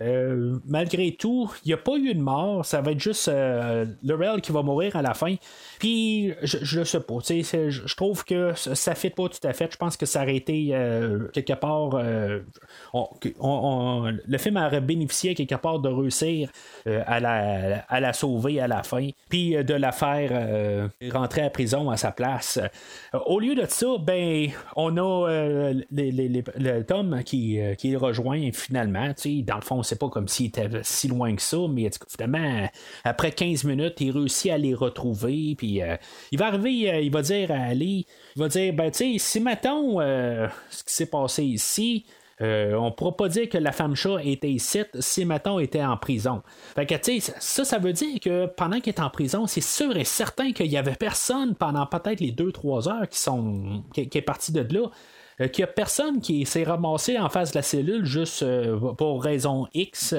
euh, 0.00 0.58
malgré 0.64 1.12
tout, 1.12 1.50
il 1.64 1.68
n'y 1.68 1.74
a 1.74 1.76
pas 1.76 1.96
eu 1.96 2.14
de 2.14 2.20
mort. 2.20 2.64
Ça 2.64 2.80
va 2.80 2.92
être 2.92 3.00
juste 3.00 3.28
euh, 3.28 3.84
Laurel 4.04 4.40
qui 4.40 4.52
va 4.52 4.62
mourir 4.62 4.94
à 4.96 5.02
la 5.02 5.14
fin. 5.14 5.34
Puis, 5.78 6.34
je 6.42 6.78
ne 6.78 6.84
sais 6.84 7.00
pas. 7.00 7.18
Je 7.28 7.94
trouve 7.94 8.24
que 8.24 8.52
ça 8.54 8.92
ne 8.92 8.96
fit 8.96 9.10
pas 9.10 9.28
tout 9.28 9.44
à 9.46 9.52
fait. 9.52 9.72
Je 9.72 9.76
pense 9.76 9.96
que 9.96 10.06
ça 10.06 10.22
aurait 10.22 10.36
été 10.36 10.70
euh, 10.72 11.28
quelque 11.32 11.54
part. 11.54 11.90
le 12.00 12.44
film 14.38 14.56
aurait 14.56 14.80
bénéficié 14.80 15.34
quelque 15.34 15.56
part 15.56 15.80
de 15.80 15.88
réussir 15.88 16.50
à, 16.86 17.20
la, 17.20 18.12
sauver 18.12 18.60
à 18.60 18.68
la 18.68 18.82
fin. 18.82 19.08
Puis 19.28 19.56
de 19.64 19.74
la 19.74 19.92
faire 19.92 20.90
rentrer 21.12 21.42
à 21.42 21.50
prison 21.50 21.90
à 21.90 21.96
sa 21.96 22.12
place. 22.12 22.60
au 23.26 23.40
lieu 23.40 23.54
de 23.54 23.66
ça, 23.66 23.86
ben, 24.00 24.48
on 24.76 24.96
a 24.96 25.72
le 25.90 26.82
Tom 26.82 27.22
qui, 27.24 27.58
qui 27.78 27.96
rejoint 27.96 28.50
finalement. 28.52 29.12
Dans 29.44 29.56
le 29.56 29.62
fond, 29.62 29.82
sait 29.88 29.96
pas 29.96 30.08
comme 30.08 30.28
s'il 30.28 30.46
était 30.46 30.68
si 30.82 31.08
loin 31.08 31.34
que 31.34 31.42
ça, 31.42 31.58
mais 31.70 31.90
finalement, 32.08 32.68
après 33.04 33.32
15 33.32 33.64
minutes, 33.64 34.00
il 34.00 34.10
réussit 34.10 34.50
à 34.50 34.58
les 34.58 34.74
retrouver, 34.74 35.54
puis 35.56 35.80
il 36.32 36.38
va 36.38 36.46
arriver, 36.46 37.04
il 37.04 37.12
va 37.12 37.22
dire 37.22 37.50
à 37.50 37.56
Ali, 37.56 38.06
il 38.36 38.40
va 38.40 38.48
dire, 38.48 38.72
ben, 38.72 38.90
tu 38.90 39.12
sais, 39.12 39.18
si 39.18 39.40
mettons 39.40 40.00
ce 40.00 40.84
qui 40.84 40.92
s'est 40.92 41.06
passé 41.06 41.44
ici, 41.44 42.04
euh, 42.40 42.74
on 42.74 42.86
ne 42.86 42.90
pourra 42.90 43.16
pas 43.16 43.28
dire 43.28 43.48
que 43.48 43.58
la 43.58 43.72
femme 43.72 43.96
chat 43.96 44.22
était 44.22 44.50
ici 44.50 44.80
si 45.00 45.24
Maton 45.24 45.58
était 45.58 45.82
en 45.82 45.96
prison. 45.96 46.42
Fait 46.74 46.86
que, 46.86 46.94
ça, 47.20 47.64
ça 47.64 47.78
veut 47.78 47.92
dire 47.92 48.20
que 48.20 48.46
pendant 48.46 48.78
qu'il 48.80 48.92
est 48.92 49.00
en 49.00 49.10
prison, 49.10 49.46
c'est 49.46 49.60
sûr 49.60 49.96
et 49.96 50.04
certain 50.04 50.52
qu'il 50.52 50.68
n'y 50.68 50.76
avait 50.76 50.94
personne 50.94 51.54
pendant 51.54 51.86
peut-être 51.86 52.20
les 52.20 52.32
2-3 52.32 52.88
heures 52.88 53.08
qui, 53.08 53.18
sont, 53.18 53.82
qui, 53.92 54.08
est 54.12 54.22
parti 54.22 54.52
de 54.52 54.60
là. 54.60 54.88
Euh, 55.40 55.48
qu'il 55.48 55.64
n'y 55.64 55.70
a 55.70 55.72
personne 55.72 56.20
qui 56.20 56.44
s'est 56.46 56.64
ramassé 56.64 57.18
en 57.18 57.28
face 57.28 57.52
de 57.52 57.58
la 57.58 57.62
cellule 57.62 58.04
juste 58.04 58.42
euh, 58.42 58.78
pour 58.94 59.22
raison 59.22 59.66
X. 59.74 60.14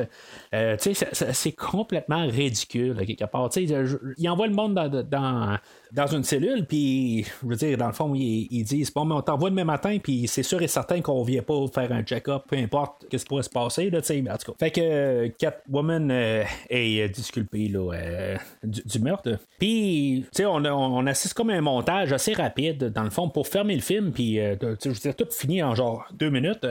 c'est 0.51 1.51
complètement 1.51 2.27
ridicule, 2.27 2.95
quelque 3.05 3.25
part. 3.25 3.49
il 3.55 4.29
envoie 4.29 4.47
le 4.47 4.53
monde 4.53 4.75
dans 4.75 5.57
dans 5.91 6.07
une 6.07 6.23
cellule, 6.23 6.65
puis 6.65 7.23
je 7.23 7.47
veux 7.47 7.55
dire, 7.55 7.77
dans 7.77 7.87
le 7.87 7.93
fond, 7.93 8.13
ils, 8.13 8.63
disent 8.63 8.93
Bon, 8.93 9.05
mais 9.05 9.15
on 9.15 9.21
t'envoie 9.21 9.49
demain 9.49 9.63
matin, 9.63 9.97
puis 10.01 10.27
c'est 10.27 10.43
sûr 10.43 10.61
et 10.61 10.67
certain 10.67 11.01
qu'on 11.01 11.23
vient 11.23 11.41
pas 11.41 11.55
faire 11.73 11.91
un 11.91 12.03
check-up, 12.03 12.43
peu 12.47 12.57
importe 12.57 13.05
ce 13.11 13.17
qui 13.17 13.25
pourrait 13.25 13.43
se 13.43 13.49
passer, 13.49 13.89
là, 13.89 13.99
en 13.99 14.37
tout 14.37 14.51
cas. 14.51 14.57
Fait 14.59 14.71
que 14.71 15.27
Catwoman 15.39 16.11
euh, 16.11 16.43
est 16.69 17.09
disculpée 17.09 17.67
là, 17.67 17.91
euh, 17.93 18.37
du, 18.63 18.99
meurtre. 18.99 19.39
Puis, 19.57 20.25
sais, 20.31 20.45
on, 20.45 20.57
on, 20.57 21.07
assiste 21.07 21.33
comme 21.33 21.49
un 21.49 21.61
montage 21.61 22.13
assez 22.13 22.33
rapide, 22.33 22.85
dans 22.85 23.03
le 23.03 23.09
fond, 23.09 23.29
pour 23.29 23.47
fermer 23.47 23.75
le 23.75 23.81
film, 23.81 24.11
puis, 24.11 24.39
euh, 24.39 24.55
je 24.83 25.08
tout 25.13 25.27
fini 25.31 25.63
en 25.63 25.75
genre 25.75 26.05
deux 26.13 26.29
minutes. 26.29 26.65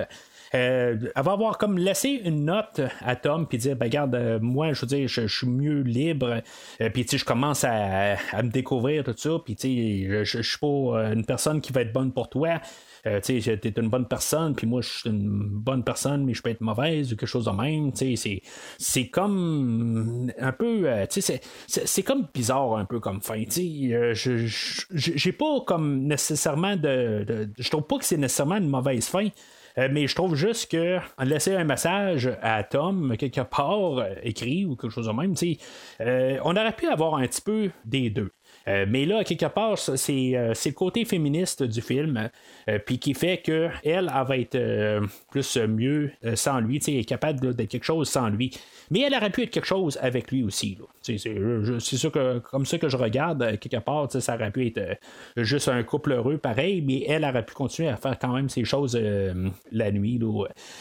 Euh, 0.55 0.97
elle 1.15 1.23
va 1.23 1.33
avoir 1.33 1.59
comme 1.59 1.77
laissé 1.77 2.23
une 2.25 2.47
note 2.47 2.81
à 3.03 3.17
Tom 3.17 3.47
puis 3.47 3.59
dire 3.59 3.77
ben, 3.77 3.87
regarde 3.87 4.15
euh, 4.15 4.39
moi 4.41 4.73
je 4.73 4.81
veux 4.81 4.87
dire 4.87 5.07
je, 5.09 5.27
suis 5.27 5.47
mieux 5.47 5.83
libre. 5.83 6.43
Euh, 6.81 6.91
puis 6.91 7.05
tu 7.05 7.19
je 7.19 7.25
commence 7.25 7.65
à, 7.65 8.17
me 8.43 8.51
découvrir 8.51 9.05
tout 9.05 9.15
ça. 9.17 9.31
Puis 9.45 9.57
tu 9.57 9.69
sais 9.69 10.25
je, 10.25 10.43
suis 10.43 10.59
pas 10.59 11.13
une 11.13 11.25
personne 11.25 11.61
qui 11.61 11.73
va 11.73 11.83
être 11.83 11.93
bonne 11.93 12.13
pour 12.13 12.29
toi 12.29 12.61
tu 13.05 13.41
sais, 13.41 13.61
une 13.77 13.89
bonne 13.89 14.07
personne, 14.07 14.55
puis 14.55 14.67
moi, 14.67 14.81
je 14.81 14.89
suis 14.89 15.11
une 15.11 15.49
bonne 15.49 15.85
personne, 15.85 16.25
mais 16.25 16.35
je 16.35 16.43
peux 16.43 16.51
être 16.51 16.61
mauvaise 16.61 17.13
ou 17.13 17.17
quelque 17.17 17.29
chose 17.29 17.45
de 17.45 17.51
même. 17.51 17.93
Tu 17.93 18.17
c'est 18.79 19.09
comme 19.09 20.31
un 20.39 20.53
peu, 20.53 20.89
sais, 21.09 21.41
c'est 21.67 22.03
comme 22.03 22.27
bizarre 22.33 22.77
un 22.77 22.85
peu 22.85 23.01
comme 23.01 23.21
fin. 23.21 23.45
Tu 23.45 23.93
sais, 24.15 24.43
j'ai 24.93 25.33
pas 25.33 25.61
comme 25.67 26.05
nécessairement 26.07 26.77
de, 26.77 27.49
je 27.59 27.71
trouve 27.71 27.85
pas 27.85 27.99
que 27.99 28.05
c'est 28.05 28.17
nécessairement 28.17 28.57
une 28.57 28.69
mauvaise 28.69 29.07
fin. 29.07 29.29
Euh, 29.79 29.89
mais 29.91 30.07
je 30.07 30.15
trouve 30.15 30.35
juste 30.35 30.71
que 30.71 30.99
laisser 31.23 31.55
un 31.55 31.65
message 31.65 32.31
à 32.43 32.65
Tom, 32.65 33.17
quelque 33.17 33.43
part, 33.43 33.99
euh, 33.99 34.15
écrit 34.23 34.65
ou 34.65 34.75
quelque 34.75 34.91
chose 34.91 35.07
de 35.07 35.13
même, 35.13 35.35
euh, 36.01 36.39
on 36.45 36.57
aurait 36.57 36.73
pu 36.73 36.89
avoir 36.89 37.15
un 37.15 37.27
petit 37.27 37.43
peu 37.43 37.71
des 37.85 38.11
deux. 38.11 38.31
Euh, 38.67 38.87
mais 38.89 39.05
là, 39.05 39.25
quelque 39.25 39.47
part, 39.47 39.79
euh, 39.89 39.97
c'est, 39.97 40.33
le 40.69 40.71
côté 40.73 41.05
féministe 41.05 41.63
du 41.63 41.81
film, 41.81 42.29
euh, 42.69 42.79
puis 42.85 42.99
qui 42.99 43.15
fait 43.15 43.39
qu'elle, 43.39 43.73
elle, 43.85 44.11
va 44.27 44.37
être 44.37 45.01
plus 45.31 45.57
mieux 45.57 46.11
sans 46.35 46.61
lui, 46.61 46.81
elle 46.87 46.97
est 46.97 47.05
capable 47.05 47.55
d'être 47.55 47.69
quelque 47.69 47.85
chose 47.85 48.09
sans 48.09 48.29
lui. 48.29 48.51
Mais 48.91 49.01
elle 49.01 49.15
aurait 49.15 49.31
pu 49.31 49.43
être 49.43 49.51
quelque 49.51 49.67
chose 49.67 49.99
avec 50.03 50.31
lui 50.31 50.43
aussi. 50.43 50.79
C'est, 51.03 51.19
c'est, 51.19 52.11
que, 52.11 52.39
comme 52.39 52.67
ça 52.67 52.79
que 52.79 52.89
je 52.89 52.97
regarde, 52.97 53.59
quelque 53.59 53.79
part, 53.79 54.11
ça 54.11 54.35
aurait 54.35 54.51
pu 54.51 54.67
être 54.67 54.99
juste 55.37 55.69
un 55.69 55.83
couple 55.83 56.13
heureux 56.13 56.39
pareil, 56.39 56.83
mais 56.83 57.05
elle 57.07 57.25
aurait 57.25 57.45
pu 57.45 57.55
continuer 57.55 57.89
à 57.89 57.97
faire 57.97 58.19
quand 58.19 58.33
même 58.35 58.49
ces 58.49 58.65
choses 58.65 58.99
la 59.73 59.91
nuit. 59.91 60.21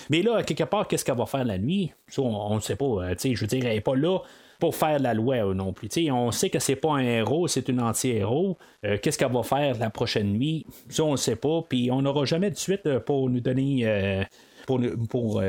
Mais 0.10 0.22
là, 0.22 0.44
quelque 0.44 0.64
part, 0.64 0.88
qu'est-ce 0.88 1.06
qu'elle 1.06 1.18
va 1.18 1.26
faire 1.26 1.46
la 1.46 1.58
nuit? 1.58 1.92
on 2.18 2.56
ne 2.56 2.62
sait 2.62 2.76
pas. 2.76 3.14
je 3.22 3.40
veux 3.40 3.48
dire, 3.48 3.66
elle 3.66 3.76
n'est 3.76 3.82
pas 3.82 3.96
là 3.96 4.20
pour 4.60 4.76
faire 4.76 5.00
la 5.00 5.14
loi 5.14 5.54
non 5.54 5.74
plus. 5.74 5.90
on 6.12 6.32
sait 6.32 6.50
que 6.50 6.60
c'est 6.60 6.76
pas 6.76 6.94
un 6.94 7.00
héros, 7.04 7.48
c'est 7.48 7.70
un 7.70 7.80
anti-héros. 7.80 8.58
Euh, 8.86 8.98
qu'est-ce 9.02 9.18
qu'elle 9.18 9.32
va 9.32 9.44
faire 9.44 9.78
la 9.78 9.90
prochaine 9.90 10.34
nuit? 10.34 10.66
Ça, 10.90 11.04
on 11.04 11.12
ne 11.12 11.18
sait 11.18 11.36
pas. 11.36 11.62
Puis 11.68 11.90
on 11.92 12.02
n'aura 12.02 12.26
jamais 12.26 12.50
de 12.50 12.58
suite 12.58 12.86
euh, 12.86 13.00
pour 13.00 13.30
nous 13.30 13.42
donner. 13.42 13.82
Euh, 13.84 14.24
pour, 14.66 14.82
pour 15.10 15.42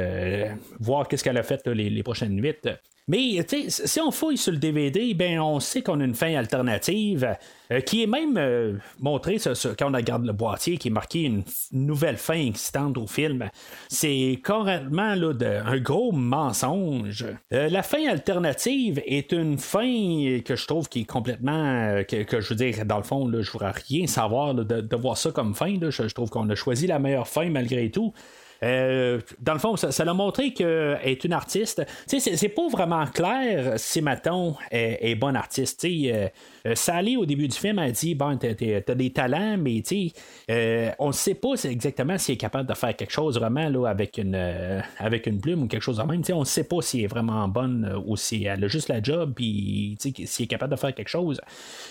voir 0.78 1.08
qu'est-ce 1.08 1.24
qu'elle 1.24 1.38
a 1.38 1.42
fait 1.42 1.66
les, 1.66 1.90
les, 1.90 2.02
prochaines 2.04 2.36
nuits. 2.36 2.54
Mais 3.08 3.44
si 3.68 4.00
on 4.00 4.10
fouille 4.10 4.36
sur 4.36 4.52
le 4.52 4.58
DVD, 4.58 5.14
ben 5.14 5.40
on 5.40 5.60
sait 5.60 5.80
qu'on 5.80 6.00
a 6.00 6.04
une 6.04 6.14
fin 6.14 6.34
alternative 6.34 7.36
euh, 7.72 7.80
qui 7.80 8.02
est 8.02 8.06
même 8.06 8.36
euh, 8.36 8.74
montrée 8.98 9.38
quand 9.78 9.90
on 9.90 9.96
regarde 9.96 10.26
le 10.26 10.32
boîtier, 10.32 10.76
qui 10.76 10.88
est 10.88 10.90
marqué 10.90 11.22
une 11.22 11.42
nouvelle 11.72 12.18
fin 12.18 12.38
excitante 12.38 12.98
au 12.98 13.06
film. 13.06 13.48
C'est 13.88 14.40
carrément 14.44 15.14
là, 15.14 15.32
un 15.64 15.78
gros 15.78 16.12
mensonge. 16.12 17.24
Euh, 17.52 17.70
la 17.70 17.82
fin 17.82 18.06
alternative 18.08 19.02
est 19.06 19.32
une 19.32 19.56
fin 19.56 20.40
que 20.44 20.54
je 20.54 20.66
trouve 20.66 20.88
qui 20.90 21.00
est 21.00 21.04
complètement. 21.04 22.02
Que, 22.06 22.40
je 22.40 22.48
veux 22.48 22.56
dire, 22.56 22.84
dans 22.84 22.98
le 22.98 23.02
fond, 23.04 23.30
je 23.40 23.50
voudrais 23.50 23.72
rien 23.88 24.06
savoir 24.06 24.54
de, 24.54 24.96
voir 24.96 25.16
ça 25.16 25.30
comme 25.30 25.54
fin. 25.54 25.78
je 25.80 26.14
trouve 26.14 26.28
qu'on 26.28 26.48
a 26.50 26.54
choisi 26.54 26.86
la 26.86 26.98
meilleure 26.98 27.28
fin 27.28 27.48
malgré 27.48 27.90
tout. 27.90 28.12
Euh, 28.62 29.20
dans 29.40 29.52
le 29.52 29.58
fond, 29.58 29.76
ça, 29.76 30.04
l'a 30.04 30.14
montré 30.14 30.52
qu'elle 30.52 30.98
est 31.02 31.24
une 31.24 31.32
artiste. 31.32 31.82
Tu 32.08 32.20
sais, 32.20 32.36
c'est 32.36 32.48
pas 32.48 32.68
vraiment 32.68 33.06
clair 33.06 33.74
si 33.76 34.02
Maton 34.02 34.56
est, 34.70 35.10
est 35.10 35.14
bonne 35.14 35.36
artiste. 35.36 35.80
Tu 35.80 36.04
sais, 36.04 36.12
euh, 36.12 36.28
Sally, 36.74 37.16
au 37.16 37.26
début 37.26 37.48
du 37.48 37.56
film, 37.56 37.78
a 37.78 37.90
dit 37.90 38.14
Bon, 38.14 38.36
t'as, 38.36 38.54
des 38.54 39.10
talents, 39.10 39.56
mais 39.58 39.82
euh, 40.50 40.90
on 40.98 41.08
ne 41.08 41.12
sait 41.12 41.34
pas 41.34 41.54
exactement 41.64 42.18
s'il 42.18 42.34
est 42.34 42.38
capable 42.38 42.68
de 42.68 42.74
faire 42.74 42.94
quelque 42.96 43.12
chose 43.12 43.38
vraiment 43.38 43.68
là, 43.68 43.86
avec, 43.86 44.18
une, 44.18 45.40
plume 45.40 45.62
ou 45.62 45.66
quelque 45.66 45.82
chose 45.82 45.98
de 45.98 46.02
même. 46.02 46.22
on 46.32 46.40
ne 46.40 46.44
sait 46.44 46.64
pas 46.64 46.80
s'il 46.82 47.04
est 47.04 47.08
vraiment 47.08 47.46
bonne 47.48 48.02
ou 48.06 48.16
si 48.16 48.44
elle 48.44 48.64
a 48.64 48.68
juste 48.68 48.88
la 48.88 49.02
job, 49.02 49.32
puis 49.34 49.96
s'il 49.98 50.44
est 50.44 50.48
capable 50.48 50.72
de 50.74 50.78
faire 50.78 50.94
quelque 50.94 51.08
chose. 51.08 51.40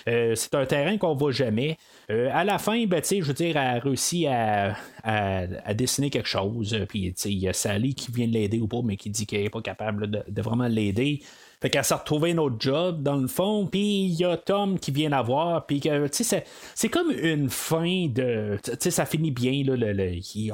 c'est 0.05 0.55
un 0.55 0.65
terrain 0.65 0.97
qu'on 0.97 1.13
ne 1.13 1.19
voit 1.19 1.31
jamais. 1.31 1.77
à 2.09 2.43
la 2.43 2.57
fin, 2.57 2.85
ben, 2.85 3.01
je 3.03 3.21
veux 3.21 3.33
dire, 3.33 3.57
elle 3.57 3.77
a 3.77 3.79
réussi 3.79 4.27
à, 4.27 4.75
à 5.03 5.73
dessiner 5.73 6.09
quelque 6.09 6.27
chose. 6.27 6.73
Euh, 6.73 6.85
puis 6.85 7.13
il 7.25 7.37
y 7.37 7.47
a 7.47 7.53
Sally 7.53 7.93
qui 7.93 8.11
vient 8.11 8.27
l'aider 8.27 8.59
ou 8.59 8.67
pas, 8.67 8.81
mais 8.83 8.97
qui 8.97 9.09
dit 9.09 9.25
qu'elle 9.25 9.43
n'est 9.43 9.49
pas 9.49 9.61
capable 9.61 10.09
de, 10.09 10.41
vraiment 10.41 10.67
l'aider. 10.67 11.21
Fait 11.59 11.71
qu'elle 11.71 11.83
s'est 11.83 11.95
retrouvée 11.95 12.33
un 12.33 12.37
autre 12.37 12.57
job, 12.59 13.01
dans 13.01 13.15
le 13.15 13.27
fond, 13.27 13.65
puis 13.65 14.05
il 14.05 14.13
y 14.13 14.23
a 14.23 14.37
Tom 14.37 14.77
qui 14.77 14.91
vient 14.91 15.09
la 15.09 15.23
voir, 15.23 15.65
puis 15.65 15.79
que, 15.79 16.07
tu 16.07 16.23
sais, 16.23 16.43
c'est 16.75 16.89
comme 16.89 17.09
une 17.09 17.49
fin 17.49 18.07
de... 18.07 18.59
Tu 18.63 18.71
sais, 18.79 18.91
ça 18.91 19.07
finit 19.07 19.31
bien, 19.31 19.63
là, 19.65 19.75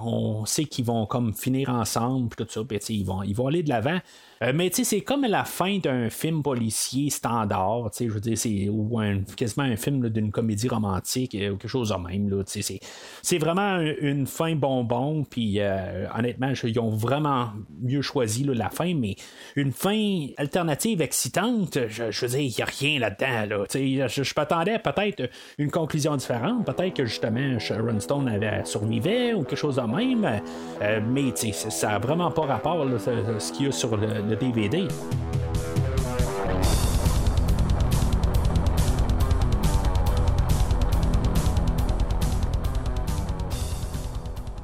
on 0.01 0.45
sait 0.45 0.64
qu'ils 0.64 0.86
vont 0.86 1.06
comme 1.06 1.34
finir 1.34 1.70
ensemble, 1.70 2.30
puis 2.30 2.45
tout 2.45 2.51
ça, 2.51 2.62
puis 2.64 2.80
ils 2.89 3.04
vont, 3.06 3.22
ils 3.22 3.36
vont 3.36 3.47
aller 3.47 3.64
de 3.64 3.70
l'avant. 3.70 3.99
Euh, 4.44 4.52
mais 4.54 4.70
tu 4.70 4.78
sais, 4.78 4.84
c'est 4.84 5.02
comme 5.02 5.26
la 5.26 5.46
fin 5.46 5.78
d'un 5.78 6.10
film 6.10 6.44
policier 6.44 7.10
standard, 7.10 7.91
tu 7.91 7.98
sais, 7.98 8.08
je 8.08 8.14
veux 8.14 8.20
dire, 8.20 8.38
c'est 8.38 8.68
ou 8.70 9.00
quasiment 9.38 9.64
un 9.64 9.78
film 9.78 10.10
d'une 10.10 10.32
comédie 10.32 10.68
romantique 10.68 11.36
euh, 11.36 11.52
ou 11.52 11.58
quelque 11.58 11.70
chose 11.70 11.89
de 11.89 11.96
même, 11.96 12.44
tu 12.46 12.62
sais, 12.62 12.80
c'est 13.22 13.38
vraiment 13.38 13.80
une 13.80 14.28
fin 14.28 14.56
bonbon, 14.56 15.24
puis 15.24 15.60
euh, 15.60 16.08
honnêtement, 16.18 16.52
ils 16.64 16.80
ont 16.80 16.89
vraiment 16.89 17.52
mieux 17.82 18.02
choisi 18.02 18.44
la 18.44 18.70
fin, 18.70 18.94
mais 18.94 19.16
une 19.56 19.72
fin 19.72 20.28
alternative 20.38 21.02
excitante, 21.02 21.78
je, 21.88 22.26
veux 22.26 22.28
dire, 22.28 22.39
il 22.39 22.54
n'y 22.56 22.62
a 22.62 22.66
rien 22.66 23.00
là-dedans, 23.00 23.58
là, 23.58 23.66
tu 23.70 24.00
sais, 24.00 24.08
je, 24.08 24.24
je 24.24 24.34
m'attendais 24.36 24.80
peut-être 24.80 25.30
une 25.58 25.72
conclusion 25.72 26.18
différente, 26.18 26.66
peut-être 26.66 26.96
que 26.96 27.06
justement 27.06 27.60
Sharon 27.60 28.00
Stone 28.00 28.28
avait 28.28 28.66
survivait 28.66 29.34
ou 29.34 29.44
quelque 29.44 29.56
chose 29.56 29.78
de 29.78 29.82
même, 29.82 30.41
mais 31.10 31.32
tu 31.32 31.54
sais, 31.54 31.70
ça 31.70 31.89
n'a 31.89 32.00
vraiment 32.00 32.32
pas 32.32 32.46
rapport, 32.46 32.84
là, 32.84 32.98
ce 33.00 33.54
qu'il 33.54 33.68
y 33.68 33.70
a 33.70 33.72
sur 33.72 33.96
le 33.96 34.33
DVD. 34.36 34.88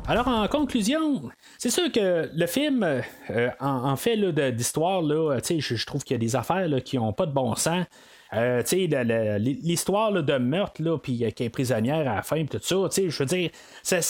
Alors, 0.09 0.27
en 0.27 0.47
conclusion, 0.47 1.21
c'est 1.59 1.69
sûr 1.69 1.91
que 1.91 2.31
le 2.33 2.47
film, 2.47 2.83
euh, 3.29 3.49
en, 3.59 3.95
fait 3.95 4.17
d'histoire, 4.51 5.03
je, 5.03 5.59
je 5.59 5.85
trouve 5.85 6.03
qu'il 6.03 6.15
y 6.15 6.15
a 6.15 6.19
des 6.19 6.35
affaires 6.35 6.67
qui 6.83 6.97
n'ont 6.97 7.13
pas 7.13 7.27
de 7.27 7.31
bon 7.31 7.53
sens. 7.53 7.85
Euh, 8.33 8.61
l'histoire 9.39 10.11
de 10.11 10.37
meurtre, 10.37 10.97
puis 11.01 11.25
euh, 11.25 11.31
qui 11.31 11.43
est 11.45 11.49
prisonnière 11.49 12.07
à 12.07 12.15
la 12.15 12.21
fin, 12.21 12.45
tout 12.45 12.59
ça, 12.61 12.75
je 12.95 13.17
veux 13.17 13.25
dire, 13.25 13.49
ça, 13.81 14.01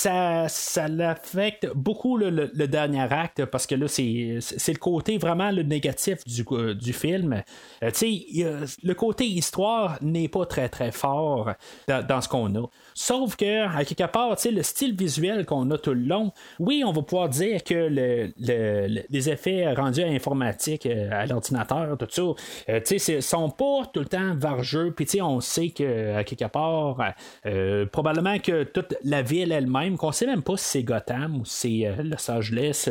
ça, 0.49 0.87
l'affecte 0.89 1.67
beaucoup 1.73 2.17
le, 2.17 2.47
dernier 2.67 3.07
acte 3.13 3.45
parce 3.45 3.65
que 3.65 3.75
là, 3.75 3.87
c'est, 3.87 4.39
le 4.67 4.77
côté 4.77 5.17
vraiment 5.17 5.51
le 5.51 5.63
négatif 5.63 6.25
du, 6.25 6.43
euh, 6.51 6.73
du 6.73 6.91
film. 6.91 7.41
le 7.81 8.93
côté 8.93 9.25
histoire 9.25 9.97
n'est 10.01 10.27
pas 10.27 10.45
très 10.45 10.67
très 10.67 10.91
fort 10.91 11.53
dans, 11.87 12.21
ce 12.21 12.27
qu'on 12.27 12.53
a. 12.55 12.67
Sauf 13.01 13.37
que, 13.37 13.65
à 13.65 13.85
quelque 13.85 14.11
part, 14.11 14.35
le 14.51 14.61
style 14.61 14.93
visuel 14.93 15.45
qu'on 15.45 15.71
a 15.71 15.77
tout 15.77 15.93
le 15.93 16.01
long, 16.01 16.33
oui, 16.59 16.83
on 16.85 16.91
va 16.91 17.01
pouvoir 17.01 17.29
dire 17.29 17.63
que 17.63 17.87
les 17.87 19.29
effets 19.29 19.71
rendus 19.73 20.03
à 20.03 20.07
informatique, 20.07 20.85
euh, 20.85 21.07
à 21.09 21.25
l'ordinateur, 21.25 21.97
tout 21.97 22.07
ça, 22.09 22.21
euh, 22.67 22.81
tu 22.85 22.99
sont 23.21 23.51
pas 23.51 23.85
tout 23.93 24.01
le 24.01 24.05
temps 24.05 24.35
vargeux. 24.35 24.91
Puis, 24.91 25.05
tu 25.05 25.11
sais, 25.11 25.21
on 25.21 25.39
sait 25.39 25.69
que, 25.69 26.17
à 26.17 26.25
quelque 26.25 26.49
part, 26.51 27.13
euh, 27.45 27.85
probablement 27.85 28.37
que 28.37 28.63
toute 28.63 28.93
la 29.05 29.21
ville 29.21 29.53
elle-même, 29.53 29.95
qu'on 29.95 30.11
sait 30.11 30.25
même 30.25 30.43
pas 30.43 30.57
si 30.57 30.65
c'est 30.65 30.83
Gotham 30.83 31.37
ou 31.37 31.45
si 31.45 31.85
c'est 31.85 32.03
Los 32.03 32.29
Angeles, 32.29 32.89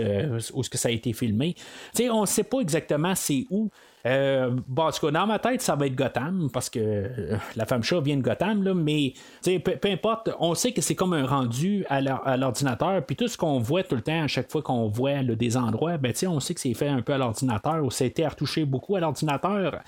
où 0.55 0.63
ce 0.63 0.71
que 0.71 0.79
ça 0.79 0.89
a 0.89 0.93
été 0.93 1.13
filmé. 1.13 1.53
Tu 1.95 2.05
sais, 2.05 2.11
on 2.11 2.25
sait 2.25 2.45
pas 2.45 2.61
exactement 2.61 3.15
c'est 3.15 3.45
où. 3.51 3.69
Euh, 4.07 4.51
en 4.77 4.91
tout 4.91 5.07
cas, 5.07 5.11
dans 5.11 5.27
ma 5.27 5.39
tête, 5.39 5.61
ça 5.61 5.75
va 5.75 5.87
être 5.87 5.95
Gotham, 5.95 6.49
parce 6.53 6.71
que 6.71 6.79
euh, 6.79 7.37
la 7.57 7.67
femme 7.67 7.83
chat 7.83 8.01
vient 8.01 8.17
de 8.17 8.23
Gotham, 8.23 8.63
là, 8.63 8.75
mais 8.75 9.13
peu, 9.45 9.59
peu, 9.59 9.89
importe, 9.89 10.31
on 10.39 10.55
sait 10.55 10.73
que 10.73 10.81
c'est 10.81 10.95
comme 10.95 11.13
un 11.13 11.27
rendu 11.27 11.85
à 11.89 12.37
l'ordinateur, 12.37 13.05
puis 13.05 13.17
tout 13.17 13.29
ce 13.29 13.37
qu'on 13.37 13.59
voit 13.59 13.83
tout 13.83 13.97
le 13.97 14.03
temps, 14.03 14.23
à 14.23 14.29
chaque 14.29 14.51
fois 14.51 14.63
qu'on 14.63 14.89
voit 14.89 15.23
des 15.23 15.57
endroits, 15.57 15.99
ben, 15.99 16.13
on 16.27 16.41
sait 16.41 16.55
que 16.55 16.61
c'est 16.61 16.75
fait 16.75 16.89
un 16.89 17.03
peu 17.03 17.13
à 17.13 17.19
l'ordinateur, 17.19 17.85
ou 17.85 17.91
ça 17.91 18.05
a 18.05 18.07
été 18.07 18.27
retouché 18.27 18.65
beaucoup 18.65 18.97
à 18.97 19.01
l'ordinateur. 19.01 19.81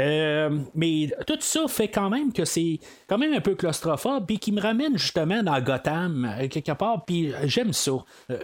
Euh, 0.00 0.58
mais 0.74 1.10
tout 1.26 1.38
ça 1.40 1.66
fait 1.68 1.88
quand 1.88 2.10
même 2.10 2.32
que 2.32 2.44
c'est 2.44 2.80
quand 3.06 3.18
même 3.18 3.34
un 3.34 3.40
peu 3.40 3.54
claustrophobe, 3.54 4.26
puis 4.26 4.38
qui 4.38 4.52
me 4.52 4.60
ramène 4.60 4.98
justement 4.98 5.42
dans 5.42 5.60
Gotham, 5.60 6.28
quelque 6.50 6.72
part, 6.72 7.04
puis 7.04 7.32
j'aime 7.44 7.72
ça, 7.72 7.92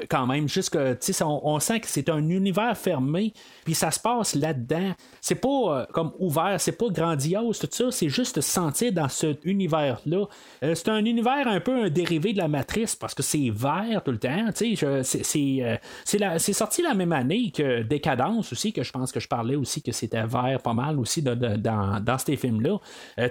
quand 0.09 0.27
même, 0.27 0.49
juste 0.49 0.71
que, 0.71 0.97
on, 1.25 1.41
on 1.45 1.61
sent 1.61 1.81
que 1.81 1.89
c'est 1.89 2.09
un 2.09 2.29
univers 2.29 2.77
fermé, 2.77 3.33
puis 3.65 3.75
ça 3.75 3.91
se 3.91 3.99
passe 3.99 4.35
là-dedans 4.35 4.95
c'est 5.21 5.35
pas 5.35 5.49
euh, 5.49 5.87
comme 5.93 6.13
ouvert, 6.19 6.57
c'est 6.59 6.73
pas 6.73 6.89
grandiose, 6.89 7.59
tout 7.59 7.69
ça, 7.71 7.91
c'est 7.91 8.09
juste 8.09 8.41
sentir 8.41 8.93
dans 8.93 9.09
cet 9.09 9.45
univers-là. 9.45 10.25
Euh, 10.63 10.75
c'est 10.75 10.89
un 10.89 11.05
univers 11.05 11.47
un 11.47 11.61
peu 11.61 11.85
un 11.85 11.91
dérivé 11.91 12.33
de 12.33 12.39
la 12.39 12.49
matrice 12.49 12.97
parce 12.97 13.15
que 13.15 13.23
c'est 13.23 13.51
vert 13.51 14.03
tout 14.05 14.13
le 14.13 14.19
temps. 14.19 14.49
Euh, 14.63 15.03
c'est, 15.03 16.53
sorti 16.53 16.83
la 16.83 16.95
même 16.95 17.13
année 17.13 17.51
que 17.51 17.83
Décadence 17.83 18.53
aussi, 18.53 18.73
que 18.73 18.83
je 18.83 18.93
pense 18.93 19.13
que 19.13 19.21
je 19.21 19.29
parlais 19.29 19.57
aussi 19.57 19.83
que 19.83 19.93
c'était 19.93 20.25
vert 20.27 20.61
pas 20.63 20.75
mal 20.75 20.99
aussi 20.99 21.23
dans, 21.23 21.37
dans, 21.37 22.19
ces 22.19 22.37
films-là. 22.37 22.79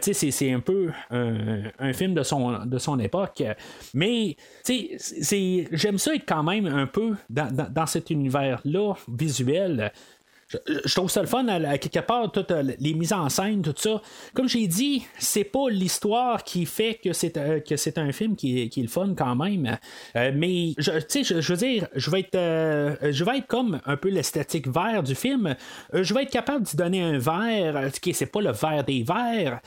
c'est, 0.01 0.53
un 0.53 0.59
peu 0.59 0.91
un, 1.09 1.93
film 1.93 2.13
de 2.13 2.23
son, 2.23 2.65
de 2.65 2.77
son 2.77 2.99
époque. 2.99 3.43
Mais 3.93 4.35
j'aime 4.67 5.97
ça 5.97 6.15
être 6.15 6.25
quand 6.27 6.43
même 6.43 6.67
un 6.67 6.87
peu 6.87 7.15
dans, 7.29 7.51
dans 7.51 7.85
cet 7.85 8.09
univers-là 8.09 8.93
visuel 9.07 9.91
je, 10.49 10.93
trouve 10.93 11.09
ça 11.09 11.21
le 11.21 11.27
fun 11.27 11.45
à, 11.47 11.77
quelque 11.77 11.99
part 11.99 12.31
toutes 12.31 12.51
euh, 12.51 12.63
les 12.79 12.93
mises 12.93 13.11
en 13.11 13.27
scène 13.27 13.61
tout 13.61 13.73
ça. 13.75 14.01
Comme 14.33 14.47
j'ai 14.47 14.67
dit 14.67 15.05
c'est 15.19 15.43
pas 15.43 15.69
l'histoire 15.69 16.43
qui 16.43 16.65
fait 16.65 16.99
que 17.03 17.11
c'est 17.11 17.35
euh, 17.37 17.59
que 17.59 17.75
c'est 17.75 17.97
un 17.97 18.13
film 18.13 18.35
qui 18.37 18.61
est, 18.61 18.69
qui 18.69 18.79
est 18.79 18.83
le 18.83 18.89
fun 18.89 19.13
quand 19.17 19.35
même. 19.35 19.77
Euh, 20.15 20.31
mais 20.33 20.73
je, 20.77 20.91
je, 21.09 21.41
je 21.41 21.53
veux 21.53 21.57
dire 21.57 21.87
je 21.95 22.09
vais 22.09 22.21
être 22.21 23.11
je 23.11 23.23
vais 23.25 23.39
être 23.39 23.47
comme 23.47 23.81
un 23.85 23.97
peu 23.97 24.09
l'esthétique 24.09 24.67
vert 24.67 25.03
du 25.03 25.15
film. 25.15 25.55
Je 25.91 26.13
vais 26.13 26.23
être 26.23 26.31
capable 26.31 26.63
d'y 26.63 26.77
donner 26.77 27.01
un 27.01 27.17
vert 27.17 27.91
qui 28.01 28.13
c'est 28.13 28.27
pas 28.27 28.41
le 28.41 28.51
vert 28.51 28.83
des 28.85 29.03
verts. 29.03 29.59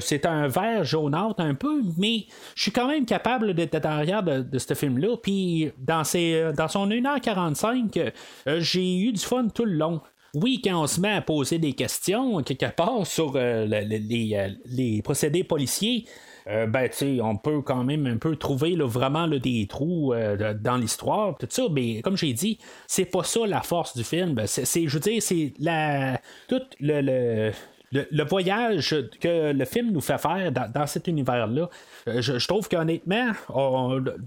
C'est 0.00 0.24
un 0.24 0.48
vert 0.48 0.84
jaunâtre 0.84 1.40
un 1.40 1.54
peu 1.54 1.82
mais 1.98 2.26
je 2.54 2.62
suis 2.62 2.72
quand 2.72 2.88
même 2.88 3.04
capable 3.04 3.52
d'être 3.54 3.78
derrière 3.80 4.22
de, 4.22 4.40
de 4.40 4.58
ce 4.58 4.74
film 4.74 4.98
là 4.98 5.16
puis 5.16 5.72
dans 5.78 6.04
ses 6.04 6.52
dans 6.56 6.68
son 6.68 6.88
1h45 6.88 8.12
j'ai 8.58 8.98
eu 8.98 9.12
du 9.12 9.20
fun 9.20 9.48
tout 9.48 9.64
le 9.64 9.74
long 9.74 10.00
oui, 10.34 10.62
quand 10.64 10.82
on 10.82 10.86
se 10.86 11.00
met 11.00 11.12
à 11.12 11.20
poser 11.20 11.58
des 11.58 11.74
questions, 11.74 12.42
quelque 12.42 12.74
part, 12.74 13.06
sur 13.06 13.36
euh, 13.36 13.66
euh, 13.70 14.48
les, 14.64 15.02
procédés 15.02 15.44
policiers, 15.44 16.06
euh, 16.46 16.66
ben, 16.66 16.88
on 17.22 17.36
peut 17.36 17.60
quand 17.60 17.84
même 17.84 18.06
un 18.06 18.16
peu 18.16 18.36
trouver 18.36 18.74
vraiment 18.76 19.28
des 19.28 19.66
trous 19.68 20.14
dans 20.60 20.76
l'histoire, 20.76 21.36
tout 21.38 21.46
ça, 21.50 21.64
mais 21.70 22.00
comme 22.00 22.16
j'ai 22.16 22.32
dit, 22.32 22.58
c'est 22.86 23.04
pas 23.04 23.24
ça 23.24 23.46
la 23.46 23.60
force 23.60 23.96
du 23.96 24.04
film. 24.04 24.40
C'est, 24.46 24.88
je 24.88 24.94
veux 24.94 25.00
dire, 25.00 25.22
c'est 25.22 25.52
la 25.60 26.18
tout 26.48 26.62
le, 26.80 27.52
le, 27.92 28.24
voyage 28.24 28.96
que 29.20 29.52
le 29.52 29.64
film 29.66 29.92
nous 29.92 30.00
fait 30.00 30.18
faire 30.18 30.50
dans, 30.50 30.86
cet 30.86 31.08
univers-là. 31.08 31.68
Je, 32.06 32.46
trouve 32.46 32.68
qu'honnêtement, 32.68 33.32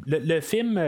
le, 0.06 0.40
film 0.40 0.80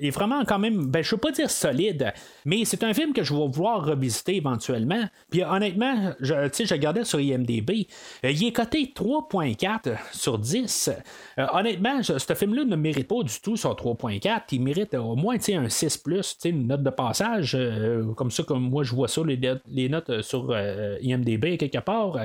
est 0.00 0.10
vraiment 0.10 0.44
quand 0.44 0.58
même, 0.58 0.86
ben, 0.86 1.02
je 1.02 1.14
veux 1.14 1.20
pas 1.20 1.32
dire 1.32 1.50
solide, 1.50 2.12
mais 2.44 2.64
c'est 2.64 2.82
un 2.84 2.94
film 2.94 3.12
que 3.12 3.22
je 3.22 3.34
vais 3.34 3.46
vouloir 3.48 3.84
revisiter 3.84 4.36
éventuellement. 4.36 5.04
Puis 5.30 5.42
honnêtement, 5.44 6.12
je, 6.20 6.34
je 6.34 6.74
regardais 6.74 7.04
sur 7.04 7.20
IMDB, 7.20 7.86
euh, 8.24 8.30
il 8.30 8.46
est 8.46 8.52
coté 8.52 8.92
3.4 8.94 9.96
sur 10.12 10.38
10. 10.38 10.90
Euh, 11.38 11.46
honnêtement, 11.52 12.02
ce 12.02 12.34
film-là 12.34 12.64
ne 12.64 12.76
mérite 12.76 13.08
pas 13.08 13.22
du 13.22 13.40
tout 13.40 13.56
son 13.56 13.72
3.4. 13.72 14.42
Il 14.52 14.62
mérite 14.62 14.94
au 14.94 15.16
moins 15.16 15.36
un 15.36 15.68
6, 15.68 16.02
une 16.44 16.66
note 16.66 16.82
de 16.82 16.90
passage, 16.90 17.54
euh, 17.54 18.12
comme 18.14 18.30
ça, 18.30 18.42
comme 18.42 18.70
moi 18.70 18.84
je 18.84 18.94
vois 18.94 19.08
ça, 19.08 19.22
les, 19.24 19.88
notes 19.88 20.22
sur 20.22 20.56
IMDB 21.02 21.56
quelque 21.56 21.78
part. 21.78 22.16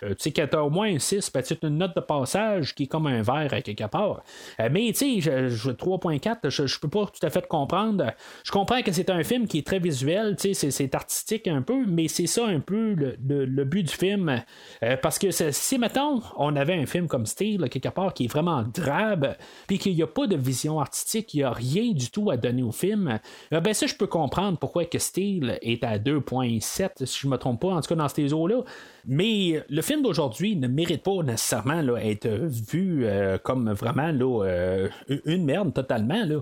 tu 0.00 0.30
sais, 0.32 0.56
au 0.56 0.70
moins 0.70 0.94
un 0.94 0.98
6, 0.98 1.30
ben, 1.32 1.42
une 1.62 1.78
note 1.78 1.94
de 1.94 2.00
passage 2.00 2.74
qui 2.74 2.84
est 2.84 2.86
comme 2.86 3.06
un 3.06 3.22
verre 3.22 3.52
à 3.52 3.60
quelque 3.60 3.86
part. 3.88 4.22
mais 4.58 4.92
tu 4.92 5.20
sais, 5.20 5.28
3.4, 5.28 6.48
je, 6.48 6.66
je 6.66 6.80
peux 6.80 6.88
pas 6.88 7.06
tout 7.20 7.26
à 7.26 7.30
fait 7.30 7.46
comprendre. 7.46 8.12
Je 8.44 8.50
comprends 8.50 8.80
que 8.82 8.92
c'est 8.92 9.10
un 9.10 9.22
film 9.22 9.46
qui 9.46 9.58
est 9.58 9.66
très 9.66 9.78
visuel, 9.78 10.36
c'est 10.38 10.94
artistique 10.94 11.46
un 11.48 11.62
peu, 11.62 11.84
mais 11.86 12.08
c'est 12.08 12.26
ça 12.26 12.46
un 12.46 12.60
peu 12.60 12.94
le, 12.94 13.64
but 13.64 13.82
du 13.82 13.94
film. 13.94 14.42
Euh, 14.82 14.96
parce 14.96 15.18
que 15.18 15.30
si, 15.30 15.78
mettons, 15.78 16.22
on 16.36 16.56
avait 16.56 16.74
un 16.74 16.86
film 16.86 17.06
comme 17.08 17.26
Steel, 17.26 17.68
quelque 17.68 17.90
part, 17.90 18.14
qui 18.14 18.24
est 18.24 18.28
vraiment 18.28 18.62
drabe, 18.62 19.36
puis 19.66 19.78
qu'il 19.78 19.94
n'y 19.94 20.02
a 20.02 20.06
pas 20.06 20.26
de 20.26 20.36
vision 20.36 20.80
artistique, 20.80 21.34
il 21.34 21.38
n'y 21.38 21.42
a 21.42 21.50
rien 21.50 21.92
du 21.92 22.10
tout 22.10 22.30
à 22.30 22.36
donner 22.36 22.62
au 22.62 22.72
film, 22.72 23.20
euh, 23.52 23.60
ben 23.60 23.74
ça, 23.74 23.86
je 23.86 23.94
peux 23.94 24.06
comprendre 24.06 24.58
pourquoi 24.58 24.86
que 24.86 24.98
Steel 24.98 25.58
est 25.60 25.84
à 25.84 25.98
2.7, 25.98 27.04
si 27.04 27.20
je 27.20 27.26
ne 27.26 27.32
me 27.32 27.36
trompe 27.36 27.60
pas, 27.60 27.68
en 27.68 27.80
tout 27.80 27.88
cas 27.88 27.94
dans 27.96 28.08
ces 28.08 28.32
eaux-là. 28.32 28.62
Mais 29.06 29.62
le 29.68 29.82
film 29.82 30.02
d'aujourd'hui 30.02 30.56
ne 30.56 30.68
mérite 30.68 31.02
pas 31.02 31.22
nécessairement 31.22 31.82
là, 31.82 31.96
être 31.98 32.28
vu 32.28 33.04
euh, 33.04 33.38
comme 33.38 33.72
vraiment 33.72 34.10
là, 34.10 34.88
une 35.26 35.44
merde 35.44 35.74
totalement. 35.74 36.24
Là 36.24 36.40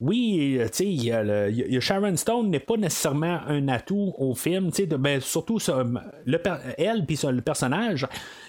oui, 0.00 0.60
tu 0.72 0.98
sais, 0.98 1.80
Sharon 1.80 2.16
Stone 2.16 2.50
n'est 2.50 2.60
pas 2.60 2.76
nécessairement 2.76 3.40
un 3.46 3.68
atout 3.68 4.14
au 4.18 4.34
film, 4.34 4.72
tu 4.72 4.86
ben, 4.86 5.20
surtout 5.20 5.58
le, 6.26 6.38
elle 6.78 7.06
puis 7.06 7.18
le 7.22 7.40
personnage 7.40 8.06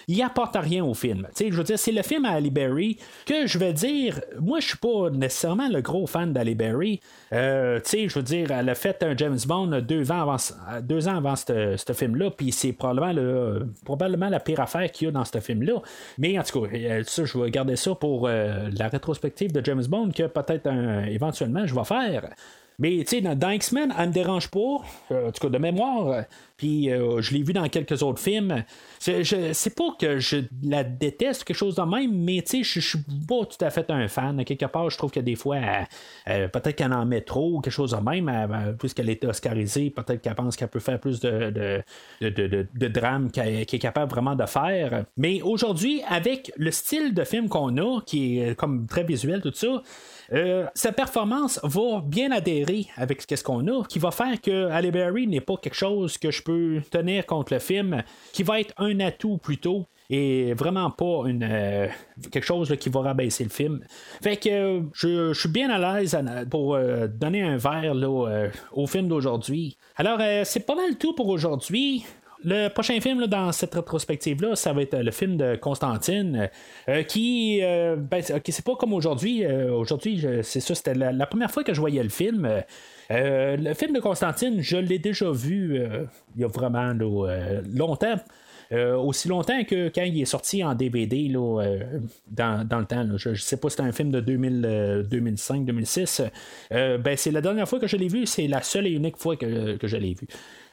il 0.08 0.22
apporte 0.22 0.56
rien 0.56 0.84
au 0.84 0.94
film. 0.94 1.26
je 1.38 1.52
veux 1.52 1.64
dire, 1.64 1.78
c'est 1.78 1.92
le 1.92 2.02
film 2.02 2.24
à 2.26 2.32
Ali 2.32 2.50
Berry 2.50 2.98
que 3.24 3.46
je 3.46 3.58
vais 3.58 3.72
dire, 3.72 4.20
moi 4.40 4.60
je 4.60 4.68
suis 4.68 4.78
pas 4.78 5.10
nécessairement 5.10 5.68
le 5.68 5.80
gros 5.80 6.06
fan 6.06 6.32
d'Ali 6.32 6.54
Berry. 6.54 7.00
Euh, 7.32 7.80
je 7.84 8.14
veux 8.14 8.22
dire, 8.22 8.52
elle 8.52 8.68
a 8.68 8.74
fait 8.74 9.02
un 9.02 9.16
James 9.16 9.38
Bond 9.46 9.80
deux 9.80 10.12
ans 10.12 10.22
avant, 10.22 10.36
deux 10.82 11.08
ans 11.08 11.16
avant 11.16 11.34
ce 11.34 11.92
film-là, 11.92 12.30
puis 12.30 12.52
c'est 12.52 12.72
probablement, 12.72 13.12
le, 13.12 13.68
probablement 13.84 14.28
la 14.28 14.38
pire 14.38 14.60
affaire 14.60 14.90
qu'il 14.92 15.06
y 15.06 15.08
a 15.08 15.12
dans 15.12 15.24
ce 15.24 15.40
film-là. 15.40 15.82
Mais 16.18 16.38
en 16.38 16.42
tout 16.42 16.60
cas, 16.60 16.68
euh, 16.72 17.02
ça, 17.04 17.24
je 17.24 17.38
vais 17.38 17.50
garder 17.50 17.76
ça 17.76 17.94
pour 17.94 18.28
euh, 18.28 18.68
la 18.72 18.88
rétrospective 18.88 19.52
de 19.52 19.64
James 19.64 19.84
Bond 19.88 20.10
que 20.10 20.24
peut-être 20.24 20.68
éventuellement 21.08 21.35
je 21.38 21.74
vais 21.74 21.84
faire. 21.84 22.30
Mais 22.78 23.04
tu 23.08 23.22
sais, 23.22 23.34
dans, 23.34 23.50
X-Men, 23.50 23.94
elle 23.98 24.08
me 24.08 24.12
dérange 24.12 24.50
pas, 24.50 24.58
en 24.58 25.32
tout 25.32 25.40
cas 25.40 25.48
de 25.48 25.58
mémoire. 25.58 26.24
Puis 26.58 26.90
euh, 26.90 27.20
je 27.20 27.34
l'ai 27.34 27.42
vu 27.42 27.52
dans 27.52 27.68
quelques 27.68 28.02
autres 28.02 28.20
films. 28.20 28.64
C'est 28.98 29.74
pas 29.74 29.94
que 29.98 30.18
je 30.18 30.38
la 30.62 30.84
déteste, 30.84 31.44
quelque 31.44 31.56
chose 31.56 31.76
de 31.76 31.82
même, 31.82 32.12
mais 32.12 32.42
tu 32.42 32.64
sais, 32.64 32.80
je 32.80 32.80
suis 32.80 32.98
pas 33.26 33.44
tout 33.44 33.62
à 33.62 33.70
fait 33.70 33.90
un 33.90 34.08
fan. 34.08 34.44
Quelque 34.44 34.66
part, 34.66 34.90
je 34.90 34.98
trouve 34.98 35.10
que 35.10 35.20
des 35.20 35.36
fois, 35.36 35.58
peut-être 36.26 36.72
qu'elle 36.72 36.92
en 36.92 37.06
met 37.06 37.22
trop, 37.22 37.60
quelque 37.60 37.72
chose 37.72 37.92
de 37.92 38.10
même, 38.10 38.74
puisqu'elle 38.78 39.08
est 39.08 39.24
oscarisée, 39.24 39.90
peut-être 39.90 40.20
qu'elle 40.20 40.34
pense 40.34 40.56
qu'elle 40.56 40.68
peut 40.68 40.80
faire 40.80 41.00
plus 41.00 41.20
de, 41.20 41.82
de, 42.20 42.66
de, 42.74 42.88
drame 42.88 43.30
qu'elle 43.30 43.60
est 43.60 43.78
capable 43.78 44.10
vraiment 44.10 44.34
de 44.34 44.46
faire. 44.46 45.04
Mais 45.16 45.40
aujourd'hui, 45.42 46.02
avec 46.08 46.52
le 46.56 46.70
style 46.70 47.14
de 47.14 47.24
film 47.24 47.48
qu'on 47.48 47.76
a, 47.78 48.00
qui 48.02 48.38
est 48.38 48.54
comme 48.54 48.86
très 48.86 49.04
visuel, 49.04 49.40
tout 49.40 49.52
ça, 49.54 49.82
euh, 50.32 50.66
sa 50.74 50.92
performance 50.92 51.60
va 51.62 52.02
bien 52.04 52.32
adhérer 52.32 52.86
avec 52.96 53.22
ce 53.22 53.42
qu'on 53.42 53.66
a, 53.68 53.84
qui 53.84 53.98
va 53.98 54.10
faire 54.10 54.40
que 54.40 54.68
Halle 54.70 54.90
n'est 55.28 55.40
pas 55.40 55.56
quelque 55.56 55.76
chose 55.76 56.18
que 56.18 56.30
je 56.30 56.42
peux 56.42 56.80
tenir 56.90 57.26
contre 57.26 57.54
le 57.54 57.58
film, 57.58 58.02
qui 58.32 58.42
va 58.42 58.60
être 58.60 58.74
un 58.78 59.00
atout 59.00 59.38
plutôt 59.38 59.86
et 60.08 60.54
vraiment 60.54 60.88
pas 60.90 61.24
une 61.26 61.42
euh, 61.42 61.88
quelque 62.30 62.44
chose 62.44 62.76
qui 62.78 62.88
va 62.90 63.00
rabaisser 63.00 63.44
le 63.44 63.50
film. 63.50 63.80
Fait 64.22 64.36
que 64.36 64.48
euh, 64.48 64.80
je, 64.94 65.32
suis 65.32 65.48
bien 65.48 65.70
à 65.70 66.00
l'aise 66.00 66.16
pour 66.50 66.78
donner 67.08 67.42
un 67.42 67.56
verre 67.56 67.94
au 68.72 68.86
film 68.86 69.08
d'aujourd'hui. 69.08 69.76
Alors 69.96 70.20
c'est 70.44 70.66
pas 70.66 70.74
mal 70.74 70.96
tout 70.96 71.14
pour 71.14 71.28
aujourd'hui. 71.28 72.04
Le 72.48 72.68
prochain 72.68 73.00
film 73.00 73.26
dans 73.26 73.50
cette 73.50 73.74
rétrospective-là, 73.74 74.54
ça 74.54 74.72
va 74.72 74.82
être 74.82 74.96
le 74.96 75.10
film 75.10 75.36
de 75.36 75.56
Constantine, 75.56 76.48
qui, 77.08 77.60
ben, 77.60 78.22
c'est 78.22 78.64
pas 78.64 78.76
comme 78.76 78.92
aujourd'hui. 78.92 79.44
aujourd'hui, 79.46 80.24
c'est 80.42 80.60
ça, 80.60 80.76
c'était 80.76 80.94
la, 80.94 81.26
première 81.26 81.50
fois 81.50 81.64
que 81.64 81.74
je 81.74 81.80
voyais 81.80 82.04
le 82.04 82.08
film. 82.08 82.48
Euh, 83.10 83.56
le 83.56 83.74
film 83.74 83.92
de 83.92 84.00
Constantine, 84.00 84.60
je 84.60 84.76
l'ai 84.76 84.98
déjà 84.98 85.30
vu 85.30 85.78
euh, 85.78 86.04
il 86.34 86.42
y 86.42 86.44
a 86.44 86.48
vraiment 86.48 86.92
euh, 87.00 87.62
longtemps. 87.72 88.16
aussi 88.72 89.28
longtemps 89.28 89.62
que 89.62 89.92
quand 89.94 90.02
il 90.02 90.20
est 90.20 90.24
sorti 90.24 90.64
en 90.64 90.74
DVD 90.74 91.28
là, 91.28 91.62
dans, 92.28 92.66
dans, 92.66 92.80
le 92.80 92.86
temps. 92.86 93.06
Je 93.16 93.28
ne 93.30 93.34
sais 93.36 93.58
pas 93.58 93.68
si 93.68 93.76
c'était 93.76 93.88
un 93.88 93.92
film 93.92 94.10
de 94.10 94.20
2005-2006. 94.20 96.28
ben, 96.70 97.16
c'est 97.16 97.30
la 97.30 97.40
dernière 97.40 97.68
fois 97.68 97.78
que 97.78 97.86
je 97.86 97.96
l'ai 97.96 98.08
vu, 98.08 98.26
c'est 98.26 98.48
la 98.48 98.62
seule 98.62 98.88
et 98.88 98.90
unique 98.90 99.18
fois 99.18 99.36
que, 99.36 99.76
que 99.76 99.86
je 99.86 99.96
l'ai 99.96 100.14
vu. 100.14 100.26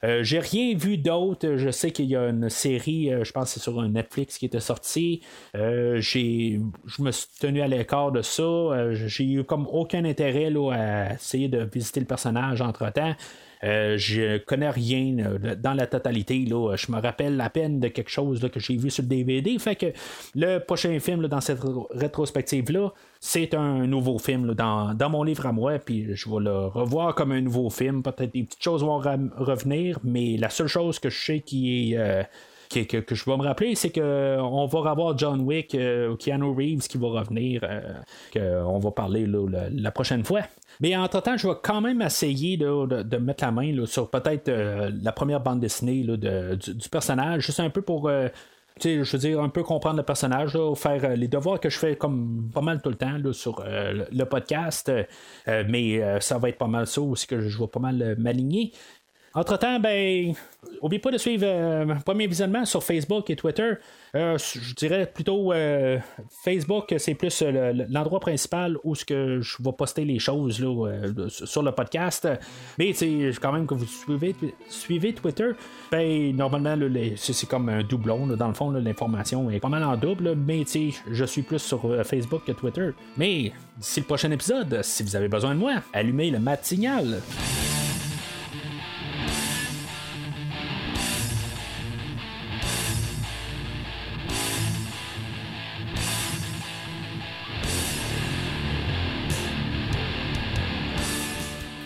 Euh, 0.03 0.23
j'ai 0.23 0.39
rien 0.39 0.75
vu 0.75 0.97
d'autre. 0.97 1.55
Je 1.55 1.69
sais 1.69 1.91
qu'il 1.91 2.05
y 2.05 2.15
a 2.15 2.29
une 2.29 2.49
série, 2.49 3.11
euh, 3.13 3.23
je 3.23 3.31
pense 3.31 3.45
que 3.45 3.49
c'est 3.51 3.59
sur 3.63 3.81
Netflix 3.81 4.37
qui 4.37 4.45
était 4.45 4.59
sortie. 4.59 5.21
Euh, 5.55 5.99
j'ai, 5.99 6.59
je 6.85 7.01
me 7.01 7.11
suis 7.11 7.27
tenu 7.39 7.61
à 7.61 7.67
l'écart 7.67 8.11
de 8.11 8.21
ça. 8.21 8.93
j'ai 8.93 9.25
eu 9.25 9.43
comme 9.43 9.67
aucun 9.67 10.05
intérêt 10.05 10.51
à 10.71 11.13
essayer 11.13 11.47
de 11.47 11.63
visiter 11.63 11.99
le 11.99 12.05
personnage 12.05 12.61
entre 12.61 12.91
temps. 12.91 13.15
Euh, 13.63 13.97
je 13.97 14.39
connais 14.39 14.69
rien 14.69 15.17
euh, 15.19 15.55
dans 15.55 15.73
la 15.73 15.87
totalité. 15.87 16.39
Là. 16.45 16.75
Je 16.75 16.91
me 16.91 16.99
rappelle 16.99 17.37
la 17.37 17.49
peine 17.49 17.79
de 17.79 17.87
quelque 17.87 18.09
chose 18.09 18.41
que 18.51 18.59
j'ai 18.59 18.75
vu 18.75 18.89
sur 18.89 19.03
le 19.03 19.09
DVD. 19.09 19.57
Fait 19.57 19.75
que 19.75 19.87
le 20.35 20.59
prochain 20.59 20.99
film 20.99 21.27
dans 21.27 21.41
cette 21.41 21.59
rétrospective-là, 21.91 22.91
c'est 23.19 23.53
un 23.53 23.87
nouveau 23.87 24.19
film 24.19 24.53
dans, 24.53 25.09
mon 25.09 25.23
livre 25.23 25.45
à 25.45 25.51
moi. 25.51 25.79
Puis 25.79 26.13
je 26.13 26.29
vais 26.29 26.41
le 26.41 26.65
revoir 26.67 27.15
comme 27.15 27.31
un 27.31 27.41
nouveau 27.41 27.69
film. 27.69 28.03
Peut-être 28.03 28.33
des 28.33 28.43
petites 28.43 28.63
choses 28.63 28.83
vont 28.83 28.97
revenir, 28.97 29.99
mais 30.03 30.37
la 30.37 30.49
seule 30.49 30.67
chose 30.67 30.99
que 30.99 31.09
je 31.09 31.25
sais 31.25 31.39
qui 31.39 31.93
est. 31.93 31.97
Euh, 31.97 32.23
que, 32.81 33.15
je 33.15 33.25
vais 33.25 33.37
me 33.37 33.43
rappeler, 33.43 33.75
c'est 33.75 33.91
qu'on 33.91 34.65
va 34.65 34.79
revoir 34.79 35.17
John 35.17 35.41
Wick, 35.41 35.75
euh, 35.75 36.15
Keanu 36.15 36.53
Reeves 36.55 36.87
qui 36.87 36.97
va 36.97 37.07
revenir, 37.07 37.61
euh, 37.63 37.93
qu'on 38.33 38.79
va 38.79 38.91
parler 38.91 39.27
la, 39.71 39.91
prochaine 39.91 40.23
fois. 40.23 40.41
Mais 40.79 40.95
entre-temps, 40.95 41.37
je 41.37 41.47
vais 41.47 41.55
quand 41.61 41.81
même 41.81 42.01
essayer 42.01 42.57
de, 42.57 43.17
mettre 43.17 43.43
la 43.43 43.51
main 43.51 43.85
sur 43.85 44.09
peut-être 44.09 44.49
euh, 44.49 44.91
la 45.01 45.11
première 45.11 45.39
bande 45.39 45.59
dessinée 45.59 46.03
du, 46.03 46.89
personnage, 46.89 47.45
juste 47.45 47.59
un 47.59 47.69
peu 47.69 47.81
pour 47.81 48.09
je 48.81 49.03
veux 49.03 49.19
dire, 49.19 49.39
un 49.39 49.49
peu 49.49 49.61
comprendre 49.61 49.97
le 49.97 50.03
personnage, 50.03 50.57
faire 50.75 51.15
les 51.15 51.27
devoirs 51.27 51.59
que 51.59 51.69
je 51.69 51.77
fais 51.77 51.95
comme 51.95 52.49
pas 52.51 52.61
mal 52.61 52.81
tout 52.81 52.89
le 52.89 52.95
temps 52.95 53.19
sur 53.31 53.63
le, 53.63 54.23
podcast, 54.23 54.91
mais 55.45 56.19
ça 56.19 56.39
va 56.39 56.49
être 56.49 56.57
pas 56.57 56.67
mal 56.67 56.87
ça 56.87 57.01
aussi 57.01 57.27
que 57.27 57.39
je 57.39 57.59
vais 57.59 57.67
pas 57.67 57.79
mal 57.79 58.15
m'aligner. 58.17 58.71
Entre-temps, 59.35 59.79
ben, 59.79 60.35
n'oubliez 60.81 60.99
pas 60.99 61.09
de 61.09 61.17
suivre 61.17 61.45
euh, 61.47 61.95
Premier 62.05 62.27
Visionnement 62.27 62.65
sur 62.65 62.83
Facebook 62.83 63.31
et 63.31 63.35
Twitter. 63.35 63.73
Euh, 64.15 64.37
je 64.37 64.75
dirais 64.75 65.09
plutôt 65.11 65.51
euh, 65.51 65.97
Facebook, 66.43 66.93
c'est 66.99 67.15
plus 67.15 67.43
l'endroit 67.89 68.19
principal 68.19 68.77
où 68.83 68.93
ce 68.93 69.03
que 69.03 69.41
je 69.41 69.57
vais 69.63 69.71
poster 69.71 70.05
les 70.05 70.19
choses 70.19 70.59
là, 70.59 71.27
sur 71.29 71.63
le 71.63 71.71
podcast. 71.71 72.27
Mais 72.77 72.93
quand 73.41 73.51
même 73.51 73.65
que 73.65 73.73
vous 73.73 73.87
suivez, 73.87 74.35
suivez 74.69 75.13
Twitter, 75.13 75.49
ben, 75.91 76.35
normalement, 76.35 76.77
c'est 77.15 77.49
comme 77.49 77.69
un 77.69 77.81
doublon. 77.81 78.27
dans 78.27 78.47
le 78.47 78.53
fond, 78.53 78.69
l'information 78.69 79.49
est 79.49 79.59
pas 79.59 79.69
mal 79.69 79.83
en 79.83 79.97
double. 79.97 80.35
Mais 80.35 80.63
je 81.11 81.25
suis 81.25 81.41
plus 81.41 81.59
sur 81.59 81.81
Facebook 82.05 82.43
que 82.45 82.51
Twitter. 82.51 82.91
Mais 83.17 83.51
d'ici 83.77 84.01
le 84.01 84.05
prochain 84.05 84.29
épisode, 84.29 84.81
si 84.83 85.01
vous 85.01 85.15
avez 85.15 85.27
besoin 85.27 85.55
de 85.55 85.59
moi, 85.59 85.81
allumez 85.91 86.29
le 86.29 86.37
matinal. 86.37 87.19